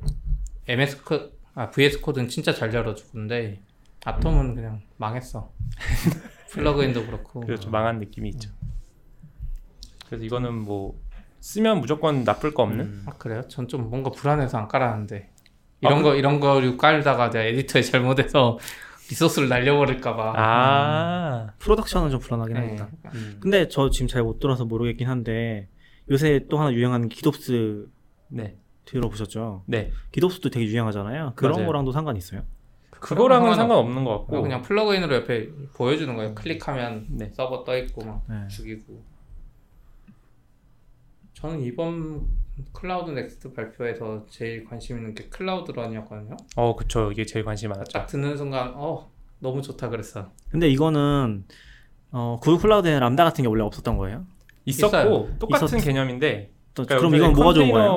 MS 0.67 1.03
코, 1.03 1.19
아 1.55 1.71
VS 1.71 2.01
Code는 2.01 2.29
진짜 2.29 2.53
잘 2.53 2.73
열어주는데 2.73 3.61
아톰은 4.05 4.55
그냥 4.55 4.81
망했어 4.97 5.51
플러그인도 6.51 7.05
그렇고 7.05 7.41
그래서 7.41 7.63
좀 7.63 7.71
망한 7.71 7.99
느낌이 7.99 8.29
있죠. 8.29 8.51
그래서 10.11 10.25
이거는 10.25 10.53
뭐 10.65 10.99
쓰면 11.39 11.79
무조건 11.79 12.25
나쁠 12.25 12.53
거 12.53 12.63
없는 12.63 12.85
음. 12.85 13.03
아 13.07 13.11
그래요? 13.17 13.43
전 13.47 13.65
좀 13.69 13.89
뭔가 13.89 14.09
불안해서 14.11 14.57
안 14.57 14.67
깔았는데 14.67 15.29
이런 15.79 15.99
아, 15.99 16.01
거 16.03 16.15
이런 16.15 16.41
거를 16.41 16.75
깔다가 16.77 17.29
내가 17.29 17.45
에디터에 17.45 17.81
잘못해서 17.81 18.59
리소스를 19.09 19.47
날려버릴까봐 19.47 20.33
아 20.35 21.47
프로덕션은 21.59 22.09
좀 22.11 22.19
불안하긴 22.19 22.53
네. 22.53 22.59
합니다. 22.59 22.89
음. 23.15 23.37
근데 23.39 23.69
저 23.69 23.89
지금 23.89 24.07
잘 24.07 24.21
못 24.21 24.39
들어서 24.39 24.65
모르겠긴 24.65 25.07
한데 25.07 25.69
요새 26.11 26.45
또 26.49 26.59
하나 26.59 26.73
유행하는 26.73 27.07
기덥스 27.07 27.87
네. 28.27 28.57
들어보셨죠? 28.83 29.63
네. 29.67 29.91
기덥스도 30.11 30.49
되게 30.49 30.65
유행하잖아요. 30.65 31.33
그런 31.37 31.53
맞아요. 31.53 31.67
거랑도 31.67 31.93
상관 31.93 32.17
있어요? 32.17 32.41
그거랑은 32.99 33.51
상관없- 33.51 33.55
상관없는 33.55 34.03
것 34.03 34.17
같고. 34.19 34.41
그냥 34.41 34.61
plugin으로 34.61 35.15
옆에 35.15 35.47
보여주는 35.75 36.13
거예요. 36.15 36.35
클릭하면 36.35 37.05
네. 37.11 37.29
서버 37.33 37.63
떠 37.63 37.77
있고 37.77 38.05
막 38.05 38.23
네. 38.29 38.47
죽이고. 38.49 39.01
저는 41.41 41.61
이번 41.63 42.21
Cloud 42.73 43.11
Next 43.11 43.53
발표에서 43.53 44.25
제일 44.29 44.63
관심 44.65 44.97
있는 44.97 45.15
게 45.15 45.25
Cloud 45.29 45.71
Run이었거든요. 45.71 46.37
어, 46.55 46.75
그쵸. 46.75 47.11
이게 47.11 47.25
제일 47.25 47.43
관심이 47.45 47.69
많았죠. 47.69 47.91
딱 47.91 48.05
듣는 48.07 48.37
순간 48.37 48.73
어 48.75 49.09
너무 49.39 49.61
좋다 49.61 49.89
그랬어. 49.89 50.29
근데 50.51 50.67
이거는 50.69 51.45
어, 52.11 52.37
구글 52.41 52.59
클라우드에 52.59 52.99
람다 52.99 53.23
같은 53.23 53.41
게 53.43 53.47
원래 53.47 53.63
없었던 53.63 53.97
거예요? 53.97 54.25
있었고 54.65 54.97
있어요. 54.97 55.27
똑같은 55.39 55.77
있었- 55.79 55.83
개념인데. 55.83 56.51
또, 56.73 56.85
그러니까 56.85 56.97
그럼 56.99 57.15
이건 57.15 57.33
뭐가 57.33 57.53
좋은 57.53 57.65
컨테이너- 57.67 57.73
거예요? 57.73 57.91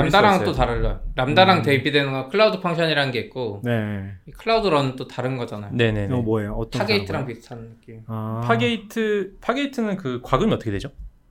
올릴 0.00 0.10
수가 0.10 0.20
Lambda랑 0.22 0.44
또. 0.44 0.52
달라요. 0.52 1.00
Lambda랑 1.14 1.58
음. 1.58 1.62
대입되는 1.62 2.10
건 2.12 2.28
Cloud 2.28 2.58
Function이라는 2.60 3.12
게 3.12 3.20
있고 3.20 3.60
네. 3.62 4.14
이 4.26 4.32
Cloud 4.32 4.66
Run은 4.66 4.96
또 4.96 5.06
다른 5.06 5.36
거잖아요. 5.36 5.70
네네네. 5.74 6.06
이거 6.06 6.22
뭐예요? 6.22 6.54
어떤 6.54 6.80
Fargate랑? 6.80 7.26
비슷한 7.26 7.68
느낌. 7.68 8.02
아. 8.08 8.40
Fargate 8.44 9.36
Fargate는 9.40 9.96
그 9.96 10.20
과금이 10.24 10.52
어떻게 10.52 10.72
되죠? 10.72 10.88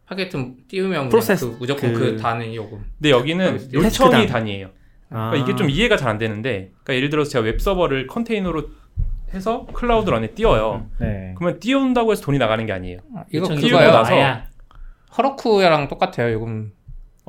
Fargate는 0.10 0.56
띄우면 0.68 1.10
프로세스 1.10 1.46
그 1.52 1.56
무조건 1.60 1.94
그- 1.94 2.00
그, 2.00 2.18
단위 2.18 2.56
요금. 2.56 2.84
근데 2.98 3.12
여기는 3.12 3.52
테스트 3.54 3.76
요청이 3.76 4.12
단. 4.12 4.28
단위예요. 4.28 4.70
아. 5.12 5.30
그러니까 5.30 5.38
이게 5.48 5.56
좀 5.56 5.70
이해가 5.70 5.98
잘 5.98 6.10
안 6.10 6.18
되는데, 6.18 6.72
그러니까 6.84 6.96
예를 6.96 7.10
들어서 7.10 7.30
제가 7.32 7.46
웹 7.46 7.62
서버를 7.62 8.08
컨테이너로 8.08 8.70
해서 9.34 9.68
Cloud 9.74 10.10
Run에 10.10 10.28
띄워요. 10.32 10.88
네. 11.00 11.34
그러면 11.38 11.60
띄운다고 11.60 12.12
해서 12.12 12.24
돈이 12.24 12.40
나가는 12.40 12.66
게 12.66 12.72
아니에요. 12.74 12.98
이거 13.32 13.44
요청 13.44 13.58
띄우고 13.58 13.78
그거요. 13.78 13.92
나서- 13.92 14.42
허러쿠랑 15.18 15.88
똑같아요. 15.88 16.34
요금 16.34 16.72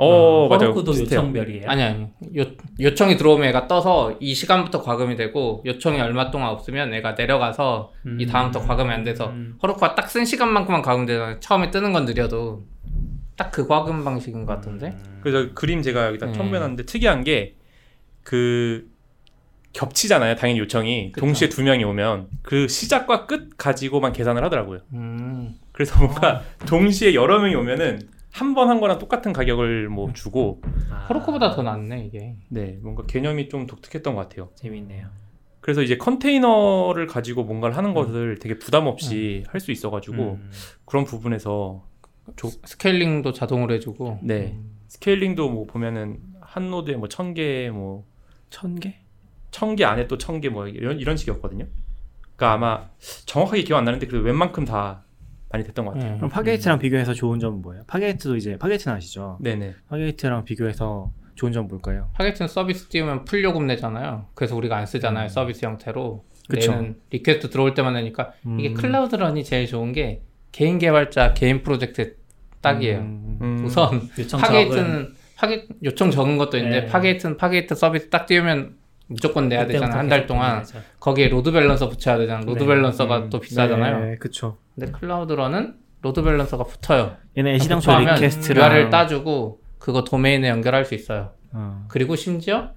어, 0.03 0.49
맞아요. 0.49 0.61
허로코도 0.71 0.93
비슷해요. 0.93 1.21
요청별이에요. 1.21 1.69
아니 1.69 1.83
아니 1.83 2.03
요, 2.37 2.45
요청이 2.81 3.17
들어오면 3.17 3.49
얘가 3.49 3.67
떠서 3.69 4.17
이 4.21 4.35
시간부터 4.35 4.83
과금이 4.83 5.17
되고 5.17 5.63
요청이 5.67 6.01
얼마 6.01 6.31
동안 6.31 6.51
없으면 6.51 6.93
얘가 6.95 7.13
내려가서 7.13 7.93
이 8.19 8.27
다음부터 8.27 8.67
과금이 8.67 8.91
안 8.91 9.05
돼서 9.05 9.29
음. 9.31 9.57
허로쿠가 9.63 9.95
딱 9.95 10.09
쓴 10.09 10.25
시간만큼만 10.25 10.83
과금되잖아요 10.83 11.41
처음에 11.41 11.71
뜨는 11.71 11.93
건 11.93 12.05
느려도 12.05 12.65
딱 13.37 13.51
그 13.53 13.67
과금 13.67 14.05
방식인 14.05 14.45
것 14.45 14.55
같은데 14.55 14.97
그래서 15.23 15.53
그림 15.55 15.83
제가 15.83 16.07
여기다 16.09 16.27
음. 16.27 16.33
첨부해놨는데 16.33 16.85
특이한 16.87 17.25
게 17.25 17.55
그 18.23 18.87
겹치잖아요. 19.73 20.35
당연히 20.37 20.59
요청이 20.61 21.13
그쵸. 21.13 21.25
동시에 21.25 21.49
두 21.49 21.63
명이 21.63 21.85
오면 21.85 22.29
그 22.43 22.67
시작과 22.69 23.27
끝 23.27 23.51
가지고만 23.57 24.13
계산을 24.13 24.43
하더라고요. 24.45 24.81
음. 24.95 25.55
그래서 25.73 25.99
뭔가 25.99 26.43
동시에 26.67 27.15
여러 27.15 27.39
명이 27.39 27.55
오면은 27.55 28.01
한번한 28.33 28.81
거랑 28.81 28.99
똑같은 28.99 29.33
가격을 29.33 29.89
뭐 29.89 30.13
주고 30.13 30.63
아, 30.91 31.07
Heroku보다 31.09 31.55
더 31.55 31.63
낫네 31.63 32.07
이게 32.07 32.37
네 32.49 32.79
뭔가 32.83 33.05
개념이 33.07 33.49
좀 33.49 33.67
독특했던 33.67 34.15
것 34.15 34.23
같아요. 34.29 34.51
재밌네요. 34.55 35.09
그래서 35.61 35.83
이제 35.83 35.97
컨테이너를 35.99 37.07
가지고 37.07 37.45
뭔가를 37.45 37.77
하는 37.77 37.93
것을 37.93 38.39
되게 38.39 38.59
부담 38.59 38.87
없이 38.87 39.45
할수 39.49 39.73
있어가지고 39.73 40.15
음. 40.41 40.51
그런 40.87 41.05
부분에서 41.05 41.85
scaling도 42.65 43.33
자동으로 43.33 43.75
해주고 43.75 44.21
네 44.23 44.59
scaling도 44.89 45.51
뭐 45.51 45.67
보면은 45.67 46.19
한 46.41 46.71
노드에 46.71 46.97
뭐 46.97 47.09
천 47.09 47.35
개 47.35 47.69
뭐 47.71 48.05
천 48.51 48.75
개? 48.81 48.95
천 49.51 49.77
개 49.77 49.85
안에 49.85 50.07
또 50.07 50.17
천 50.17 50.41
개 50.41 50.49
뭐 50.49 50.67
이런 50.69 50.99
이런 50.99 51.17
식이었거든요. 51.17 51.67
그러니까 52.37 52.53
아마 52.55 52.89
정확하게 53.27 53.63
기억 53.65 53.79
안 53.79 53.85
나는데 53.85 54.07
그래도 54.07 54.25
웬만큼 54.25 54.65
다 54.65 55.05
많이 55.51 55.65
됐던 55.65 55.85
것 55.85 55.95
같아요. 55.95 56.13
네. 56.13 56.17
그럼 56.17 56.31
Fargate랑 56.31 56.79
비교해서 56.79 57.13
좋은 57.13 57.41
점은 57.41 57.61
뭐예요? 57.63 57.83
Fargate도 57.87 58.37
이제 58.37 58.57
Fargate는 58.57 58.97
아시죠? 58.97 59.39
네네. 59.41 59.75
Fargate랑 59.89 60.45
비교해서 60.45 61.11
좋은 61.35 61.53
점 61.53 61.69
뭘까요? 61.69 62.11
Fargate는 62.15 62.49
서비스 62.49 62.89
띄우면 62.89 63.25
full 63.25 63.43
요금 63.43 63.67
내잖아요 63.67 64.27
그래서 64.35 64.55
우리가 64.57 64.77
안 64.77 64.85
쓰잖아요 64.85 65.25
음. 65.25 65.29
서비스 65.29 65.65
형태로 65.65 66.25
그쵸. 66.51 66.95
request 67.11 67.49
들어올 67.49 67.73
때만 67.73 67.95
내니까 67.95 68.33
이게 68.59 68.69
음. 68.69 68.75
Cloud 68.75 69.17
Run이 69.17 69.43
제일 69.45 69.67
좋은 69.67 69.93
게 69.93 70.21
개인 70.53 70.79
개발자 70.79 71.33
개인 71.33 71.63
프로젝트 71.63 72.17
딱이에요 72.61 72.99
음. 72.99 73.39
음, 73.41 73.65
우선 73.65 74.03
요청 74.19 74.39
적은 74.39 74.41
Fargate는 74.41 75.15
Farga- 75.37 75.67
요청 75.83 76.11
적은 76.11 76.37
것도 76.37 76.59
있는데 76.59 76.83
네. 76.83 76.87
Fargate는 76.87 77.39
Fargate 77.39 77.75
서비스 77.75 78.11
딱 78.11 78.27
띄우면 78.27 78.77
무조건 79.11 79.49
내야 79.49 79.67
되잖아 79.67 79.99
한 79.99 80.09
달 80.09 80.27
동안 80.27 80.63
고민하죠. 80.63 80.79
거기에 81.01 81.29
load 81.29 81.53
balancer 81.53 81.89
붙여야 81.89 82.19
되잖아 82.19 82.41
load 82.45 82.61
네. 82.61 82.67
balancer가 82.67 83.19
음. 83.19 83.31
또 83.31 83.41
비싸잖아요 83.41 84.05
네, 84.05 84.17
그쵸. 84.17 84.57
근데 84.75 84.91
Cloud 84.93 85.33
Run은 85.33 85.75
load 86.03 86.23
balancer가 86.23 86.65
붙어요 86.65 87.17
얘네 87.37 87.55
애시당초 87.57 87.87
붙어하면 87.91 88.15
request랑 88.15 88.71
URL 88.73 88.91
따주고 88.91 89.61
그거 89.79 90.05
도메인에 90.05 90.49
연결할 90.49 90.85
수 90.85 90.95
있어요 90.95 91.33
어. 91.53 91.85
그리고 91.89 92.17
심지어 92.17 92.71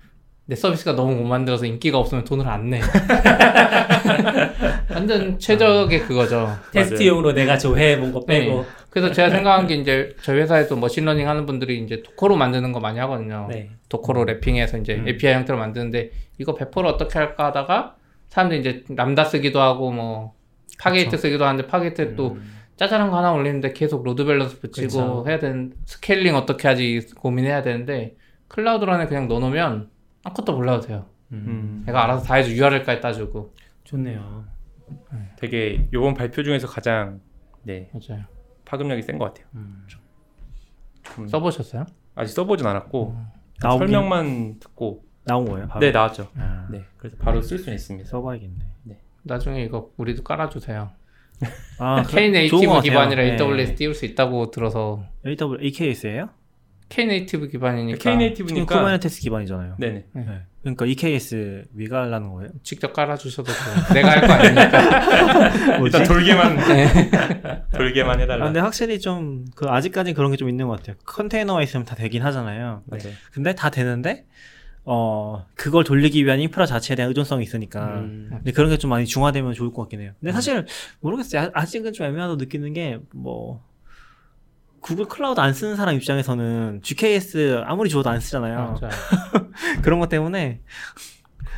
내 0.46 0.58
서비스가 0.58 0.94
너무 0.94 1.16
못 1.16 1.24
만들어서 1.24 1.66
인기가 1.66 1.98
없으면 2.00 2.26
돈을 2.26 2.46
안 2.50 2.70
내. 2.70 2.82
완전 4.94 5.40
최적의 5.40 6.02
그거죠. 6.02 6.50
테스트용으로 6.74 7.34
내가 7.34 7.58
조회해본 7.58 8.12
거 8.12 8.26
빼고. 8.26 8.62
네. 8.62 8.66
그래서 8.90 9.12
제가 9.12 9.30
생각한 9.30 9.68
게 9.68 9.76
이제 9.76 10.16
저희 10.22 10.40
회사에도 10.42 10.76
머신러닝 10.76 11.28
하는 11.30 11.46
분들이 11.46 11.80
이제 11.80 12.04
Docker로 12.04 12.36
만드는 12.36 12.72
거 12.74 12.80
많이 12.80 13.00
하거든요. 13.00 13.48
네. 13.50 13.70
Docker로 13.90 14.26
wrapping해서 14.26 14.82
이제 14.82 14.96
음. 14.96 15.08
API 15.08 15.34
형태로 15.34 15.58
만드는데 15.58 16.12
이거 16.38 16.54
100% 16.56 16.86
어떻게 16.86 17.20
할까 17.20 17.46
하다가 17.48 17.96
사람들이 18.30 18.60
이제 18.62 18.84
람다 18.96 19.26
쓰기도 19.26 19.62
하고 19.62 19.92
뭐 19.92 20.36
Fargate 20.80 21.18
쓰기도 21.18 21.46
하는데 21.46 21.68
Fargate 21.68 22.16
또 22.16 22.32
음. 22.34 22.54
짜잘한 22.76 23.12
거 23.12 23.18
하나 23.18 23.32
올리는데 23.32 23.74
계속 23.74 24.04
load 24.04 24.26
balance 24.26 24.60
붙이고 24.60 24.88
그쵸. 24.88 25.24
해야 25.28 25.38
되는 25.40 25.74
scaling 25.86 26.36
어떻게 26.36 26.68
하지 26.68 27.06
고민해야 27.16 27.62
되는데 27.62 28.16
Cloud 28.48 28.86
Run에 28.86 29.06
그냥 29.06 29.28
넣어놓으면 29.28 29.90
아무것도 30.24 30.56
몰라도 30.56 30.82
돼요. 30.82 31.06
음. 31.32 31.44
음, 31.48 31.84
내가 31.86 32.04
알아서 32.04 32.26
다 32.26 32.36
해줘 32.36 32.52
URL까지 32.52 33.00
따주고 33.02 33.54
좋네요. 33.84 34.46
되게 35.38 35.88
요번 35.94 36.14
발표 36.14 36.44
중에서 36.44 36.68
가장 36.68 37.20
네 37.64 37.90
맞아요. 37.94 38.24
파급력이 38.66 39.02
센 39.04 39.18
것 39.20 39.26
같아요. 39.26 39.46
음. 39.56 39.86
음, 41.20 41.28
써보셨어요? 41.28 41.86
아직 42.16 42.34
써보진 42.34 42.66
않았고 42.66 43.16
나오긴- 43.62 43.78
설명만 43.78 44.60
듣고 44.60 45.03
나온 45.26 45.46
거예요? 45.46 45.68
바로? 45.68 45.80
네 45.80 45.92
나왔죠. 45.92 46.30
아, 46.38 46.68
네 46.70 46.84
그래서 46.98 47.16
바로 47.20 47.42
쓸 47.42 47.58
수는 47.60 47.76
있습니다. 47.76 48.10
써봐야겠네. 48.10 48.56
나중에 49.24 49.64
이거 49.64 49.90
우리도 49.98 50.24
깔아주세요. 50.24 50.92
아, 51.80 52.04
그- 52.08 52.12
K 52.12 52.32
좋은 52.32 52.32
것 52.32 52.38
네이티브 52.40 52.68
같아요. 52.68 52.82
기반이라 52.82 53.24
네. 53.24 53.32
AWS 53.42 53.76
띄울 53.76 53.94
수 53.96 54.06
있다고 54.06 54.52
들어서 54.52 55.04
AW 55.26 55.58
AKS예요? 55.64 56.30
K 56.90 57.06
네이티브 57.08 57.48
기반이니까 57.48 57.98
K 57.98 58.04
지금 58.04 58.18
네이티브니까 58.20 58.76
쿠버네티스 58.78 59.22
기반이잖아요. 59.22 59.76
네네 59.80 60.06
네. 60.14 60.42
그러니까 60.62 60.86
EKS 60.86 61.64
위가 61.74 62.04
하려는 62.04 62.30
거예요? 62.34 62.52
직접 62.62 62.94
깔아주셔도 62.94 63.52
돼요. 63.52 63.94
내가 63.96 64.12
할 64.12 64.22
거 64.28 64.34
아니니까. 64.34 65.78
일단 65.84 66.04
돌게만 66.04 66.58
돌게만 67.74 68.18
아, 68.18 68.22
해달라. 68.22 68.46
근데 68.46 68.60
확실히 68.60 69.00
좀 69.00 69.46
그 69.56 69.68
아직까지 69.68 70.14
그런 70.14 70.32
게 70.32 70.38
좀 70.38 70.50
있는 70.50 70.68
것 70.68 70.78
같아요. 70.78 70.96
컨테이너가 71.06 71.64
있으면 71.64 71.86
다 71.86 71.96
되긴 71.96 72.22
하잖아요. 72.24 72.84
맞아요. 72.86 73.14
근데 73.32 73.56
다 73.56 73.70
되는데 73.72 74.26
어 74.86 75.46
그걸 75.56 75.84
돌리기 75.86 76.26
위한 76.26 76.40
인프라 76.42 76.66
자체에 76.66 76.96
대한 76.96 77.10
의존성이 77.10 77.44
있으니까. 77.44 77.86
음. 78.00 78.28
근데 78.32 78.52
그런 78.52 78.70
게 78.70 78.78
좀 78.78 78.90
많이 78.90 79.06
중화되면 79.06 79.54
좋을 79.54 79.72
것 79.72 79.84
같긴 79.84 80.02
해요. 80.02 80.12
근데 80.20 80.32
사실 80.34 80.66
모르겠어요. 81.00 81.44
아- 81.44 81.52
아직은 81.54 81.94
좀 81.94 82.06
애매하다고 82.08 82.36
느끼는 82.38 82.74
게 82.74 83.00
뭐 83.14 83.62
Google 84.82 85.06
Cloud 85.06 85.40
안 85.40 85.54
쓰는 85.54 85.78
사람 85.78 85.96
입장에서는 85.96 86.82
GKE 86.84 87.62
아무리 87.66 87.90
줘도 87.90 88.10
안 88.10 88.20
쓰잖아요. 88.20 88.76
그런 89.82 90.00
것 90.00 90.10
때문에 90.10 90.60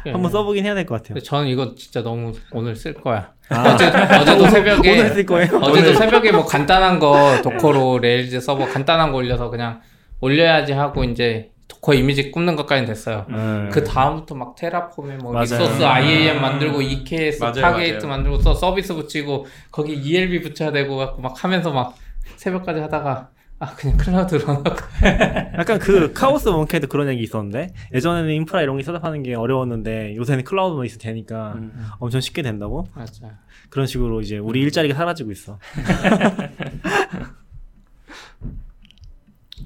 한번 0.05 0.29
써보긴 0.31 0.63
해야 0.63 0.75
될 0.75 0.85
것 0.85 1.01
같아요. 1.01 1.19
저는 1.19 1.47
이거 1.47 1.73
진짜 1.73 2.03
너무 2.03 2.33
오늘 2.51 2.75
쓸 2.75 2.93
거야. 2.93 3.33
아, 3.49 3.73
어제, 3.73 3.87
어제도 3.87 4.47
새벽에 4.49 4.91
오늘 4.91 5.09
쓸 5.15 5.25
거예요? 5.25 5.57
어제도 5.57 5.93
새벽에 5.95 6.31
뭐 6.31 6.45
간단한 6.45 6.99
거 6.99 7.41
Docker로 7.41 7.97
Rails 7.97 8.39
서버 8.41 8.67
간단한 8.67 9.11
거 9.11 9.17
올려서 9.17 9.49
그냥 9.49 9.81
올려야지 10.19 10.73
하고 10.73 11.03
이제 11.03 11.51
도커 11.67 11.93
이미지 11.95 12.31
굽는 12.31 12.55
것까지 12.55 12.85
됐어요. 12.85 13.25
음. 13.29 13.69
그 13.71 13.83
다음부터 13.83 14.35
막 14.35 14.55
테라폼에 14.55 15.17
뭐 15.17 15.33
맞아요. 15.33 15.43
리소스 15.43 15.83
IAM 15.83 16.41
만들고 16.41 16.81
EKS 16.81 17.41
맞아요, 17.41 17.61
타게이트 17.61 18.05
맞아요. 18.05 18.17
만들고 18.17 18.39
서 18.39 18.53
서비스 18.53 18.93
붙이고 18.93 19.47
거기 19.71 19.93
ELB 19.93 20.41
붙여야 20.41 20.71
되고 20.71 20.95
갖고 20.97 21.21
막 21.21 21.43
하면서 21.43 21.71
막 21.71 21.95
새벽까지 22.37 22.79
하다가 22.81 23.29
아 23.57 23.73
그냥 23.75 23.95
클라우드로 23.97 24.47
하고 24.47 24.63
약간 25.57 25.79
그 25.79 26.11
카오스 26.11 26.49
원캐도 26.49 26.87
그런 26.87 27.07
얘기 27.07 27.23
있었는데 27.23 27.73
예전에는 27.93 28.29
인프라 28.31 28.61
이런 28.61 28.75
게 28.77 28.83
셋업하는 28.83 29.23
게 29.23 29.33
어려웠는데 29.33 30.15
요새는 30.17 30.43
클라우드만 30.43 30.85
있으면 30.85 30.99
되니까 30.99 31.53
음. 31.55 31.87
엄청 31.99 32.19
쉽게 32.19 32.41
된다고 32.41 32.85
맞아. 32.93 33.39
그런 33.69 33.87
식으로 33.87 34.21
이제 34.21 34.37
우리 34.37 34.59
일자리가 34.61 34.93
사라지고 34.95 35.31
있어. 35.31 35.57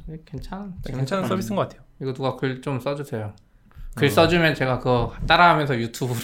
네, 0.05 0.17
괜찮. 0.25 0.73
괜찮은 0.85 1.27
서비스인 1.27 1.55
것 1.55 1.63
같아요. 1.63 1.81
이거 2.01 2.13
누가 2.13 2.35
글 2.35 2.61
좀 2.61 2.79
써주세요. 2.79 3.33
글 3.95 4.09
써주면 4.09 4.55
제가 4.55 4.77
그거 4.79 5.13
따라하면서 5.27 5.77
유튜브로 5.79 6.19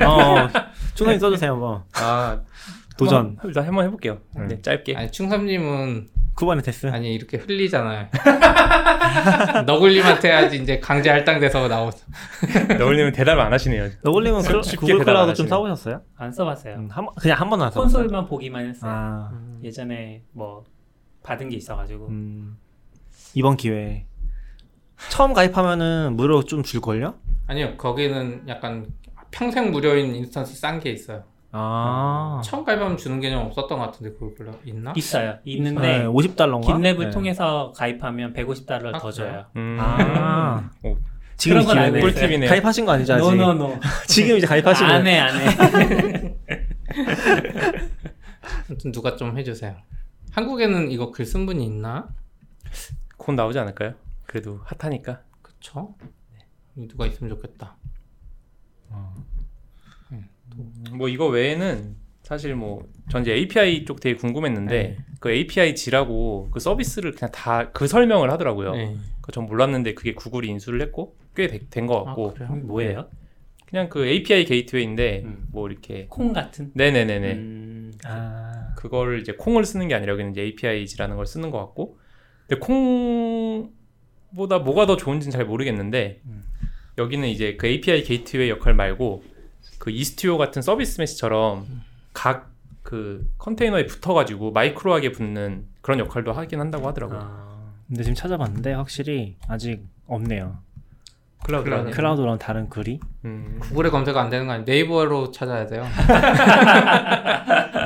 어, 0.06 0.48
충삼님이 0.94 1.18
써주세요 1.18 1.56
뭐 1.56 1.84
아 1.94 2.38
도전. 2.98 3.18
한번, 3.28 3.46
일단 3.48 3.66
한번 3.66 3.86
해볼게요. 3.86 4.18
음. 4.36 4.48
네 4.48 4.60
짧게. 4.60 4.94
아니 4.96 5.10
충삼님은 5.10 6.08
Kubernetes. 6.34 6.88
아니 6.88 7.14
이렇게 7.14 7.38
흘리잖아요. 7.38 8.08
너굴님한테 9.66 10.28
해야지 10.28 10.56
이제 10.58 10.78
강제 10.80 11.10
할당돼서 11.10 11.66
나오죠. 11.68 11.98
너굴님은 12.78 13.12
대답 13.12 13.38
안 13.38 13.52
하시네요. 13.52 13.88
너굴님은 14.02 14.42
클- 14.42 14.62
쉽게 14.62 14.76
Google 14.92 15.04
Cloud 15.04 15.30
안 15.30 15.34
좀. 15.34 15.46
써보셨어요? 15.48 16.02
안 16.16 16.32
써봤어요. 16.32 16.74
음, 16.76 16.88
한, 16.90 17.04
번- 17.06 17.14
그냥 17.16 17.40
한 17.40 17.48
번도 17.50 17.64
안 17.66 17.70
써봤어요. 17.72 18.02
콘솔만 18.02 18.26
보기만 18.26 18.66
했어요. 18.68 18.90
아, 18.92 19.32
예전에 19.62 20.22
뭐 20.32 20.64
받은 21.22 21.48
게 21.48 21.56
있어가지고. 21.56 22.08
음, 22.08 22.58
이번 23.34 23.56
기회에 23.56 24.04
처음 25.08 25.32
가입하면은 25.32 26.14
무료 26.16 26.44
좀 26.44 26.62
줄걸요? 26.62 27.14
아니요 27.46 27.76
거기는 27.76 28.42
약간 28.48 28.86
평생 29.30 29.70
무료인 29.72 30.14
instance 30.14 30.54
싼 30.56 30.80
게 30.80 30.90
있어요. 30.90 31.24
아, 31.52 32.40
처음 32.44 32.64
가입하면 32.64 32.96
주는 32.96 33.18
개념 33.20 33.44
없었던 33.46 33.76
것 33.78 33.84
같은데 33.86 34.12
그거 34.12 34.30
별로 34.36 34.52
있나? 34.64 34.92
있어요. 34.96 35.32
네, 35.32 35.40
있는데 35.44 36.04
50달러인가? 36.04 36.66
GitLab을 36.66 37.12
통해서 37.12 37.72
가입하면 37.76 38.34
150달러를 38.34 38.94
아, 38.94 38.98
더? 38.98 39.10
줘요. 39.10 39.46
음. 39.56 39.76
아, 39.80 40.70
오, 40.84 40.96
지금 41.36 41.60
그런 41.62 41.66
건 41.66 41.76
기회네. 41.76 42.00
꿀팁이네요. 42.00 42.48
가입하신 42.50 42.84
거 42.84 42.92
아니죠 42.92 43.14
아직? 43.14 43.24
no 43.24 43.40
no 43.40 43.56
no. 43.56 43.80
지금 44.06 44.36
이제 44.36 44.46
가입하시면 44.46 44.92
안해 44.92 45.18
안해. 45.18 46.36
아무튼 48.68 48.92
누가 48.92 49.16
좀 49.16 49.36
해주세요. 49.36 49.74
한국에는 50.32 50.90
이거 50.92 51.10
글 51.10 51.24
쓴 51.26 51.46
분이 51.46 51.64
있나? 51.64 52.08
곧 53.16 53.32
나오지 53.32 53.58
않을까요? 53.58 53.94
그래도 54.30 54.60
핫하니까. 54.64 55.24
그쵸? 55.42 55.96
네. 56.76 56.86
누가 56.86 57.04
있으면 57.06 57.30
좋겠다. 57.30 57.76
뭐 60.92 61.08
이거 61.08 61.26
외에는 61.26 61.96
사실 62.22 62.54
뭐 62.54 62.82
전 63.10 63.22
이제 63.22 63.32
API 63.32 63.84
쪽 63.86 63.98
되게 63.98 64.14
궁금했는데 64.16 64.82
네. 64.82 64.96
그 65.18 65.30
API 65.32 65.74
지라고 65.74 66.48
그 66.52 66.60
서비스를 66.60 67.10
그냥 67.12 67.32
다 67.32 67.72
그 67.72 67.88
설명을 67.88 68.30
하더라고요. 68.30 68.72
네. 68.76 68.96
그전 69.20 69.46
몰랐는데 69.46 69.94
그게 69.94 70.14
구글이 70.14 70.46
인수를 70.48 70.80
했고 70.80 71.16
꽤 71.34 71.48
된것 71.70 72.02
아, 72.02 72.04
같고 72.04 72.34
그래요? 72.34 72.52
뭐예요? 72.54 73.10
그냥 73.66 73.88
그 73.88 74.06
API 74.06 74.44
게이트웨이인데 74.44 75.22
음. 75.24 75.48
뭐 75.50 75.68
이렇게 75.68 76.06
콩 76.08 76.32
같은. 76.32 76.70
네네네네 76.74 77.32
음, 77.32 77.92
아, 78.04 78.74
그거를 78.76 79.20
이제 79.20 79.32
콩을 79.32 79.64
쓰는 79.64 79.88
게 79.88 79.94
아니라 79.96 80.12
여기는 80.12 80.30
이제 80.30 80.42
API지라는 80.42 81.16
걸 81.16 81.26
쓰는 81.26 81.50
것 81.50 81.58
같고 81.58 81.98
근데 82.46 82.60
Kong 82.64 83.72
보다 84.34 84.58
뭐가 84.58 84.86
더 84.86 84.96
좋은지는 84.96 85.32
잘 85.32 85.44
모르겠는데 85.44 86.20
음. 86.24 86.42
여기는 86.98 87.26
이제 87.28 87.56
그 87.56 87.66
API 87.66 88.04
gateway 88.04 88.50
역할 88.50 88.74
말고 88.74 89.24
그 89.78 89.90
Istio 89.90 90.38
같은 90.38 90.62
service 90.62 91.00
mesh처럼 91.00 91.66
각그 92.12 93.30
컨테이너에 93.38 93.86
붙어가지고 93.86 94.52
micro하게 94.52 95.12
붙는 95.12 95.64
그런 95.80 95.98
역할도 95.98 96.32
하긴 96.32 96.60
한다고 96.60 96.86
하더라고요. 96.88 97.18
아, 97.22 97.72
근데 97.88 98.02
지금 98.02 98.14
찾아봤는데 98.14 98.74
확실히 98.74 99.36
아직 99.48 99.82
없네요. 100.06 100.58
Cloud 101.44 101.61
Run은. 101.61 101.84
네. 101.86 101.90
Cloud 101.92 102.20
Run 102.20 102.38
다룬 102.38 102.68
글이. 102.68 103.00
음. 103.24 103.58
Google에 103.60 103.88
검색 103.90 104.16
안 104.16 104.28
되는 104.28 104.46
거 104.46 104.52
아니에요? 104.52 104.66
Naver로 104.66 105.30
찾아야 105.30 105.66
돼요. 105.66 105.86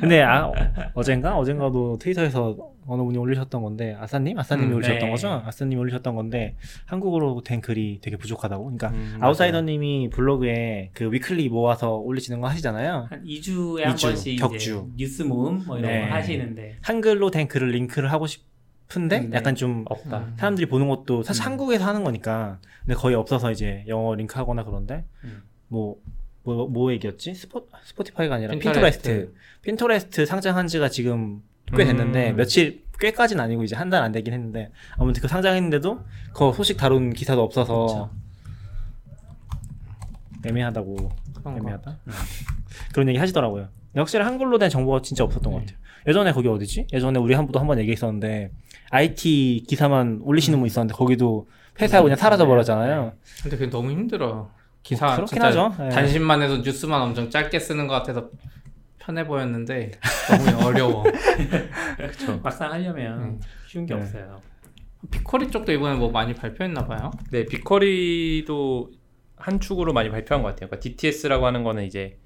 근데 0.00 0.22
아, 0.22 0.50
어젠가 0.94 1.36
어젠가도 1.36 1.98
Twitter에서 1.98 2.56
어느 2.86 3.02
분이 3.02 3.16
올리셨던 3.16 3.62
건데 3.62 3.96
아싸님 3.98 4.38
아싸님이 4.38 4.70
음, 4.70 4.76
올리셨던 4.76 5.00
네. 5.06 5.10
거죠? 5.10 5.42
아싸님이 5.46 5.80
올리셨던 5.80 6.14
건데 6.14 6.56
한국어로 6.86 7.42
된 7.42 7.60
글이 7.60 8.00
되게 8.02 8.16
부족하다고. 8.16 8.64
그러니까 8.64 8.88
음, 8.90 9.18
Outsider님이 9.20 10.10
블로그에 10.10 10.90
그 10.92 11.10
weekly 11.10 11.48
모아서 11.48 11.96
올리시는 11.96 12.40
거 12.40 12.48
하시잖아요. 12.48 13.06
한 13.08 13.24
2주에 13.24 13.82
한 13.82 13.94
이주, 13.94 14.06
번씩 14.06 14.38
격주. 14.38 14.58
이제 14.58 15.04
뉴스 15.04 15.22
모음 15.22 15.64
뭐 15.66 15.78
이런 15.78 15.90
네. 15.90 16.08
거 16.08 16.14
하시는데 16.14 16.76
한글로 16.82 17.30
된 17.30 17.48
글을 17.48 17.68
링크를 17.70 18.12
하고 18.12 18.26
싶은데 18.26 19.20
네. 19.20 19.30
약간 19.36 19.54
좀 19.54 19.84
없다. 19.88 20.18
음. 20.18 20.34
사람들이 20.36 20.66
보는 20.66 20.88
것도 20.88 21.22
사실 21.22 21.42
음. 21.42 21.52
한국에서 21.52 21.86
하는 21.86 22.04
거니까 22.04 22.58
근데 22.80 22.94
거의 22.94 23.14
없어서 23.14 23.50
이제 23.50 23.84
영어 23.88 24.14
링크하거나 24.14 24.64
그런데 24.64 25.04
음. 25.24 25.42
뭐, 25.68 25.96
뭐, 26.44 26.66
뭐 26.68 26.92
얘기였지? 26.92 27.34
스포, 27.34 27.66
Spotify가 27.84 28.36
아니라 28.36 28.52
Pinterest. 28.52 29.02
Pinterest. 29.08 29.34
Pinterest 29.62 30.26
상장한 30.26 30.66
지가 30.66 30.88
지금 30.90 31.42
꽤 31.76 31.84
됐는데, 31.84 32.30
음. 32.30 32.36
며칠, 32.36 32.84
꽤까지는 33.00 33.42
아니고 33.42 33.64
이제 33.64 33.74
한 33.74 33.90
달 33.90 34.02
안 34.02 34.12
되긴 34.12 34.32
했는데, 34.34 34.70
아무튼 34.98 35.22
그 35.22 35.28
상장했는데도 35.28 36.00
그 36.34 36.52
소식 36.54 36.76
다룬 36.76 37.12
기사도 37.12 37.42
없어서, 37.42 37.86
그쵸. 37.86 38.10
애매하다고. 40.46 41.24
애매하다 41.46 41.98
그런 42.94 43.08
얘기 43.08 43.18
하시더라고요. 43.18 43.68
확실히 43.96 44.24
한글로 44.24 44.56
된 44.58 44.70
정보가 44.70 45.02
진짜 45.02 45.24
없었던 45.24 45.52
것 45.52 45.58
같아요. 45.60 45.76
예전에 46.06 46.32
거기 46.32 46.48
어디지? 46.48 46.86
예전에 46.92 47.18
우리 47.18 47.34
한번도 47.34 47.58
한 47.60 47.66
번 47.66 47.78
얘기했었는데 47.80 48.50
IT 48.90 49.64
기사만 49.68 50.20
올리시는 50.22 50.58
분 50.58 50.66
있었는데 50.66 50.94
거기도 50.94 51.48
회사 51.80 52.00
그냥 52.02 52.16
사라져 52.16 52.46
버렸잖아요. 52.46 53.12
근데 53.42 53.56
그게 53.58 53.68
너무 53.70 53.90
힘들어. 53.90 54.50
기사 54.84 55.06
뭐 55.06 55.14
그렇긴 55.16 55.28
진짜 55.40 55.46
하죠. 55.48 55.74
예. 55.84 55.88
단신만 55.88 56.42
해도 56.42 56.58
뉴스만 56.58 57.00
엄청 57.02 57.30
짧게 57.30 57.58
쓰는 57.58 57.88
것 57.88 57.94
같아서 57.94 58.30
편해 58.98 59.26
보였는데 59.26 59.90
너무 60.54 60.66
어려워. 60.66 61.04
막상 62.42 62.70
하려면 62.72 63.20
음. 63.20 63.40
쉬운 63.66 63.86
게 63.86 63.94
네. 63.94 64.00
없어요. 64.00 64.40
BigQuery 65.10 65.50
쪽도 65.50 65.72
이번에 65.72 65.96
뭐 65.98 66.10
많이 66.10 66.34
발표했나 66.34 66.86
봐요. 66.86 67.10
네, 67.30 67.44
BigQuery도 67.46 68.90
한 69.36 69.60
축으로 69.60 69.92
많이 69.92 70.10
발표한 70.10 70.42
것 70.42 70.50
같아요. 70.50 70.68
그러니까 70.68 70.80
DTS라고 70.80 71.44
하는 71.46 71.64
거는 71.64 71.84
이제 71.84 72.18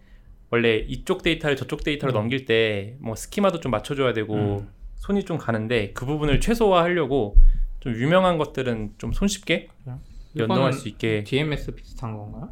원래 0.50 0.76
이쪽 0.76 1.22
데이터를 1.22 1.56
저쪽 1.56 1.82
데이터로 1.84 2.12
넘길 2.12 2.44
때 2.44 2.96
뭐 3.00 3.14
schema도 3.16 3.60
좀 3.60 3.70
맞춰줘야 3.72 4.12
되고 4.12 4.34
음. 4.34 4.68
손이 4.96 5.24
좀 5.24 5.38
가는데 5.38 5.92
그 5.92 6.06
부분을 6.06 6.40
최소화하려고 6.40 7.36
좀 7.80 7.94
유명한 7.94 8.36
것들은 8.38 8.94
좀 8.98 9.12
손쉽게 9.12 9.68
연동할 10.36 10.72
수 10.72 10.88
있게 10.88 11.24
DMS 11.24 11.74
비슷한 11.74 12.16
건가요? 12.16 12.50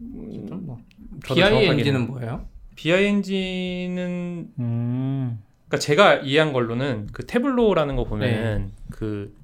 음, 0.00 0.66
뭐. 0.66 0.78
BI 1.24 1.66
엔진은 1.66 2.06
뭐예요? 2.06 2.46
BI 2.76 3.04
엔진은 3.04 4.52
음. 4.58 5.42
그러니까 5.68 5.78
제가 5.78 6.14
이해한 6.16 6.52
걸로는 6.52 7.08
그 7.12 7.26
Tableau라는 7.26 7.96
거 7.96 8.04
보면은 8.04 8.72
그 8.90 9.34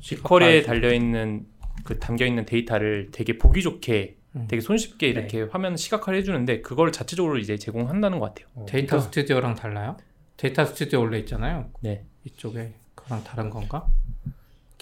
BigQuery에 0.00 0.62
달려 0.62 0.92
있는 0.92 1.46
그 1.84 1.98
담겨 1.98 2.26
있는 2.26 2.44
데이터를 2.44 3.08
되게 3.12 3.38
보기 3.38 3.62
좋게 3.62 4.16
음. 4.36 4.46
되게 4.48 4.60
손쉽게 4.60 5.08
이렇게 5.08 5.42
화면 5.42 5.76
시각화를 5.76 6.18
해주는데 6.20 6.60
그걸 6.60 6.92
자체적으로 6.92 7.38
이제 7.38 7.56
제공한다는 7.56 8.18
것 8.18 8.26
같아요. 8.26 8.46
어, 8.54 8.66
데이터 8.68 8.96
그러니까 8.96 9.00
스튜디오랑 9.00 9.54
달라요? 9.54 9.96
데이터 10.36 10.64
스튜디오 10.64 11.00
원래 11.00 11.18
있잖아요. 11.18 11.70
네. 11.80 12.04
이쪽에 12.24 12.74
그랑 12.94 13.24
다른 13.24 13.50
건가? 13.50 13.86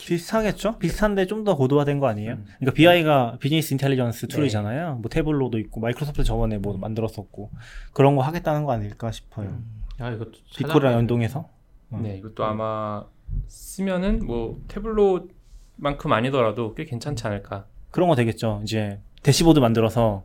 비슷하겠죠? 0.06 0.78
비슷한데 0.78 1.26
좀 1.26 1.44
더 1.44 1.56
고도화된 1.56 1.98
거 2.00 2.08
아니에요? 2.08 2.32
음. 2.32 2.44
그러니까 2.58 2.74
BI가 2.74 3.36
business 3.40 3.72
intelligence 3.74 4.26
네. 4.28 4.36
tool이잖아요. 4.36 4.96
뭐 4.96 5.08
Tableau도 5.08 5.58
있고 5.60 5.80
마이크로소프트 5.80 6.24
저번에 6.24 6.58
뭐 6.58 6.76
만들었었고 6.76 7.50
그런 7.92 8.16
거 8.16 8.22
하겠다는 8.22 8.64
거 8.64 8.72
아닐까 8.72 9.10
싶어요. 9.12 9.58
야 10.00 10.10
이거 10.10 10.26
BigQuery랑 10.56 10.94
연동해서. 10.94 11.48
음. 11.92 12.02
네, 12.02 12.16
이것도 12.18 12.44
아마 12.44 13.04
쓰면은 13.46 14.26
뭐 14.26 14.60
Tableau만큼 14.68 16.12
아니더라도 16.12 16.74
꽤 16.74 16.84
괜찮지 16.84 17.26
않을까. 17.26 17.66
그런 17.90 18.08
거 18.08 18.14
되겠죠. 18.14 18.60
이제 18.64 19.00
대시보드 19.22 19.58
만들어서 19.60 20.24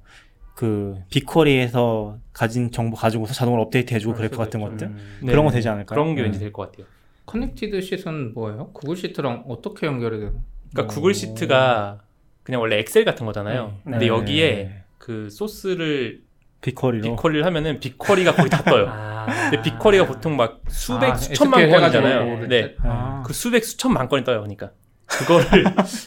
그 0.56 0.96
BigQuery에서 1.10 2.18
가진 2.34 2.70
정보 2.72 2.96
가지고서 2.96 3.34
자동으로 3.34 3.64
업데이트 3.64 3.94
해주고 3.94 4.14
그래프 4.16 4.38
같은. 4.38 4.60
것들 4.62 4.88
음. 4.88 5.20
네, 5.24 5.32
그런 5.32 5.46
거 5.46 5.52
되지 5.52 5.68
않을까요? 5.70 5.96
그런 6.00 6.16
게 6.16 6.22
네. 6.22 6.24
왠지 6.24 6.40
될 6.40 6.52
것 6.52 6.70
같아요. 6.72 6.86
Connected 7.26 7.82
Sheet은 7.82 8.34
뭐예요? 8.34 8.72
Google 8.74 8.96
Sheet랑 8.96 9.46
어떻게 9.48 9.88
연결이 9.88 10.20
되는? 10.20 10.42
그러니까 10.72 10.94
오. 10.94 10.96
Google 10.96 11.14
Sheet가 11.14 12.02
그냥 12.44 12.62
원래 12.62 12.80
Excel 12.80 13.06
같은 13.06 13.26
거잖아요. 13.26 13.68
네. 13.68 13.82
근데 13.84 14.00
네. 14.00 14.08
여기에 14.08 14.84
그 14.98 15.30
소스를 15.30 16.22
BigQuery로 16.62 17.04
BigQuery를 17.16 17.46
하면은 17.46 17.80
BigQuery가 17.80 18.36
거의 18.36 18.50
다 18.50 18.64
떠요. 18.64 18.88
아. 18.90 19.26
근데 19.50 19.62
BigQuery가 19.62 20.08
보통 20.08 20.36
막 20.36 20.62
수백 20.68 21.12
아, 21.12 21.16
수천만 21.16 21.70
건이잖아요. 21.70 22.48
네. 22.48 22.48
때. 22.48 22.76
아. 22.82 23.24
그 23.26 23.34
수백 23.34 23.64
수천만 23.64 24.08
건이 24.08 24.24
떠요. 24.24 24.42
그러니까 24.42 24.72
그거를 25.06 25.66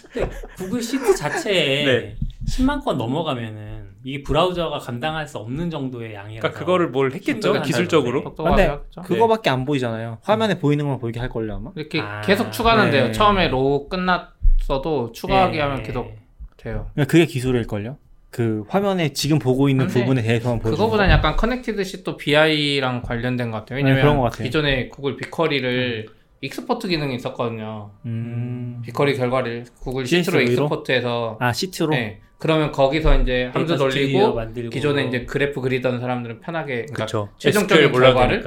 Google 0.56 0.82
Sheet 0.82 1.14
자체에 1.14 1.84
네. 1.84 2.16
10만 2.48 2.84
건 2.84 2.98
넘어가면은 2.98 3.95
이게 4.06 4.22
브라우저가 4.22 4.78
감당할 4.78 5.26
수 5.26 5.36
없는 5.38 5.68
정도의 5.68 6.14
양이라서 6.14 6.40
그러니까 6.40 6.60
그거를 6.60 6.90
뭘 6.90 7.10
했겠죠 7.10 7.48
힘들게 7.48 7.66
기술적으로. 7.66 8.34
근데. 8.36 8.78
그거밖에 9.04 9.50
안 9.50 9.64
보이잖아요. 9.64 10.18
화면에 10.22 10.60
보이는 10.60 10.84
것만 10.84 11.00
보이게 11.00 11.18
할 11.18 11.28
걸요 11.28 11.56
아마. 11.56 11.72
이렇게 11.74 12.00
아. 12.00 12.20
계속 12.20 12.52
추가는 12.52 12.88
돼요. 12.92 13.06
네. 13.06 13.12
처음에 13.12 13.48
row 13.48 13.88
끝났어도 13.88 15.10
추가하기 15.10 15.56
예. 15.56 15.60
하면 15.60 15.82
계속 15.82 16.14
돼요. 16.56 16.86
그러니까 16.94 17.10
그게 17.10 17.26
기술일 17.26 17.66
걸요. 17.66 17.98
그 18.30 18.62
화면에 18.68 19.12
지금 19.12 19.40
보고 19.40 19.68
있는 19.68 19.88
부분에 19.88 20.22
대해서만 20.22 20.60
보여주는 20.60 20.76
그거보다는 20.76 21.10
거. 21.10 21.16
약간 21.16 21.34
Connected 21.34 21.82
Sheet도 21.82 22.16
BI랑 22.16 23.02
관련된 23.02 23.50
것 23.50 23.58
같아요. 23.58 23.78
네, 23.78 23.82
왜냐면 23.82 24.02
그런 24.02 24.18
것 24.18 24.22
같아요. 24.24 24.44
기존에 24.44 24.88
Google 24.88 25.16
BigQuery를 25.16 26.06
export 26.40 26.88
기능이 26.88 27.14
있었거든요. 27.16 27.90
음. 28.04 28.82
BigQuery 28.84 29.16
결과를 29.16 29.64
Google 29.80 30.06
Sheet로 30.06 30.38
로? 30.38 30.44
export해서 30.44 31.38
아 31.40 31.52
Sheet로. 31.52 31.90
네. 31.90 32.20
그러면 32.38 32.70
거기서 32.70 33.22
이제 33.22 33.50
함수 33.52 33.76
돌리고 33.76 34.34
만들고 34.34 34.70
기존에 34.70 35.04
이제 35.04 35.24
그래프 35.24 35.60
그리던 35.60 36.00
사람들은 36.00 36.40
편하게 36.40 36.86
그러니까. 36.92 37.30
최종적인 37.38 37.92
결과를. 37.92 38.42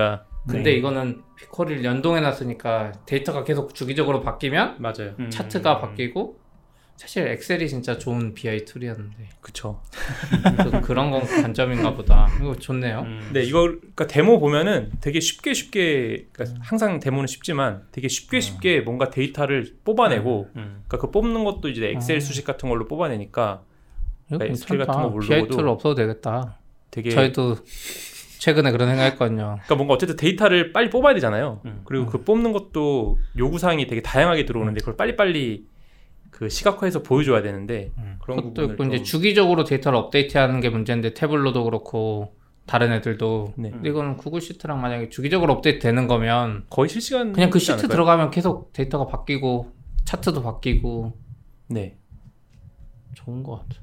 근데 0.47 0.71
네. 0.71 0.77
이거는 0.77 1.21
BigQuery를 1.35 1.83
연동해 1.83 2.21
놨으니까 2.21 2.93
데이터가 3.05 3.43
계속 3.43 3.73
주기적으로 3.75 4.21
바뀌면 4.21 4.75
맞아요. 4.79 5.13
음. 5.19 5.29
차트가 5.29 5.79
바뀌고 5.79 6.37
사실 6.99 7.25
Excel이 7.29 7.69
진짜 7.69 7.97
좋은 7.97 8.33
BI 8.33 8.65
tool이었는데 8.65 9.29
그쵸. 9.39 9.81
또 10.65 10.81
그런 10.81 11.11
건 11.11 11.21
관점인가 11.21 11.93
보다. 11.93 12.27
이거 12.41 12.53
좋네요. 12.53 13.03
음. 13.05 13.29
네, 13.31 13.41
이거 13.41 13.61
그러니까 13.61 14.05
데모 14.05 14.37
보면은 14.37 14.91
되게 14.99 15.21
쉽게 15.21 15.53
쉽게 15.53 16.27
그러니까 16.33 16.59
항상 16.61 16.99
데모는 16.99 17.27
쉽지만 17.27 17.83
되게 17.93 18.09
쉽게 18.09 18.41
쉽게 18.41 18.81
뭔가 18.81 19.09
데이터를 19.11 19.77
뽑아내고 19.85 20.49
음. 20.57 20.83
그러니까 20.89 20.97
그 20.97 21.09
뽑는 21.09 21.45
것도 21.45 21.69
이제 21.69 21.89
Excel 21.89 22.17
아. 22.17 22.19
수식 22.19 22.43
같은 22.43 22.67
걸로 22.67 22.85
뽑아내니까 22.85 23.61
이거 24.27 24.37
네, 24.37 24.49
SQL 24.51 24.79
괜찮다. 24.79 24.85
같은 24.85 25.13
거 25.13 25.19
BI 25.19 25.37
모르고도 25.39 25.57
tool 25.57 25.69
없어도 25.69 25.95
되겠다. 25.95 26.57
되게 26.91 27.11
저희도 27.11 27.59
최근에 28.39 28.71
그런 28.71 28.89
생각했거든요. 28.89 29.59
그러니까 29.63 29.75
뭔가 29.75 29.93
어쨌든 29.93 30.17
데이터를 30.17 30.73
빨리 30.73 30.89
뽑아야 30.89 31.13
되잖아요. 31.13 31.61
음. 31.63 31.81
그리고 31.85 32.07
그 32.07 32.25
뽑는 32.25 32.51
것도 32.51 33.19
요구 33.37 33.57
사항이 33.57 33.87
되게 33.87 34.01
다양하게 34.01 34.43
들어오는데 34.43 34.81
그걸 34.81 34.97
빨리빨리 34.97 35.78
그 36.39 36.47
시각화해서 36.47 37.03
보여줘야 37.03 37.41
되는데 37.41 37.91
그런 38.21 38.37
그것도 38.37 38.53
부분을 38.53 38.71
있고 38.75 38.83
이제 38.85 38.97
좀- 38.99 39.03
주기적으로 39.03 39.65
데이터를 39.65 39.99
업데이트하는 39.99 40.61
게 40.61 40.69
문제인데 40.69 41.13
Tableau도 41.13 41.65
그렇고 41.65 42.33
다른 42.65 42.93
애들도 42.93 43.55
네. 43.57 43.71
근데 43.71 43.89
이거는 43.89 44.15
Google 44.15 44.39
Sheet랑 44.39 44.79
만약에 44.79 45.09
주기적으로 45.09 45.51
업데이트 45.51 45.79
되는 45.79 46.07
거면 46.07 46.63
거의 46.69 46.87
실시간 46.87 47.33
그냥 47.33 47.49
그 47.49 47.59
시트 47.59 47.73
않을까요? 47.73 47.89
들어가면 47.89 48.31
계속 48.31 48.71
데이터가 48.71 49.07
바뀌고 49.07 49.73
차트도 50.05 50.41
바뀌고 50.41 51.11
네. 51.67 51.97
좋은 53.15 53.43
것 53.43 53.57
같아. 53.67 53.81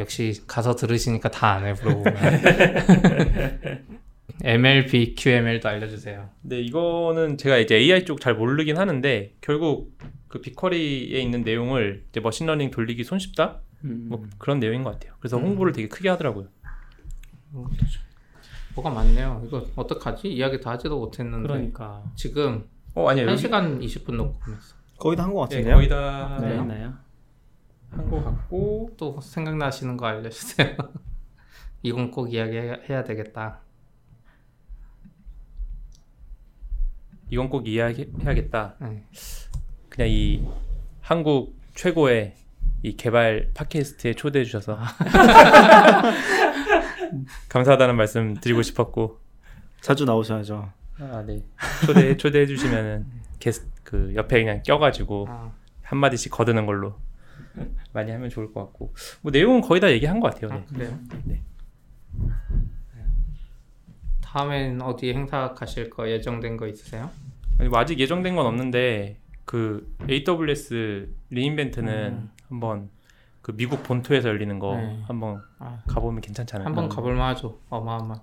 역시 0.00 0.42
가서 0.48 0.74
들으시니까 0.74 1.30
다 1.30 1.52
아네 1.52 1.74
물어보면. 1.74 2.16
ML, 4.42 5.14
BQML도 5.16 5.68
알려주세요. 5.68 6.30
네, 6.42 6.60
이거는 6.60 7.36
제가 7.36 7.58
이제 7.58 7.76
AI 7.76 8.04
쪽 8.04 8.20
잘 8.20 8.34
모르긴 8.34 8.78
하는데 8.78 9.34
결국 9.40 9.98
그 10.28 10.40
BigQuery에 10.40 11.20
있는 11.20 11.42
내용을 11.42 12.04
이제 12.08 12.20
machine 12.20 12.43
learning 12.43 12.70
돌리기 12.70 13.04
손쉽다 13.04 13.60
음. 13.84 14.06
뭐 14.08 14.26
그런 14.38 14.58
내용인 14.60 14.82
것 14.82 14.92
같아요. 14.92 15.14
그래서 15.20 15.36
음. 15.36 15.44
홍보를 15.44 15.72
되게 15.72 15.88
크게 15.88 16.08
하더라고요. 16.08 16.48
뭐가 18.74 18.90
많네요. 18.90 19.42
이거 19.46 19.66
어떡하지? 19.76 20.28
이야기 20.28 20.60
다 20.60 20.70
하지도 20.70 20.98
못했는데 20.98 21.46
그러니까 21.48 22.02
지금 22.14 22.68
어 22.94 23.08
아니야 23.08 23.26
여기 23.26 23.42
1시간 23.42 23.80
20분 23.82 24.14
녹음했어. 24.14 24.76
거의 24.98 25.16
다 25.16 25.24
한것 25.24 25.48
네, 25.50 25.56
같은데요. 25.56 25.74
거의 25.76 25.88
다 25.88 26.38
네. 26.40 26.56
한 26.56 26.64
있나요? 26.70 26.94
것 28.08 28.24
같고 28.24 28.90
또 28.96 29.20
생각나시는 29.20 29.96
거 29.96 30.06
알려주세요. 30.06 30.76
이건 31.82 32.10
꼭 32.10 32.32
이야기해야 32.32 33.02
되겠다. 33.04 33.60
이건 37.30 37.48
꼭 37.48 37.66
이해해야겠다. 37.66 38.76
네. 38.80 39.04
그냥 39.88 40.10
이 40.10 40.44
한국 41.00 41.58
최고의 41.74 42.34
이 42.82 42.96
개발 42.96 43.50
팟캐스트에 43.54 44.14
초대해 44.14 44.44
주셔서 44.44 44.78
감사하다는 47.48 47.96
말씀 47.96 48.34
드리고 48.34 48.62
싶었고 48.62 49.18
자주 49.80 50.04
나오셔야죠. 50.04 50.72
아, 50.98 51.24
네. 51.26 51.42
초대 51.86 52.16
초대해 52.16 52.46
주시면은 52.46 53.06
게스 53.38 53.68
그 53.84 54.12
옆에 54.14 54.42
그냥 54.42 54.62
껴가지고 54.62 55.26
아, 55.28 55.52
한 55.82 55.98
마디씩 55.98 56.32
거드는 56.32 56.66
걸로 56.66 56.94
많이 57.92 58.10
하면 58.12 58.28
좋을 58.28 58.52
것 58.52 58.60
같고 58.64 58.94
뭐 59.22 59.32
내용은 59.32 59.60
거의 59.60 59.80
다 59.80 59.90
얘기한 59.90 60.20
것 60.20 60.34
같아요. 60.34 60.52
아, 60.52 60.64
네. 60.70 60.78
그래요? 60.78 60.98
네. 61.24 61.42
다음엔 64.34 64.80
어디 64.80 65.12
행사 65.12 65.54
가실 65.54 65.90
거 65.90 66.08
예정된 66.08 66.56
거 66.56 66.68
있으세요? 66.68 67.10
아니, 67.58 67.68
뭐 67.68 67.80
아직 67.80 67.98
예정된 67.98 68.36
건 68.36 68.46
없는데 68.46 69.18
그 69.44 69.92
AWS 70.08 71.08
리인벤트는 71.30 72.12
음. 72.12 72.30
한번 72.48 72.90
그 73.42 73.56
미국 73.56 73.82
본토에서 73.82 74.28
열리는 74.28 74.56
거 74.60 74.76
네. 74.76 75.02
한번 75.06 75.42
아, 75.58 75.82
가보면 75.88 76.20
괜찮지 76.20 76.54
않을까? 76.54 76.68
한번 76.68 76.88
가볼만 76.88 77.30
하죠. 77.30 77.58
어마어마. 77.70 78.14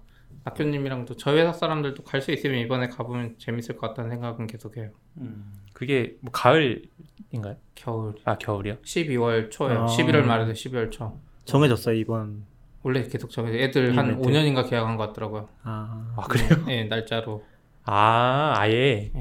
학교님이랑도 0.46 1.18
저희 1.18 1.40
회사 1.42 1.52
사람들도 1.52 2.04
갈 2.04 2.22
수 2.22 2.32
있으면 2.32 2.60
이번에 2.60 2.88
가보면 2.88 3.36
재밌을 3.38 3.76
것 3.76 3.90
같다는 3.90 4.10
생각은 4.12 4.48
계속해요. 4.48 4.92
음. 5.18 5.52
그게 5.74 6.16
뭐 6.22 6.32
가을인가요? 6.32 7.58
겨울 7.76 8.16
아 8.24 8.38
겨울이요? 8.38 8.78
12월 8.78 9.52
초에요. 9.52 9.84
아. 9.84 9.86
11월 9.88 10.24
말에서 10.24 10.54
12월 10.54 10.90
초. 10.90 11.20
정해졌어요 11.44 11.96
이번. 11.96 12.46
원래 12.88 13.04
계속 13.04 13.30
정해 13.30 13.64
애들 13.64 13.98
한 13.98 14.06
이벤트. 14.14 14.30
5년인가 14.30 14.70
계약한 14.70 14.96
것 14.96 15.08
같더라고요. 15.08 15.50
아, 15.64 16.14
아 16.16 16.22
그래요? 16.28 16.64
네, 16.66 16.86
날짜로. 16.86 17.44
아 17.84 18.54
아예 18.58 19.12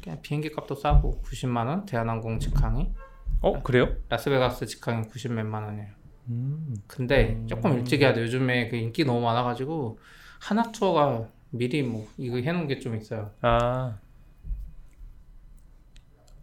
그냥 0.00 0.20
비행기 0.22 0.50
값도 0.50 0.74
싸고 0.76 1.22
90만 1.24 1.66
원, 1.66 1.84
대한항공 1.86 2.38
직항이 2.38 2.92
어 3.40 3.62
그래요? 3.62 3.96
라스베가스 4.08 4.66
직항이 4.66 5.06
90 5.08 5.32
몇만 5.32 5.64
원이에요. 5.64 5.88
음. 6.28 6.76
근데 6.86 7.42
조금 7.48 7.72
일찍 7.78 8.00
해야 8.00 8.12
돼. 8.12 8.22
요즘에 8.22 8.68
그 8.68 8.76
인기 8.76 9.04
너무 9.04 9.20
많아가지고 9.22 9.98
하나 10.40 10.62
투어가 10.70 11.28
미리 11.50 11.82
뭐 11.82 12.06
이거 12.16 12.36
해놓은 12.36 12.68
게 12.68 12.78
좀 12.78 12.96
있어요. 12.96 13.32
아. 13.40 13.96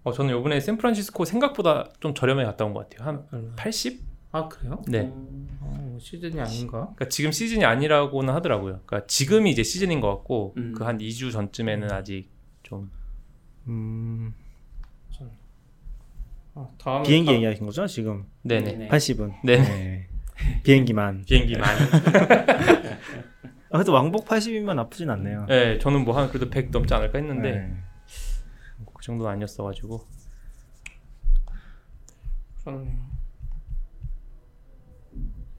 어 0.04 0.12
저는 0.12 0.32
요번에 0.32 0.60
샌프란시스코 0.60 1.24
생각보다 1.26 1.90
좀 2.02 2.14
저렴하게 2.14 2.46
갔다 2.46 2.66
온 2.66 2.74
것 2.74 2.90
같아요. 2.90 3.08
한 3.08 3.26
얼마? 3.32 3.56
80? 3.56 4.09
아 4.32 4.48
그래요? 4.48 4.82
네. 4.88 5.12
어, 5.62 5.98
시즌이 6.00 6.40
아닌가? 6.40 6.82
그러니까 6.96 7.10
지금 7.10 7.32
시즌이 7.32 7.66
아니라고는 7.66 8.34
하더라고요. 8.34 8.82
그러니까 8.86 9.08
지금이 9.08 9.50
이제 9.52 9.64
시즌인 9.64 10.02
것 10.02 10.10
같고 10.10 10.54
음. 10.58 10.74
그한 10.74 11.00
2주 11.00 11.32
전쯤에는 11.32 11.92
아직 11.92 12.30
좀 12.64 12.92
음, 13.68 14.34
아, 16.56 16.68
다음에 16.78 17.04
비행기 17.08 17.28
다- 17.28 17.34
얘기하신 17.36 17.66
거죠 17.66 17.88
지금? 17.88 18.26
네네. 18.44 18.88
80은. 18.90 19.34
네네. 19.46 20.08
비행기만. 20.64 21.24
비행기만. 21.30 21.64
아, 23.72 23.78
그래도 23.78 23.94
왕복 23.94 24.26
80이면 24.28 24.76
나쁘진 24.76 25.10
않네요. 25.10 25.46
네, 25.48 25.78
저는 25.80 26.04
뭐 26.06 26.16
한 26.18 26.28
그래도 26.30 26.50
100 26.50 26.72
넘지 26.72 26.94
않을까 26.94 27.18
했는데 27.20 27.52
네. 27.52 27.78
그 28.94 29.04
정도는 29.04 29.32
아니었어가지고. 29.32 30.06
그렇네요. 32.64 33.09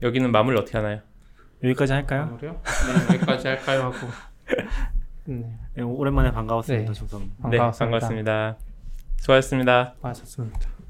여기는 0.01 0.31
마무리 0.31 0.57
어떻게 0.57 0.77
하나요? 0.77 0.99
여기까지 1.63 1.93
할까요? 1.93 2.25
마무리요? 2.25 2.61
네, 2.63 3.15
여기까지 3.15 3.47
할까요 3.47 3.83
하고. 3.83 4.07
네, 5.25 5.57
네, 5.75 5.83
오랜만에 5.83 6.31
반가웠습니다, 6.31 6.91
네. 6.91 6.93
중성. 6.93 7.21
네, 7.21 7.57
반갑습니다. 7.57 7.85
반갑습니다. 7.85 8.57
수고하셨습니다. 9.17 9.93
수고하셨습니다. 9.95 10.80